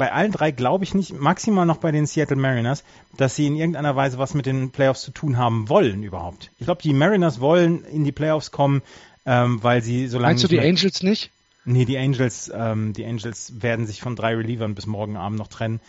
bei 0.00 0.12
allen 0.12 0.32
drei 0.32 0.50
glaube 0.50 0.82
ich 0.82 0.94
nicht, 0.94 1.12
maximal 1.12 1.66
noch 1.66 1.76
bei 1.76 1.92
den 1.92 2.06
Seattle 2.06 2.36
Mariners, 2.36 2.84
dass 3.18 3.36
sie 3.36 3.46
in 3.46 3.54
irgendeiner 3.54 3.96
Weise 3.96 4.16
was 4.16 4.32
mit 4.32 4.46
den 4.46 4.70
Playoffs 4.70 5.02
zu 5.02 5.10
tun 5.10 5.36
haben 5.36 5.68
wollen 5.68 6.02
überhaupt. 6.02 6.50
Ich 6.58 6.64
glaube, 6.64 6.80
die 6.80 6.94
Mariners 6.94 7.38
wollen 7.38 7.84
in 7.84 8.04
die 8.04 8.10
Playoffs 8.10 8.50
kommen, 8.50 8.80
ähm, 9.26 9.62
weil 9.62 9.82
sie 9.82 10.08
so 10.08 10.16
lange. 10.16 10.32
Meinst 10.32 10.44
du 10.44 10.48
die 10.48 10.58
Angels 10.58 11.02
nicht? 11.02 11.30
Nee, 11.66 11.84
die 11.84 11.98
Angels, 11.98 12.50
ähm, 12.52 12.94
die 12.94 13.04
Angels 13.04 13.60
werden 13.60 13.86
sich 13.86 14.00
von 14.00 14.16
drei 14.16 14.34
Relievern 14.34 14.74
bis 14.74 14.86
morgen 14.86 15.18
Abend 15.18 15.38
noch 15.38 15.48
trennen. 15.48 15.80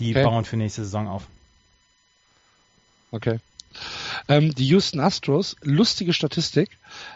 Die 0.00 0.10
okay. 0.10 0.24
bauen 0.24 0.44
für 0.44 0.56
nächste 0.56 0.82
Saison 0.82 1.06
auf. 1.06 1.28
Okay. 3.12 3.38
Ähm, 4.26 4.52
die 4.52 4.66
Houston 4.66 4.98
Astros, 4.98 5.54
lustige 5.62 6.12
Statistik, 6.12 6.70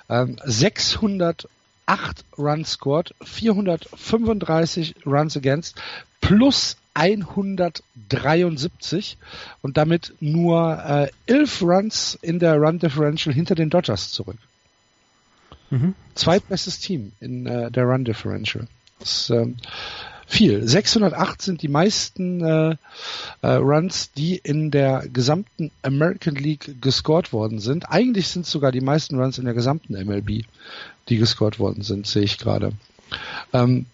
ähm, 0.09 0.37
608 0.45 1.49
Runs 2.39 2.71
scored, 2.71 3.13
435 3.25 4.95
Runs 5.05 5.37
against, 5.37 5.83
plus 6.25 6.77
173 6.95 9.19
und 9.63 9.77
damit 9.77 10.15
nur 10.21 10.83
äh, 10.85 11.09
11 11.27 11.63
Runs 11.63 12.19
in 12.23 12.39
der 12.39 12.57
Run 12.57 12.79
Differential 12.79 13.35
hinter 13.35 13.55
den 13.55 13.69
Dodgers 13.69 14.11
zurück. 14.11 14.39
Mhm. 15.71 15.95
Zweitbestes 16.15 16.79
Team 16.79 17.13
in 17.21 17.47
äh, 17.47 17.71
der 17.71 17.85
Run 17.85 18.05
Differential. 18.05 18.67
Das 19.01 19.23
ist 19.23 19.31
ähm, 19.31 19.57
viel. 20.27 20.67
608 20.67 21.43
sind 21.43 21.61
die 21.63 21.69
meisten 21.69 22.43
äh, 22.43 22.77
äh, 23.43 23.49
Runs, 23.49 24.13
die 24.13 24.37
in 24.37 24.71
der 24.71 25.05
gesamten 25.13 25.73
American 25.83 26.37
League 26.37 26.81
gescored 26.81 27.33
worden 27.33 27.59
sind. 27.59 27.91
Eigentlich 27.91 28.29
sind 28.29 28.47
es 28.47 28.53
sogar 28.53 28.73
die 28.73 28.81
meisten 28.81 29.21
Runs 29.21 29.37
in 29.39 29.45
der 29.45 29.55
gesamten 29.55 29.93
MLB, 29.95 30.45
die 31.09 31.17
gescored 31.17 31.59
worden 31.59 31.83
sind, 31.83 32.07
sehe 32.07 32.23
ich 32.23 32.39
gerade. 32.39 32.73
Ähm, 33.53 33.87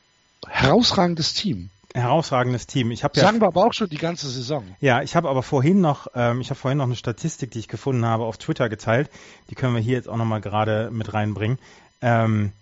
herausragendes 0.46 1.34
Team 1.34 1.70
herausragendes 1.94 2.66
Team. 2.66 2.90
Ich 2.90 3.04
habe 3.04 3.16
ja, 3.16 3.22
Sagen 3.22 3.40
wir 3.40 3.48
aber 3.48 3.66
auch 3.66 3.72
schon 3.72 3.88
die 3.88 3.98
ganze 3.98 4.28
Saison. 4.28 4.64
Ja, 4.80 5.02
ich 5.02 5.16
habe 5.16 5.28
aber 5.28 5.42
vorhin 5.42 5.80
noch, 5.80 6.08
ähm, 6.14 6.40
ich 6.40 6.50
habe 6.50 6.58
vorhin 6.58 6.78
noch 6.78 6.86
eine 6.86 6.96
Statistik, 6.96 7.50
die 7.50 7.58
ich 7.58 7.68
gefunden 7.68 8.04
habe, 8.04 8.24
auf 8.24 8.38
Twitter 8.38 8.68
geteilt. 8.68 9.10
Die 9.50 9.54
können 9.54 9.74
wir 9.74 9.82
hier 9.82 9.94
jetzt 9.94 10.08
auch 10.08 10.16
nochmal 10.16 10.40
gerade 10.40 10.90
mit 10.92 11.12
reinbringen. 11.12 11.58
Ähm, 12.00 12.52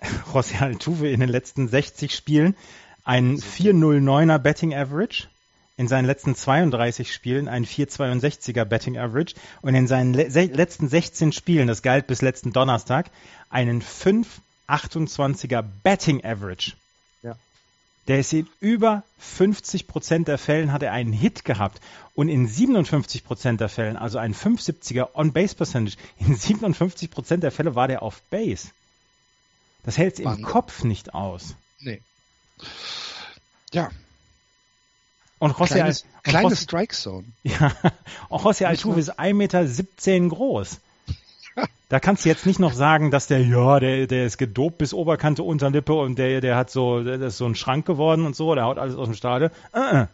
José 0.32 0.60
Altuve 0.60 1.08
in 1.08 1.20
den 1.20 1.28
letzten 1.28 1.68
60 1.68 2.14
Spielen 2.14 2.56
ein 3.04 3.38
409er 3.38 4.38
Betting 4.38 4.74
Average. 4.74 5.28
In 5.76 5.88
seinen 5.88 6.04
letzten 6.04 6.34
32 6.34 7.12
Spielen 7.12 7.48
ein 7.48 7.64
462er 7.64 8.66
Betting 8.66 8.98
Average 8.98 9.34
und 9.62 9.74
in 9.74 9.86
seinen 9.86 10.12
le 10.12 10.24
letzten 10.28 10.88
16 10.88 11.32
Spielen, 11.32 11.68
das 11.68 11.80
galt 11.80 12.06
bis 12.06 12.20
letzten 12.20 12.52
Donnerstag, 12.52 13.10
einen 13.48 13.80
528er 13.80 15.64
Betting 15.82 16.22
Average. 16.22 16.72
Der 18.10 18.18
ist 18.18 18.32
in 18.32 18.48
über 18.58 19.04
50 19.20 19.86
Prozent 19.86 20.26
der 20.26 20.36
Fällen 20.36 20.72
hat 20.72 20.82
er 20.82 20.90
einen 20.90 21.12
Hit 21.12 21.44
gehabt 21.44 21.80
und 22.16 22.28
in 22.28 22.48
57 22.48 23.22
Prozent 23.22 23.60
der 23.60 23.68
Fällen, 23.68 23.96
also 23.96 24.18
ein 24.18 24.34
570er 24.34 25.14
On-Base-Percentage, 25.14 25.96
in 26.18 26.34
57 26.34 27.08
Prozent 27.08 27.44
der 27.44 27.52
Fälle 27.52 27.76
war 27.76 27.86
der 27.86 28.02
auf 28.02 28.20
Base. 28.22 28.70
Das 29.84 29.96
hält 29.96 30.14
es 30.14 30.18
im 30.18 30.42
Kopf 30.42 30.82
nicht 30.82 31.14
aus. 31.14 31.54
Nee. 31.78 32.02
Ja. 33.72 33.92
Und 35.38 35.52
José 35.52 35.74
kleines, 35.74 36.04
Al 36.24 36.32
kleine 36.32 36.56
Strike 36.56 36.96
Zone. 36.96 37.28
Ja. 37.44 37.76
Und 38.28 38.40
José 38.40 38.64
Altuve 38.64 38.98
ist 38.98 39.20
1,17 39.20 39.34
Meter 39.34 40.28
groß. 40.34 40.80
Da 41.90 41.98
kannst 41.98 42.24
du 42.24 42.28
jetzt 42.28 42.46
nicht 42.46 42.60
noch 42.60 42.72
sagen, 42.72 43.10
dass 43.10 43.26
der, 43.26 43.44
ja, 43.44 43.80
der, 43.80 44.06
der 44.06 44.24
ist 44.24 44.38
gedopt 44.38 44.78
bis 44.78 44.94
Oberkante 44.94 45.42
Unterlippe 45.42 45.92
und 45.92 46.20
der, 46.20 46.40
der 46.40 46.54
hat 46.54 46.70
so, 46.70 47.02
der 47.02 47.20
ist 47.20 47.36
so 47.36 47.46
ein 47.46 47.56
Schrank 47.56 47.84
geworden 47.84 48.26
und 48.26 48.36
so, 48.36 48.54
der 48.54 48.64
haut 48.64 48.78
alles 48.78 48.94
aus 48.94 49.08
dem 49.08 49.14
Stade. 49.16 49.50
Uh 49.74 49.78
-uh. 49.78 50.08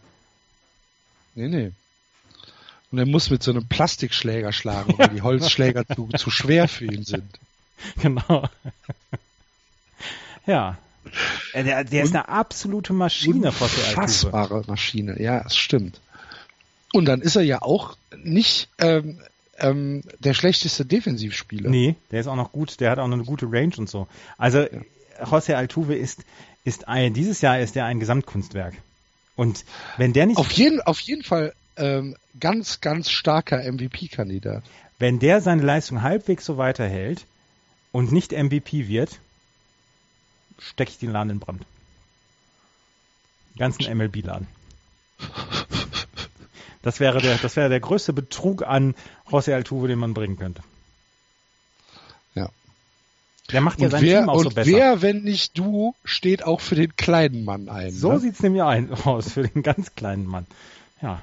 Nee, 1.35 1.47
nee. 1.49 1.71
Und 2.91 2.97
er 2.97 3.05
muss 3.05 3.29
mit 3.29 3.43
so 3.43 3.51
einem 3.51 3.67
Plastikschläger 3.67 4.53
schlagen, 4.53 4.97
weil 4.97 5.09
die 5.09 5.21
Holzschläger 5.21 5.85
zu, 5.95 6.09
zu 6.17 6.31
schwer 6.31 6.67
für 6.67 6.85
ihn 6.85 7.03
sind. 7.03 7.39
Genau. 8.01 8.49
ja. 10.47 10.79
Der, 11.53 11.83
der 11.83 12.03
ist 12.03 12.15
eine 12.15 12.27
absolute 12.27 12.91
Maschine, 12.91 13.51
Frau 13.51 13.67
Fassbare 13.67 14.63
Maschine, 14.65 15.21
ja, 15.21 15.43
es 15.45 15.55
stimmt. 15.55 16.01
Und 16.91 17.05
dann 17.05 17.21
ist 17.21 17.35
er 17.35 17.43
ja 17.43 17.61
auch 17.61 17.97
nicht 18.15 18.67
ähm, 18.79 19.19
ähm, 19.59 20.03
der 20.19 20.33
schlechteste 20.33 20.85
Defensivspieler. 20.85 21.69
Nee, 21.69 21.95
der 22.11 22.21
ist 22.21 22.27
auch 22.27 22.35
noch 22.35 22.51
gut, 22.51 22.79
der 22.79 22.91
hat 22.91 22.99
auch 22.99 23.07
noch 23.07 23.17
eine 23.17 23.25
gute 23.25 23.47
Range 23.51 23.73
und 23.77 23.89
so. 23.89 24.07
Also 24.37 24.59
ja. 24.59 24.67
José 25.21 25.55
Altuve 25.55 25.95
ist, 25.95 26.23
ist 26.63 26.87
ein, 26.87 27.13
dieses 27.13 27.41
Jahr 27.41 27.59
ist 27.59 27.75
er 27.75 27.85
ein 27.85 27.99
Gesamtkunstwerk. 27.99 28.75
Und 29.35 29.65
wenn 29.97 30.13
der 30.13 30.25
nicht. 30.25 30.37
Auf 30.37 30.51
jeden, 30.51 30.81
auf 30.81 30.99
jeden 30.99 31.23
Fall 31.23 31.53
ähm, 31.75 32.15
ganz, 32.39 32.81
ganz 32.81 33.09
starker 33.09 33.71
MVP-Kandidat. 33.71 34.63
Wenn 34.99 35.19
der 35.19 35.41
seine 35.41 35.61
Leistung 35.61 36.01
halbwegs 36.01 36.45
so 36.45 36.57
weiterhält 36.57 37.25
und 37.91 38.11
nicht 38.11 38.31
MVP 38.31 38.87
wird, 38.87 39.19
stecke 40.59 40.91
ich 40.91 40.97
den 40.97 41.11
Laden 41.11 41.31
in 41.31 41.39
Brand. 41.39 41.65
Den 43.53 43.59
ganzen 43.59 43.97
MLB-Laden. 43.97 44.47
Das 46.87 47.01
wäre 47.01 47.19
der, 47.19 47.35
das 47.35 47.57
wäre 47.57 47.67
der 47.67 47.81
größte 47.81 48.13
Betrug 48.13 48.65
an 48.65 48.95
José 49.29 49.53
Altuve, 49.53 49.89
den 49.89 49.99
man 49.99 50.13
bringen 50.13 50.37
könnte. 50.37 50.61
Ja. 52.33 52.47
Der 53.51 53.59
macht 53.59 53.81
ja 53.81 53.89
sein 53.89 54.01
wer, 54.03 54.21
Team 54.21 54.29
auch 54.29 54.39
so 54.39 54.47
und 54.47 54.55
besser. 54.55 54.71
Wer, 54.71 55.01
wenn 55.01 55.23
nicht 55.23 55.57
du, 55.57 55.95
steht 56.05 56.45
auch 56.45 56.61
für 56.61 56.75
den 56.75 56.95
kleinen 56.95 57.43
Mann 57.43 57.67
ein. 57.67 57.91
So 57.91 58.13
ne? 58.13 58.19
sieht's 58.21 58.41
nämlich 58.41 58.63
ein, 58.63 58.89
aus, 59.03 59.33
für 59.33 59.43
den 59.43 59.63
ganz 59.63 59.95
kleinen 59.95 60.27
Mann. 60.27 60.45
Ja. 61.01 61.21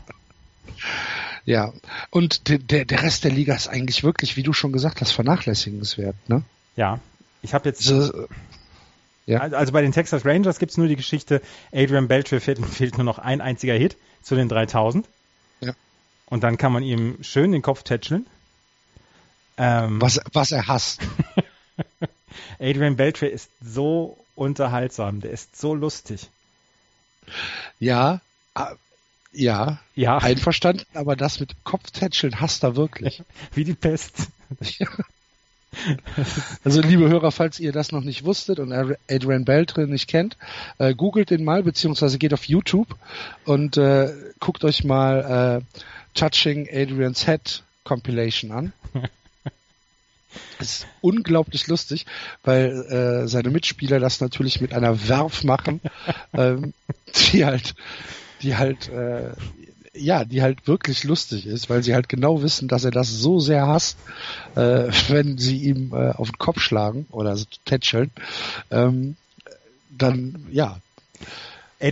Ja, 1.46 1.72
und 2.10 2.46
der, 2.50 2.84
der 2.84 3.02
Rest 3.02 3.24
der 3.24 3.32
Liga 3.32 3.54
ist 3.54 3.68
eigentlich 3.68 4.04
wirklich, 4.04 4.36
wie 4.36 4.42
du 4.42 4.52
schon 4.52 4.70
gesagt 4.70 5.00
hast, 5.00 5.12
vernachlässigenswert, 5.12 6.16
ne? 6.28 6.42
Ja. 6.76 7.00
Ich 7.40 7.54
habe 7.54 7.70
jetzt. 7.70 7.90
Also, 7.90 8.26
ja. 9.24 9.40
also 9.40 9.72
bei 9.72 9.80
den 9.80 9.92
Texas 9.92 10.26
Rangers 10.26 10.58
gibt's 10.58 10.76
nur 10.76 10.88
die 10.88 10.96
Geschichte, 10.96 11.40
Adrian 11.72 12.06
Beltre 12.06 12.40
fehlt, 12.40 12.62
fehlt 12.66 12.98
nur 12.98 13.04
noch 13.04 13.18
ein 13.18 13.40
einziger 13.40 13.72
Hit 13.72 13.96
zu 14.20 14.34
den 14.34 14.50
3000. 14.50 15.08
Und 16.34 16.42
dann 16.42 16.58
kann 16.58 16.72
man 16.72 16.82
ihm 16.82 17.22
schön 17.22 17.52
den 17.52 17.62
Kopf 17.62 17.84
tätscheln. 17.84 18.26
Ähm, 19.56 20.02
was, 20.02 20.20
was 20.32 20.50
er 20.50 20.66
hasst. 20.66 21.00
Adrian 22.58 22.96
Beltre 22.96 23.26
ist 23.26 23.52
so 23.62 24.18
unterhaltsam, 24.34 25.20
der 25.20 25.30
ist 25.30 25.56
so 25.56 25.76
lustig. 25.76 26.28
Ja, 27.78 28.20
ah, 28.54 28.72
ja, 29.30 29.78
Ja, 29.94 30.18
einverstanden, 30.18 30.84
aber 30.92 31.14
das 31.14 31.38
mit 31.38 31.54
Kopftätscheln 31.62 32.40
hasst 32.40 32.64
er 32.64 32.74
wirklich. 32.74 33.22
wie 33.54 33.62
die 33.62 33.74
Pest. 33.74 34.26
Also 36.64 36.80
liebe 36.80 37.08
Hörer, 37.08 37.30
falls 37.30 37.60
ihr 37.60 37.70
das 37.70 37.92
noch 37.92 38.02
nicht 38.02 38.24
wusstet 38.24 38.58
und 38.58 38.72
Adrian 38.72 39.44
Beltre 39.44 39.86
nicht 39.86 40.08
kennt, 40.08 40.36
äh, 40.78 40.94
googelt 40.94 41.30
den 41.30 41.44
mal, 41.44 41.62
beziehungsweise 41.62 42.18
geht 42.18 42.34
auf 42.34 42.44
YouTube 42.44 42.96
und 43.44 43.76
äh, 43.76 44.12
guckt 44.40 44.64
euch 44.64 44.82
mal 44.82 45.62
äh, 45.62 45.80
Touching 46.14 46.68
Adrian's 46.70 47.26
Head 47.26 47.62
Compilation 47.84 48.52
an. 48.52 48.72
ist 50.58 50.86
unglaublich 51.00 51.66
lustig, 51.66 52.06
weil 52.42 52.70
äh, 53.24 53.28
seine 53.28 53.50
Mitspieler 53.50 54.00
das 54.00 54.20
natürlich 54.20 54.60
mit 54.60 54.72
einer 54.72 55.08
Werf 55.08 55.44
machen, 55.44 55.80
ähm, 56.32 56.72
die 57.14 57.44
halt, 57.44 57.74
die 58.42 58.56
halt, 58.56 58.88
äh, 58.88 59.30
ja, 59.96 60.24
die 60.24 60.42
halt 60.42 60.66
wirklich 60.66 61.04
lustig 61.04 61.46
ist, 61.46 61.70
weil 61.70 61.82
sie 61.82 61.94
halt 61.94 62.08
genau 62.08 62.42
wissen, 62.42 62.66
dass 62.66 62.84
er 62.84 62.90
das 62.90 63.10
so 63.10 63.38
sehr 63.38 63.66
hasst, 63.66 63.96
äh, 64.56 64.88
wenn 65.08 65.38
sie 65.38 65.58
ihm 65.58 65.92
äh, 65.92 66.10
auf 66.10 66.30
den 66.30 66.38
Kopf 66.38 66.60
schlagen 66.60 67.06
oder 67.10 67.38
tätscheln, 67.64 68.10
ähm, 68.70 69.16
dann 69.90 70.46
ja, 70.50 70.78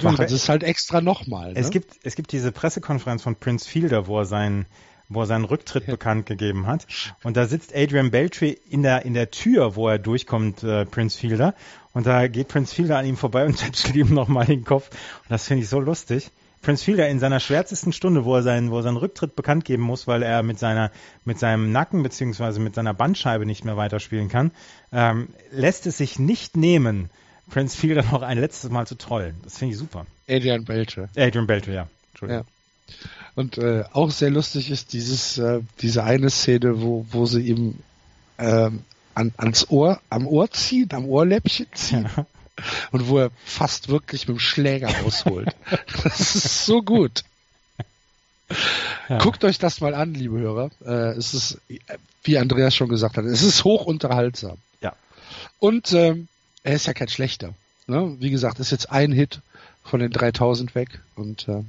Machen 0.03 0.29
sie 0.29 0.35
es 0.35 0.49
halt 0.49 0.63
extra 0.63 1.01
nochmal. 1.01 1.53
Ne? 1.53 1.59
Es 1.59 1.71
gibt, 1.71 1.99
es 2.03 2.15
gibt 2.15 2.33
diese 2.33 2.53
Pressekonferenz 2.53 3.23
von 3.23 3.37
Prince 3.37 3.69
Fielder, 3.69 4.07
wo 4.07 4.19
er 4.19 4.25
seinen, 4.25 4.67
wo 5.09 5.21
er 5.21 5.27
seinen 5.27 5.45
Rücktritt 5.45 5.87
bekannt 5.87 6.27
gegeben 6.27 6.67
hat. 6.67 6.87
Und 7.23 7.37
da 7.37 7.47
sitzt 7.47 7.75
Adrian 7.75 8.11
Beltre 8.11 8.47
in 8.47 8.83
der, 8.83 9.05
in 9.05 9.15
der 9.15 9.31
Tür, 9.31 9.77
wo 9.77 9.89
er 9.89 9.99
durchkommt, 9.99 10.63
äh, 10.63 10.87
Prince 10.87 11.19
Fielder. 11.19 11.55
Und 11.93 12.07
da 12.07 12.29
geht 12.29 12.49
Prince 12.49 12.75
Fielder 12.75 12.99
an 12.99 13.07
ihm 13.07 13.17
vorbei 13.17 13.45
und 13.45 13.57
tätschelt 13.59 13.97
ihm 13.97 14.15
nochmal 14.15 14.47
den 14.47 14.65
Kopf. 14.65 14.89
Und 14.91 15.31
das 15.31 15.47
finde 15.47 15.63
ich 15.65 15.69
so 15.69 15.81
lustig. 15.81 16.31
Prince 16.63 16.85
Fielder 16.85 17.09
in 17.09 17.19
seiner 17.19 17.41
schwärzesten 17.41 17.93
Stunde, 17.93 18.25
wo 18.25 18.37
er 18.37 18.43
seinen, 18.43 18.71
wo 18.71 18.77
er 18.77 18.85
seinen 18.85 18.97
Rücktritt 18.97 19.35
bekannt 19.35 19.65
geben 19.65 19.83
muss, 19.83 20.07
weil 20.07 20.23
er 20.23 20.45
mit 20.45 20.61
seiner, 20.61 20.93
mit 21.25 21.41
seinem 21.41 21.73
Nacken 21.73 22.05
beziehungsweise 22.05 22.61
mit 22.61 22.77
seiner 22.77 22.95
Bandscheibe 22.95 23.45
nicht 23.45 23.65
mehr 23.65 23.77
weiterspielen 23.77 24.29
kann, 24.29 24.53
ähm, 24.93 25.31
lässt 25.51 25.87
es 25.87 25.99
sich 25.99 26.21
nicht 26.21 26.57
nehmen, 26.57 27.11
Prince 27.53 27.77
Fielder 27.77 28.03
noch 28.05 28.23
ein 28.23 28.39
letztes 28.39 28.71
Mal 28.71 28.87
zu 28.87 28.97
trollen. 28.97 29.37
Das 29.45 29.59
finde 29.59 29.75
ich 29.75 29.79
super. 29.79 30.07
Adrian 30.27 30.65
Beltre. 30.65 31.11
Adrian 31.17 31.47
Beltre, 31.47 31.75
ja. 31.75 31.89
Entschuldigung. 32.13 32.47
Ja. 32.47 32.95
Und 33.35 33.59
äh, 33.59 33.85
auch 33.93 34.11
sehr 34.11 34.31
lustig 34.31 34.71
ist 34.71 34.95
dieses, 34.95 35.37
äh, 35.37 35.61
diese 35.81 36.03
eine 36.03 36.31
Szene, 36.31 36.81
wo, 36.81 37.07
wo 37.11 37.27
sie 37.27 37.43
ihm 37.43 37.79
ähm, 38.39 38.85
an, 39.15 39.33
ans 39.37 39.69
Ohr, 39.71 40.01
am 40.09 40.27
Ohr 40.27 40.51
ziehen, 40.51 40.89
am 40.93 41.05
Ohrläppchen 41.05 41.67
ziehen. 41.75 42.09
Ja. 42.17 42.27
Und 42.91 43.09
wo 43.09 43.19
er 43.19 43.31
fast 43.45 43.89
wirklich 43.89 44.29
mit 44.29 44.37
dem 44.37 44.41
Schläger 44.41 44.89
ausholt. 45.05 45.55
das 46.05 46.35
ist 46.35 46.65
so 46.65 46.83
gut. 46.83 47.23
Ja. 49.09 49.19
Guckt 49.19 49.45
euch 49.45 49.59
das 49.59 49.81
mal 49.81 49.95
an, 49.95 50.15
liebe 50.15 50.39
Hörer. 50.39 50.71
Äh, 50.85 51.17
es 51.19 51.35
ist, 51.35 51.61
äh, 51.69 51.79
wie 52.25 52.39
Andreas 52.39 52.75
schon 52.75 52.89
gesagt 52.89 53.17
hat, 53.17 53.25
es 53.25 53.43
ist 53.43 53.65
hoch 53.65 53.85
unterhaltsam. 53.85 54.57
Ja. 54.81 54.95
Und 55.59 55.93
ähm, 55.93 56.29
er 56.65 56.75
ist 56.75 56.87
ja 56.87 56.93
kein 56.95 57.09
schlechter. 57.09 57.55
Ne? 57.87 58.17
Wie 58.21 58.31
gesagt, 58.31 58.61
ist 58.61 58.71
jetzt 58.71 58.91
ein 58.91 59.13
Hit 59.13 59.41
von 59.85 60.01
den 60.01 60.11
3000 60.13 60.75
weg 60.75 61.01
und 61.17 61.49
äh, 61.49 61.65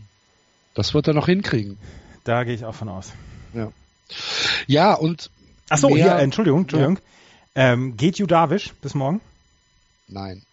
das 0.75 0.93
wird 0.93 1.07
er 1.07 1.13
noch 1.13 1.25
hinkriegen. 1.27 1.77
Da 2.23 2.43
gehe 2.43 2.53
ich 2.53 2.65
auch 2.65 2.75
von 2.75 2.89
aus. 2.89 3.11
Ja, 4.67 4.93
und 4.93 5.29
Ach 5.69 5.77
so, 5.77 5.89
Mehr- 5.89 6.03
hier, 6.03 6.15
Entschuldigung, 6.19 6.61
Entschuldigung. 6.61 6.99
Ähm, 7.55 7.97
geht 7.97 8.17
Judavish 8.17 8.73
bis 8.81 8.93
morgen? 8.95 9.21
nein. 10.07 10.43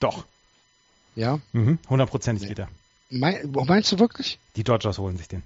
Doch. 0.00 0.24
Ja? 1.14 1.38
Mhm. 1.52 1.78
Hundertprozentig 1.88 2.42
Nee. 2.42 2.48
geht 2.48 2.58
er. 2.58 2.68
Mein, 3.10 3.50
meinst 3.66 3.92
du 3.92 3.98
wirklich? 4.00 4.38
Die 4.56 4.64
Dodgers 4.64 4.98
holen 4.98 5.16
sich 5.16 5.28
den. 5.28 5.42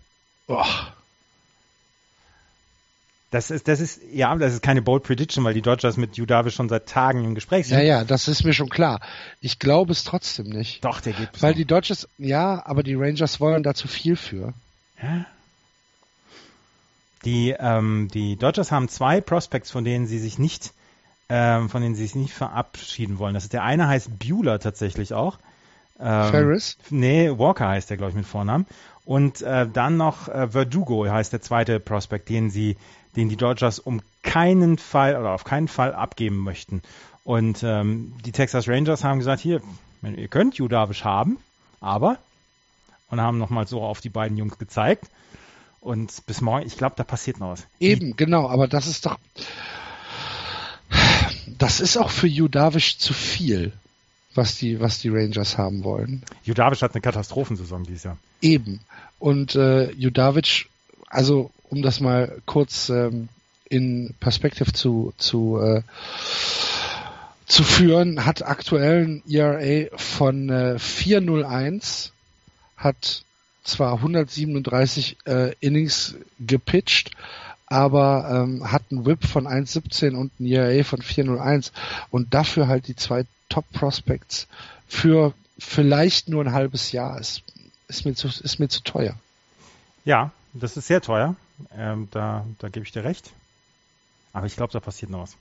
Oh, 0.48 0.64
Das 3.30 3.50
ist, 3.50 3.68
das 3.68 3.80
ist, 3.80 4.00
ja, 4.10 4.34
das 4.36 4.54
ist 4.54 4.62
keine 4.62 4.80
Bold 4.80 5.02
Prediction, 5.02 5.44
weil 5.44 5.52
die 5.52 5.60
Dodgers 5.60 5.98
mit 5.98 6.16
Judavish 6.16 6.54
schon 6.54 6.70
seit 6.70 6.86
Tagen 6.86 7.24
im 7.24 7.34
Gespräch 7.34 7.66
sind. 7.66 7.76
ja, 7.78 7.84
ja, 7.84 8.04
das 8.04 8.26
ist 8.26 8.44
mir 8.44 8.54
schon 8.54 8.70
klar. 8.70 9.00
Ich 9.40 9.58
glaube 9.58 9.92
es 9.92 10.04
trotzdem 10.04 10.48
nicht. 10.48 10.82
Doch, 10.82 11.02
der 11.02 11.12
geht 11.12 11.42
Weil 11.42 11.52
die 11.52 11.66
Dodgers, 11.66 12.08
ja, 12.16 12.64
aber 12.64 12.82
die 12.82 12.94
Rangers 12.94 13.38
wollen 13.38 13.62
da 13.62 13.74
zu 13.74 13.86
viel 13.86 14.16
für. 14.16 14.54
Ja. 15.02 15.26
Die, 17.24 17.54
ähm, 17.58 18.08
die 18.14 18.36
Dodgers 18.36 18.72
haben 18.72 18.88
zwei 18.88 19.20
Prospects, 19.20 19.70
von 19.70 19.84
denen 19.84 20.06
sie 20.06 20.18
sich 20.18 20.38
nicht, 20.38 20.72
ähm, 21.28 21.68
von 21.68 21.82
denen 21.82 21.94
sie 21.94 22.04
sich 22.04 22.14
nicht 22.14 22.32
verabschieden 22.32 23.18
wollen. 23.18 23.34
Das 23.34 23.44
ist 23.44 23.52
der 23.52 23.62
eine 23.62 23.88
heißt 23.88 24.18
Bueller 24.18 24.58
tatsächlich 24.58 25.12
auch. 25.12 25.38
Ähm, 26.00 26.30
Ferris? 26.30 26.78
Nee, 26.90 27.30
Walker 27.36 27.68
heißt 27.68 27.90
der, 27.90 27.96
glaube 27.98 28.10
ich, 28.10 28.16
mit 28.16 28.26
Vornamen. 28.26 28.66
Und 29.04 29.42
äh, 29.42 29.66
dann 29.66 29.96
noch 29.96 30.28
äh, 30.28 30.48
Verdugo 30.48 31.06
heißt 31.06 31.32
der 31.32 31.40
zweite 31.40 31.80
Prospect, 31.80 32.28
den 32.28 32.50
sie, 32.50 32.76
den 33.18 33.28
die 33.28 33.36
Dodgers 33.36 33.80
um 33.80 34.00
keinen 34.22 34.78
Fall 34.78 35.16
oder 35.16 35.32
auf 35.32 35.42
keinen 35.42 35.66
Fall 35.66 35.92
abgeben 35.92 36.38
möchten. 36.38 36.82
Und 37.24 37.62
ähm, 37.64 38.14
die 38.24 38.30
Texas 38.30 38.68
Rangers 38.68 39.02
haben 39.02 39.18
gesagt, 39.18 39.42
hier, 39.42 39.60
ihr 40.02 40.28
könnt 40.28 40.54
Judavish 40.54 41.02
haben, 41.02 41.38
aber 41.80 42.18
und 43.10 43.20
haben 43.20 43.38
nochmal 43.38 43.66
so 43.66 43.82
auf 43.82 44.00
die 44.00 44.08
beiden 44.08 44.36
Jungs 44.36 44.56
gezeigt. 44.58 45.08
Und 45.80 46.26
bis 46.26 46.40
morgen, 46.40 46.64
ich 46.64 46.76
glaube, 46.76 46.94
da 46.96 47.02
passiert 47.02 47.40
noch 47.40 47.50
was. 47.50 47.66
Eben, 47.80 48.16
genau, 48.16 48.48
aber 48.48 48.68
das 48.68 48.86
ist 48.86 49.04
doch. 49.04 49.18
Das 51.58 51.80
ist 51.80 51.96
auch 51.96 52.10
für 52.10 52.28
Judavish 52.28 52.98
zu 52.98 53.12
viel, 53.12 53.72
was 54.34 54.56
die, 54.56 54.78
was 54.78 55.00
die 55.00 55.08
Rangers 55.08 55.58
haben 55.58 55.82
wollen. 55.82 56.22
Judavish 56.44 56.82
hat 56.82 56.94
eine 56.94 57.00
Katastrophensaison 57.00 57.82
dieses 57.82 58.04
Jahr. 58.04 58.18
Eben. 58.40 58.80
Und 59.18 59.56
äh, 59.56 59.90
Judavic, 59.92 60.68
also 61.08 61.50
um 61.70 61.82
das 61.82 62.00
mal 62.00 62.40
kurz 62.46 62.88
ähm, 62.88 63.28
in 63.68 64.14
Perspektive 64.20 64.72
zu, 64.72 65.12
zu, 65.18 65.60
äh, 65.60 65.82
zu 67.46 67.62
führen, 67.62 68.24
hat 68.24 68.46
aktuell 68.46 69.04
ein 69.04 69.22
ERA 69.28 69.94
von 69.96 70.48
äh, 70.48 70.78
401, 70.78 72.12
hat 72.76 73.24
zwar 73.64 73.94
137 73.94 75.16
äh, 75.26 75.54
Innings 75.60 76.14
gepitcht, 76.40 77.10
aber 77.66 78.44
ähm, 78.44 78.70
hat 78.70 78.84
einen 78.90 79.04
Whip 79.04 79.26
von 79.26 79.46
1,17 79.46 80.14
und 80.14 80.32
ein 80.40 80.46
ERA 80.46 80.82
von 80.84 81.02
401 81.02 81.72
und 82.10 82.32
dafür 82.32 82.68
halt 82.68 82.88
die 82.88 82.96
zwei 82.96 83.26
Top 83.50 83.70
Prospects 83.72 84.46
für 84.86 85.34
vielleicht 85.58 86.28
nur 86.28 86.44
ein 86.44 86.52
halbes 86.52 86.92
Jahr 86.92 87.18
ist, 87.18 87.42
ist 87.88 88.04
mir 88.04 88.14
zu, 88.14 88.28
ist 88.28 88.58
mir 88.58 88.68
zu 88.68 88.82
teuer. 88.82 89.14
Ja, 90.04 90.32
das 90.54 90.76
ist 90.76 90.86
sehr 90.86 91.02
teuer. 91.02 91.36
Ähm, 91.76 92.08
da, 92.10 92.46
da 92.58 92.68
gebe 92.68 92.84
ich 92.84 92.92
dir 92.92 93.04
recht. 93.04 93.32
Aber 94.32 94.46
ich 94.46 94.56
glaube, 94.56 94.72
da 94.72 94.80
passiert 94.80 95.10
noch 95.10 95.22
was. 95.22 95.36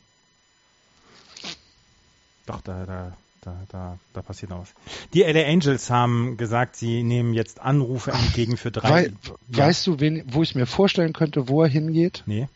Doch, 2.45 2.61
da, 2.61 2.85
da, 2.85 3.17
da, 3.41 3.63
da, 3.69 3.99
da 4.13 4.21
passiert 4.21 4.49
noch 4.49 4.61
was. 4.61 4.73
Die 5.13 5.21
LA 5.21 5.45
Angels 5.45 5.89
haben 5.89 6.37
gesagt, 6.37 6.75
sie 6.75 7.03
nehmen 7.03 7.33
jetzt 7.33 7.59
Anrufe 7.59 8.11
entgegen 8.11 8.57
für 8.57 8.71
drei. 8.71 8.89
Wei 8.89 9.13
Ja. 9.51 9.65
Weißt 9.67 9.85
du, 9.87 9.99
wen, 9.99 10.23
wo 10.27 10.43
ich 10.43 10.55
mir 10.55 10.65
vorstellen 10.65 11.13
könnte, 11.13 11.47
wo 11.49 11.61
er 11.61 11.69
hingeht? 11.69 12.23
Nee. 12.25 12.47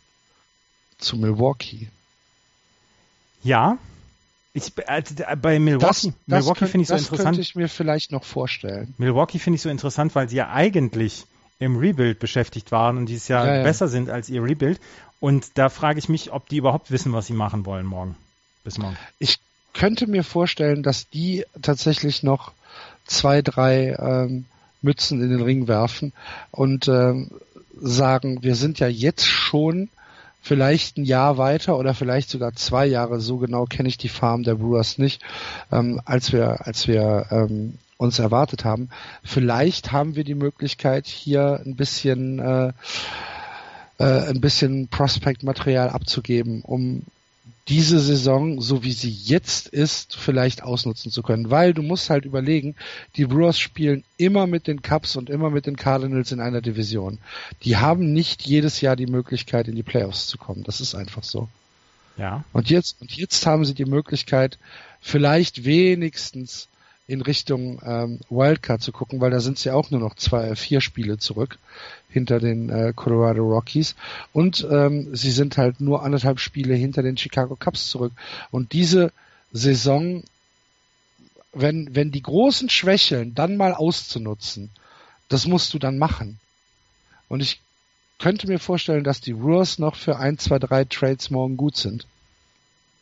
Zu 0.98 1.18
Milwaukee. 1.18 1.90
Ja. 3.44 3.78
Ich, 4.54 4.72
also, 4.88 5.16
bei 5.42 5.60
Milwaukee, 5.60 6.14
Milwaukee 6.26 6.68
finde 6.68 6.84
ich 6.84 6.88
so 6.90 6.94
das 6.96 7.04
interessant. 7.04 7.28
könnte 7.28 7.42
ich 7.42 7.56
mir 7.56 7.70
vielleicht 7.70 8.12
noch 8.12 8.24
vorstellen. 8.24 8.94
Milwaukee 8.98 9.40
finde 9.40 9.56
ich 9.56 9.62
so 9.62 9.70
interessant, 9.70 10.14
weil 10.14 10.28
sie 10.28 10.38
ja 10.38 10.52
eigentlich 10.52 11.26
im 11.62 11.78
Rebuild 11.78 12.20
beschäftigt 12.20 12.72
waren 12.72 12.98
und 12.98 13.06
dieses 13.06 13.28
Jahr 13.28 13.46
Ja, 13.46 13.58
ja. 13.58 13.64
besser 13.64 13.88
sind 13.88 14.10
als 14.10 14.30
ihr 14.30 14.44
Rebuild. 14.44 14.82
Und 15.20 15.60
da 15.60 15.70
frage 15.70 16.00
ich 16.00 16.10
mich, 16.10 16.34
ob 16.34 16.50
die 16.50 16.58
überhaupt 16.58 16.90
wissen, 16.90 17.14
was 17.14 17.28
sie 17.28 17.34
machen 17.34 17.68
wollen 17.68 17.86
morgen. 17.86 18.16
Bis 18.64 18.80
morgen. 18.80 18.98
Ich 19.20 19.38
könnte 19.74 20.08
mir 20.08 20.24
vorstellen, 20.24 20.82
dass 20.82 21.08
die 21.10 21.46
tatsächlich 21.62 22.24
noch 22.24 22.52
zwei, 23.06 23.44
drei 23.44 23.96
ähm, 24.00 24.46
Mützen 24.82 25.22
in 25.22 25.30
den 25.30 25.44
Ring 25.44 25.68
werfen 25.68 26.14
und 26.50 26.88
ähm, 26.88 27.30
sagen, 27.80 28.42
wir 28.42 28.56
sind 28.56 28.80
ja 28.80 28.88
jetzt 28.88 29.28
schon 29.28 29.90
vielleicht 30.42 30.98
ein 30.98 31.06
Jahr 31.06 31.38
weiter 31.38 31.78
oder 31.78 31.94
vielleicht 31.94 32.32
sogar 32.32 32.56
zwei 32.56 32.88
Jahre, 32.88 33.22
so 33.22 33.38
genau 33.38 33.66
kenne 33.66 33.88
ich 33.88 34.00
die 34.00 34.10
Farm 34.10 34.42
der 34.42 34.56
Brewers 34.56 34.98
nicht, 34.98 35.22
ähm, 35.72 36.02
als 36.06 36.34
wir, 36.34 36.66
als 36.66 36.88
wir 36.88 37.28
ähm, 37.30 37.78
uns 38.02 38.18
erwartet 38.18 38.66
haben. 38.66 38.90
Vielleicht 39.24 39.92
haben 39.92 40.16
wir 40.16 40.24
die 40.24 40.36
Möglichkeit, 40.36 41.08
hier 41.08 41.62
ein 41.64 41.76
bisschen 41.76 42.40
äh, 42.40 42.74
äh, 44.00 44.30
ein 44.30 44.42
bisschen 44.42 44.88
Prospect-Material 44.88 45.90
abzugeben, 45.90 46.64
um 46.64 47.04
diese 47.68 48.00
Saison, 48.00 48.60
so 48.60 48.84
wie 48.84 48.92
sie 48.92 49.12
jetzt 49.12 49.68
ist, 49.68 50.16
vielleicht 50.16 50.64
ausnutzen 50.64 51.12
zu 51.12 51.22
können. 51.22 51.52
Weil 51.52 51.76
du 51.76 51.84
musst 51.84 52.10
halt 52.10 52.26
überlegen, 52.26 52.76
die 53.16 53.26
Brewers 53.26 53.60
spielen 53.60 54.04
immer 54.18 54.48
mit 54.48 54.66
den 54.66 54.82
Cubs 54.82 55.16
und 55.16 55.30
immer 55.30 55.52
mit 55.52 55.68
den 55.68 55.78
Cardinals 55.78 56.32
in 56.32 56.40
einer 56.40 56.62
Division. 56.62 57.20
Die 57.64 57.78
haben 57.78 58.12
nicht 58.14 58.42
jedes 58.42 58.82
Jahr 58.82 58.96
die 58.96 59.06
Möglichkeit, 59.06 59.68
in 59.68 59.76
die 59.76 59.84
Playoffs 59.84 60.26
zu 60.26 60.40
kommen. 60.40 60.64
Das 60.64 60.82
ist 60.82 60.96
einfach 60.96 61.24
so. 61.24 61.48
Ja. 62.18 62.44
Und 62.52 62.72
jetzt, 62.72 63.00
und 63.00 63.16
jetzt 63.16 63.46
haben 63.46 63.64
sie 63.64 63.76
die 63.76 63.86
Möglichkeit, 63.86 64.58
vielleicht 65.00 65.64
wenigstens 65.64 66.68
in 67.12 67.22
Richtung 67.22 67.82
ähm, 67.86 68.20
Wildcard 68.30 68.82
zu 68.82 68.94
gucken, 68.94 69.20
weil 69.20 69.32
da 69.32 69.42
sind 69.42 69.60
sie 69.60 69.70
auch 69.72 69.92
nur 69.92 70.00
noch 70.00 70.16
zwei, 70.16 70.56
vier 70.56 70.80
Spiele 70.80 71.18
zurück 71.18 71.60
hinter 72.10 72.40
den 72.40 72.70
äh, 72.70 72.94
Colorado 72.96 73.44
Rockies 73.44 73.96
und 74.32 74.66
ähm, 74.72 75.14
sie 75.14 75.32
sind 75.32 75.58
halt 75.58 75.82
nur 75.82 76.04
anderthalb 76.04 76.40
Spiele 76.40 76.74
hinter 76.74 77.04
den 77.04 77.18
Chicago 77.18 77.58
Cubs 77.58 77.90
zurück. 77.90 78.14
Und 78.50 78.72
diese 78.72 79.12
Saison, 79.52 80.24
wenn, 81.52 81.94
wenn 81.94 82.12
die 82.12 82.22
großen 82.22 82.70
schwächeln, 82.70 83.36
dann 83.36 83.58
mal 83.58 83.74
auszunutzen, 83.74 84.70
das 85.28 85.48
musst 85.48 85.74
du 85.74 85.80
dann 85.80 85.98
machen. 85.98 86.40
Und 87.28 87.42
ich 87.42 87.60
könnte 88.20 88.48
mir 88.48 88.60
vorstellen, 88.60 89.04
dass 89.04 89.20
die 89.20 89.34
Brewers 89.34 89.80
noch 89.80 89.96
für 89.96 90.18
ein, 90.18 90.38
zwei, 90.38 90.60
drei 90.60 90.86
Trades 90.86 91.30
morgen 91.30 91.58
gut 91.58 91.76
sind. 91.76 92.08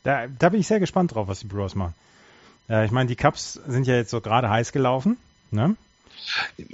Da, 0.02 0.26
da 0.28 0.50
bin 0.50 0.62
ich 0.62 0.68
sehr 0.68 0.80
gespannt 0.80 1.14
drauf, 1.14 1.28
was 1.28 1.42
die 1.42 1.48
Brewers 1.48 1.76
machen. 1.76 1.94
Äh, 2.70 2.86
ich 2.86 2.92
meine, 2.92 3.08
die 3.08 3.16
Cups 3.16 3.60
sind 3.68 3.88
ja 3.88 3.96
jetzt 3.96 4.12
so 4.12 4.22
gerade 4.22 4.50
heiß 4.50 4.72
gelaufen. 4.72 5.18
Ne? 5.52 5.76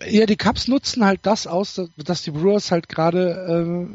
Ja, 0.05 0.25
die 0.25 0.35
Cubs 0.35 0.67
nutzen 0.67 1.05
halt 1.05 1.21
das 1.23 1.47
aus, 1.47 1.81
dass 1.97 2.23
die 2.23 2.31
Brewers 2.31 2.71
halt 2.71 2.89
gerade 2.89 3.87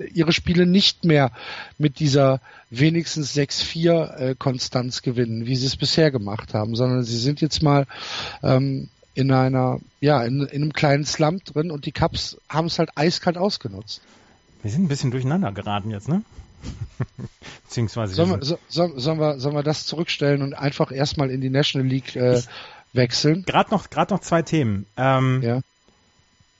äh, 0.00 0.06
ihre 0.12 0.32
Spiele 0.32 0.66
nicht 0.66 1.04
mehr 1.04 1.32
mit 1.78 2.00
dieser 2.00 2.40
wenigstens 2.70 3.34
6-4 3.34 4.16
äh, 4.16 4.34
Konstanz 4.38 5.02
gewinnen, 5.02 5.46
wie 5.46 5.56
sie 5.56 5.66
es 5.66 5.76
bisher 5.76 6.10
gemacht 6.10 6.54
haben, 6.54 6.76
sondern 6.76 7.02
sie 7.02 7.18
sind 7.18 7.40
jetzt 7.40 7.62
mal 7.62 7.86
ähm, 8.42 8.88
in 9.14 9.32
einer, 9.32 9.80
ja, 10.00 10.22
in, 10.22 10.42
in 10.42 10.62
einem 10.62 10.72
kleinen 10.72 11.04
Slump 11.04 11.44
drin 11.44 11.70
und 11.70 11.86
die 11.86 11.92
Cubs 11.92 12.38
haben 12.48 12.66
es 12.66 12.78
halt 12.78 12.90
eiskalt 12.96 13.38
ausgenutzt. 13.38 14.02
Wir 14.62 14.70
sind 14.70 14.84
ein 14.84 14.88
bisschen 14.88 15.10
durcheinander 15.10 15.52
geraten 15.52 15.90
jetzt, 15.90 16.08
ne? 16.08 16.22
Beziehungsweise. 17.64 18.14
Sollen 18.14 18.30
wir, 18.30 18.44
so, 18.44 18.58
so, 18.68 18.98
sollen, 18.98 19.18
wir, 19.18 19.38
sollen 19.38 19.54
wir 19.54 19.62
das 19.62 19.86
zurückstellen 19.86 20.42
und 20.42 20.54
einfach 20.54 20.92
erstmal 20.92 21.30
in 21.30 21.40
die 21.40 21.50
National 21.50 21.86
League 21.86 22.16
äh, 22.16 22.40
wechseln? 22.92 23.44
Gerade 23.46 23.70
noch, 23.70 23.90
gerade 23.90 24.14
noch 24.14 24.20
zwei 24.20 24.42
Themen. 24.42 24.86
Ähm, 24.96 25.42
Ja. 25.42 25.60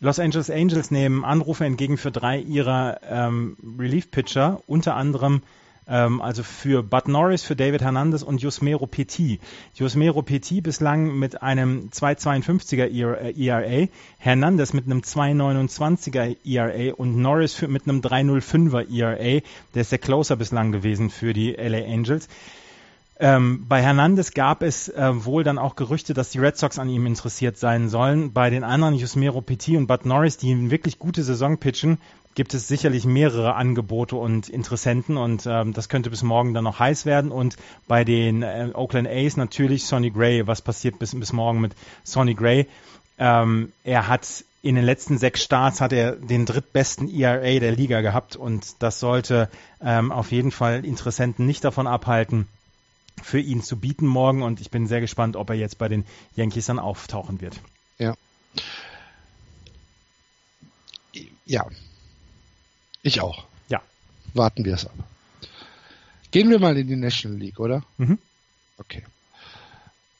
Los 0.02 0.18
Angeles 0.18 0.48
Angels 0.48 0.90
nehmen 0.90 1.26
Anrufe 1.26 1.66
entgegen 1.66 1.98
für 1.98 2.10
drei 2.10 2.38
ihrer 2.38 3.00
ähm, 3.02 3.58
Relief-Pitcher, 3.78 4.62
unter 4.66 4.96
anderem 4.96 5.42
also 5.86 6.42
für 6.42 6.82
Bud 6.82 7.08
Norris, 7.08 7.42
für 7.42 7.56
David 7.56 7.82
Hernandez 7.82 8.22
und 8.22 8.40
Yusmero 8.40 8.86
Petit. 8.86 9.40
Yusmero 9.74 10.22
Petit 10.22 10.62
bislang 10.62 11.18
mit 11.18 11.42
einem 11.42 11.90
2,52er 11.90 12.86
ERA, 13.36 13.72
E 13.72 13.88
Hernandez 14.18 14.72
mit 14.72 14.86
einem 14.86 15.00
2,29er 15.00 16.36
ERA 16.44 16.94
und 16.94 17.16
Norris 17.16 17.54
für, 17.54 17.68
mit 17.68 17.88
einem 17.88 18.00
3,05er 18.00 18.88
ERA. 18.88 19.40
Der 19.74 19.82
ist 19.82 19.92
der 19.92 19.98
Closer 19.98 20.36
bislang 20.36 20.72
gewesen 20.72 21.10
für 21.10 21.32
die 21.32 21.52
LA 21.52 21.84
Angels. 21.84 22.28
Ähm, 23.22 23.66
bei 23.68 23.82
Hernandez 23.82 24.32
gab 24.32 24.62
es 24.62 24.88
äh, 24.88 25.24
wohl 25.26 25.44
dann 25.44 25.58
auch 25.58 25.76
Gerüchte, 25.76 26.14
dass 26.14 26.30
die 26.30 26.38
Red 26.38 26.56
Sox 26.56 26.78
an 26.78 26.88
ihm 26.88 27.04
interessiert 27.04 27.58
sein 27.58 27.90
sollen. 27.90 28.32
Bei 28.32 28.48
den 28.48 28.64
anderen, 28.64 28.94
Yusmero 28.94 29.42
Petit 29.42 29.76
und 29.76 29.88
Bud 29.88 30.06
Norris, 30.06 30.38
die 30.38 30.52
eine 30.52 30.70
wirklich 30.70 30.98
gute 30.98 31.22
Saison 31.22 31.58
pitchen, 31.58 31.98
gibt 32.34 32.54
es 32.54 32.68
sicherlich 32.68 33.04
mehrere 33.04 33.54
Angebote 33.54 34.16
und 34.16 34.48
Interessenten 34.48 35.16
und 35.16 35.46
ähm, 35.46 35.72
das 35.72 35.88
könnte 35.88 36.10
bis 36.10 36.22
morgen 36.22 36.54
dann 36.54 36.64
noch 36.64 36.78
heiß 36.78 37.06
werden. 37.06 37.32
Und 37.32 37.56
bei 37.88 38.04
den 38.04 38.42
äh, 38.42 38.70
Oakland 38.72 39.08
A's 39.08 39.36
natürlich 39.36 39.84
Sonny 39.84 40.10
Gray. 40.10 40.46
Was 40.46 40.62
passiert 40.62 40.98
bis, 40.98 41.18
bis 41.18 41.32
morgen 41.32 41.60
mit 41.60 41.74
Sonny 42.04 42.34
Gray? 42.34 42.66
Ähm, 43.18 43.72
er 43.84 44.08
hat 44.08 44.44
in 44.62 44.74
den 44.74 44.84
letzten 44.84 45.18
sechs 45.18 45.42
Starts 45.42 45.80
hat 45.80 45.92
er 45.92 46.16
den 46.16 46.44
drittbesten 46.44 47.08
ERA 47.08 47.58
der 47.58 47.72
Liga 47.72 48.02
gehabt 48.02 48.36
und 48.36 48.82
das 48.82 49.00
sollte 49.00 49.48
ähm, 49.80 50.12
auf 50.12 50.32
jeden 50.32 50.50
Fall 50.50 50.84
Interessenten 50.84 51.46
nicht 51.46 51.64
davon 51.64 51.86
abhalten, 51.86 52.46
für 53.22 53.38
ihn 53.38 53.62
zu 53.62 53.76
bieten 53.78 54.06
morgen 54.06 54.42
und 54.42 54.60
ich 54.60 54.70
bin 54.70 54.86
sehr 54.86 55.00
gespannt, 55.00 55.36
ob 55.36 55.50
er 55.50 55.56
jetzt 55.56 55.78
bei 55.78 55.88
den 55.88 56.04
Yankees 56.36 56.66
dann 56.66 56.78
auftauchen 56.78 57.40
wird. 57.40 57.58
Ja. 57.98 58.14
Ja. 61.44 61.66
Ich 63.02 63.20
auch. 63.20 63.44
Ja. 63.68 63.80
Warten 64.34 64.64
wir 64.64 64.74
es 64.74 64.86
ab. 64.86 64.94
Gehen 66.30 66.50
wir 66.50 66.60
mal 66.60 66.76
in 66.76 66.86
die 66.86 66.96
National 66.96 67.38
League, 67.38 67.58
oder? 67.58 67.82
Mhm. 67.98 68.18
Okay. 68.78 69.02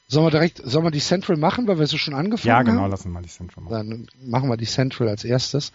Sollen 0.07 0.25
wir 0.25 0.31
direkt, 0.31 0.61
sollen 0.65 0.83
wir 0.83 0.91
die 0.91 0.99
Central 0.99 1.37
machen, 1.37 1.67
weil 1.67 1.79
wir 1.79 1.87
so 1.87 1.97
schon 1.97 2.13
angefangen 2.13 2.49
Ja, 2.49 2.57
haben? 2.57 2.65
genau, 2.65 2.85
lassen 2.87 3.05
wir 3.05 3.11
mal 3.13 3.21
die 3.23 3.29
Central 3.29 3.63
machen. 3.63 3.71
Dann 4.19 4.29
machen 4.29 4.49
wir 4.49 4.57
die 4.57 4.65
Central 4.65 5.07
als 5.07 5.23
erstes. 5.23 5.71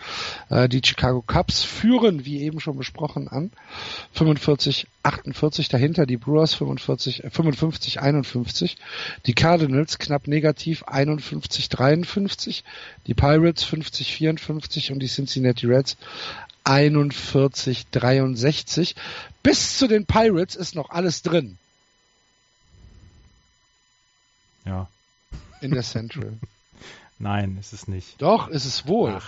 Äh, 0.50 0.68
die 0.68 0.82
Chicago 0.84 1.22
Cubs 1.26 1.62
führen, 1.64 2.26
wie 2.26 2.42
eben 2.42 2.60
schon 2.60 2.76
besprochen, 2.76 3.28
an 3.28 3.50
45, 4.12 4.88
48 5.04 5.70
dahinter, 5.70 6.04
die 6.04 6.18
Brewers 6.18 6.52
45, 6.52 7.24
äh, 7.24 7.30
55, 7.30 8.02
51, 8.02 8.76
die 9.24 9.32
Cardinals 9.32 9.98
knapp 9.98 10.28
negativ 10.28 10.82
51, 10.82 11.70
53, 11.70 12.62
die 13.06 13.14
Pirates 13.14 13.64
50, 13.64 14.12
54 14.12 14.92
und 14.92 14.98
die 14.98 15.08
Cincinnati 15.08 15.64
Reds 15.64 15.96
41, 16.66 17.86
63. 17.90 18.94
Bis 19.42 19.78
zu 19.78 19.86
den 19.86 20.06
Pirates 20.06 20.56
ist 20.56 20.74
noch 20.74 20.90
alles 20.90 21.22
drin 21.22 21.58
Ja. 24.64 24.88
in 25.60 25.70
der 25.70 25.82
Central. 25.82 26.38
Nein, 27.18 27.56
ist 27.58 27.72
es 27.72 27.86
nicht. 27.88 28.20
Doch, 28.20 28.48
ist 28.48 28.64
es 28.64 28.86
wohl. 28.86 29.20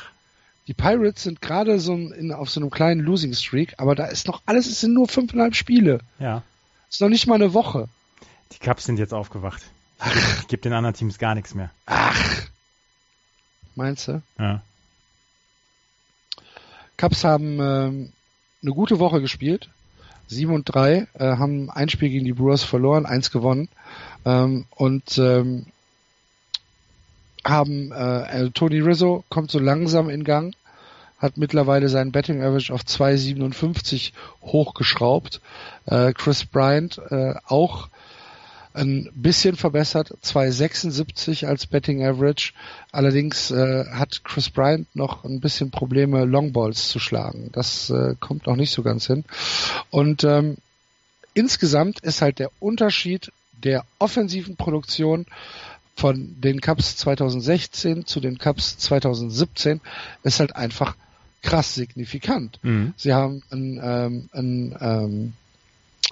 Die 0.67 0.75
Pirates 0.75 1.23
sind 1.23 1.41
gerade 1.41 1.79
so 1.81 1.95
in, 1.95 2.33
auf 2.33 2.51
so 2.51 2.61
einem 2.61 2.71
kleinen 2.71 3.01
Losing 3.01 3.33
Streak, 3.33 3.75
aber 3.79 3.95
da 3.95 4.07
ist 4.07 4.27
noch 4.27 4.43
alles, 4.45 4.67
es 4.67 4.81
sind 4.81 4.93
nur 4.93 5.09
fünfeinhalb 5.09 5.55
Spiele. 5.55 6.01
Ja. 6.19 6.43
Ist 6.91 7.01
noch 7.01 7.09
nicht 7.09 7.27
mal 7.27 7.37
eine 7.37 7.55
Woche. 7.55 7.89
Die 8.53 8.59
Cubs 8.59 8.85
sind 8.85 8.99
jetzt 8.99 9.15
aufgewacht. 9.15 9.63
Ich 10.41 10.49
gebe 10.49 10.63
den 10.63 10.73
anderen 10.73 10.95
Teams 10.95 11.19
gar 11.19 11.35
nichts 11.35 11.55
mehr. 11.55 11.71
Ach. 11.87 12.43
Meinst 13.75 14.09
du? 14.09 14.23
Ja. 14.39 14.63
Cubs 16.99 17.25
haben 17.25 17.59
ähm, 17.61 18.13
eine 18.63 18.73
gute 18.73 18.99
Woche 18.99 19.23
gespielt. 19.23 19.71
7 20.27 20.53
und 20.53 20.65
3, 20.65 21.07
äh, 21.15 21.37
haben 21.37 21.71
ein 21.71 21.89
Spiel 21.89 22.11
gegen 22.11 22.27
die 22.27 22.35
Brewers 22.35 22.63
verloren, 22.63 23.07
eins 23.07 23.31
gewonnen. 23.31 23.69
Ähm, 24.27 24.67
und 24.77 25.17
ähm, 25.17 25.67
haben 27.45 27.93
äh, 27.93 28.51
Tony 28.51 28.81
Rizzo 28.81 29.25
kommt 29.31 29.51
so 29.51 29.59
langsam 29.59 30.11
in 30.11 30.25
Gang, 30.25 30.55
hat 31.19 31.39
mittlerweile 31.39 31.89
seinen 31.89 32.13
Betting 32.13 32.43
Average 32.43 32.75
auf 32.75 32.83
2,57 32.83 34.13
hochgeschraubt. 34.43 35.41
Äh, 35.87 36.13
Chris 36.13 36.45
Bryant 36.45 37.01
äh, 37.11 37.35
auch 37.47 37.89
ein 38.79 39.11
bisschen 39.15 39.57
verbessert, 39.57 40.13
2,76 40.23 41.47
als 41.47 41.67
Betting 41.67 42.05
Average. 42.05 42.53
Allerdings 42.93 43.51
äh, 43.51 43.85
hat 43.91 44.23
Chris 44.25 44.51
Bryant 44.51 44.95
noch 44.95 45.25
ein 45.25 45.41
bisschen 45.41 45.71
Probleme, 45.71 46.25
Longballs 46.25 46.89
zu 46.89 46.99
schlagen. 46.99 47.51
Das 47.53 47.91
äh, 47.91 48.15
kommt 48.21 48.47
noch 48.47 48.57
nicht 48.57 48.71
so 48.71 48.83
ganz 48.83 49.07
hin. 49.07 49.25
Und 49.91 50.25
ähm, 50.25 50.57
insgesamt 51.35 52.01
ist 52.01 52.23
halt 52.23 52.39
der 52.39 52.51
Unterschied 52.61 53.33
der 53.65 53.85
offensiven 53.99 54.57
Produktion 54.57 55.27
von 55.97 56.41
den 56.41 56.61
Cups 56.61 56.97
2016 56.97 58.07
zu 58.07 58.21
den 58.21 58.39
Cups 58.39 58.79
2017 58.79 59.81
ist 60.23 60.39
halt 60.39 60.55
einfach 60.55 60.97
krass 61.43 61.75
signifikant. 61.75 62.61
Mhm. 62.63 62.95
Sie 62.97 63.13
haben 63.13 63.43
ein, 63.51 63.81
ähm, 63.83 64.29
ein 64.33 64.77
ähm, 64.81 65.33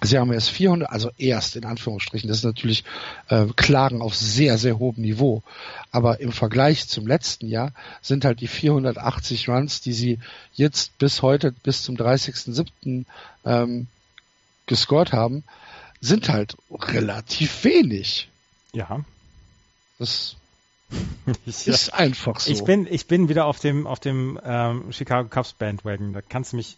Sie 0.07 0.19
haben 0.19 0.33
erst 0.33 0.51
400, 0.51 0.91
also 0.91 1.11
erst 1.19 1.57
in 1.57 1.65
Anführungsstrichen, 1.65 2.29
das 2.29 2.39
ist 2.39 2.45
natürlich 2.45 2.85
äh, 3.29 3.47
Klagen 3.57 4.01
auf 4.01 4.15
sehr, 4.17 4.59
sehr 4.59 4.79
hohem 4.79 5.03
Niveau. 5.03 5.43
Aber 5.91 6.21
im 6.21 6.33
Vergleich 6.33 6.89
zum 6.89 7.07
letzten 7.07 7.49
Jahr 7.49 7.73
sind 8.01 8.25
halt 8.25 8.41
die 8.41 8.49
480 8.49 9.49
Runs, 9.49 9.81
die 9.81 9.93
sie 9.93 10.19
jetzt 10.55 10.97
bis 10.99 11.23
heute, 11.23 11.53
bis 11.53 11.83
zum 11.83 11.97
30.07. 11.97 13.05
Ähm, 13.45 13.87
gescored 14.67 15.13
haben, 15.13 15.45
sind 16.01 16.29
halt 16.29 16.57
relativ 16.71 17.65
wenig. 17.65 18.29
Ja. 18.73 19.05
Das 19.99 20.37
Ich, 21.47 21.67
ist 21.67 21.93
einfach 21.95 22.39
so. 22.41 22.53
ich 22.53 22.63
bin, 22.63 22.87
ich 22.89 23.07
bin 23.07 23.29
wieder 23.29 23.47
auf 23.47 23.59
dem, 23.59 23.87
auf 23.87 23.99
dem 23.99 24.39
ähm, 24.45 24.93
Chicago 24.93 25.29
Cubs 25.29 25.53
Bandwagon. 25.55 26.13
Da 26.13 26.21
kannst 26.23 26.53
du 26.53 26.57
mich, 26.57 26.77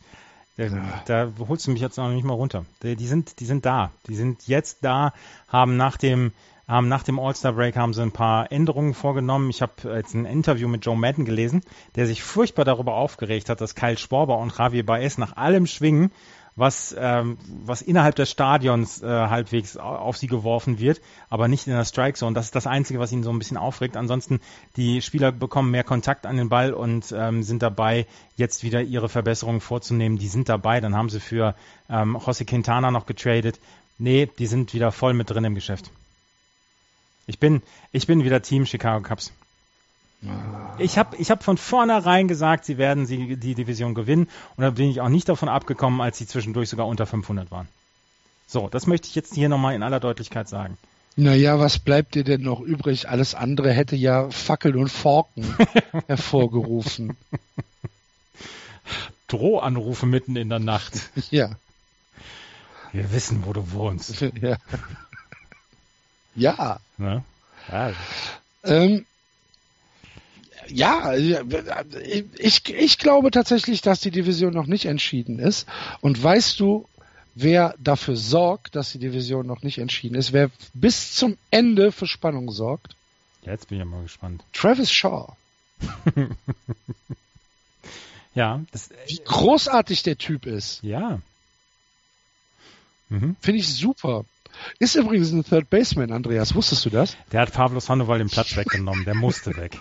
da, 0.58 1.02
da 1.06 1.32
holst 1.48 1.66
du 1.66 1.70
mich 1.70 1.80
jetzt 1.80 1.96
noch 1.98 2.10
nicht 2.10 2.24
mal 2.24 2.34
runter. 2.34 2.64
Die, 2.82 3.06
sind, 3.06 3.38
die 3.38 3.44
sind 3.44 3.64
da. 3.64 3.92
Die 4.08 4.16
sind 4.16 4.48
jetzt 4.48 4.78
da, 4.82 5.12
haben 5.46 5.76
nach 5.76 5.96
dem, 5.96 6.32
haben 6.66 6.88
nach 6.88 7.04
dem 7.04 7.20
All-Star 7.20 7.52
Break 7.52 7.76
haben 7.76 7.94
sie 7.94 8.02
ein 8.02 8.10
paar 8.10 8.50
Änderungen 8.50 8.92
vorgenommen. 8.92 9.50
Ich 9.50 9.62
habe 9.62 9.94
jetzt 9.94 10.14
ein 10.14 10.24
Interview 10.24 10.66
mit 10.66 10.84
Joe 10.84 10.96
Madden 10.96 11.24
gelesen, 11.24 11.62
der 11.94 12.06
sich 12.06 12.24
furchtbar 12.24 12.64
darüber 12.64 12.94
aufgeregt 12.94 13.48
hat, 13.48 13.60
dass 13.60 13.76
Kyle 13.76 13.96
Schwarber 13.96 14.38
und 14.38 14.56
Javier 14.58 14.84
Baez 14.84 15.16
nach 15.16 15.36
allem 15.36 15.66
Schwingen 15.66 16.10
was, 16.58 16.94
ähm, 16.98 17.38
was 17.64 17.82
innerhalb 17.82 18.16
des 18.16 18.30
Stadions 18.30 19.02
äh, 19.02 19.06
halbwegs 19.06 19.76
auf 19.76 20.16
sie 20.16 20.26
geworfen 20.26 20.78
wird, 20.78 21.00
aber 21.30 21.46
nicht 21.46 21.66
in 21.66 21.72
der 21.72 21.84
Strike 21.84 22.18
Zone. 22.18 22.34
Das 22.34 22.46
ist 22.46 22.54
das 22.54 22.66
Einzige, 22.66 22.98
was 22.98 23.12
ihn 23.12 23.22
so 23.22 23.30
ein 23.30 23.38
bisschen 23.38 23.56
aufregt. 23.56 23.96
Ansonsten, 23.96 24.40
die 24.76 25.00
Spieler 25.00 25.30
bekommen 25.30 25.70
mehr 25.70 25.84
Kontakt 25.84 26.26
an 26.26 26.36
den 26.36 26.48
Ball 26.48 26.72
und 26.72 27.14
ähm, 27.16 27.42
sind 27.42 27.62
dabei, 27.62 28.06
jetzt 28.36 28.64
wieder 28.64 28.82
ihre 28.82 29.08
Verbesserungen 29.08 29.60
vorzunehmen. 29.60 30.18
Die 30.18 30.28
sind 30.28 30.48
dabei. 30.48 30.80
Dann 30.80 30.96
haben 30.96 31.10
sie 31.10 31.20
für 31.20 31.54
ähm, 31.88 32.16
José 32.16 32.44
Quintana 32.44 32.90
noch 32.90 33.06
getradet. 33.06 33.60
Nee, 33.98 34.28
die 34.38 34.46
sind 34.46 34.74
wieder 34.74 34.92
voll 34.92 35.14
mit 35.14 35.30
drin 35.30 35.44
im 35.44 35.54
Geschäft. 35.54 35.90
Ich 37.26 37.38
bin, 37.38 37.62
ich 37.92 38.06
bin 38.06 38.24
wieder 38.24 38.42
Team 38.42 38.66
Chicago 38.66 39.06
Cubs. 39.06 39.32
Ich 40.78 40.98
habe 40.98 41.16
ich 41.16 41.30
hab 41.30 41.44
von 41.44 41.56
vornherein 41.56 42.26
gesagt, 42.26 42.64
sie 42.64 42.76
werden 42.76 43.06
sie, 43.06 43.36
die 43.36 43.54
Division 43.54 43.94
gewinnen 43.94 44.28
und 44.56 44.62
da 44.62 44.70
bin 44.70 44.90
ich 44.90 45.00
auch 45.00 45.08
nicht 45.08 45.28
davon 45.28 45.48
abgekommen, 45.48 46.00
als 46.00 46.18
sie 46.18 46.26
zwischendurch 46.26 46.68
sogar 46.68 46.86
unter 46.86 47.06
500 47.06 47.50
waren. 47.50 47.68
So, 48.46 48.68
das 48.68 48.86
möchte 48.86 49.08
ich 49.08 49.14
jetzt 49.14 49.34
hier 49.34 49.48
nochmal 49.48 49.74
in 49.74 49.82
aller 49.82 50.00
Deutlichkeit 50.00 50.48
sagen. 50.48 50.76
Naja, 51.16 51.58
was 51.58 51.78
bleibt 51.80 52.14
dir 52.14 52.24
denn 52.24 52.42
noch 52.42 52.60
übrig? 52.60 53.08
Alles 53.08 53.34
andere 53.34 53.72
hätte 53.72 53.96
ja 53.96 54.30
Fackeln 54.30 54.76
und 54.76 54.88
Forken 54.88 55.56
hervorgerufen. 56.06 57.16
Drohanrufe 59.26 60.06
mitten 60.06 60.36
in 60.36 60.48
der 60.48 60.60
Nacht. 60.60 61.10
Ja. 61.30 61.50
Wir 62.92 63.12
wissen, 63.12 63.44
wo 63.44 63.52
du 63.52 63.72
wohnst. 63.72 64.20
Ja. 64.40 64.56
Ja. 66.34 66.80
Ne? 66.96 67.24
ja. 67.68 67.92
Ähm, 68.62 69.04
ja, 70.70 71.14
ich, 71.14 72.68
ich 72.68 72.98
glaube 72.98 73.30
tatsächlich, 73.30 73.80
dass 73.80 74.00
die 74.00 74.10
Division 74.10 74.52
noch 74.52 74.66
nicht 74.66 74.84
entschieden 74.86 75.38
ist. 75.38 75.66
Und 76.00 76.22
weißt 76.22 76.58
du, 76.60 76.88
wer 77.34 77.74
dafür 77.78 78.16
sorgt, 78.16 78.74
dass 78.74 78.92
die 78.92 78.98
Division 78.98 79.46
noch 79.46 79.62
nicht 79.62 79.78
entschieden 79.78 80.14
ist? 80.14 80.32
Wer 80.32 80.50
bis 80.74 81.14
zum 81.14 81.36
Ende 81.50 81.92
für 81.92 82.06
Spannung 82.06 82.50
sorgt? 82.50 82.96
Jetzt 83.42 83.68
bin 83.68 83.80
ich 83.80 83.86
mal 83.86 84.02
gespannt. 84.02 84.44
Travis 84.52 84.90
Shaw. 84.90 85.36
ja, 88.34 88.60
das, 88.72 88.90
wie 89.06 89.20
großartig 89.24 90.02
der 90.02 90.18
Typ 90.18 90.46
ist. 90.46 90.82
Ja. 90.82 91.20
Mhm. 93.08 93.36
Finde 93.40 93.60
ich 93.60 93.68
super. 93.74 94.24
Ist 94.78 94.96
übrigens 94.96 95.30
ein 95.30 95.44
Third 95.44 95.70
Baseman, 95.70 96.12
Andreas. 96.12 96.54
Wusstest 96.54 96.84
du 96.84 96.90
das? 96.90 97.16
Der 97.32 97.42
hat 97.42 97.52
Pablo 97.52 97.80
Sandoval 97.80 98.18
den 98.18 98.28
Platz 98.28 98.56
weggenommen. 98.56 99.04
Der 99.04 99.14
musste 99.14 99.56
weg. 99.56 99.78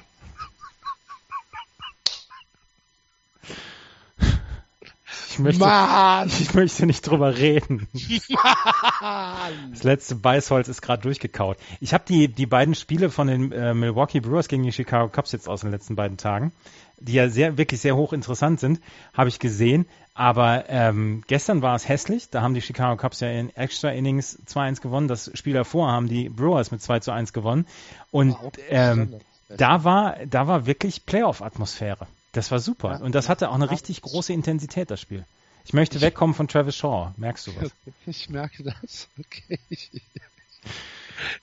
Ich 5.38 5.44
möchte, 5.44 5.60
Mann! 5.60 6.28
ich 6.40 6.54
möchte 6.56 6.86
nicht 6.88 7.06
drüber 7.06 7.38
reden. 7.38 7.88
Mann! 8.30 9.72
Das 9.72 9.84
letzte 9.84 10.16
Beißholz 10.16 10.68
ist 10.68 10.82
gerade 10.82 11.04
durchgekaut. 11.04 11.58
Ich 11.80 11.94
habe 11.94 12.04
die, 12.08 12.28
die 12.28 12.48
beiden 12.48 12.74
Spiele 12.74 13.12
von 13.12 13.28
den 13.28 13.52
äh, 13.52 13.74
Milwaukee 13.76 14.20
Brewers 14.20 14.48
gegen 14.48 14.64
die 14.64 14.72
Chicago 14.72 15.10
Cubs 15.10 15.32
jetzt 15.32 15.48
aus 15.48 15.62
den 15.62 15.72
letzten 15.72 15.96
beiden 15.96 16.18
Tagen, 16.18 16.52
die 17.00 17.14
ja 17.14 17.30
sehr, 17.30 17.58
wirklich 17.58 17.82
sehr 17.82 17.96
hoch 17.96 18.14
interessant 18.14 18.60
sind, 18.60 18.82
habe 19.14 19.30
ich 19.30 19.40
gesehen. 19.40 19.86
Aber 20.16 20.66
ähm, 20.70 21.24
gestern 21.28 21.62
war 21.62 21.76
es 21.76 21.88
hässlich. 21.88 22.32
Da 22.32 22.42
haben 22.42 22.56
die 22.56 22.62
Chicago 22.62 23.00
Cubs 23.00 23.20
ja 23.20 23.30
in 23.30 23.56
Extra 23.56 23.90
Innings 23.90 24.40
2-1 24.48 24.82
gewonnen. 24.82 25.08
Das 25.08 25.30
Spiel 25.36 25.54
davor 25.54 25.92
haben 25.92 26.08
die 26.08 26.30
Brewers 26.30 26.72
mit 26.72 26.82
2 26.82 27.14
1 27.14 27.34
gewonnen. 27.34 27.68
Und 28.10 28.36
ähm, 28.70 29.14
da 29.50 29.84
war, 29.84 30.16
da 30.26 30.48
war 30.48 30.66
wirklich 30.66 31.06
Playoff-Atmosphäre. 31.06 32.08
Das 32.38 32.52
war 32.52 32.60
super. 32.60 32.92
Ja, 32.92 32.98
und 33.00 33.16
das 33.16 33.30
hatte 33.30 33.50
auch 33.50 33.56
eine 33.56 33.72
richtig 33.72 34.00
große 34.04 34.32
Intensität, 34.32 34.92
das 34.92 35.02
Spiel. 35.02 35.26
Ich 35.66 35.74
möchte 35.74 36.02
wegkommen 36.02 36.36
von 36.36 36.48
Travis 36.48 36.76
Shaw. 36.76 37.12
Merkst 37.18 37.48
du 37.48 37.56
was? 37.56 37.72
Ich 38.06 38.30
merke 38.30 38.62
das. 38.62 39.08
Okay. 39.20 39.58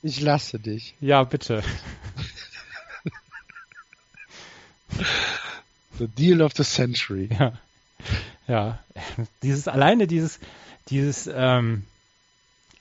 Ich 0.05 0.21
lasse 0.21 0.61
dich. 0.61 0.95
Ja, 1.01 1.25
bitte. 1.25 1.65
The 5.99 6.07
Deal 6.07 6.43
of 6.43 6.53
the 6.57 6.63
Century. 6.63 7.29
Ja. 7.37 7.59
Ja. 8.47 8.79
Dieses, 9.43 9.67
alleine 9.67 10.07
dieses, 10.07 10.39
dieses, 10.91 11.27
ähm, 11.27 11.87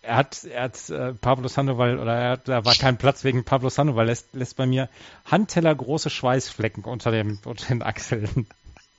er 0.03 0.17
hat, 0.17 0.43
er 0.43 0.63
hat 0.63 0.89
äh, 0.89 1.13
Pablo 1.13 1.47
Sandoval 1.47 1.97
oder 1.97 2.15
er 2.15 2.31
hat, 2.31 2.47
da 2.47 2.65
war 2.65 2.75
kein 2.75 2.97
Platz 2.97 3.23
wegen 3.23 3.45
Pablo 3.45 3.69
Sandoval, 3.69 4.05
lässt, 4.05 4.33
lässt 4.33 4.57
bei 4.57 4.65
mir 4.65 4.89
Handteller 5.25 5.73
große 5.73 6.09
Schweißflecken 6.09 6.83
unter, 6.83 7.11
dem, 7.11 7.39
unter 7.45 7.67
den 7.67 7.81
Achseln 7.81 8.47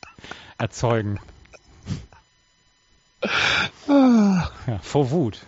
erzeugen. 0.59 1.20
Ah. 3.86 4.50
Ja, 4.66 4.78
vor 4.82 5.11
Wut. 5.11 5.40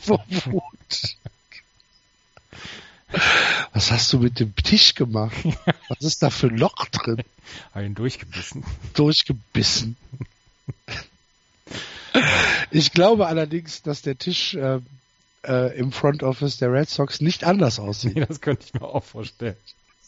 Vor 0.00 0.24
Wut. 0.28 1.16
Was 3.72 3.90
hast 3.90 4.12
du 4.12 4.18
mit 4.18 4.38
dem 4.38 4.54
Tisch 4.56 4.94
gemacht? 4.94 5.36
Was 5.88 6.00
ist 6.00 6.22
da 6.22 6.30
für 6.30 6.48
ein 6.48 6.58
Loch 6.58 6.86
drin? 6.86 7.22
Hab 7.74 7.82
ihn 7.82 7.94
durchgebissen. 7.94 8.64
Durchgebissen. 8.94 9.96
Ich 12.70 12.92
glaube 12.92 13.26
allerdings, 13.26 13.82
dass 13.82 14.02
der 14.02 14.18
Tisch 14.18 14.54
äh, 14.54 14.80
äh, 15.48 15.76
im 15.76 15.92
Front 15.92 16.22
Office 16.22 16.58
der 16.58 16.72
Red 16.72 16.88
Sox 16.88 17.20
nicht 17.20 17.44
anders 17.44 17.78
aussieht. 17.78 18.16
Nee, 18.16 18.24
das 18.28 18.40
könnte 18.40 18.64
ich 18.66 18.74
mir 18.74 18.86
auch 18.86 19.04
vorstellen. 19.04 19.56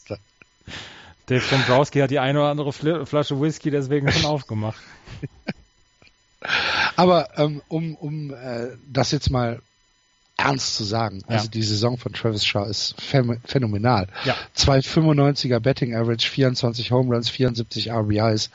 Dave 1.27 1.43
Dombrowski 1.49 1.99
hat 1.99 2.11
die 2.11 2.19
eine 2.19 2.39
oder 2.39 2.49
andere 2.49 2.73
Fl 2.73 3.05
Flasche 3.05 3.39
Whisky 3.39 3.71
deswegen 3.71 4.11
schon 4.11 4.25
aufgemacht. 4.25 4.79
Aber 6.95 7.29
ähm, 7.37 7.61
um, 7.67 7.95
um 7.95 8.33
äh, 8.33 8.69
das 8.91 9.11
jetzt 9.11 9.29
mal 9.29 9.61
ernst 10.37 10.75
zu 10.75 10.83
sagen, 10.83 11.23
also 11.27 11.45
ja. 11.45 11.51
die 11.51 11.61
Saison 11.61 11.97
von 11.97 12.13
Travis 12.13 12.43
Shaw 12.43 12.67
ist 12.67 12.95
phänomenal. 12.99 14.07
Ja. 14.25 14.35
2,95er 14.57 15.59
Betting 15.59 15.95
Average, 15.95 16.27
24 16.29 16.91
Home 16.91 17.13
Runs, 17.13 17.29
74 17.29 17.91
RBIs. 17.91 18.49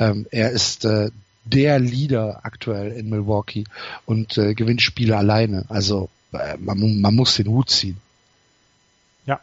Ähm, 0.00 0.26
er 0.30 0.50
ist 0.50 0.84
äh, 0.84 1.10
der 1.44 1.78
Leader 1.78 2.40
aktuell 2.42 2.92
in 2.92 3.08
Milwaukee 3.08 3.64
und 4.04 4.36
äh, 4.36 4.54
gewinnt 4.54 4.82
Spiele 4.82 5.16
alleine. 5.16 5.64
Also 5.68 6.10
man, 6.30 7.00
man 7.00 7.14
muss 7.14 7.36
den 7.36 7.48
Hut 7.48 7.70
ziehen. 7.70 7.98
Ja. 9.26 9.40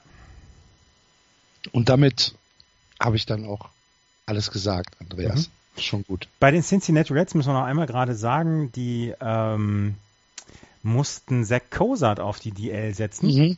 Und 1.72 1.90
damit 1.90 2.36
habe 3.00 3.16
ich 3.16 3.26
dann 3.26 3.46
auch 3.46 3.70
alles 4.26 4.52
gesagt, 4.52 4.96
Andreas. 5.00 5.48
Mhm. 5.48 5.82
Schon 5.82 6.04
gut. 6.04 6.28
Bei 6.40 6.52
den 6.52 6.64
Cincinnati 6.64 7.12
Reds 7.12 7.34
müssen 7.34 7.50
wir 7.50 7.60
noch 7.60 7.66
einmal 7.66 7.86
gerade 7.86 8.16
sagen, 8.16 8.72
die 8.72 9.14
ähm, 9.20 9.96
mussten 10.84 11.44
Zach 11.44 11.62
Cozart 11.70 12.20
auf 12.20 12.40
die 12.40 12.52
DL 12.52 12.94
setzen. 12.94 13.28
Mhm. 13.28 13.58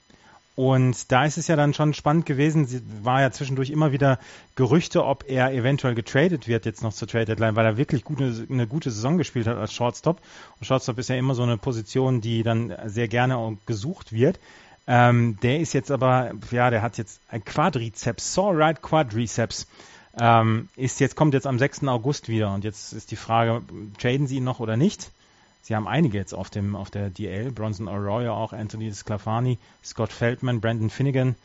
Und 0.57 1.11
da 1.11 1.23
ist 1.23 1.37
es 1.37 1.47
ja 1.47 1.55
dann 1.55 1.75
schon 1.75 1.93
spannend 1.93 2.25
gewesen. 2.25 2.65
Sie 2.65 2.81
war 3.03 3.21
ja 3.21 3.29
zwischendurch 3.29 3.69
immer 3.69 3.91
wieder 3.91 4.17
Gerüchte, 4.55 5.05
ob 5.05 5.23
er 5.29 5.53
eventuell 5.53 5.93
getradet 5.93 6.47
wird 6.47 6.65
jetzt 6.65 6.81
noch 6.81 6.93
zur 6.93 7.07
Trade 7.07 7.25
Deadline, 7.25 7.55
weil 7.55 7.65
er 7.67 7.77
wirklich 7.77 8.03
gute, 8.03 8.47
eine 8.49 8.65
gute 8.65 8.89
Saison 8.89 9.19
gespielt 9.19 9.45
hat 9.45 9.57
als 9.57 9.71
Shortstop. 9.71 10.19
Und 10.59 10.65
Shortstop 10.65 10.97
ist 10.97 11.09
ja 11.09 11.15
immer 11.15 11.35
so 11.35 11.43
eine 11.43 11.59
Position, 11.59 12.21
die 12.21 12.41
dann 12.41 12.75
sehr 12.85 13.07
gerne 13.07 13.55
gesucht 13.67 14.11
wird. 14.11 14.39
Ähm, 14.87 15.37
der 15.43 15.59
ist 15.59 15.73
jetzt 15.73 15.91
aber, 15.91 16.31
ja, 16.49 16.71
der 16.71 16.81
hat 16.81 16.97
jetzt 16.97 17.21
ein 17.29 17.45
Quadriceps, 17.45 18.33
Saw 18.33 18.49
Right 18.51 18.81
Quadriceps. 18.81 19.67
Ähm, 20.19 20.69
ist 20.75 20.99
jetzt, 20.99 21.15
kommt 21.15 21.35
jetzt 21.35 21.45
am 21.45 21.59
6. 21.59 21.83
August 21.83 22.29
wieder. 22.29 22.51
Und 22.51 22.63
jetzt 22.63 22.93
ist 22.93 23.11
die 23.11 23.15
Frage, 23.15 23.61
traden 23.99 24.25
sie 24.25 24.37
ihn 24.37 24.43
noch 24.43 24.59
oder 24.59 24.75
nicht? 24.75 25.11
Sie 25.61 25.75
haben 25.75 25.87
einige 25.87 26.17
jetzt 26.17 26.33
auf 26.33 26.49
dem 26.49 26.75
auf 26.75 26.89
der 26.89 27.09
DL, 27.09 27.51
Bronson 27.51 27.87
Arroyo 27.87 28.33
auch, 28.33 28.53
Anthony 28.53 28.91
Sclafani, 28.93 29.57
Scott 29.83 30.11
Feldman, 30.11 30.61
Brandon 30.61 30.89
Finnegan, 30.89 31.35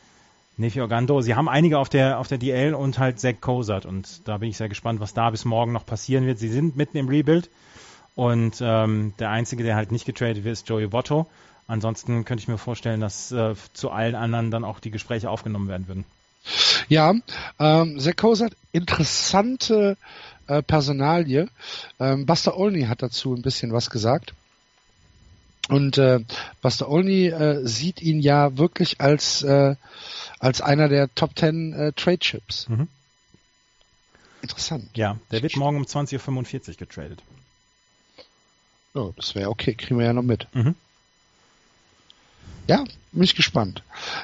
Nefi 0.56 0.80
Ogando. 0.80 1.20
Sie 1.22 1.34
haben 1.34 1.48
einige 1.48 1.78
auf 1.78 1.88
der 1.88 2.18
auf 2.18 2.28
der 2.28 2.38
DL 2.38 2.74
und 2.74 2.98
halt 2.98 3.18
Zach 3.18 3.40
Cozart 3.40 3.86
und 3.86 4.26
da 4.28 4.38
bin 4.38 4.48
ich 4.48 4.56
sehr 4.56 4.68
gespannt, 4.68 5.00
was 5.00 5.14
da 5.14 5.30
bis 5.30 5.44
morgen 5.44 5.72
noch 5.72 5.86
passieren 5.86 6.26
wird. 6.26 6.38
Sie 6.38 6.48
sind 6.48 6.76
mitten 6.76 6.96
im 6.96 7.08
Rebuild 7.08 7.50
und 8.14 8.60
ähm, 8.60 9.14
der 9.18 9.30
einzige, 9.30 9.64
der 9.64 9.76
halt 9.76 9.90
nicht 9.90 10.04
getradet 10.04 10.44
wird, 10.44 10.52
ist 10.52 10.68
Joey 10.68 10.92
Votto. 10.92 11.26
Ansonsten 11.66 12.24
könnte 12.24 12.42
ich 12.42 12.48
mir 12.48 12.58
vorstellen, 12.58 13.00
dass 13.00 13.32
äh, 13.32 13.54
zu 13.72 13.90
allen 13.90 14.14
anderen 14.14 14.50
dann 14.50 14.64
auch 14.64 14.80
die 14.80 14.90
Gespräche 14.90 15.30
aufgenommen 15.30 15.68
werden 15.68 15.88
würden. 15.88 16.04
Ja, 16.88 17.14
ähm, 17.58 17.98
Zach 18.00 18.16
Cozart, 18.16 18.56
interessante 18.72 19.96
äh, 20.46 20.62
Personalie. 20.62 21.48
Ähm, 22.00 22.26
Buster 22.26 22.56
Olney 22.56 22.82
hat 22.82 23.02
dazu 23.02 23.34
ein 23.34 23.42
bisschen 23.42 23.72
was 23.72 23.90
gesagt. 23.90 24.34
Und 25.68 25.96
äh, 25.98 26.20
Buster 26.60 26.88
Olney 26.88 27.26
äh, 27.26 27.66
sieht 27.66 28.02
ihn 28.02 28.20
ja 28.20 28.56
wirklich 28.58 29.00
als, 29.00 29.42
äh, 29.42 29.76
als 30.38 30.60
einer 30.60 30.88
der 30.88 31.14
Top 31.14 31.36
Ten 31.36 31.72
äh, 31.72 31.92
Trade 31.92 32.18
Chips. 32.18 32.68
Mhm. 32.68 32.88
Interessant. 34.42 34.90
Ja, 34.96 35.18
der 35.30 35.42
wird 35.42 35.56
morgen 35.56 35.76
um 35.76 35.84
20.45 35.84 36.68
Uhr 36.68 36.74
getradet. 36.74 37.22
Oh, 38.94 39.12
das 39.16 39.34
wäre 39.34 39.48
okay, 39.48 39.74
kriegen 39.74 39.98
wir 39.98 40.06
ja 40.06 40.12
noch 40.12 40.22
mit. 40.22 40.48
Mhm. 40.52 40.74
Ja, 42.66 42.84
bin 43.12 43.22
ich 43.22 43.34
gespannt. 43.34 43.82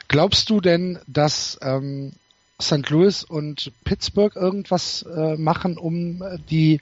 Glaubst 0.08 0.50
du 0.50 0.60
denn, 0.60 0.98
dass 1.06 1.58
ähm, 1.62 2.12
St. 2.60 2.90
Louis 2.90 3.22
und 3.22 3.72
Pittsburgh 3.84 4.34
irgendwas 4.34 5.02
äh, 5.02 5.36
machen, 5.36 5.78
um 5.78 6.22
äh, 6.22 6.38
die 6.50 6.80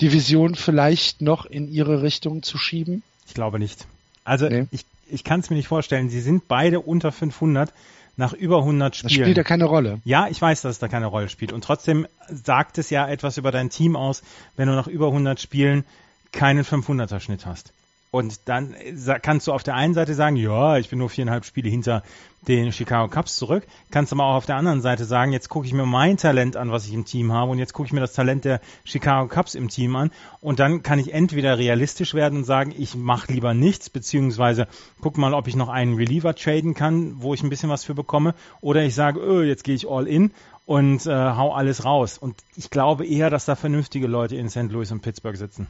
Division 0.00 0.54
vielleicht 0.54 1.20
noch 1.20 1.44
in 1.44 1.70
ihre 1.70 2.02
Richtung 2.02 2.42
zu 2.42 2.56
schieben? 2.56 3.02
Ich 3.26 3.34
glaube 3.34 3.58
nicht. 3.58 3.86
Also 4.24 4.48
nee. 4.48 4.66
ich, 4.70 4.86
ich 5.08 5.22
kann 5.22 5.40
es 5.40 5.50
mir 5.50 5.56
nicht 5.56 5.68
vorstellen. 5.68 6.08
Sie 6.08 6.20
sind 6.20 6.48
beide 6.48 6.80
unter 6.80 7.12
500 7.12 7.72
nach 8.16 8.32
über 8.32 8.58
100 8.58 8.96
Spielen. 8.96 9.08
Das 9.08 9.14
spielt 9.14 9.36
ja 9.36 9.44
keine 9.44 9.64
Rolle. 9.66 10.00
Ja, 10.04 10.28
ich 10.28 10.40
weiß, 10.40 10.62
dass 10.62 10.72
es 10.72 10.78
da 10.78 10.88
keine 10.88 11.06
Rolle 11.06 11.28
spielt. 11.28 11.52
Und 11.52 11.64
trotzdem 11.64 12.06
sagt 12.28 12.78
es 12.78 12.90
ja 12.90 13.06
etwas 13.08 13.36
über 13.36 13.50
dein 13.50 13.70
Team 13.70 13.96
aus, 13.96 14.22
wenn 14.56 14.68
du 14.68 14.74
nach 14.74 14.86
über 14.86 15.08
100 15.08 15.40
Spielen 15.40 15.84
keinen 16.32 16.64
500er 16.64 17.20
Schnitt 17.20 17.44
hast. 17.44 17.72
Und 18.12 18.48
dann 18.48 18.74
kannst 19.22 19.46
du 19.46 19.52
auf 19.52 19.62
der 19.62 19.76
einen 19.76 19.94
Seite 19.94 20.14
sagen, 20.14 20.34
ja, 20.34 20.78
ich 20.78 20.88
bin 20.90 20.98
nur 20.98 21.08
viereinhalb 21.08 21.44
Spiele 21.44 21.70
hinter 21.70 22.02
den 22.48 22.72
Chicago 22.72 23.08
Cubs 23.08 23.36
zurück. 23.36 23.64
Kannst 23.92 24.12
aber 24.12 24.24
auch 24.24 24.34
auf 24.34 24.46
der 24.46 24.56
anderen 24.56 24.80
Seite 24.80 25.04
sagen, 25.04 25.32
jetzt 25.32 25.48
gucke 25.48 25.66
ich 25.66 25.72
mir 25.72 25.86
mein 25.86 26.16
Talent 26.16 26.56
an, 26.56 26.72
was 26.72 26.86
ich 26.86 26.92
im 26.92 27.04
Team 27.04 27.32
habe, 27.32 27.52
und 27.52 27.58
jetzt 27.58 27.72
gucke 27.72 27.86
ich 27.86 27.92
mir 27.92 28.00
das 28.00 28.12
Talent 28.12 28.44
der 28.44 28.60
Chicago 28.82 29.28
Cubs 29.28 29.54
im 29.54 29.68
Team 29.68 29.94
an. 29.94 30.10
Und 30.40 30.58
dann 30.58 30.82
kann 30.82 30.98
ich 30.98 31.14
entweder 31.14 31.56
realistisch 31.58 32.14
werden 32.14 32.38
und 32.38 32.44
sagen, 32.44 32.74
ich 32.76 32.96
mache 32.96 33.32
lieber 33.32 33.54
nichts, 33.54 33.90
beziehungsweise 33.90 34.66
guck 35.00 35.16
mal, 35.16 35.32
ob 35.32 35.46
ich 35.46 35.54
noch 35.54 35.68
einen 35.68 35.94
Reliever 35.94 36.34
traden 36.34 36.74
kann, 36.74 37.22
wo 37.22 37.32
ich 37.32 37.44
ein 37.44 37.50
bisschen 37.50 37.70
was 37.70 37.84
für 37.84 37.94
bekomme, 37.94 38.34
oder 38.60 38.82
ich 38.82 38.96
sage, 38.96 39.20
öh, 39.20 39.44
jetzt 39.44 39.62
gehe 39.62 39.76
ich 39.76 39.88
all 39.88 40.08
in 40.08 40.32
und 40.66 41.06
äh, 41.06 41.10
hau 41.12 41.52
alles 41.52 41.84
raus. 41.84 42.18
Und 42.18 42.34
ich 42.56 42.70
glaube 42.70 43.06
eher, 43.06 43.30
dass 43.30 43.44
da 43.44 43.54
vernünftige 43.54 44.08
Leute 44.08 44.34
in 44.34 44.48
St. 44.48 44.72
Louis 44.72 44.90
und 44.90 45.00
Pittsburgh 45.00 45.36
sitzen 45.36 45.68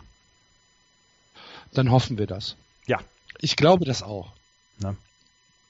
dann 1.72 1.90
hoffen 1.90 2.18
wir 2.18 2.26
das. 2.26 2.56
Ja. 2.86 3.00
Ich 3.40 3.56
glaube 3.56 3.84
das 3.84 4.02
auch. 4.02 4.32
Na. 4.78 4.96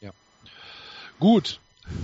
Ja. 0.00 0.10
Gut. 1.18 1.60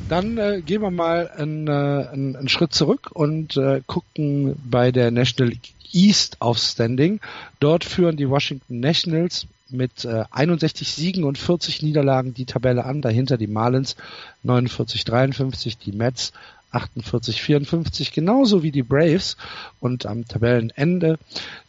Dann 0.09 0.36
äh, 0.38 0.62
gehen 0.62 0.82
wir 0.82 0.90
mal 0.90 1.28
einen, 1.28 1.68
äh, 1.68 1.70
einen, 1.70 2.36
einen 2.36 2.49
Schritt 2.49 2.74
zurück 2.74 3.11
und 3.12 3.57
äh, 3.57 3.82
gucken 3.86 4.57
bei 4.64 4.90
der 4.90 5.11
National 5.11 5.55
East 5.92 6.40
auf 6.40 6.59
Standing. 6.59 7.20
Dort 7.61 7.84
führen 7.84 8.16
die 8.16 8.28
Washington 8.28 8.80
Nationals 8.80 9.47
mit 9.68 10.05
äh, 10.05 10.24
61 10.30 10.92
Siegen 10.92 11.24
und 11.24 11.38
40 11.38 11.82
Niederlagen 11.82 12.34
die 12.34 12.44
Tabelle 12.47 12.84
an. 12.84 13.03
Dahinter 13.03 13.36
die 13.36 13.47
Marlins 13.47 13.97
49-53, 14.44 15.76
die 15.84 15.92
Mets 15.92 16.32
48, 16.77 17.43
54, 17.43 18.12
genauso 18.12 18.62
wie 18.62 18.70
die 18.70 18.83
Braves. 18.83 19.37
Und 19.81 20.07
am 20.07 20.27
Tabellenende 20.27 21.18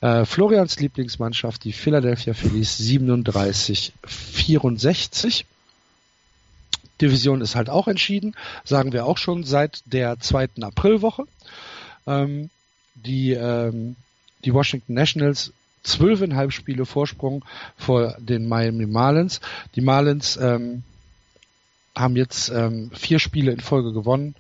äh, 0.02 0.26
Florians 0.26 0.80
Lieblingsmannschaft, 0.80 1.64
die 1.64 1.74
Philadelphia 1.74 2.34
Phillies 2.34 2.78
37, 2.78 3.94
64. 4.06 5.46
Division 7.02 7.42
ist 7.42 7.56
halt 7.56 7.70
auch 7.70 7.88
entschieden, 7.88 8.36
sagen 8.64 8.92
wir 8.92 9.06
auch 9.06 9.18
schon 9.18 9.44
seit 9.44 9.84
der 9.86 10.20
zweiten 10.20 10.64
Aprilwoche. 10.64 11.24
Ähm, 12.08 12.50
die, 12.96 13.34
ähm, 13.34 13.96
die 14.44 14.54
Washington 14.54 14.94
Nationals 14.94 15.54
zwölfeinhalb 15.84 16.52
Spiele 16.52 16.86
Vorsprung 16.86 17.46
vor 17.78 18.16
den 18.20 18.48
Miami 18.48 18.86
Marlins. 18.86 19.40
Die 19.76 19.82
Marlins 19.82 20.38
ähm, 20.38 20.84
haben 21.96 22.16
jetzt 22.16 22.50
ähm, 22.50 22.92
vier 22.94 23.20
Spiele 23.20 23.52
in 23.52 23.60
Folge 23.60 23.94
gewonnen, 23.94 24.36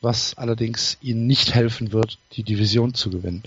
was 0.00 0.36
allerdings 0.36 0.98
ihnen 1.00 1.26
nicht 1.26 1.54
helfen 1.54 1.92
wird, 1.92 2.18
die 2.32 2.42
Division 2.42 2.94
zu 2.94 3.10
gewinnen. 3.10 3.42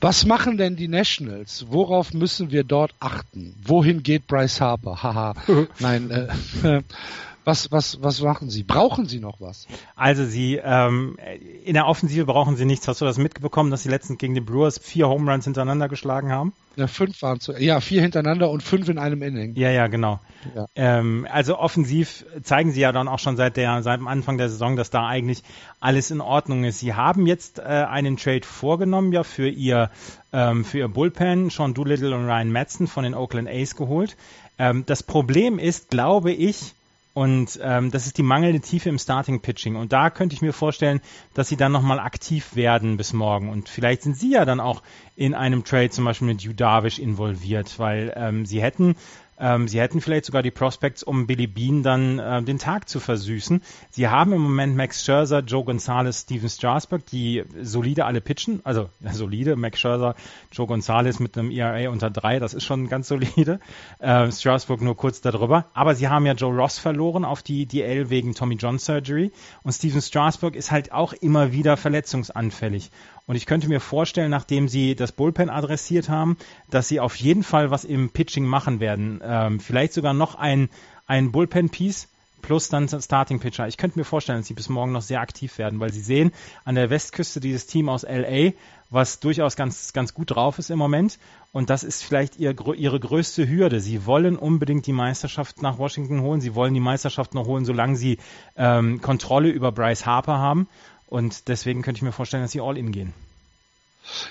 Was 0.00 0.24
machen 0.24 0.56
denn 0.56 0.76
die 0.76 0.88
Nationals? 0.88 1.66
Worauf 1.68 2.14
müssen 2.14 2.50
wir 2.50 2.64
dort 2.64 2.94
achten? 3.00 3.54
Wohin 3.62 4.02
geht 4.02 4.26
Bryce 4.26 4.60
Harper? 4.60 5.02
Haha. 5.02 5.34
Nein, 5.78 6.10
äh, 6.10 6.82
was, 7.44 7.70
was, 7.70 8.02
was 8.02 8.22
machen 8.22 8.48
Sie? 8.48 8.62
Brauchen 8.62 9.06
Sie 9.06 9.20
noch 9.20 9.40
was? 9.40 9.66
Also 9.96 10.24
Sie, 10.24 10.60
ähm, 10.62 11.18
in 11.64 11.74
der 11.74 11.86
Offensive 11.86 12.24
brauchen 12.24 12.56
Sie 12.56 12.64
nichts. 12.64 12.88
Hast 12.88 13.00
du 13.00 13.04
das 13.04 13.18
mitbekommen, 13.18 13.70
dass 13.70 13.82
Sie 13.82 13.88
letztens 13.88 14.18
gegen 14.18 14.34
die 14.34 14.40
Brewers 14.40 14.78
vier 14.78 15.08
Home 15.08 15.30
Runs 15.30 15.44
hintereinander 15.44 15.88
geschlagen 15.88 16.32
haben? 16.32 16.52
Ja, 16.76 16.86
fünf 16.86 17.20
waren 17.22 17.40
zu, 17.40 17.52
ja, 17.58 17.80
vier 17.80 18.00
hintereinander 18.00 18.50
und 18.50 18.62
fünf 18.62 18.88
in 18.88 18.98
einem 18.98 19.22
Inning. 19.22 19.54
Ja, 19.56 19.70
ja, 19.70 19.88
genau. 19.88 20.20
Ja. 20.54 20.66
Ähm, 20.76 21.26
also 21.30 21.58
offensiv 21.58 22.24
zeigen 22.42 22.72
Sie 22.72 22.80
ja 22.80 22.92
dann 22.92 23.08
auch 23.08 23.18
schon 23.18 23.36
seit 23.36 23.56
der, 23.56 23.82
seit 23.82 23.98
dem 23.98 24.08
Anfang 24.08 24.38
der 24.38 24.48
Saison, 24.48 24.76
dass 24.76 24.90
da 24.90 25.06
eigentlich 25.06 25.42
alles 25.80 26.10
in 26.10 26.20
Ordnung 26.20 26.64
ist. 26.64 26.78
Sie 26.78 26.94
haben 26.94 27.26
jetzt 27.26 27.58
äh, 27.58 27.62
einen 27.62 28.16
Trade 28.16 28.46
vorgenommen, 28.46 29.12
ja, 29.12 29.24
für 29.24 29.48
ihr, 29.48 29.90
ähm, 30.32 30.64
für 30.64 30.78
ihr 30.78 30.88
Bullpen, 30.88 31.50
Sean 31.50 31.74
Doolittle 31.74 32.14
und 32.14 32.26
Ryan 32.26 32.52
Madsen 32.52 32.86
von 32.86 33.04
den 33.04 33.14
Oakland 33.14 33.48
A's 33.48 33.74
geholt. 33.74 34.16
Ähm, 34.58 34.84
das 34.86 35.02
Problem 35.02 35.58
ist, 35.58 35.88
glaube 35.90 36.32
ich, 36.32 36.74
und 37.12 37.58
ähm, 37.62 37.90
das 37.90 38.06
ist 38.06 38.18
die 38.18 38.22
mangelnde 38.22 38.60
Tiefe 38.60 38.88
im 38.88 38.98
Starting 38.98 39.40
Pitching. 39.40 39.74
Und 39.74 39.92
da 39.92 40.10
könnte 40.10 40.34
ich 40.34 40.42
mir 40.42 40.52
vorstellen, 40.52 41.00
dass 41.34 41.48
sie 41.48 41.56
dann 41.56 41.72
nochmal 41.72 41.98
aktiv 41.98 42.54
werden 42.54 42.96
bis 42.96 43.12
morgen. 43.12 43.48
Und 43.48 43.68
vielleicht 43.68 44.02
sind 44.02 44.16
sie 44.16 44.32
ja 44.32 44.44
dann 44.44 44.60
auch 44.60 44.82
in 45.16 45.34
einem 45.34 45.64
Trade 45.64 45.90
zum 45.90 46.04
Beispiel 46.04 46.28
mit 46.28 46.42
Hugh 46.42 47.02
involviert, 47.02 47.78
weil 47.78 48.12
ähm, 48.16 48.46
sie 48.46 48.62
hätten 48.62 48.94
ähm, 49.40 49.68
sie 49.68 49.80
hätten 49.80 50.00
vielleicht 50.00 50.26
sogar 50.26 50.42
die 50.42 50.50
Prospects, 50.50 51.02
um 51.02 51.26
Billy 51.26 51.46
Bean 51.46 51.82
dann 51.82 52.18
äh, 52.18 52.42
den 52.42 52.58
Tag 52.58 52.88
zu 52.88 53.00
versüßen. 53.00 53.62
Sie 53.90 54.08
haben 54.08 54.32
im 54.32 54.42
Moment 54.42 54.76
Max 54.76 55.04
Scherzer, 55.04 55.40
Joe 55.40 55.64
Gonzalez, 55.64 56.22
Steven 56.22 56.48
Strasburg, 56.48 57.06
die 57.06 57.44
solide 57.62 58.04
alle 58.04 58.20
pitchen. 58.20 58.60
Also 58.64 58.90
ja, 59.00 59.12
solide, 59.12 59.56
Max 59.56 59.80
Scherzer, 59.80 60.14
Joe 60.52 60.66
Gonzalez 60.66 61.18
mit 61.18 61.38
einem 61.38 61.50
ERA 61.50 61.90
unter 61.90 62.10
drei, 62.10 62.38
das 62.38 62.54
ist 62.54 62.64
schon 62.64 62.88
ganz 62.88 63.08
solide. 63.08 63.60
Äh, 63.98 64.30
Strasburg 64.30 64.80
nur 64.80 64.96
kurz 64.96 65.20
darüber. 65.20 65.66
Aber 65.74 65.94
sie 65.94 66.08
haben 66.08 66.24
ja 66.24 66.32
Joe 66.32 66.54
Ross 66.54 66.78
verloren 66.78 67.24
auf 67.24 67.42
die 67.42 67.66
DL 67.66 68.08
wegen 68.08 68.34
Tommy 68.34 68.54
John 68.54 68.78
Surgery. 68.78 69.32
Und 69.62 69.72
Steven 69.72 70.00
Strasburg 70.00 70.56
ist 70.56 70.70
halt 70.70 70.92
auch 70.92 71.12
immer 71.12 71.52
wieder 71.52 71.76
verletzungsanfällig. 71.76 72.90
Und 73.30 73.36
ich 73.36 73.46
könnte 73.46 73.68
mir 73.68 73.78
vorstellen, 73.78 74.28
nachdem 74.28 74.66
sie 74.66 74.96
das 74.96 75.12
Bullpen 75.12 75.50
adressiert 75.50 76.08
haben, 76.08 76.36
dass 76.68 76.88
sie 76.88 76.98
auf 76.98 77.14
jeden 77.14 77.44
Fall 77.44 77.70
was 77.70 77.84
im 77.84 78.10
Pitching 78.10 78.44
machen 78.44 78.80
werden. 78.80 79.20
Ähm, 79.22 79.60
vielleicht 79.60 79.92
sogar 79.92 80.14
noch 80.14 80.34
ein, 80.34 80.68
ein 81.06 81.30
Bullpen-Piece 81.30 82.08
plus 82.42 82.70
dann 82.70 82.88
Starting 82.88 83.38
Pitcher. 83.38 83.68
Ich 83.68 83.76
könnte 83.76 84.00
mir 84.00 84.04
vorstellen, 84.04 84.40
dass 84.40 84.48
sie 84.48 84.54
bis 84.54 84.68
morgen 84.68 84.90
noch 84.90 85.02
sehr 85.02 85.20
aktiv 85.20 85.58
werden, 85.58 85.78
weil 85.78 85.92
sie 85.92 86.00
sehen 86.00 86.32
an 86.64 86.74
der 86.74 86.90
Westküste 86.90 87.38
dieses 87.38 87.68
Team 87.68 87.88
aus 87.88 88.02
LA, 88.02 88.50
was 88.90 89.20
durchaus 89.20 89.54
ganz, 89.54 89.92
ganz 89.92 90.12
gut 90.12 90.32
drauf 90.32 90.58
ist 90.58 90.70
im 90.70 90.78
Moment. 90.78 91.20
Und 91.52 91.70
das 91.70 91.84
ist 91.84 92.02
vielleicht 92.02 92.36
ihr, 92.36 92.56
ihre 92.74 92.98
größte 92.98 93.48
Hürde. 93.48 93.78
Sie 93.78 94.06
wollen 94.06 94.34
unbedingt 94.34 94.86
die 94.86 94.92
Meisterschaft 94.92 95.62
nach 95.62 95.78
Washington 95.78 96.22
holen. 96.22 96.40
Sie 96.40 96.56
wollen 96.56 96.74
die 96.74 96.80
Meisterschaft 96.80 97.34
noch 97.34 97.46
holen, 97.46 97.64
solange 97.64 97.94
sie 97.94 98.18
ähm, 98.56 99.00
Kontrolle 99.00 99.50
über 99.50 99.70
Bryce 99.70 100.04
Harper 100.04 100.38
haben. 100.38 100.66
Und 101.10 101.48
deswegen 101.48 101.82
könnte 101.82 101.98
ich 101.98 102.02
mir 102.02 102.12
vorstellen, 102.12 102.42
dass 102.42 102.52
sie 102.52 102.60
all 102.60 102.78
in 102.78 102.92
gehen. 102.92 103.12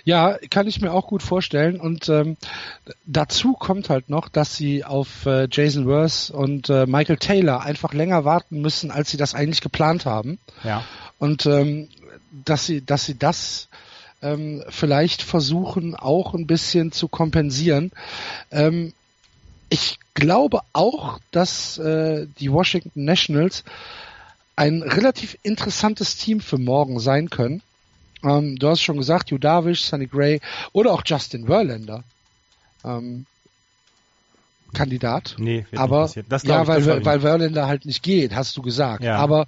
Ja, 0.04 0.38
kann 0.50 0.68
ich 0.68 0.82
mir 0.82 0.92
auch 0.92 1.08
gut 1.08 1.22
vorstellen. 1.22 1.80
Und 1.80 2.10
ähm, 2.10 2.38
dazu 3.06 3.54
kommt 3.54 3.90
halt 3.90 4.10
noch, 4.10 4.30
dass 4.30 4.56
sie 4.56 4.84
auf 4.84 5.26
äh, 5.26 5.48
Jason 5.52 5.86
Worth 5.86 6.32
und 6.32 6.70
äh, 6.70 6.86
Michael 6.86 7.18
Taylor 7.18 7.62
einfach 7.62 7.94
länger 7.94 8.26
warten 8.26 8.62
müssen, 8.62 8.92
als 8.92 9.12
sie 9.12 9.18
das 9.18 9.36
eigentlich 9.36 9.62
geplant 9.62 10.06
haben. 10.06 10.40
Ja. 10.64 10.84
Und 11.20 11.46
ähm, 11.46 11.90
dass 12.46 12.66
sie, 12.66 12.84
dass 12.84 13.06
sie 13.06 13.18
das 13.18 13.68
ähm, 14.22 14.64
vielleicht 14.70 15.22
versuchen, 15.22 15.96
auch 15.96 16.34
ein 16.34 16.48
bisschen 16.48 16.92
zu 16.92 17.08
kompensieren. 17.08 17.92
Ähm, 18.52 18.94
ich 19.70 20.00
glaube 20.14 20.62
auch, 20.74 21.20
dass 21.32 21.78
äh, 21.78 22.28
die 22.40 22.52
Washington 22.52 23.06
Nationals 23.06 23.64
ein 24.60 24.84
relativ 24.84 25.38
interessantes 25.42 26.18
Team 26.18 26.42
für 26.42 26.58
morgen 26.58 27.00
sein 27.00 27.30
können. 27.30 27.62
Ähm, 28.24 28.58
du 28.58 28.68
hast 28.68 28.82
schon 28.82 28.98
gesagt, 28.98 29.32
Hugh 29.32 29.40
Darvish, 29.40 29.84
Sonny 29.84 30.08
Gray 30.08 30.42
oder 30.74 30.92
auch 30.92 31.04
Justin 31.06 31.46
Verlander. 31.46 32.04
Ähm, 32.84 33.26
Kandidat. 34.74 35.36
Nee, 35.40 35.66
aber 35.76 36.04
nicht 36.04 36.26
das 36.28 36.44
ja, 36.44 36.62
ich, 36.62 36.68
weil, 36.68 36.84
das 36.84 37.06
weil 37.06 37.22
Verlander 37.22 37.68
halt 37.68 37.86
nicht 37.86 38.04
geht, 38.04 38.36
hast 38.36 38.58
du 38.58 38.62
gesagt. 38.62 39.02
Ja. 39.02 39.16
Aber 39.16 39.48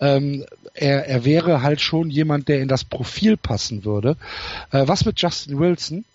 ähm, 0.00 0.46
er, 0.72 1.06
er 1.06 1.26
wäre 1.26 1.60
halt 1.60 1.82
schon 1.82 2.08
jemand, 2.10 2.48
der 2.48 2.60
in 2.62 2.68
das 2.68 2.82
Profil 2.82 3.36
passen 3.36 3.84
würde. 3.84 4.16
Äh, 4.72 4.88
was 4.88 5.04
mit 5.04 5.20
Justin 5.20 5.60
Wilson? 5.60 6.06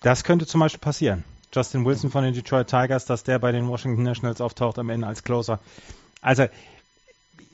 Das 0.00 0.24
könnte 0.24 0.46
zum 0.46 0.60
Beispiel 0.60 0.80
passieren. 0.80 1.22
Justin 1.54 1.84
Wilson 1.84 2.10
von 2.10 2.24
den 2.24 2.32
Detroit 2.32 2.68
Tigers, 2.68 3.04
dass 3.04 3.24
der 3.24 3.38
bei 3.38 3.52
den 3.52 3.68
Washington 3.68 4.04
Nationals 4.04 4.40
auftaucht 4.40 4.78
am 4.78 4.88
Ende 4.88 5.06
als 5.06 5.22
Closer. 5.22 5.60
Also 6.22 6.46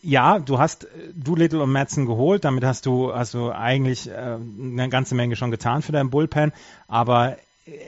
ja, 0.02 0.38
du 0.38 0.58
hast 0.58 0.84
äh, 0.84 0.88
Doolittle 1.14 1.62
und 1.62 1.72
Madsen 1.72 2.06
geholt, 2.06 2.44
damit 2.44 2.64
hast 2.64 2.86
du, 2.86 3.14
hast 3.14 3.34
du 3.34 3.50
eigentlich 3.50 4.08
äh, 4.08 4.12
eine 4.12 4.88
ganze 4.88 5.14
Menge 5.14 5.36
schon 5.36 5.50
getan 5.50 5.82
für 5.82 5.92
dein 5.92 6.10
Bullpen, 6.10 6.52
aber 6.86 7.36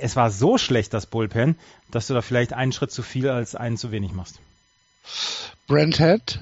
es 0.00 0.16
war 0.16 0.30
so 0.30 0.58
schlecht, 0.58 0.92
das 0.92 1.06
Bullpen, 1.06 1.56
dass 1.90 2.06
du 2.06 2.14
da 2.14 2.22
vielleicht 2.22 2.52
einen 2.52 2.72
Schritt 2.72 2.92
zu 2.92 3.02
viel 3.02 3.28
als 3.28 3.54
einen 3.54 3.76
zu 3.76 3.90
wenig 3.90 4.12
machst. 4.12 4.38
Brent 5.66 5.98
Head? 5.98 6.40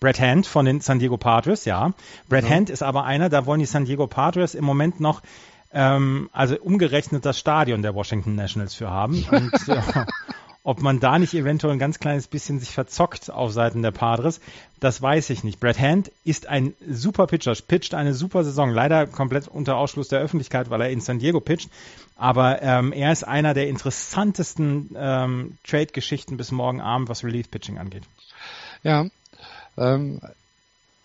Brett 0.00 0.20
Hand 0.20 0.46
von 0.46 0.66
den 0.66 0.80
San 0.80 0.98
Diego 0.98 1.16
Padres, 1.16 1.64
ja. 1.64 1.92
Brett 2.28 2.44
ja. 2.44 2.50
Hand 2.50 2.70
ist 2.70 2.82
aber 2.82 3.04
einer, 3.04 3.28
da 3.28 3.46
wollen 3.46 3.60
die 3.60 3.66
San 3.66 3.84
Diego 3.84 4.06
Padres 4.06 4.54
im 4.54 4.64
Moment 4.64 5.00
noch, 5.00 5.22
ähm, 5.72 6.28
also 6.32 6.56
umgerechnet 6.56 7.24
das 7.24 7.38
Stadion 7.38 7.82
der 7.82 7.94
Washington 7.94 8.34
Nationals 8.34 8.74
für 8.74 8.90
haben. 8.90 9.24
Und, 9.30 9.52
ob 10.64 10.80
man 10.80 10.98
da 10.98 11.18
nicht 11.18 11.34
eventuell 11.34 11.74
ein 11.74 11.78
ganz 11.78 11.98
kleines 11.98 12.26
bisschen 12.26 12.58
sich 12.58 12.70
verzockt 12.70 13.30
auf 13.30 13.52
Seiten 13.52 13.82
der 13.82 13.90
Padres, 13.90 14.40
das 14.80 15.00
weiß 15.00 15.28
ich 15.30 15.44
nicht. 15.44 15.60
Brad 15.60 15.78
Hand 15.78 16.10
ist 16.24 16.48
ein 16.48 16.74
super 16.88 17.26
Pitcher, 17.26 17.54
pitcht 17.54 17.94
eine 17.94 18.14
super 18.14 18.44
Saison, 18.44 18.70
leider 18.70 19.06
komplett 19.06 19.46
unter 19.46 19.76
Ausschluss 19.76 20.08
der 20.08 20.20
Öffentlichkeit, 20.20 20.70
weil 20.70 20.80
er 20.80 20.90
in 20.90 21.02
San 21.02 21.18
Diego 21.18 21.40
pitcht. 21.40 21.68
Aber 22.16 22.62
ähm, 22.62 22.92
er 22.92 23.12
ist 23.12 23.24
einer 23.24 23.52
der 23.52 23.68
interessantesten 23.68 24.90
ähm, 24.96 25.58
Trade-Geschichten 25.64 26.38
bis 26.38 26.50
morgen 26.50 26.80
Abend, 26.80 27.10
was 27.10 27.24
Relief-Pitching 27.24 27.78
angeht. 27.78 28.04
Ja, 28.82 29.06
ähm, 29.76 30.20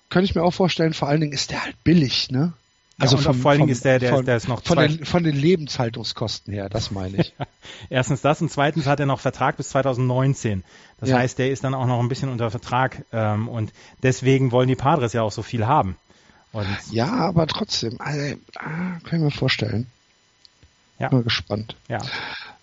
könnte 0.09 0.25
ich 0.25 0.35
mir 0.35 0.43
auch 0.43 0.53
vorstellen, 0.53 0.93
vor 0.93 1.09
allen 1.09 1.19
Dingen 1.19 1.33
ist 1.33 1.51
der 1.51 1.63
halt 1.65 1.83
billig, 1.83 2.31
ne? 2.31 2.53
Also 2.99 3.15
ja, 3.15 3.21
vom, 3.23 3.35
vor 3.39 3.51
allen 3.51 3.61
Dingen 3.61 3.71
ist 3.71 3.85
der, 3.85 3.97
der, 3.97 4.13
von, 4.13 4.25
der 4.25 4.35
ist 4.35 4.47
noch 4.47 4.61
von 4.63 4.77
den, 4.77 5.05
von 5.05 5.23
den 5.23 5.35
Lebenshaltungskosten 5.35 6.53
her, 6.53 6.67
das 6.69 6.91
meine 6.91 7.17
ich. 7.17 7.33
Erstens 7.89 8.21
das 8.21 8.41
und 8.41 8.51
zweitens 8.51 8.87
hat 8.87 8.99
er 8.99 9.05
noch 9.05 9.21
Vertrag 9.21 9.55
bis 9.57 9.69
2019. 9.69 10.63
Das 10.99 11.09
ja. 11.09 11.17
heißt, 11.17 11.39
der 11.39 11.49
ist 11.49 11.63
dann 11.63 11.73
auch 11.73 11.87
noch 11.87 11.99
ein 11.99 12.09
bisschen 12.09 12.29
unter 12.29 12.51
Vertrag 12.51 13.05
ähm, 13.13 13.47
und 13.47 13.71
deswegen 14.03 14.51
wollen 14.51 14.67
die 14.67 14.75
Padres 14.75 15.13
ja 15.13 15.21
auch 15.21 15.31
so 15.31 15.41
viel 15.41 15.65
haben. 15.65 15.95
Und 16.51 16.67
ja, 16.91 17.07
aber 17.07 17.47
trotzdem, 17.47 17.95
also, 17.99 18.35
ah, 18.55 18.99
können 19.03 19.23
wir 19.23 19.31
vorstellen. 19.31 19.87
Ja. 20.97 21.09
Mal 21.11 21.23
gespannt. 21.23 21.75
Ja. 21.87 21.99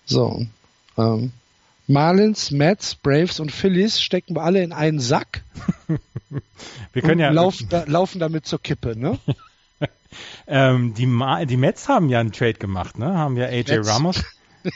So, 0.04 0.44
ähm, 0.98 1.32
Marlins, 1.86 2.50
Mets, 2.50 2.96
Braves 2.96 3.38
und 3.40 3.52
Phillies 3.52 4.00
stecken 4.00 4.34
wir 4.34 4.42
alle 4.42 4.62
in 4.62 4.72
einen 4.72 4.98
Sack. 4.98 5.42
wir 6.92 7.02
können 7.02 7.20
ja 7.20 7.30
laufen, 7.30 7.68
da, 7.70 7.84
laufen 7.86 8.18
damit 8.18 8.46
zur 8.46 8.60
Kippe, 8.60 8.98
ne? 8.98 9.18
ähm, 10.46 10.94
die, 10.94 11.06
die 11.46 11.56
Mets 11.56 11.88
haben 11.88 12.08
ja 12.08 12.20
einen 12.20 12.32
Trade 12.32 12.54
gemacht, 12.54 12.98
ne? 12.98 13.16
Haben 13.16 13.36
ja 13.36 13.46
AJ 13.46 13.78
Mets. 13.78 13.88
Ramos. 13.88 14.24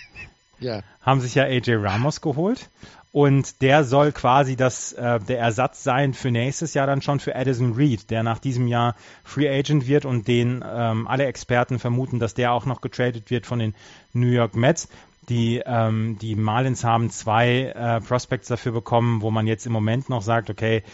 ja. 0.60 0.82
Haben 1.02 1.20
sich 1.20 1.34
ja 1.34 1.44
AJ 1.44 1.76
Ramos 1.76 2.20
geholt. 2.20 2.68
Und 3.12 3.60
der 3.60 3.82
soll 3.82 4.12
quasi 4.12 4.54
das, 4.54 4.92
äh, 4.92 5.18
der 5.18 5.40
Ersatz 5.40 5.82
sein 5.82 6.14
für 6.14 6.30
nächstes 6.30 6.74
Jahr 6.74 6.86
dann 6.86 7.02
schon 7.02 7.18
für 7.18 7.34
Addison 7.34 7.72
Reed, 7.72 8.08
der 8.10 8.22
nach 8.22 8.38
diesem 8.38 8.68
Jahr 8.68 8.94
Free 9.24 9.48
Agent 9.48 9.88
wird 9.88 10.04
und 10.04 10.28
den 10.28 10.64
ähm, 10.64 11.08
alle 11.08 11.26
Experten 11.26 11.80
vermuten, 11.80 12.20
dass 12.20 12.34
der 12.34 12.52
auch 12.52 12.66
noch 12.66 12.80
getradet 12.80 13.30
wird 13.30 13.46
von 13.46 13.58
den 13.58 13.74
New 14.12 14.28
York 14.28 14.54
Mets. 14.54 14.88
Die, 15.28 15.60
ähm, 15.64 16.18
die 16.20 16.36
Marlins 16.36 16.84
haben 16.84 17.10
zwei 17.10 17.72
äh, 17.74 18.00
Prospects 18.00 18.46
dafür 18.46 18.72
bekommen, 18.72 19.22
wo 19.22 19.32
man 19.32 19.48
jetzt 19.48 19.66
im 19.66 19.72
Moment 19.72 20.08
noch 20.08 20.22
sagt, 20.22 20.48
okay, 20.48 20.84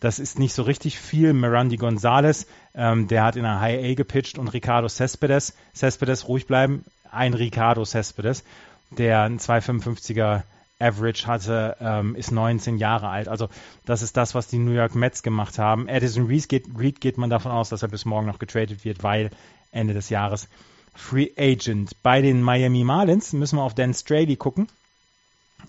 das 0.00 0.18
ist 0.18 0.38
nicht 0.38 0.54
so 0.54 0.62
richtig 0.62 0.98
viel. 0.98 1.32
Mirandi 1.32 1.76
Gonzalez, 1.76 2.46
ähm, 2.76 3.08
der 3.08 3.24
hat 3.24 3.36
in 3.36 3.42
der 3.42 3.60
High 3.60 3.84
A 3.84 3.94
gepitcht 3.94 4.38
und 4.38 4.48
Ricardo 4.48 4.88
Cespedes. 4.88 5.54
Cespedes, 5.74 6.28
ruhig 6.28 6.46
bleiben. 6.46 6.84
Ein 7.10 7.34
Ricardo 7.34 7.84
Cespedes, 7.84 8.44
der 8.90 9.22
ein 9.22 9.38
255er 9.38 10.42
Average 10.78 11.26
hatte, 11.26 11.76
ähm, 11.80 12.14
ist 12.14 12.32
19 12.32 12.76
Jahre 12.76 13.08
alt. 13.08 13.28
Also 13.28 13.48
das 13.86 14.02
ist 14.02 14.16
das, 14.16 14.34
was 14.34 14.48
die 14.48 14.58
New 14.58 14.72
York 14.72 14.94
Mets 14.94 15.22
gemacht 15.22 15.58
haben. 15.58 15.88
Addison 15.88 16.26
Reed 16.26 16.48
geht, 16.48 16.66
Reed 16.78 17.00
geht 17.00 17.16
man 17.16 17.30
davon 17.30 17.52
aus, 17.52 17.70
dass 17.70 17.82
er 17.82 17.88
bis 17.88 18.04
morgen 18.04 18.26
noch 18.26 18.38
getradet 18.38 18.84
wird, 18.84 19.02
weil 19.02 19.30
Ende 19.72 19.94
des 19.94 20.10
Jahres 20.10 20.48
Free 20.94 21.30
Agent. 21.38 22.02
Bei 22.02 22.20
den 22.20 22.42
Miami 22.42 22.84
Marlins 22.84 23.32
müssen 23.32 23.56
wir 23.56 23.62
auf 23.62 23.74
Dan 23.74 23.94
Straley 23.94 24.36
gucken. 24.36 24.68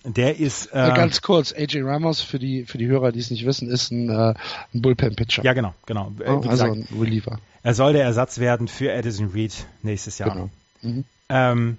Der 0.04 0.38
ist 0.38 0.68
äh, 0.68 0.94
ganz 0.96 1.22
kurz. 1.22 1.54
AJ 1.54 1.82
Ramos 1.82 2.22
für 2.22 2.40
die 2.40 2.66
für 2.66 2.78
die 2.78 2.88
Hörer, 2.88 3.12
die 3.12 3.20
es 3.20 3.30
nicht 3.30 3.46
wissen, 3.46 3.70
ist 3.70 3.92
ein, 3.92 4.10
äh, 4.10 4.34
ein 4.74 4.82
Bullpen 4.82 5.16
Pitcher. 5.16 5.44
Ja 5.44 5.54
genau, 5.54 5.74
genau. 5.86 6.14
Äh, 6.20 6.30
oh, 6.30 6.36
also 6.38 6.50
gesagt, 6.50 6.76
ein 6.76 6.88
Reliever. 7.00 7.40
Er 7.64 7.74
soll 7.74 7.94
der 7.94 8.04
Ersatz 8.04 8.40
werden 8.40 8.68
für 8.68 8.94
Addison 8.94 9.32
Reed 9.32 9.54
nächstes 9.82 10.18
Jahr. 10.18 10.32
Genau. 10.32 10.50
Mhm. 10.82 11.06
Ähm, 11.30 11.78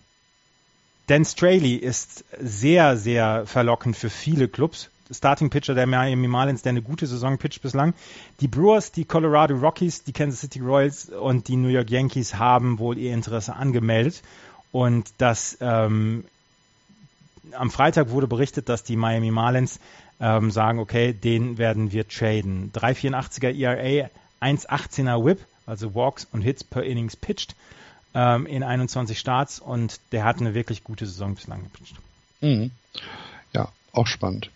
Dan 1.07 1.25
Straley 1.25 1.75
ist 1.77 2.25
sehr 2.39 2.97
sehr 2.97 3.47
verlockend 3.47 3.97
für 3.97 4.11
viele 4.11 4.49
Clubs. 4.49 4.91
Starting 5.11 5.49
Pitcher 5.49 5.75
der 5.75 5.87
Miami 5.87 6.29
Marlins, 6.29 6.61
der 6.61 6.71
eine 6.71 6.83
gute 6.83 7.07
Saison 7.07 7.39
pitcht 7.39 7.63
bislang. 7.63 7.95
Die 8.41 8.49
Brewers, 8.49 8.93
die 8.93 9.07
Colorado 9.07 9.55
Rockies, 9.55 10.05
die 10.05 10.13
Kansas 10.13 10.41
City 10.41 10.61
Royals 10.61 11.09
und 11.09 11.49
die 11.49 11.57
New 11.57 11.69
York 11.69 11.89
Yankees 11.89 12.35
haben 12.35 12.79
wohl 12.79 12.99
ihr 12.99 13.15
Interesse 13.15 13.57
angemeldet. 13.57 14.23
Und 14.71 15.11
das 15.17 15.57
ähm, 15.63 16.25
am 17.53 17.71
Freitag 17.71 18.11
wurde 18.11 18.27
berichtet, 18.27 18.69
dass 18.69 18.85
die 18.85 18.97
Miami 18.97 19.31
Marlins 19.31 19.81
ähm, 20.21 20.51
sagen, 20.51 20.79
okay, 20.79 21.13
den 21.13 21.59
werden 21.59 21.93
wir 21.93 22.09
traden. 22.09 22.73
3,84er 22.73 23.55
ERA, 23.55 24.11
1,18er 24.41 25.25
Whip, 25.25 25.41
also 25.67 25.95
Walks 25.95 26.27
und 26.33 26.43
Hits 26.43 26.65
per 26.65 26.83
Innings 26.83 27.17
pitched 27.17 27.55
ähm, 28.15 28.47
in 28.47 28.63
21 28.63 29.19
Starts 29.19 29.61
und 29.61 30.01
der 30.13 30.25
hat 30.25 30.41
eine 30.41 30.55
wirklich 30.55 30.85
gute 30.85 31.07
Saison 31.07 31.35
bislang 31.35 31.63
gepitcht. 31.63 31.97
Mhm. 32.41 32.71
Ja, 33.53 33.69
auch 33.93 34.07
spannend. 34.07 34.51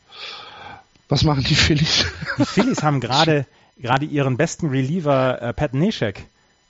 Was 1.09 1.25
machen 1.25 1.45
die 1.45 1.55
Phillies? 1.55 2.07
Die 2.39 2.45
Phillies 2.45 2.83
haben 2.83 3.01
gerade 3.01 3.47
gerade 3.79 4.07
ihren 4.07 4.37
besten 4.37 4.69
Reliever 4.69 5.43
äh, 5.43 5.53
Pat 5.53 5.75
Neshek 5.75 6.25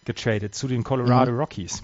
getradet 0.04 0.54
zu 0.54 0.66
den 0.66 0.82
Colorado 0.82 1.32
mhm. 1.32 1.38
Rockies. 1.38 1.82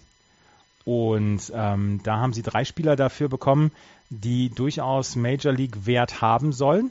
Und 0.84 1.52
ähm, 1.54 2.00
da 2.02 2.16
haben 2.16 2.32
sie 2.32 2.42
drei 2.42 2.64
Spieler 2.64 2.96
dafür 2.96 3.28
bekommen, 3.28 3.72
die 4.10 4.50
durchaus 4.50 5.16
Major 5.16 5.52
League 5.52 5.86
Wert 5.86 6.20
haben 6.20 6.52
sollen. 6.52 6.90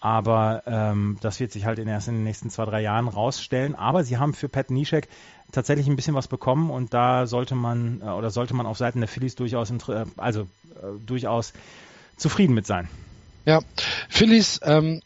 Aber 0.00 0.62
ähm, 0.66 1.18
das 1.22 1.40
wird 1.40 1.50
sich 1.50 1.64
halt 1.64 1.78
in 1.80 1.88
erst 1.88 2.08
in 2.08 2.14
den 2.14 2.24
nächsten 2.24 2.50
zwei, 2.50 2.64
drei 2.64 2.82
Jahren 2.82 3.08
rausstellen. 3.08 3.74
Aber 3.74 4.04
sie 4.04 4.16
haben 4.18 4.32
für 4.32 4.48
Pat 4.48 4.70
Nischek 4.70 5.08
tatsächlich 5.50 5.88
ein 5.88 5.96
bisschen 5.96 6.14
was 6.14 6.28
bekommen 6.28 6.70
und 6.70 6.94
da 6.94 7.26
sollte 7.26 7.54
man 7.54 8.00
äh, 8.02 8.04
oder 8.04 8.30
sollte 8.30 8.54
man 8.54 8.66
auf 8.66 8.78
Seiten 8.78 9.00
der 9.00 9.08
Phillies 9.08 9.34
durchaus 9.34 9.70
äh, 9.70 10.04
also 10.16 10.42
äh, 10.42 10.46
durchaus 11.04 11.52
zufrieden 12.16 12.54
mit 12.54 12.66
sein. 12.66 12.88
Ja, 13.44 13.60
Phillies 14.08 14.60
ähm, 14.62 15.00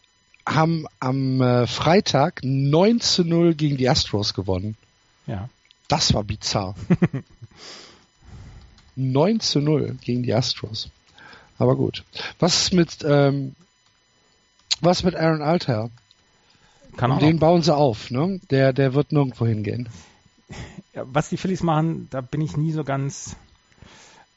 haben 0.44 0.86
am 0.98 1.40
äh, 1.40 1.66
Freitag 1.66 2.40
9 2.42 3.00
zu 3.00 3.24
0 3.24 3.54
gegen 3.54 3.76
die 3.76 3.88
Astros 3.88 4.34
gewonnen. 4.34 4.76
Ja. 5.26 5.48
Das 5.88 6.12
war 6.14 6.24
bizarr. 6.24 6.74
9 8.96 9.40
zu 9.40 9.60
0 9.60 9.96
gegen 10.02 10.22
die 10.22 10.34
Astros. 10.34 10.90
Aber 11.62 11.76
gut. 11.76 12.02
Was 12.40 12.60
ist 12.60 12.74
mit, 12.74 13.04
ähm, 13.04 13.54
was 14.80 15.04
mit 15.04 15.14
Aaron 15.14 15.42
Alter? 15.42 15.90
Kann 16.96 17.12
auch 17.12 17.20
Den 17.20 17.38
bauen 17.38 17.62
sie 17.62 17.72
auf, 17.72 18.10
ne? 18.10 18.40
Der, 18.50 18.72
der 18.72 18.94
wird 18.94 19.12
nirgendwo 19.12 19.46
hingehen. 19.46 19.88
Ja, 20.92 21.04
was 21.06 21.28
die 21.28 21.36
Phillies 21.36 21.62
machen, 21.62 22.08
da 22.10 22.20
bin 22.20 22.40
ich 22.40 22.56
nie 22.56 22.72
so 22.72 22.82
ganz. 22.82 23.36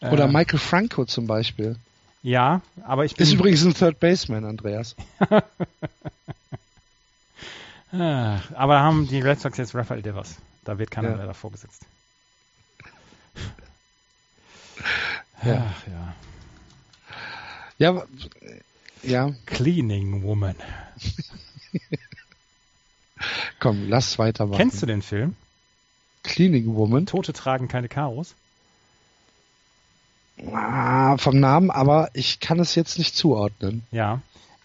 Äh, 0.01 0.11
Oder 0.11 0.27
Michael 0.27 0.59
Franco 0.59 1.05
zum 1.05 1.25
Beispiel. 1.25 1.77
Ja, 2.21 2.61
aber 2.83 3.05
ich 3.05 3.15
bin. 3.15 3.25
Ist 3.25 3.33
übrigens 3.33 3.65
ein 3.65 3.73
Third 3.73 3.99
Baseman, 3.99 4.45
Andreas. 4.45 4.95
Ah, 7.91 8.41
aber 8.53 8.81
haben 8.81 9.07
die 9.07 9.21
Red 9.21 9.39
Sox 9.39 9.57
jetzt 9.57 9.73
Rafael 9.73 10.01
Devers. 10.01 10.35
Da 10.65 10.77
wird 10.77 10.91
keiner 10.91 11.11
ja. 11.11 11.15
mehr 11.15 11.27
davor 11.27 11.49
gesetzt. 11.53 11.85
Ja. 15.45 15.71
Ach, 15.71 15.87
ja. 15.87 16.13
Ja, 17.77 18.03
ja. 19.03 19.31
Cleaning 19.45 20.23
Woman. 20.23 20.55
Komm, 23.59 23.89
lass 23.89 24.17
weitermachen. 24.17 24.57
Kennst 24.57 24.81
du 24.81 24.85
den 24.85 25.01
Film? 25.01 25.35
Cleaning 26.23 26.75
Woman. 26.75 27.05
Tote 27.05 27.33
tragen 27.33 27.67
keine 27.67 27.87
Karos. 27.87 28.35
Ah, 30.51 31.17
vom 31.17 31.39
Namen, 31.39 31.71
aber 31.71 32.09
ich 32.13 32.39
kann 32.39 32.59
es 32.59 32.75
jetzt 32.75 32.97
nicht 32.97 33.15
zuordnen. 33.15 33.83
Ja. 33.91 34.21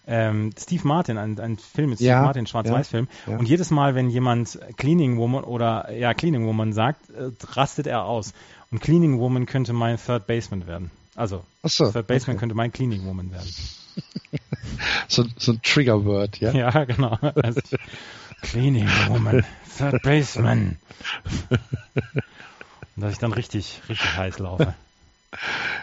Ähm, 0.07 0.51
Steve 0.57 0.85
Martin, 0.85 1.17
ein, 1.17 1.39
ein 1.39 1.57
Film 1.57 1.91
mit 1.91 1.99
Steve 1.99 2.09
ja, 2.09 2.21
Martin, 2.23 2.47
Schwarz-Weiß-Film. 2.47 3.07
Ja, 3.25 3.33
ja. 3.33 3.39
Und 3.39 3.47
jedes 3.47 3.71
Mal, 3.71 3.95
wenn 3.95 4.09
jemand 4.09 4.59
Cleaning 4.77 5.17
Woman 5.17 5.43
oder 5.43 5.91
ja 5.91 6.13
Cleaning 6.13 6.45
Woman 6.45 6.73
sagt, 6.73 7.09
äh, 7.11 7.31
rastet 7.51 7.87
er 7.87 8.03
aus. 8.03 8.33
Und 8.71 8.81
Cleaning 8.81 9.19
Woman 9.19 9.45
könnte 9.45 9.73
mein 9.73 9.97
Third 9.97 10.27
Baseman 10.27 10.67
werden. 10.67 10.91
Also 11.15 11.43
so, 11.63 11.91
Third 11.91 12.07
Baseman 12.07 12.35
okay. 12.35 12.39
könnte 12.39 12.55
mein 12.55 12.71
Cleaning 12.71 13.05
Woman 13.05 13.31
werden. 13.31 13.49
so, 15.07 15.25
so 15.37 15.53
ein 15.53 15.61
Trigger-Word, 15.61 16.39
ja? 16.39 16.51
Ja, 16.51 16.83
genau. 16.85 17.17
Also, 17.21 17.61
Cleaning 18.41 18.87
Woman, 19.07 19.43
Third 19.77 20.01
Baseman. 20.03 20.77
Und 21.49 21.59
dass 22.95 23.13
ich 23.13 23.19
dann 23.19 23.33
richtig, 23.33 23.81
richtig 23.89 24.17
heiß 24.17 24.39
laufe. 24.39 24.73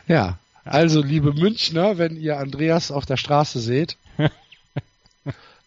Ja, 0.06 0.38
also 0.64 1.02
liebe 1.02 1.32
Münchner, 1.32 1.98
wenn 1.98 2.16
ihr 2.16 2.38
Andreas 2.38 2.90
auf 2.90 3.06
der 3.06 3.16
Straße 3.16 3.60
seht, 3.60 3.96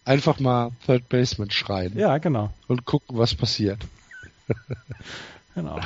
einfach 0.06 0.40
mal 0.40 0.72
Third 0.86 1.10
Baseman 1.10 1.52
schreien. 1.52 1.98
Ja, 1.98 2.18
genau. 2.18 2.52
Und 2.68 2.86
gucken, 2.86 3.18
was 3.18 3.34
passiert. 3.36 3.80
Genau. 5.56 5.80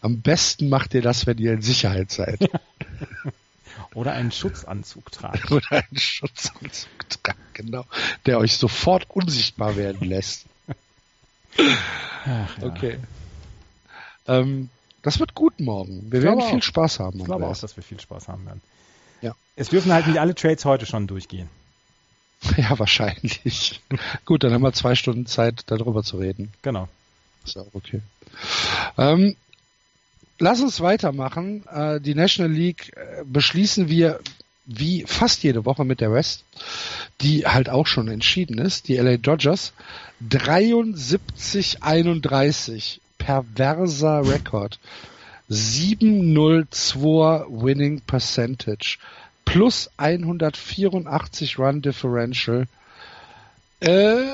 Am 0.00 0.20
besten 0.20 0.68
macht 0.68 0.94
ihr 0.94 1.02
das, 1.02 1.26
wenn 1.26 1.38
ihr 1.38 1.52
in 1.52 1.62
Sicherheit 1.62 2.10
seid. 2.10 2.38
Oder 3.94 4.12
einen 4.12 4.30
Schutzanzug 4.30 5.10
tragt. 5.10 5.50
Oder 5.50 5.70
einen 5.70 5.98
Schutzanzug 5.98 7.08
tragt, 7.08 7.54
genau. 7.54 7.84
Der 8.26 8.38
euch 8.38 8.56
sofort 8.56 9.10
unsichtbar 9.10 9.76
werden 9.76 10.06
lässt. 10.08 10.46
Ach, 11.58 12.58
ja. 12.58 12.66
Okay. 12.66 12.98
Ähm, 14.26 14.68
das 15.02 15.20
wird 15.20 15.34
gut 15.34 15.60
morgen. 15.60 16.10
Wir 16.10 16.22
werden 16.22 16.42
viel 16.42 16.62
Spaß 16.62 17.00
haben. 17.00 17.20
Ich 17.20 17.24
glaube 17.24 17.46
auch, 17.46 17.56
dass 17.56 17.76
wir 17.76 17.82
viel 17.82 18.00
Spaß 18.00 18.28
haben 18.28 18.44
werden. 18.44 18.60
Ja. 19.22 19.34
Es 19.54 19.68
dürfen 19.68 19.92
halt 19.92 20.06
nicht 20.06 20.18
alle 20.18 20.34
Trades 20.34 20.64
heute 20.64 20.86
schon 20.86 21.06
durchgehen. 21.06 21.48
Ja, 22.58 22.78
wahrscheinlich. 22.78 23.80
Gut, 24.26 24.44
dann 24.44 24.52
haben 24.52 24.62
wir 24.62 24.72
zwei 24.74 24.94
Stunden 24.94 25.26
Zeit, 25.26 25.64
darüber 25.68 26.02
zu 26.02 26.18
reden. 26.18 26.52
Genau. 26.62 26.86
Ist 27.46 27.56
auch 27.56 27.68
okay. 27.72 28.02
Ähm, 28.98 29.36
lass 30.38 30.60
uns 30.60 30.80
weitermachen. 30.80 31.66
Äh, 31.66 32.00
die 32.00 32.14
National 32.14 32.52
League 32.52 32.92
äh, 32.96 33.24
beschließen 33.24 33.88
wir 33.88 34.20
wie 34.66 35.04
fast 35.06 35.42
jede 35.44 35.64
Woche 35.64 35.84
mit 35.84 36.00
der 36.00 36.12
West, 36.12 36.42
die 37.20 37.46
halt 37.46 37.68
auch 37.68 37.86
schon 37.86 38.08
entschieden 38.08 38.58
ist. 38.58 38.88
Die 38.88 38.96
LA 38.96 39.16
Dodgers 39.16 39.72
73-31. 40.28 42.98
Perverser 43.18 44.28
Rekord. 44.28 44.80
702 45.48 47.46
Winning 47.48 48.00
Percentage. 48.00 48.98
Plus 49.44 49.88
184 49.96 51.56
Run 51.58 51.82
Differential. 51.82 52.66
Äh, 53.80 54.24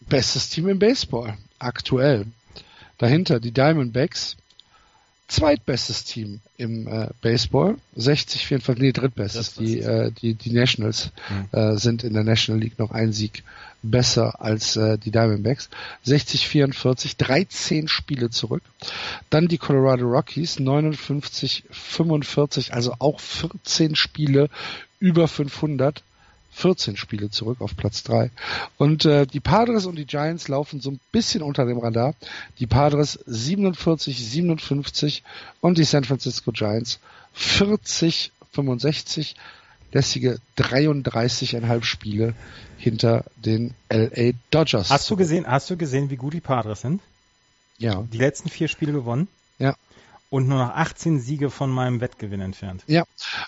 bestes 0.00 0.48
Team 0.50 0.68
im 0.68 0.78
Baseball. 0.78 1.38
Aktuell. 1.64 2.26
Dahinter 2.98 3.40
die 3.40 3.52
Diamondbacks 3.52 4.36
zweitbestes 5.28 6.04
Team 6.04 6.40
im 6.56 6.86
äh, 6.86 7.08
Baseball. 7.22 7.76
60, 7.96 8.46
44, 8.46 8.82
nee, 8.82 8.92
drittbestes. 8.92 9.54
Die, 9.54 9.80
äh, 9.80 10.10
die, 10.10 10.34
die 10.34 10.52
Nationals 10.52 11.10
mhm. 11.28 11.58
äh, 11.58 11.76
sind 11.76 12.04
in 12.04 12.12
der 12.12 12.24
National 12.24 12.60
League 12.60 12.78
noch 12.78 12.90
ein 12.90 13.12
Sieg 13.12 13.42
besser 13.82 14.40
als 14.40 14.76
äh, 14.76 14.98
die 14.98 15.10
Diamondbacks. 15.10 15.70
60, 16.04 16.46
44, 16.46 17.16
13 17.16 17.88
Spiele 17.88 18.30
zurück. 18.30 18.62
Dann 19.30 19.48
die 19.48 19.58
Colorado 19.58 20.06
Rockies, 20.06 20.58
59, 20.58 21.64
45, 21.70 22.74
also 22.74 22.94
auch 22.98 23.20
14 23.20 23.96
Spiele 23.96 24.48
über 24.98 25.26
500. 25.26 26.02
14 26.54 26.96
Spiele 26.96 27.30
zurück 27.30 27.60
auf 27.60 27.76
Platz 27.76 28.02
3. 28.04 28.30
Und 28.78 29.04
äh, 29.04 29.26
die 29.26 29.40
Padres 29.40 29.86
und 29.86 29.96
die 29.96 30.06
Giants 30.06 30.48
laufen 30.48 30.80
so 30.80 30.90
ein 30.90 31.00
bisschen 31.12 31.42
unter 31.42 31.66
dem 31.66 31.78
Radar. 31.78 32.14
Die 32.58 32.66
Padres 32.66 33.18
47, 33.26 34.16
57 34.16 35.22
und 35.60 35.78
die 35.78 35.84
San 35.84 36.04
Francisco 36.04 36.52
Giants 36.52 37.00
40, 37.34 38.32
65. 38.52 39.36
Lässige 39.92 40.38
33,5 40.58 41.84
Spiele 41.84 42.34
hinter 42.78 43.24
den 43.36 43.74
LA 43.90 44.32
Dodgers. 44.50 44.90
Hast 44.90 45.08
du 45.08 45.16
gesehen, 45.16 45.46
hast 45.46 45.70
du 45.70 45.76
gesehen, 45.76 46.10
wie 46.10 46.16
gut 46.16 46.34
die 46.34 46.40
Padres 46.40 46.80
sind? 46.80 47.00
Ja. 47.78 48.02
Die 48.12 48.18
letzten 48.18 48.48
vier 48.48 48.68
Spiele 48.68 48.92
gewonnen? 48.92 49.28
Ja 49.58 49.76
und 50.34 50.48
nur 50.48 50.58
noch 50.58 50.74
18 50.74 51.20
Siege 51.20 51.48
von 51.48 51.70
meinem 51.70 52.00
Wettgewinn 52.00 52.40
entfernt. 52.40 52.82
Ja, 52.88 53.04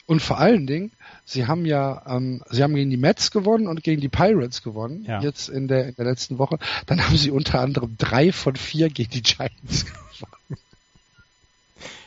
und 0.07 0.23
vor 0.23 0.39
allen 0.39 0.69
Dingen, 0.69 0.93
sie 1.25 1.49
haben 1.49 1.67
ja, 1.67 2.05
ähm, 2.07 2.45
sie 2.49 2.63
haben 2.63 2.77
gegen 2.77 2.91
die 2.91 2.97
Mets 2.97 3.33
gewonnen 3.33 3.67
und 3.67 3.83
gegen 3.83 4.01
die 4.01 4.09
Pirates 4.09 4.63
gewonnen, 4.63 5.05
ja. 5.05 5.21
jetzt 5.21 5.49
in 5.49 5.67
der, 5.67 5.89
in 5.89 5.97
der 5.97 6.05
letzten 6.05 6.39
Woche. 6.39 6.61
Dann 6.87 7.05
haben 7.05 7.17
sie 7.17 7.33
unter 7.33 7.61
anderem 7.61 7.97
drei 7.99 8.31
von 8.31 8.55
vier 8.55 8.89
gegen 8.89 9.11
die 9.11 9.23
Giants 9.23 9.87
gewonnen. 9.87 10.61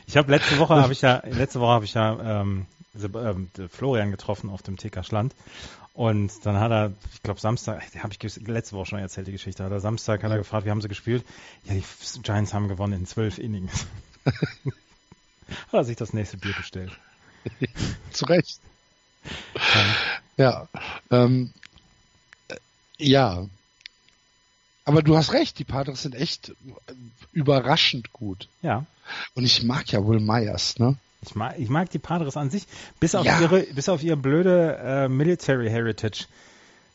Ich 0.06 0.16
habe 0.16 0.30
letzte 0.32 0.58
Woche 0.58 0.76
habe 0.82 0.94
ich 0.94 1.02
ja, 1.02 1.22
letzte 1.26 1.60
Woche 1.60 1.72
habe 1.72 1.84
ich 1.84 1.92
ja 1.92 2.40
ähm, 2.40 2.64
Florian 3.68 4.10
getroffen 4.10 4.48
auf 4.48 4.62
dem 4.62 4.78
TK 4.78 5.04
Schland 5.04 5.34
und 5.92 6.32
dann 6.46 6.58
hat 6.58 6.72
er, 6.72 6.92
ich 7.12 7.22
glaube 7.22 7.38
Samstag, 7.38 7.82
habe 8.02 8.14
ich 8.18 8.46
letzte 8.46 8.76
Woche 8.76 8.86
schon 8.86 8.98
erzählt 8.98 9.26
die 9.26 9.32
Geschichte, 9.32 9.62
hat 9.62 9.72
er 9.72 9.80
Samstag 9.80 10.22
hat 10.22 10.30
er 10.30 10.38
gefragt, 10.38 10.64
wie 10.64 10.70
haben 10.70 10.80
sie 10.80 10.88
gespielt? 10.88 11.22
Ja, 11.64 11.74
die 11.74 11.84
Giants 12.22 12.54
haben 12.54 12.68
gewonnen 12.68 12.94
in 12.94 13.04
zwölf 13.04 13.36
Innings. 13.36 13.86
Hat 14.24 15.72
er 15.72 15.84
sich 15.84 15.96
das 15.96 16.12
nächste 16.12 16.36
Bier 16.36 16.54
bestellt. 16.54 16.92
Zu 18.12 18.24
Recht. 18.26 18.60
Ja. 19.74 19.84
Ja, 20.36 20.68
ähm, 21.10 21.52
ja. 22.96 23.46
Aber 24.84 25.02
du 25.02 25.16
hast 25.16 25.32
recht, 25.32 25.58
die 25.58 25.64
Padres 25.64 26.02
sind 26.02 26.14
echt 26.14 26.54
überraschend 27.32 28.12
gut. 28.12 28.48
Ja. 28.62 28.86
Und 29.34 29.44
ich 29.44 29.62
mag 29.62 29.92
ja 29.92 30.06
Will 30.06 30.20
Myers, 30.20 30.78
ne? 30.78 30.96
Ich 31.22 31.34
mag, 31.34 31.58
ich 31.58 31.68
mag 31.68 31.90
die 31.90 31.98
Padres 31.98 32.38
an 32.38 32.48
sich, 32.48 32.66
bis 32.98 33.14
auf 33.14 33.26
ja. 33.26 33.38
ihre, 33.40 33.62
bis 33.64 33.90
auf 33.90 34.02
ihre 34.02 34.16
blöde 34.16 34.78
äh, 34.82 35.08
Military 35.08 35.68
Heritage 35.68 36.24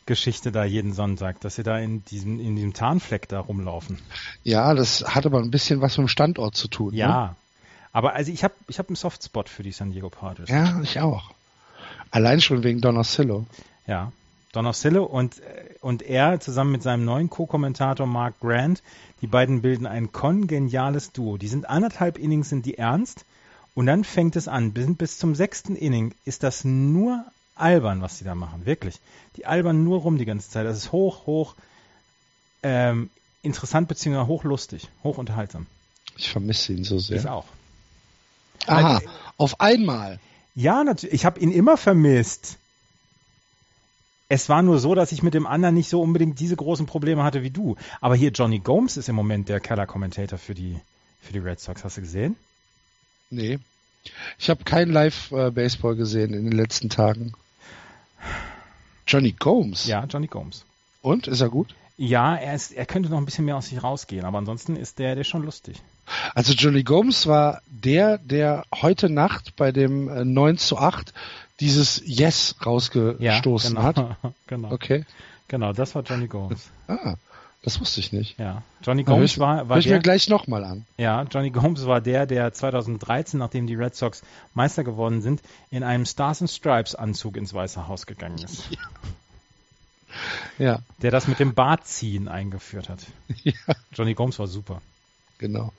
Geschichte 0.05 0.51
da 0.51 0.63
jeden 0.63 0.93
Sonntag, 0.93 1.41
dass 1.41 1.55
sie 1.55 1.63
da 1.63 1.79
in 1.79 2.03
diesem, 2.05 2.39
in 2.39 2.55
diesem 2.55 2.73
Tarnfleck 2.73 3.27
da 3.27 3.39
rumlaufen. 3.39 3.99
Ja, 4.43 4.73
das 4.73 5.03
hat 5.15 5.25
aber 5.25 5.39
ein 5.39 5.51
bisschen 5.51 5.81
was 5.81 5.97
mit 5.97 6.07
dem 6.07 6.09
Standort 6.09 6.55
zu 6.55 6.67
tun. 6.67 6.93
Ja. 6.93 7.07
Ne? 7.07 7.35
Aber 7.91 8.13
also 8.13 8.31
ich 8.31 8.43
habe 8.43 8.53
ich 8.67 8.77
hab 8.77 8.89
einen 8.89 8.97
Softspot 8.97 9.49
für 9.49 9.63
die 9.63 9.71
San 9.71 9.91
Diego 9.91 10.09
Padres. 10.09 10.49
Ja, 10.49 10.79
ich 10.81 10.99
auch. 10.99 11.31
Allein 12.11 12.41
schon 12.41 12.63
wegen 12.63 12.81
Donasillo. 12.81 13.45
Ja. 13.87 14.11
Donasillo 14.51 15.03
und, 15.03 15.41
und 15.81 16.01
er 16.01 16.39
zusammen 16.39 16.71
mit 16.71 16.83
seinem 16.83 17.03
neuen 17.03 17.29
Co-Kommentator 17.29 18.05
Mark 18.07 18.39
Grant, 18.39 18.83
die 19.21 19.27
beiden 19.27 19.61
bilden 19.61 19.85
ein 19.85 20.11
kongeniales 20.11 21.11
Duo. 21.11 21.37
Die 21.37 21.47
sind 21.47 21.69
anderthalb 21.69 22.17
Innings, 22.17 22.49
sind 22.49 22.65
die 22.65 22.77
ernst 22.77 23.25
und 23.73 23.85
dann 23.85 24.03
fängt 24.03 24.35
es 24.35 24.47
an. 24.47 24.71
Bis, 24.71 24.87
bis 24.95 25.17
zum 25.17 25.35
sechsten 25.35 25.75
Inning 25.75 26.13
ist 26.23 26.43
das 26.43 26.63
nur 26.63 27.25
albern, 27.55 28.01
was 28.01 28.17
die 28.17 28.23
da 28.23 28.35
machen, 28.35 28.65
wirklich. 28.65 28.99
Die 29.37 29.45
albern 29.45 29.83
nur 29.83 29.99
rum 29.99 30.17
die 30.17 30.25
ganze 30.25 30.49
Zeit. 30.49 30.65
Das 30.65 30.77
ist 30.77 30.91
hoch, 30.91 31.25
hoch 31.25 31.55
ähm, 32.63 33.09
interessant 33.41 33.87
beziehungsweise 33.87 34.27
hochlustig, 34.27 34.89
hochunterhaltsam. 35.03 35.67
Ich 36.17 36.29
vermisse 36.29 36.73
ihn 36.73 36.83
so 36.83 36.99
sehr. 36.99 37.17
Ich 37.17 37.27
auch. 37.27 37.45
Aha, 38.67 38.95
also, 38.95 39.09
auf 39.37 39.61
einmal. 39.61 40.19
Ja, 40.55 40.83
natürlich. 40.83 41.13
Ich 41.13 41.25
habe 41.25 41.39
ihn 41.39 41.51
immer 41.51 41.77
vermisst. 41.77 42.57
Es 44.27 44.49
war 44.49 44.63
nur 44.63 44.79
so, 44.79 44.95
dass 44.95 45.11
ich 45.11 45.21
mit 45.21 45.35
dem 45.35 45.45
anderen 45.45 45.75
nicht 45.75 45.89
so 45.89 46.01
unbedingt 46.01 46.39
diese 46.39 46.55
großen 46.55 46.87
Probleme 46.87 47.23
hatte 47.23 47.43
wie 47.43 47.51
du. 47.51 47.75
Aber 48.01 48.15
hier 48.15 48.31
Johnny 48.31 48.59
Gomes 48.59 48.97
ist 48.97 49.09
im 49.09 49.15
Moment 49.15 49.49
der 49.49 49.59
Keller-Kommentator 49.59 50.39
für 50.39 50.55
die, 50.55 50.79
für 51.21 51.33
die 51.33 51.39
Red 51.39 51.59
Sox. 51.59 51.83
Hast 51.83 51.97
du 51.97 52.01
gesehen? 52.01 52.35
Nee. 53.29 53.59
Ich 54.39 54.49
habe 54.49 54.63
kein 54.63 54.89
Live-Baseball 54.89 55.95
gesehen 55.95 56.33
in 56.33 56.45
den 56.45 56.57
letzten 56.57 56.89
Tagen. 56.89 57.33
Johnny 59.07 59.33
Gomes? 59.33 59.85
Ja, 59.85 60.05
Johnny 60.05 60.27
Gomes. 60.27 60.65
Und? 61.01 61.27
Ist 61.27 61.41
er 61.41 61.49
gut? 61.49 61.75
Ja, 61.97 62.35
er, 62.35 62.55
ist, 62.55 62.73
er 62.73 62.85
könnte 62.85 63.09
noch 63.09 63.17
ein 63.17 63.25
bisschen 63.25 63.45
mehr 63.45 63.55
aus 63.55 63.67
sich 63.67 63.81
rausgehen, 63.81 64.25
aber 64.25 64.37
ansonsten 64.37 64.75
ist 64.75 64.99
der, 64.99 65.15
der 65.15 65.21
ist 65.21 65.27
schon 65.27 65.43
lustig. 65.43 65.81
Also 66.33 66.53
Johnny 66.53 66.83
Gomes 66.83 67.25
war 67.25 67.61
der, 67.67 68.17
der 68.17 68.65
heute 68.81 69.09
Nacht 69.09 69.55
bei 69.55 69.71
dem 69.71 70.09
äh, 70.09 70.25
9 70.25 70.57
zu 70.57 70.77
8 70.77 71.13
dieses 71.59 72.01
Yes 72.05 72.55
rausgestoßen 72.65 73.75
ja, 73.75 73.91
genau. 73.91 74.09
hat. 74.21 74.33
genau. 74.47 74.71
Okay. 74.71 75.05
Genau, 75.47 75.73
das 75.73 75.95
war 75.95 76.03
Johnny 76.03 76.27
Gomes. 76.27 76.69
Ah, 76.87 77.15
das 77.65 77.81
wusste 77.81 77.99
ich 77.99 78.13
nicht. 78.13 78.37
Ja, 78.37 78.61
Johnny 78.83 79.03
Gomes 79.03 79.31
ich, 79.31 79.39
war, 79.39 79.67
war 79.67 79.79
ich 79.79 79.87
mir 79.87 79.97
gleich 79.97 80.29
nochmal 80.29 80.63
an. 80.63 80.85
Ja, 80.97 81.23
Johnny 81.23 81.49
Gomes 81.49 81.87
war 81.87 81.99
der, 81.99 82.27
der 82.27 82.53
2013, 82.53 83.39
nachdem 83.39 83.65
die 83.65 83.73
Red 83.73 83.95
Sox 83.95 84.21
Meister 84.53 84.83
geworden 84.83 85.23
sind, 85.23 85.41
in 85.71 85.81
einem 85.81 86.05
Stars 86.05 86.41
and 86.41 86.51
Stripes 86.51 86.93
Anzug 86.93 87.37
ins 87.37 87.55
Weiße 87.55 87.87
Haus 87.87 88.05
gegangen 88.05 88.37
ist. 88.37 88.69
Ja. 90.59 90.65
ja. 90.65 90.79
Der 91.01 91.11
das 91.11 91.27
mit 91.27 91.39
dem 91.39 91.55
Bartziehen 91.55 92.29
eingeführt 92.29 92.87
hat. 92.87 92.99
Ja. 93.43 93.53
Johnny 93.91 94.13
Gomes 94.13 94.39
war 94.39 94.47
super. 94.47 94.81
Genau. 95.39 95.73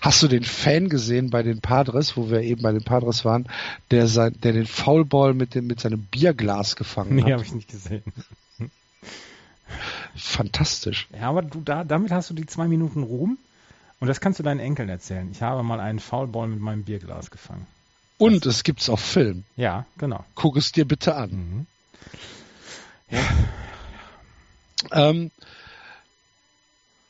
Hast 0.00 0.22
du 0.22 0.28
den 0.28 0.44
Fan 0.44 0.88
gesehen 0.88 1.30
bei 1.30 1.42
den 1.42 1.60
Padres, 1.60 2.16
wo 2.16 2.30
wir 2.30 2.42
eben 2.42 2.62
bei 2.62 2.72
den 2.72 2.84
Padres 2.84 3.24
waren, 3.24 3.48
der, 3.90 4.06
sein, 4.06 4.36
der 4.42 4.52
den 4.52 4.66
Foulball 4.66 5.34
mit, 5.34 5.56
dem, 5.56 5.66
mit 5.66 5.80
seinem 5.80 6.02
Bierglas 6.04 6.76
gefangen 6.76 7.16
nee, 7.16 7.22
hat? 7.22 7.26
Nee, 7.26 7.32
habe 7.34 7.42
ich 7.42 7.52
nicht 7.52 7.68
gesehen. 7.68 8.04
Fantastisch. 10.16 11.08
Ja, 11.12 11.28
aber 11.28 11.42
du, 11.42 11.60
da, 11.60 11.84
damit 11.84 12.10
hast 12.10 12.30
du 12.30 12.34
die 12.34 12.46
zwei 12.46 12.68
Minuten 12.68 13.02
Ruhm 13.02 13.38
und 14.00 14.08
das 14.08 14.20
kannst 14.20 14.38
du 14.38 14.42
deinen 14.42 14.60
Enkeln 14.60 14.88
erzählen. 14.88 15.28
Ich 15.30 15.42
habe 15.42 15.62
mal 15.62 15.80
einen 15.80 16.00
Foulball 16.00 16.48
mit 16.48 16.60
meinem 16.60 16.84
Bierglas 16.84 17.30
gefangen. 17.30 17.66
Und 18.18 18.46
das, 18.46 18.56
es 18.56 18.64
gibt's 18.64 18.88
auf 18.88 19.00
Film. 19.00 19.44
Ja, 19.56 19.86
genau. 19.98 20.24
Guck 20.34 20.56
es 20.56 20.72
dir 20.72 20.86
bitte 20.86 21.14
an. 21.14 21.30
Mhm. 21.30 21.66
Ja. 23.10 23.28
Ähm, 24.92 25.30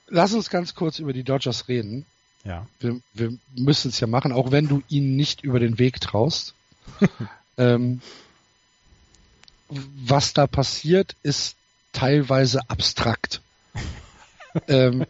lass 0.08 0.34
uns 0.34 0.50
ganz 0.50 0.74
kurz 0.74 0.98
über 0.98 1.12
die 1.12 1.24
Dodgers 1.24 1.68
reden. 1.68 2.06
Ja. 2.44 2.66
Wir, 2.80 3.00
wir 3.12 3.36
müssen 3.54 3.88
es 3.88 4.00
ja 4.00 4.06
machen, 4.06 4.32
auch 4.32 4.50
wenn 4.50 4.68
du 4.68 4.82
ihnen 4.88 5.16
nicht 5.16 5.42
über 5.42 5.60
den 5.60 5.78
Weg 5.78 6.00
traust. 6.00 6.54
ähm, 7.58 8.00
was 9.68 10.32
da 10.32 10.46
passiert, 10.46 11.16
ist 11.22 11.56
teilweise 11.92 12.68
abstrakt. 12.68 13.40
ähm, 14.68 15.06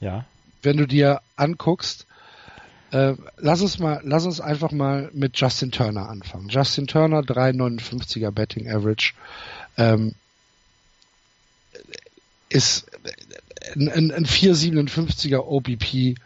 ja. 0.00 0.24
Wenn 0.62 0.76
du 0.76 0.86
dir 0.86 1.20
anguckst, 1.36 2.06
äh, 2.90 3.14
lass 3.36 3.60
uns 3.60 3.78
mal, 3.78 4.00
lass 4.04 4.24
uns 4.24 4.40
einfach 4.40 4.70
mal 4.70 5.10
mit 5.12 5.38
Justin 5.38 5.72
Turner 5.72 6.08
anfangen. 6.08 6.48
Justin 6.48 6.86
Turner 6.86 7.20
3,59er 7.20 8.30
Betting 8.30 8.70
Average 8.70 9.14
ähm, 9.76 10.14
ist 12.48 12.86
ein, 13.74 13.88
ein, 13.88 14.12
ein 14.12 14.26
4,57er 14.26 15.38
OBP 15.38 16.18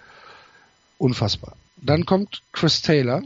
unfassbar. 0.98 1.56
Dann 1.76 2.04
kommt 2.04 2.42
Chris 2.52 2.82
Taylor 2.82 3.22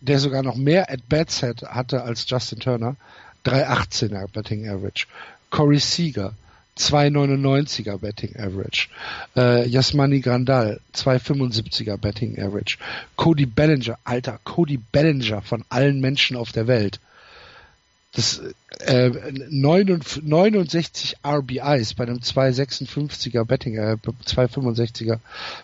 der 0.00 0.18
sogar 0.18 0.42
noch 0.42 0.56
mehr 0.56 0.90
At-Bats 0.90 1.42
hatte 1.42 2.02
als 2.02 2.28
Justin 2.28 2.60
Turner, 2.60 2.96
3,18er 3.44 4.28
Betting 4.32 4.68
Average. 4.68 5.06
Corey 5.50 5.78
Seager, 5.78 6.34
2,99er 6.78 7.98
Betting 7.98 8.36
Average. 8.36 8.88
Äh, 9.36 9.68
Yasmani 9.68 10.20
Grandal, 10.20 10.80
2,75er 10.94 11.96
Betting 11.96 12.38
Average. 12.38 12.78
Cody 13.16 13.46
Bellinger, 13.46 13.98
alter, 14.04 14.38
Cody 14.44 14.78
Bellinger 14.78 15.42
von 15.42 15.64
allen 15.68 16.00
Menschen 16.00 16.36
auf 16.36 16.52
der 16.52 16.66
Welt. 16.66 17.00
Das 18.12 18.40
äh, 18.80 19.10
69 19.50 21.16
RBIs 21.24 21.94
bei 21.94 22.04
einem 22.04 22.18
2,56er 22.18 23.44
Betting, 23.44 23.76
äh, 23.76 23.96
2,65er 24.02 25.18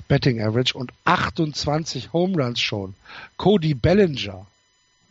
Betting 0.08 0.42
Average 0.42 0.76
und 0.76 0.92
28 1.04 2.12
Home 2.12 2.42
Runs 2.42 2.60
schon. 2.60 2.94
Cody 3.38 3.74
Bellinger. 3.74 4.46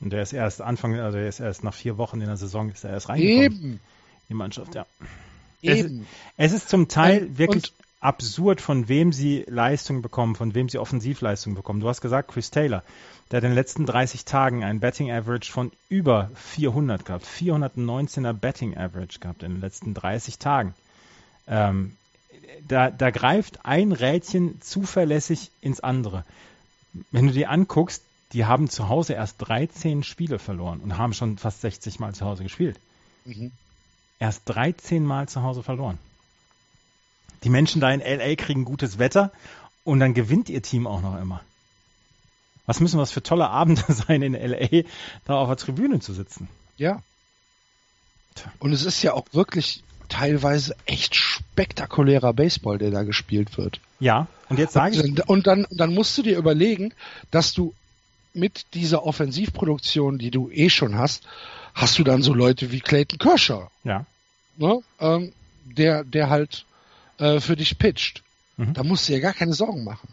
Und 0.03 0.11
der 0.11 0.21
ist 0.21 0.33
erst 0.33 0.61
Anfang, 0.61 0.99
also 0.99 1.17
der 1.17 1.29
ist 1.29 1.39
erst 1.39 1.63
nach 1.63 1.73
vier 1.73 1.97
Wochen 1.97 2.19
in 2.19 2.27
der 2.27 2.35
Saison 2.35 2.69
ist 2.69 2.83
er 2.83 2.91
erst 2.91 3.07
reingekommen. 3.07 3.41
Eben. 3.43 3.79
Die 4.27 4.33
Mannschaft, 4.33 4.75
ja. 4.75 4.85
Eben. 5.61 6.05
Es, 6.35 6.51
es 6.51 6.57
ist 6.61 6.69
zum 6.69 6.89
Teil 6.89 7.23
Und- 7.23 7.37
wirklich 7.37 7.73
absurd, 8.01 8.59
von 8.59 8.89
wem 8.89 9.13
sie 9.13 9.45
Leistung 9.47 10.01
bekommen, 10.01 10.35
von 10.35 10.53
wem 10.53 10.67
sie 10.67 10.77
Offensivleistung 10.77 11.55
bekommen. 11.55 11.79
Du 11.79 11.87
hast 11.87 12.01
gesagt, 12.01 12.29
Chris 12.29 12.51
Taylor, 12.51 12.83
der 13.31 13.37
hat 13.37 13.43
in 13.45 13.51
den 13.51 13.55
letzten 13.55 13.85
30 13.85 14.25
Tagen 14.25 14.61
ein 14.61 14.81
Betting 14.81 15.09
Average 15.09 15.49
von 15.49 15.71
über 15.87 16.29
400 16.35 17.05
gehabt. 17.05 17.25
419er 17.25 18.33
Betting 18.33 18.75
Average 18.77 19.19
gehabt 19.19 19.41
in 19.41 19.53
den 19.53 19.61
letzten 19.61 19.93
30 19.93 20.37
Tagen. 20.37 20.73
Ähm, 21.47 21.95
da, 22.67 22.91
da 22.91 23.09
greift 23.09 23.65
ein 23.65 23.93
Rädchen 23.93 24.59
zuverlässig 24.61 25.49
ins 25.61 25.79
andere. 25.79 26.25
Wenn 27.11 27.27
du 27.27 27.33
dir 27.33 27.49
anguckst, 27.49 28.03
die 28.33 28.45
haben 28.45 28.69
zu 28.69 28.89
Hause 28.89 29.13
erst 29.13 29.35
13 29.47 30.03
Spiele 30.03 30.39
verloren 30.39 30.79
und 30.79 30.97
haben 30.97 31.13
schon 31.13 31.37
fast 31.37 31.61
60 31.61 31.99
Mal 31.99 32.13
zu 32.15 32.25
Hause 32.25 32.43
gespielt 32.43 32.79
Mhm. 33.25 33.51
erst 34.19 34.41
13 34.45 35.05
Mal 35.05 35.29
zu 35.29 35.43
Hause 35.43 35.63
verloren. 35.63 35.97
Die 37.43 37.49
Menschen 37.49 37.79
da 37.81 37.91
in 37.91 38.01
LA 38.01 38.35
kriegen 38.35 38.65
gutes 38.65 38.99
Wetter 38.99 39.31
und 39.83 39.99
dann 39.99 40.13
gewinnt 40.13 40.49
ihr 40.49 40.61
Team 40.61 40.87
auch 40.87 41.01
noch 41.01 41.19
immer. 41.19 41.41
Was 42.65 42.79
müssen 42.79 42.97
das 42.97 43.11
für 43.11 43.23
tolle 43.23 43.49
Abende 43.49 43.83
sein, 43.89 44.21
in 44.21 44.33
LA 44.33 44.83
da 45.25 45.35
auf 45.35 45.47
der 45.47 45.57
Tribüne 45.57 45.99
zu 45.99 46.13
sitzen? 46.13 46.47
Ja. 46.77 47.01
Und 48.59 48.71
es 48.73 48.85
ist 48.85 49.03
ja 49.03 49.13
auch 49.13 49.25
wirklich 49.31 49.83
teilweise 50.09 50.75
echt 50.85 51.15
spektakulärer 51.15 52.33
Baseball, 52.33 52.77
der 52.77 52.91
da 52.91 53.03
gespielt 53.03 53.57
wird. 53.57 53.79
Ja, 53.99 54.27
und 54.49 54.59
jetzt 54.59 54.73
sage 54.73 54.95
ich, 54.95 55.27
Und 55.27 55.47
dann, 55.47 55.65
und 55.65 55.79
dann 55.79 55.93
musst 55.93 56.17
du 56.17 56.23
dir 56.23 56.37
überlegen, 56.37 56.93
dass 57.31 57.53
du 57.53 57.73
mit 58.33 58.73
dieser 58.73 59.05
Offensivproduktion, 59.05 60.17
die 60.17 60.31
du 60.31 60.49
eh 60.49 60.69
schon 60.69 60.97
hast, 60.97 61.23
hast 61.73 61.97
du 61.97 62.03
dann 62.03 62.21
so 62.21 62.33
Leute 62.33 62.71
wie 62.71 62.79
Clayton 62.79 63.19
Kershaw, 63.19 63.69
ja, 63.83 64.05
ne? 64.57 64.79
ähm, 64.99 65.33
der, 65.65 66.03
der 66.03 66.29
halt 66.29 66.65
äh, 67.17 67.39
für 67.39 67.55
dich 67.55 67.77
pitcht. 67.77 68.23
Mhm. 68.57 68.73
Da 68.73 68.83
musst 68.83 69.07
du 69.07 69.13
dir 69.13 69.21
gar 69.21 69.33
keine 69.33 69.53
Sorgen 69.53 69.83
machen. 69.83 70.07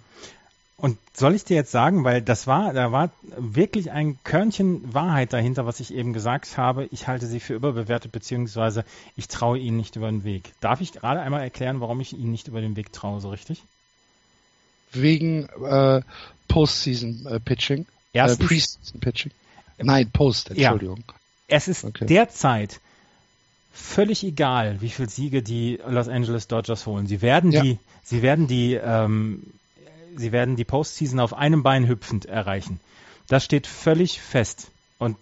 Und 0.80 0.96
soll 1.12 1.34
ich 1.34 1.44
dir 1.44 1.56
jetzt 1.56 1.72
sagen, 1.72 2.04
weil 2.04 2.22
das 2.22 2.46
war, 2.46 2.72
da 2.72 2.90
war 2.90 3.10
wirklich 3.36 3.90
ein 3.90 4.18
Körnchen 4.24 4.94
Wahrheit 4.94 5.34
dahinter, 5.34 5.66
was 5.66 5.78
ich 5.78 5.92
eben 5.92 6.14
gesagt 6.14 6.56
habe. 6.56 6.88
Ich 6.90 7.06
halte 7.06 7.26
sie 7.26 7.38
für 7.38 7.52
überbewertet, 7.52 8.12
beziehungsweise 8.12 8.86
ich 9.14 9.28
traue 9.28 9.58
ihnen 9.58 9.76
nicht 9.76 9.96
über 9.96 10.10
den 10.10 10.24
Weg. 10.24 10.52
Darf 10.60 10.80
ich 10.80 10.92
gerade 10.92 11.20
einmal 11.20 11.42
erklären, 11.42 11.80
warum 11.80 12.00
ich 12.00 12.14
ihnen 12.14 12.30
nicht 12.30 12.48
über 12.48 12.62
den 12.62 12.76
Weg 12.76 12.94
traue, 12.94 13.20
so 13.20 13.28
richtig? 13.28 13.62
Wegen 14.92 15.50
äh, 15.62 16.00
Postseason 16.48 17.26
äh. 18.12 18.18
Äh, 18.18 18.20
Erstens, 18.22 18.46
Preseason 18.48 19.00
Pitching. 19.00 19.32
Nein, 19.78 20.10
Post, 20.10 20.50
Ja. 20.50 20.72
Entschuldigung. 20.72 21.04
es 21.48 21.68
ist 21.68 21.84
Okay. 21.84 22.06
derzeit 22.06 22.80
völlig 23.72 24.24
egal, 24.24 24.80
wie 24.80 24.90
viele 24.90 25.08
Siege 25.08 25.42
die 25.42 25.78
Los 25.86 26.08
Angeles 26.08 26.48
Dodgers 26.48 26.86
holen. 26.86 27.06
Sie 27.06 27.22
werden 27.22 27.52
Ja. 27.52 27.62
die, 27.62 27.78
sie 28.02 28.22
werden 28.22 28.46
die, 28.46 28.74
ähm, 28.74 29.44
sie 30.16 30.32
werden 30.32 30.56
die 30.56 30.64
Postseason 30.64 31.20
auf 31.20 31.32
einem 31.34 31.62
Bein 31.62 31.86
hüpfend 31.88 32.26
erreichen. 32.26 32.80
Das 33.28 33.44
steht 33.44 33.66
völlig 33.66 34.20
fest. 34.20 34.68
Und 34.98 35.16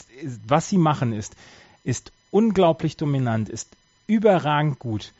was 0.46 0.68
sie 0.68 0.78
machen 0.78 1.12
ist, 1.12 1.36
ist 1.84 2.10
unglaublich 2.30 2.96
dominant, 2.96 3.48
ist 3.48 3.68
überragend 4.06 4.78
gut. 4.78 5.12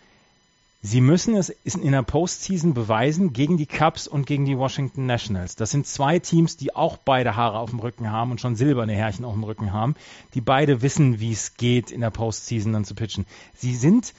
Sie 0.80 1.00
müssen 1.00 1.34
es 1.36 1.48
in 1.48 1.90
der 1.90 2.04
Postseason 2.04 2.72
beweisen 2.72 3.32
gegen 3.32 3.56
die 3.56 3.66
Cubs 3.66 4.06
und 4.06 4.26
gegen 4.26 4.44
die 4.44 4.56
Washington 4.56 5.06
Nationals. 5.06 5.56
Das 5.56 5.72
sind 5.72 5.88
zwei 5.88 6.20
Teams, 6.20 6.56
die 6.56 6.76
auch 6.76 6.98
beide 6.98 7.34
Haare 7.34 7.58
auf 7.58 7.70
dem 7.70 7.80
Rücken 7.80 8.12
haben 8.12 8.30
und 8.30 8.40
schon 8.40 8.54
silberne 8.54 8.92
Härchen 8.92 9.24
auf 9.24 9.34
dem 9.34 9.42
Rücken 9.42 9.72
haben, 9.72 9.96
die 10.34 10.40
beide 10.40 10.80
wissen, 10.80 11.18
wie 11.18 11.32
es 11.32 11.56
geht, 11.56 11.90
in 11.90 12.00
der 12.00 12.10
Postseason 12.10 12.72
dann 12.72 12.84
zu 12.84 12.94
pitchen. 12.94 13.26
Sie 13.54 13.74
sind 13.74 14.14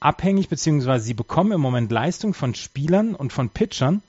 abhängig, 0.00 0.50
beziehungsweise 0.50 1.02
sie 1.02 1.14
bekommen 1.14 1.52
im 1.52 1.62
Moment 1.62 1.90
Leistung 1.90 2.34
von 2.34 2.54
Spielern 2.54 3.14
und 3.14 3.32
von 3.32 3.48
Pitchern, 3.48 4.02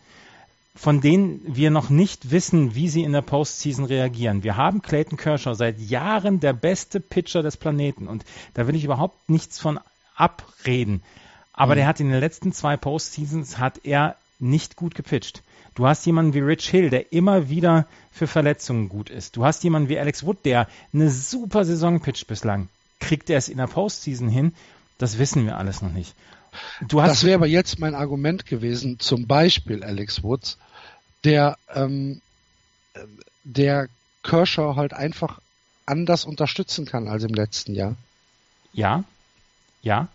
von 0.75 0.99
denen 0.99 1.41
wir 1.55 1.71
noch 1.71 1.89
nicht 1.89 2.31
wissen, 2.31 2.75
wie 2.75 2.89
sie 2.89 3.03
in 3.03 3.13
der 3.13 3.21
Postseason 3.21 3.85
reagieren. 3.85 4.43
Wir 4.43 4.57
haben 4.57 4.81
Clayton 4.81 5.17
Kershaw 5.17 5.53
seit 5.53 5.80
Jahren 5.80 6.41
der 6.41 6.51
beste 6.51 6.99
Pitcher 6.99 7.43
des 7.43 7.55
Planeten 7.55 8.09
und 8.09 8.25
da 8.55 8.67
will 8.67 8.75
ich 8.75 8.84
überhaupt 8.84 9.30
nichts 9.30 9.57
von 9.57 9.80
abreden. 10.15 11.01
Aber 11.53 11.73
Mhm. 11.73 11.77
der 11.77 11.88
hat 11.88 11.99
in 11.99 12.09
den 12.09 12.19
letzten 12.19 12.51
zwei 12.51 12.77
Postseasons 12.77 13.57
hat 13.59 13.81
er 13.85 14.15
nicht 14.39 14.75
gut 14.75 14.95
gepitcht. 14.95 15.41
Du 15.75 15.88
hast 15.88 16.05
jemanden 16.05 16.34
wie 16.34 16.39
Rich 16.39 16.69
Hill, 16.69 16.89
der 16.89 17.13
immer 17.13 17.49
wieder 17.49 17.88
für 18.11 18.27
Verletzungen 18.27 18.89
gut 18.89 19.09
ist. 19.09 19.35
Du 19.35 19.45
hast 19.45 19.63
jemanden 19.63 19.89
wie 19.89 19.97
Alex 19.97 20.23
Wood, 20.25 20.45
der 20.45 20.67
eine 20.93 21.09
super 21.09 21.65
Saison 21.65 21.99
pitcht 21.99 22.27
bislang. 22.27 22.69
Kriegt 22.99 23.30
er 23.30 23.38
es 23.38 23.49
in 23.49 23.57
der 23.57 23.67
Postseason 23.67 24.30
hin? 24.30 24.53
Das 24.97 25.17
wissen 25.17 25.45
wir 25.45 25.57
alles 25.57 25.81
noch 25.81 25.91
nicht. 25.91 26.13
Du 26.88 27.01
hast 27.01 27.09
Das 27.09 27.23
wäre 27.23 27.35
aber 27.35 27.47
jetzt 27.47 27.80
mein 27.80 27.95
Argument 27.95 28.45
gewesen, 28.45 28.99
zum 28.99 29.25
Beispiel 29.25 29.84
Alex 29.84 30.21
Woods, 30.21 30.59
der, 31.23 31.57
ähm, 31.73 32.21
äh, 32.93 32.99
der 33.43 33.88
Kershaw 34.21 34.75
halt 34.75 34.93
einfach 34.93 35.39
anders 35.88 36.25
unterstützen 36.25 36.85
kann 36.85 37.07
als 37.07 37.23
im 37.23 37.34
letzten 37.34 37.73
Jahr. 37.73 37.95
Ja, 38.71 39.03
ja, 39.81 40.07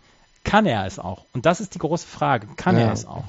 kann 0.43 0.65
er 0.65 0.85
es 0.85 0.99
auch? 0.99 1.25
Und 1.33 1.45
das 1.45 1.59
ist 1.61 1.75
die 1.75 1.79
große 1.79 2.07
Frage. 2.07 2.47
Kann 2.55 2.75
Ja. 2.77 2.87
er 2.87 2.91
es 2.93 3.05
auch? 3.05 3.25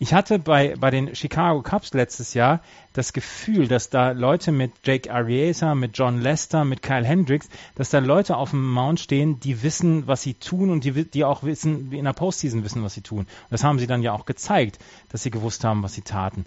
Ich 0.00 0.12
hatte 0.12 0.40
bei, 0.40 0.74
bei 0.78 0.90
den 0.90 1.14
Chicago 1.14 1.62
Cubs 1.62 1.94
letztes 1.94 2.34
Jahr 2.34 2.60
das 2.94 3.12
Gefühl, 3.12 3.68
dass 3.68 3.90
da 3.90 4.10
Leute 4.10 4.50
mit 4.50 4.72
Jake 4.82 5.10
Arrieta, 5.10 5.74
mit 5.76 5.96
John 5.96 6.20
Lester, 6.20 6.64
mit 6.64 6.82
Kyle 6.82 7.04
Hendricks, 7.06 7.48
dass 7.76 7.90
da 7.90 8.00
Leute 8.00 8.36
auf 8.36 8.50
dem 8.50 8.72
Mount 8.72 8.98
stehen, 8.98 9.38
die 9.40 9.62
wissen, 9.62 10.06
was 10.08 10.22
sie 10.22 10.34
tun 10.34 10.70
und 10.70 10.82
die, 10.84 11.04
die 11.08 11.24
auch 11.24 11.44
wissen, 11.44 11.90
wie 11.92 11.98
in 11.98 12.04
der 12.04 12.12
Postseason 12.12 12.64
wissen, 12.64 12.82
was 12.82 12.94
sie 12.94 13.02
tun. 13.02 13.20
Und 13.20 13.28
das 13.50 13.62
haben 13.62 13.78
sie 13.78 13.86
dann 13.86 14.02
ja 14.02 14.12
auch 14.12 14.26
gezeigt, 14.26 14.78
dass 15.10 15.22
sie 15.22 15.30
gewusst 15.30 15.62
haben, 15.64 15.82
was 15.84 15.94
sie 15.94 16.02
taten. 16.02 16.44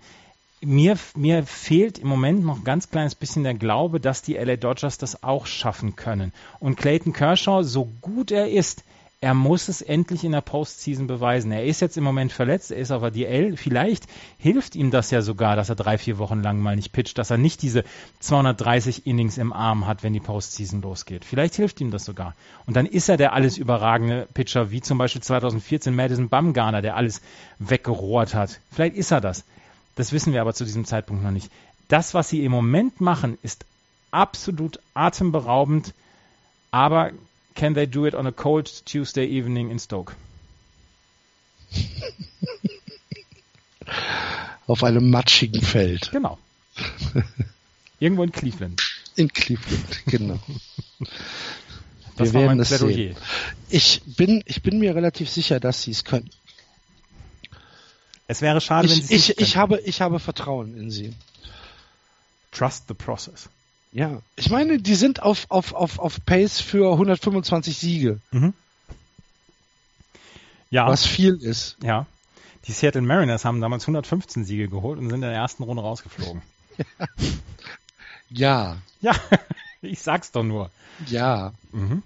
Mir, 0.62 0.98
mir 1.16 1.44
fehlt 1.46 2.00
im 2.00 2.08
Moment 2.10 2.44
noch 2.44 2.58
ein 2.58 2.64
ganz 2.64 2.90
kleines 2.90 3.16
bisschen 3.16 3.44
der 3.44 3.54
Glaube, 3.54 4.00
dass 4.00 4.24
die 4.24 4.34
LA 4.36 4.58
Dodgers 4.58 4.98
das 4.98 5.24
auch 5.24 5.46
schaffen 5.46 5.96
können. 5.96 6.34
Und 6.60 6.76
Clayton 6.78 7.14
Kershaw, 7.14 7.64
so 7.64 7.86
gut 8.02 8.32
er 8.32 8.50
ist, 8.50 8.84
er 9.20 9.34
muss 9.34 9.68
es 9.68 9.82
endlich 9.82 10.24
in 10.24 10.32
der 10.32 10.42
Postseason 10.42 11.08
beweisen. 11.08 11.52
Er 11.52 11.66
ist 11.66 11.82
jetzt 11.82 11.98
im 11.98 12.04
Moment 12.04 12.32
verletzt, 12.32 12.70
er 12.70 12.78
ist 12.78 12.92
auf 12.92 13.02
der 13.02 13.10
DL. 13.10 13.58
Vielleicht 13.58 14.06
hilft 14.38 14.76
ihm 14.76 14.92
das 14.92 15.10
ja 15.10 15.24
sogar, 15.24 15.56
dass 15.56 15.70
er 15.70 15.76
drei, 15.76 15.98
vier 15.98 16.20
Wochen 16.20 16.44
lang 16.44 16.60
mal 16.60 16.76
nicht 16.76 16.92
pitcht, 16.92 17.18
dass 17.18 17.32
er 17.32 17.38
nicht 17.38 17.64
diese 17.64 17.84
230 18.20 19.08
Innings 19.08 19.40
im 19.40 19.54
Arm 19.54 19.88
hat, 19.88 20.04
wenn 20.04 20.14
die 20.14 20.20
Postseason 20.20 20.84
losgeht. 20.84 21.26
Vielleicht 21.26 21.56
hilft 21.56 21.82
ihm 21.82 21.90
das 21.90 22.06
sogar. 22.06 22.36
Und 22.68 22.76
dann 22.76 22.86
ist 22.86 23.10
er 23.10 23.18
der 23.18 23.34
alles 23.34 23.58
überragende 23.58 24.28
Pitcher, 24.36 24.70
wie 24.70 24.82
zum 24.82 25.00
Beispiel 25.00 25.24
2014 25.24 25.96
Madison 25.96 26.30
Bumgarner, 26.30 26.84
der 26.84 26.96
alles 26.96 27.22
weggerohrt 27.58 28.36
hat. 28.36 28.60
Vielleicht 28.72 28.96
ist 28.96 29.10
er 29.10 29.22
das. 29.22 29.46
Das 29.96 30.12
wissen 30.12 30.32
wir 30.32 30.42
aber 30.42 30.54
zu 30.54 30.64
diesem 30.64 30.86
Zeitpunkt 30.86 31.24
noch 31.24 31.32
nicht. 31.32 31.52
Das, 31.88 32.14
was 32.14 32.30
sie 32.30 32.46
im 32.46 32.52
Moment 32.52 33.02
machen, 33.02 33.40
ist 33.42 33.66
absolut 34.12 34.80
atemberaubend, 34.94 35.96
aber 36.70 37.12
can 37.58 37.74
they 37.74 37.86
do 37.86 38.06
it 38.06 38.14
on 38.16 38.26
a 38.28 38.32
cold 38.32 38.68
Tuesday 38.86 39.26
evening 39.26 39.70
in 39.72 39.80
Stoke? 39.80 40.14
Auf 44.68 44.84
einem 44.84 45.10
matschigen 45.10 45.62
Feld 45.62 46.12
Genau. 46.12 46.38
Irgendwo 48.00 48.24
in 48.24 48.32
Cleveland. 48.32 48.82
in 49.16 49.28
Cleveland, 49.34 50.06
genau. 50.06 50.40
Das 52.16 52.28
Wir 52.28 52.34
war 52.34 52.42
werden 52.42 52.48
mein 52.48 52.60
es 52.60 52.68
Plädoyer. 52.68 52.94
sehen. 52.94 53.16
Ich 53.70 54.02
bin, 54.06 54.44
ich 54.46 54.62
bin 54.62 54.78
mir 54.80 54.94
relativ 54.96 55.30
sicher, 55.30 55.60
dass 55.60 55.82
sie 55.84 55.92
es 55.92 56.04
können. 56.04 56.30
Es 58.28 58.42
wäre 58.42 58.62
schade, 58.62 58.90
wenn 58.90 58.98
Ich, 59.00 59.08
sie 59.08 59.16
es 59.16 59.30
ich, 59.30 59.38
nicht 59.38 59.42
ich, 59.50 59.58
habe, 59.58 59.80
ich 59.80 60.02
habe 60.02 60.20
Vertrauen 60.20 60.78
in 60.78 60.92
sie. 60.92 61.14
Trust 62.52 62.88
the 62.88 62.94
process. 62.94 63.50
Ja, 63.98 64.22
ich 64.36 64.52
meine, 64.52 64.78
die 64.78 64.94
sind 64.94 65.24
auf, 65.24 65.48
auf, 65.50 65.74
auf, 65.74 65.98
auf 65.98 66.24
Pace 66.24 66.62
für 66.62 66.92
125 66.92 67.76
Siege, 67.78 68.20
Mhm. 68.32 68.54
Ja, 70.70 70.86
was 70.88 71.06
viel 71.08 71.36
ist. 71.42 71.78
ja. 71.82 72.06
Die 72.68 72.74
Seattle 72.74 73.02
Mariners 73.02 73.44
haben 73.46 73.60
damals 73.62 73.84
115 73.84 74.44
Siege 74.46 74.68
geholt 74.68 75.00
und 75.00 75.06
sind 75.06 75.16
in 75.16 75.22
der 75.22 75.32
ersten 75.32 75.64
Runde 75.64 75.82
rausgeflogen. 75.82 76.42
Ja. 78.30 78.78
Ja, 79.00 79.16
ich 79.82 80.02
sag's 80.02 80.32
doch 80.34 80.44
nur. 80.44 80.70
Ja. 81.08 81.54
Mhm. 81.72 82.04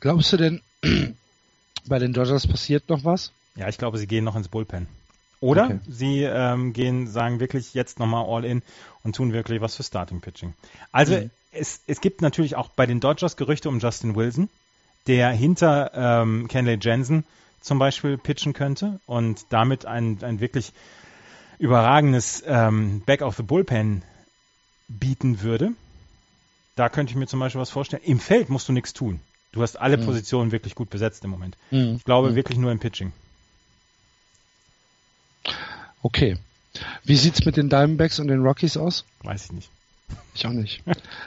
Glaubst 0.00 0.32
du 0.32 0.38
denn, 0.38 0.62
bei 1.86 1.98
den 1.98 2.14
Dodgers 2.14 2.46
passiert 2.46 2.88
noch 2.88 3.04
was? 3.04 3.30
Ja, 3.56 3.68
ich 3.68 3.76
glaube, 3.76 3.98
sie 3.98 4.06
gehen 4.06 4.24
noch 4.24 4.36
ins 4.36 4.48
Bullpen. 4.48 4.88
Oder 5.40 5.66
Okay. 5.66 5.80
sie 5.88 6.22
ähm, 6.24 6.72
gehen, 6.72 7.06
sagen 7.06 7.38
wirklich 7.40 7.74
jetzt 7.74 7.98
nochmal 7.98 8.24
all 8.26 8.44
in 8.44 8.62
und 9.04 9.14
tun 9.14 9.32
wirklich 9.32 9.60
was 9.60 9.76
für 9.76 9.82
Starting 9.84 10.20
Pitching. 10.20 10.54
Also 10.92 11.14
Mhm. 11.14 11.30
es, 11.52 11.80
es 11.86 12.00
gibt 12.00 12.22
natürlich 12.22 12.56
auch 12.56 12.70
bei 12.70 12.86
den 12.86 13.00
Dodgers 13.00 13.36
Gerüchte 13.36 13.68
um 13.68 13.78
Justin 13.78 14.16
Wilson, 14.16 14.48
der 15.06 15.30
hinter 15.30 15.92
ähm, 15.94 16.48
Kenley 16.48 16.78
Jensen 16.80 17.24
zum 17.60 17.78
Beispiel 17.78 18.18
pitchen 18.18 18.52
könnte 18.52 19.00
und 19.06 19.46
damit 19.50 19.86
ein, 19.86 20.18
ein 20.22 20.40
wirklich 20.40 20.72
überragendes 21.58 22.42
ähm, 22.46 23.02
Back 23.04 23.22
of 23.22 23.36
the 23.36 23.42
Bullpen 23.42 24.02
bieten 24.88 25.42
würde. 25.42 25.72
Da 26.76 26.88
könnte 26.88 27.10
ich 27.10 27.16
mir 27.16 27.26
zum 27.26 27.40
Beispiel 27.40 27.60
was 27.60 27.70
vorstellen. 27.70 28.02
Im 28.04 28.20
Feld 28.20 28.48
musst 28.48 28.68
du 28.68 28.72
nichts 28.72 28.92
tun. 28.92 29.20
Du 29.52 29.62
hast 29.62 29.76
alle 29.76 29.98
Mhm. 29.98 30.04
Positionen 30.04 30.52
wirklich 30.52 30.74
gut 30.74 30.90
besetzt 30.90 31.24
im 31.24 31.30
Moment. 31.30 31.56
Mhm. 31.70 31.96
Ich 31.96 32.04
glaube 32.04 32.30
Mhm. 32.30 32.34
wirklich 32.36 32.58
nur 32.58 32.70
im 32.70 32.78
Pitching. 32.78 33.12
Okay. 36.02 36.36
Wie 37.04 37.16
sieht's 37.16 37.44
mit 37.44 37.56
den 37.56 37.68
Diamondbacks 37.68 38.18
und 38.18 38.28
den 38.28 38.42
Rockies 38.42 38.76
aus? 38.76 39.04
Weiß 39.22 39.46
ich 39.46 39.52
nicht. 39.52 39.70
Ich 40.34 40.46
auch 40.46 40.52
nicht. 40.52 40.82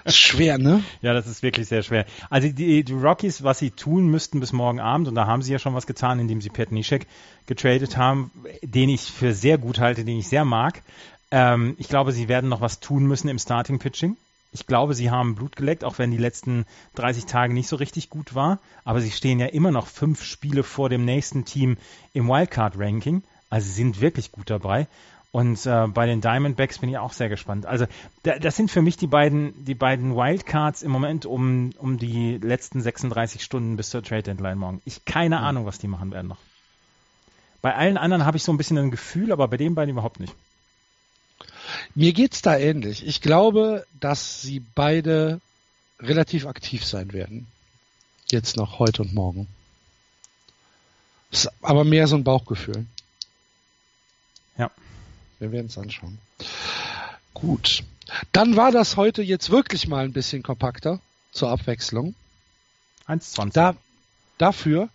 Ist 0.06 0.18
schwer, 0.18 0.57
ne? 0.57 0.84
Ja, 1.02 1.14
das 1.14 1.27
ist 1.27 1.43
wirklich 1.43 1.68
sehr 1.68 1.84
schwer. 1.84 2.06
Also 2.30 2.48
die, 2.48 2.84
die 2.84 2.93
Rockies, 2.93 3.43
was 3.43 3.60
sie 3.60 3.72
tun 3.72 4.07
müssten 4.07 4.39
bis 4.39 4.53
morgen 4.53 4.80
Abend, 4.80 5.07
und 5.07 5.15
da 5.15 5.27
haben 5.27 5.41
sie 5.41 5.52
ja 5.52 5.60
schon 5.60 5.76
was 5.76 5.85
getan, 5.85 6.19
indem 6.19 6.41
sie 6.41 6.49
Pat 6.49 6.72
Nishek 6.72 7.07
getradet 7.45 7.98
haben, 7.98 8.31
den 8.64 8.89
ich 8.89 9.02
für 9.02 9.34
sehr 9.34 9.57
gut 9.57 9.80
halte, 9.80 10.06
den 10.06 10.19
ich 10.19 10.30
sehr 10.30 10.45
mag. 10.45 10.81
Ähm, 11.31 11.76
ich 11.77 11.89
glaube, 11.89 12.11
sie 12.11 12.30
werden 12.30 12.49
noch 12.49 12.61
was 12.61 12.80
tun 12.80 13.06
müssen 13.06 13.27
im 13.27 13.39
Starting 13.39 13.80
Pitching. 13.80 14.15
Ich 14.53 14.68
glaube, 14.68 14.93
sie 14.95 15.11
haben 15.11 15.35
Blut 15.35 15.56
geleckt, 15.56 15.84
auch 15.84 15.98
wenn 15.98 16.11
die 16.11 16.18
letzten 16.18 16.65
30 16.95 17.26
Tage 17.26 17.53
nicht 17.53 17.69
so 17.69 17.77
richtig 17.77 18.10
gut 18.10 18.35
war. 18.35 18.60
Aber 18.84 18.99
sie 18.99 19.11
stehen 19.11 19.39
ja 19.39 19.48
immer 19.48 19.72
noch 19.72 19.88
fünf 19.88 20.23
Spiele 20.23 20.64
vor 20.64 20.89
dem 20.89 21.06
nächsten 21.06 21.45
Team 21.45 21.77
im 22.14 22.27
Wildcard-Ranking. 22.27 23.23
Also 23.51 23.67
sie 23.67 23.73
sind 23.73 24.01
wirklich 24.01 24.31
gut 24.31 24.49
dabei. 24.49 24.87
Und 25.31 25.65
äh, 25.65 25.87
bei 25.87 26.07
den 26.07 26.19
Diamondbacks 26.19 26.79
bin 26.79 26.89
ich 26.89 26.97
auch 26.97 27.13
sehr 27.13 27.29
gespannt. 27.29 27.65
Also 27.65 27.85
da, 28.23 28.37
das 28.39 28.57
sind 28.57 28.69
für 28.69 28.81
mich 28.81 28.97
die 28.97 29.07
beiden, 29.07 29.63
die 29.63 29.75
beiden 29.75 30.15
Wildcards 30.15 30.81
im 30.81 30.91
Moment 30.91 31.25
um, 31.25 31.71
um 31.77 31.97
die 31.97 32.37
letzten 32.37 32.81
36 32.81 33.43
Stunden 33.43 33.77
bis 33.77 33.91
zur 33.91 34.03
Trade 34.03 34.23
Deadline 34.23 34.57
morgen. 34.57 34.81
Ich 34.83 35.05
keine 35.05 35.37
Mhm. 35.37 35.43
Ahnung, 35.43 35.65
was 35.65 35.79
die 35.79 35.87
machen 35.87 36.11
werden 36.11 36.27
noch. 36.27 36.39
Bei 37.61 37.75
allen 37.75 37.97
anderen 37.97 38.25
habe 38.25 38.37
ich 38.37 38.43
so 38.43 38.51
ein 38.51 38.57
bisschen 38.57 38.77
ein 38.77 38.91
Gefühl, 38.91 39.31
aber 39.31 39.47
bei 39.47 39.57
den 39.57 39.75
beiden 39.75 39.91
überhaupt 39.91 40.19
nicht. 40.19 40.33
Mir 41.95 42.11
geht's 42.11 42.41
da 42.41 42.57
ähnlich. 42.57 43.05
Ich 43.05 43.21
glaube, 43.21 43.85
dass 43.99 44.41
sie 44.41 44.59
beide 44.59 45.39
relativ 45.99 46.45
aktiv 46.45 46.83
sein 46.83 47.13
werden. 47.13 47.47
Jetzt 48.29 48.57
noch 48.57 48.79
heute 48.79 49.03
und 49.03 49.13
morgen. 49.13 49.47
Ist 51.31 51.49
aber 51.61 51.83
mehr 51.85 52.07
so 52.07 52.15
ein 52.17 52.23
Bauchgefühl. 52.23 52.85
Ja. 54.57 54.71
Wir 55.39 55.51
werden 55.51 55.67
es 55.67 55.77
anschauen. 55.77 56.19
Gut. 57.33 57.83
Dann 58.31 58.55
war 58.55 58.71
das 58.71 58.95
heute 58.97 59.21
jetzt 59.21 59.49
wirklich 59.49 59.87
mal 59.87 60.05
ein 60.05 60.13
bisschen 60.13 60.43
kompakter 60.43 60.99
zur 61.31 61.49
Abwechslung. 61.49 62.15
1,20. 63.07 63.53
Da, 63.53 63.75
dafür 64.37 64.89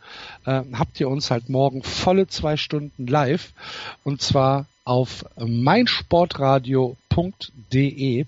äh, 0.44 0.62
habt 0.72 1.00
ihr 1.00 1.08
uns 1.08 1.30
halt 1.30 1.48
morgen 1.48 1.82
volle 1.82 2.28
zwei 2.28 2.56
Stunden 2.56 3.06
live 3.06 3.52
und 4.04 4.22
zwar 4.22 4.66
auf 4.84 5.24
meinsportradio.de. 5.36 8.26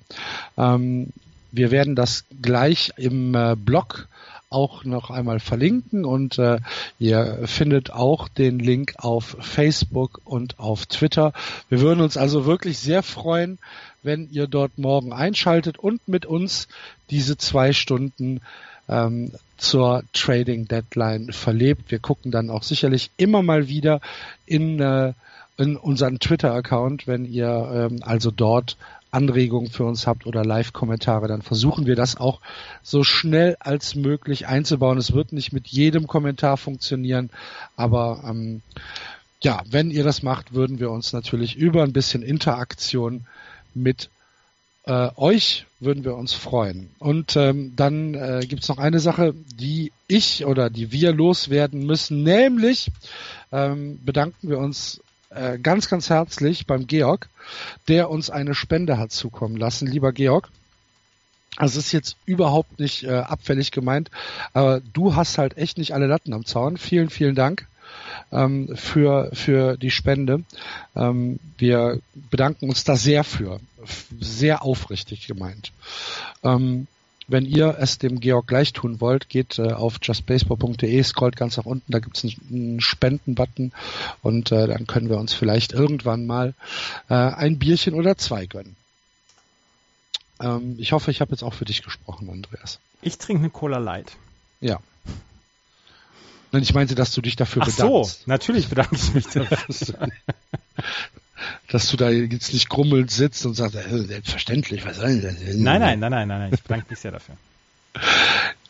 Ähm, 0.57 1.13
wir 1.53 1.71
werden 1.71 1.95
das 1.95 2.25
gleich 2.43 2.93
im 2.97 3.35
äh, 3.35 3.55
Blog 3.57 4.09
auch 4.51 4.85
noch 4.85 5.11
einmal 5.11 5.41
verlinken 5.41 6.05
und 6.05 6.39
äh, 6.39 6.59
ihr 6.99 7.41
findet 7.45 7.91
auch 7.91 8.29
den 8.29 8.59
Link 8.59 8.95
auf 8.99 9.37
Facebook 9.41 10.21
und 10.25 10.59
auf 10.59 10.87
Twitter. 10.87 11.33
Wir 11.69 11.81
würden 11.81 12.01
uns 12.01 12.17
also 12.17 12.47
wirklich 12.47 12.79
sehr 12.79 13.03
freuen, 13.03 13.59
wenn 14.03 14.31
ihr 14.31 14.47
dort 14.47 14.79
morgen 14.79 15.13
einschaltet 15.13 15.79
und 15.79 16.07
mit 16.09 16.25
uns 16.25 16.69
diese 17.11 17.37
zwei 17.37 17.73
Stunden 17.73 18.41
ähm, 18.89 19.33
zur 19.59 20.05
Trading 20.13 20.67
Deadline 20.67 21.33
verlebt. 21.33 21.91
Wir 21.91 21.99
gucken 21.99 22.31
dann 22.31 22.49
auch 22.49 22.63
sicherlich 22.63 23.11
immer 23.17 23.43
mal 23.43 23.69
wieder 23.69 24.01
in, 24.47 24.81
äh, 24.81 25.13
in 25.59 25.77
unseren 25.77 26.21
Twitter-Account, 26.21 27.07
wenn 27.07 27.27
ihr 27.27 27.89
ähm, 27.91 28.01
also 28.03 28.31
dort 28.31 28.77
Anregungen 29.11 29.71
für 29.71 29.85
uns 29.85 30.07
habt 30.07 30.27
oder 30.27 30.45
Live-Kommentare, 30.45 31.29
dann 31.29 31.43
versuchen 31.43 31.87
wir 31.87 31.97
das 31.97 32.17
auch 32.17 32.41
so 32.83 33.05
schnell 33.05 33.57
als 33.61 33.95
möglich 33.95 34.47
einzubauen. 34.47 34.99
Es 34.99 35.13
wird 35.13 35.33
nicht 35.33 35.53
mit 35.53 35.67
jedem 35.69 36.07
Kommentar 36.07 36.57
funktionieren, 36.57 37.31
aber 37.77 38.23
ähm, 38.27 38.63
ja, 39.41 39.63
wenn 39.71 39.91
ihr 39.91 40.05
das 40.05 40.23
macht, 40.23 40.53
würden 40.53 40.79
wir 40.81 40.91
uns 40.91 41.13
natürlich 41.13 41.57
über 41.57 41.85
ein 41.85 41.93
bisschen 41.93 42.23
Interaktion 42.23 43.27
mit 43.75 44.11
äh, 44.89 45.11
euch 45.17 45.67
würden 45.81 46.03
wir 46.03 46.17
uns 46.17 46.33
freuen. 46.33 46.91
Und 46.99 47.37
ähm, 47.37 47.75
dann 47.77 48.15
äh, 48.15 48.41
gibt 48.49 48.63
es 48.63 48.69
noch 48.69 48.79
eine 48.79 48.99
Sache, 49.01 49.35
die 49.55 49.93
ich 50.09 50.47
oder 50.47 50.71
die 50.71 50.93
wir 50.93 51.13
loswerden 51.13 51.85
müssen, 51.87 52.23
nämlich 52.23 52.91
ähm, 53.53 54.01
bedanken 54.05 54.49
wir 54.49 54.59
uns 54.59 55.01
äh, 55.31 55.59
ganz, 55.59 55.89
ganz 55.89 56.11
herzlich 56.11 56.67
beim 56.67 56.87
Georg, 56.87 57.29
der 57.89 58.11
uns 58.11 58.31
eine 58.31 58.55
Spende 58.55 58.99
hat 58.99 59.13
zukommen 59.13 59.57
lassen. 59.57 59.87
Lieber 59.87 60.13
Georg, 60.13 60.51
es 61.59 61.77
ist 61.77 61.93
jetzt 61.93 62.17
überhaupt 62.25 62.79
nicht 62.79 63.05
äh, 63.05 63.11
abfällig 63.11 63.73
gemeint, 63.73 64.11
aber 64.53 64.81
du 64.93 65.17
hast 65.17 65.39
halt 65.39 65.57
echt 65.57 65.79
nicht 65.79 65.93
alle 65.93 66.07
Latten 66.07 66.33
am 66.33 66.45
Zaun. 66.45 66.77
Vielen, 66.77 67.11
vielen 67.11 67.35
Dank 67.35 67.67
ähm, 68.33 68.77
für, 68.77 69.31
für 69.33 69.77
die 69.77 69.91
Spende. 69.91 70.45
Ähm, 70.95 71.39
wir 71.57 72.01
bedanken 72.15 72.69
uns 72.69 72.85
da 72.85 72.97
sehr 72.97 73.25
für. 73.25 73.61
Sehr 74.21 74.63
aufrichtig 74.63 75.27
gemeint. 75.27 75.73
Ähm, 76.43 76.87
wenn 77.29 77.45
ihr 77.45 77.77
es 77.79 77.99
dem 77.99 78.21
Georg 78.21 78.47
gleich 78.47 78.73
tun 78.73 79.01
wollt, 79.01 79.29
geht 79.29 79.59
äh, 79.59 79.73
auf 79.73 79.99
justbaseball.de, 80.03 81.03
scrollt 81.03 81.37
ganz 81.37 81.59
nach 81.59 81.67
unten, 81.67 81.93
da 81.93 81.99
gibt 81.99 82.17
es 82.17 82.25
einen, 82.51 82.81
Spenden-Button 82.81 83.73
und 84.23 84.51
äh, 84.51 84.67
dann 84.67 84.87
können 84.87 85.11
wir 85.11 85.19
uns 85.19 85.35
vielleicht 85.35 85.73
irgendwann 85.73 86.27
mal 86.27 86.55
äh, 87.09 87.15
ein 87.15 87.59
Bierchen 87.59 87.95
oder 87.95 88.17
zwei 88.17 88.47
gönnen. 88.47 88.77
Ähm, 90.41 90.77
ich 90.79 90.93
hoffe, 90.93 91.11
ich 91.11 91.21
habe 91.21 91.33
jetzt 91.33 91.43
auch 91.43 91.55
für 91.55 91.67
dich 91.67 91.83
gesprochen, 91.83 92.31
Andreas. 92.31 92.79
Ich 93.03 93.19
trinke 93.19 93.43
eine 93.43 93.51
Cola 93.51 93.79
Light. 93.79 94.13
Ja. 94.61 94.81
Nein, 96.51 96.63
ich 96.63 96.73
meinte, 96.73 96.95
dass 96.95 97.13
du 97.13 97.21
dich 97.21 97.37
dafür 97.37 97.63
Ach 97.63 97.71
so, 97.71 97.87
bedankst. 97.87 98.27
natürlich 98.27 98.69
bedanke 98.69 98.97
ich 98.97 99.13
mich 99.13 99.27
dafür. 99.35 100.09
dass 101.71 101.91
du 101.91 101.97
da 101.97 102.11
jetzt 102.11 102.53
nicht 102.53 102.69
grummelnd 102.69 103.11
sitzt 103.11 103.45
und 103.47 103.55
sagst, 103.55 103.77
äh, 103.77 103.99
selbstverständlich, 104.03 104.85
was 104.85 104.97
soll 104.97 105.21
denn 105.21 105.23
das? 105.23 105.35
nein, 105.57 105.81
nein, 105.81 106.01
nein, 106.01 106.11
nein, 106.11 106.29
nein, 106.29 106.41
nein, 106.41 106.51
ich 106.53 106.63
bedanke 106.63 106.87
mich 106.91 106.99
sehr 106.99 107.13
dafür. 107.13 107.37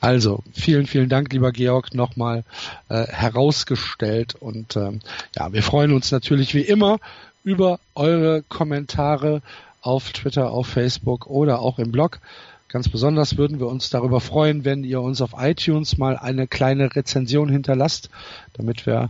Also, 0.00 0.44
vielen, 0.54 0.86
vielen 0.86 1.08
Dank, 1.08 1.32
lieber 1.32 1.50
Georg, 1.50 1.92
nochmal 1.92 2.44
äh, 2.88 3.06
herausgestellt. 3.06 4.36
Und 4.36 4.76
ähm, 4.76 5.00
ja, 5.36 5.52
wir 5.52 5.62
freuen 5.62 5.92
uns 5.92 6.12
natürlich 6.12 6.54
wie 6.54 6.62
immer 6.62 6.98
über 7.42 7.80
eure 7.94 8.42
Kommentare 8.48 9.42
auf 9.80 10.12
Twitter, 10.12 10.50
auf 10.50 10.68
Facebook 10.68 11.26
oder 11.26 11.60
auch 11.60 11.78
im 11.78 11.90
Blog. 11.90 12.20
Ganz 12.68 12.88
besonders 12.88 13.38
würden 13.38 13.58
wir 13.58 13.66
uns 13.66 13.90
darüber 13.90 14.20
freuen, 14.20 14.64
wenn 14.64 14.84
ihr 14.84 15.00
uns 15.00 15.22
auf 15.22 15.30
iTunes 15.38 15.96
mal 15.98 16.16
eine 16.16 16.46
kleine 16.46 16.94
Rezension 16.94 17.48
hinterlasst, 17.48 18.10
damit 18.52 18.86
wir 18.86 19.08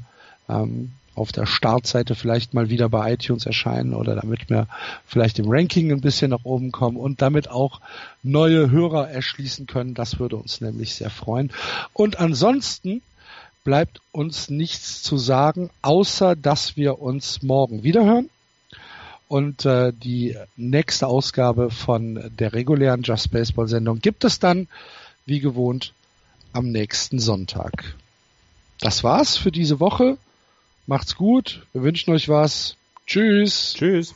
ähm, 0.48 0.92
auf 1.18 1.32
der 1.32 1.46
Startseite 1.46 2.14
vielleicht 2.14 2.54
mal 2.54 2.70
wieder 2.70 2.88
bei 2.88 3.12
iTunes 3.12 3.44
erscheinen 3.44 3.94
oder 3.94 4.14
damit 4.14 4.48
wir 4.48 4.68
vielleicht 5.06 5.38
im 5.38 5.46
Ranking 5.48 5.92
ein 5.92 6.00
bisschen 6.00 6.30
nach 6.30 6.44
oben 6.44 6.72
kommen 6.72 6.96
und 6.96 7.20
damit 7.20 7.50
auch 7.50 7.80
neue 8.22 8.70
Hörer 8.70 9.10
erschließen 9.10 9.66
können. 9.66 9.94
Das 9.94 10.18
würde 10.18 10.36
uns 10.36 10.60
nämlich 10.60 10.94
sehr 10.94 11.10
freuen. 11.10 11.52
Und 11.92 12.18
ansonsten 12.18 13.02
bleibt 13.64 14.00
uns 14.12 14.48
nichts 14.48 15.02
zu 15.02 15.18
sagen, 15.18 15.70
außer 15.82 16.36
dass 16.36 16.76
wir 16.76 17.00
uns 17.00 17.42
morgen 17.42 17.82
wiederhören. 17.82 18.30
Und 19.28 19.66
äh, 19.66 19.92
die 19.92 20.36
nächste 20.56 21.06
Ausgabe 21.06 21.70
von 21.70 22.30
der 22.38 22.54
regulären 22.54 23.02
Just 23.02 23.30
Baseball 23.30 23.68
Sendung 23.68 24.00
gibt 24.00 24.24
es 24.24 24.38
dann, 24.38 24.68
wie 25.26 25.40
gewohnt, 25.40 25.92
am 26.54 26.70
nächsten 26.72 27.18
Sonntag. 27.18 27.94
Das 28.80 29.04
war's 29.04 29.36
für 29.36 29.52
diese 29.52 29.80
Woche. 29.80 30.16
Macht's 30.88 31.16
gut. 31.16 31.66
Wir 31.74 31.82
wünschen 31.82 32.14
euch 32.14 32.30
was. 32.30 32.76
Tschüss. 33.06 33.74
Tschüss. 33.74 34.14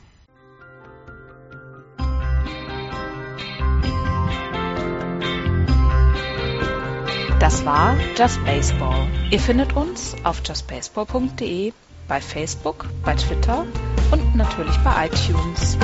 Das 7.39 7.63
war 7.63 7.95
Just 8.17 8.43
Baseball. 8.43 9.07
Ihr 9.29 9.39
findet 9.39 9.75
uns 9.75 10.15
auf 10.23 10.41
justbaseball.de, 10.43 11.73
bei 12.07 12.19
Facebook, 12.19 12.89
bei 13.05 13.13
Twitter 13.13 13.67
und 14.09 14.35
natürlich 14.35 14.75
bei 14.77 15.05
iTunes. 15.05 15.77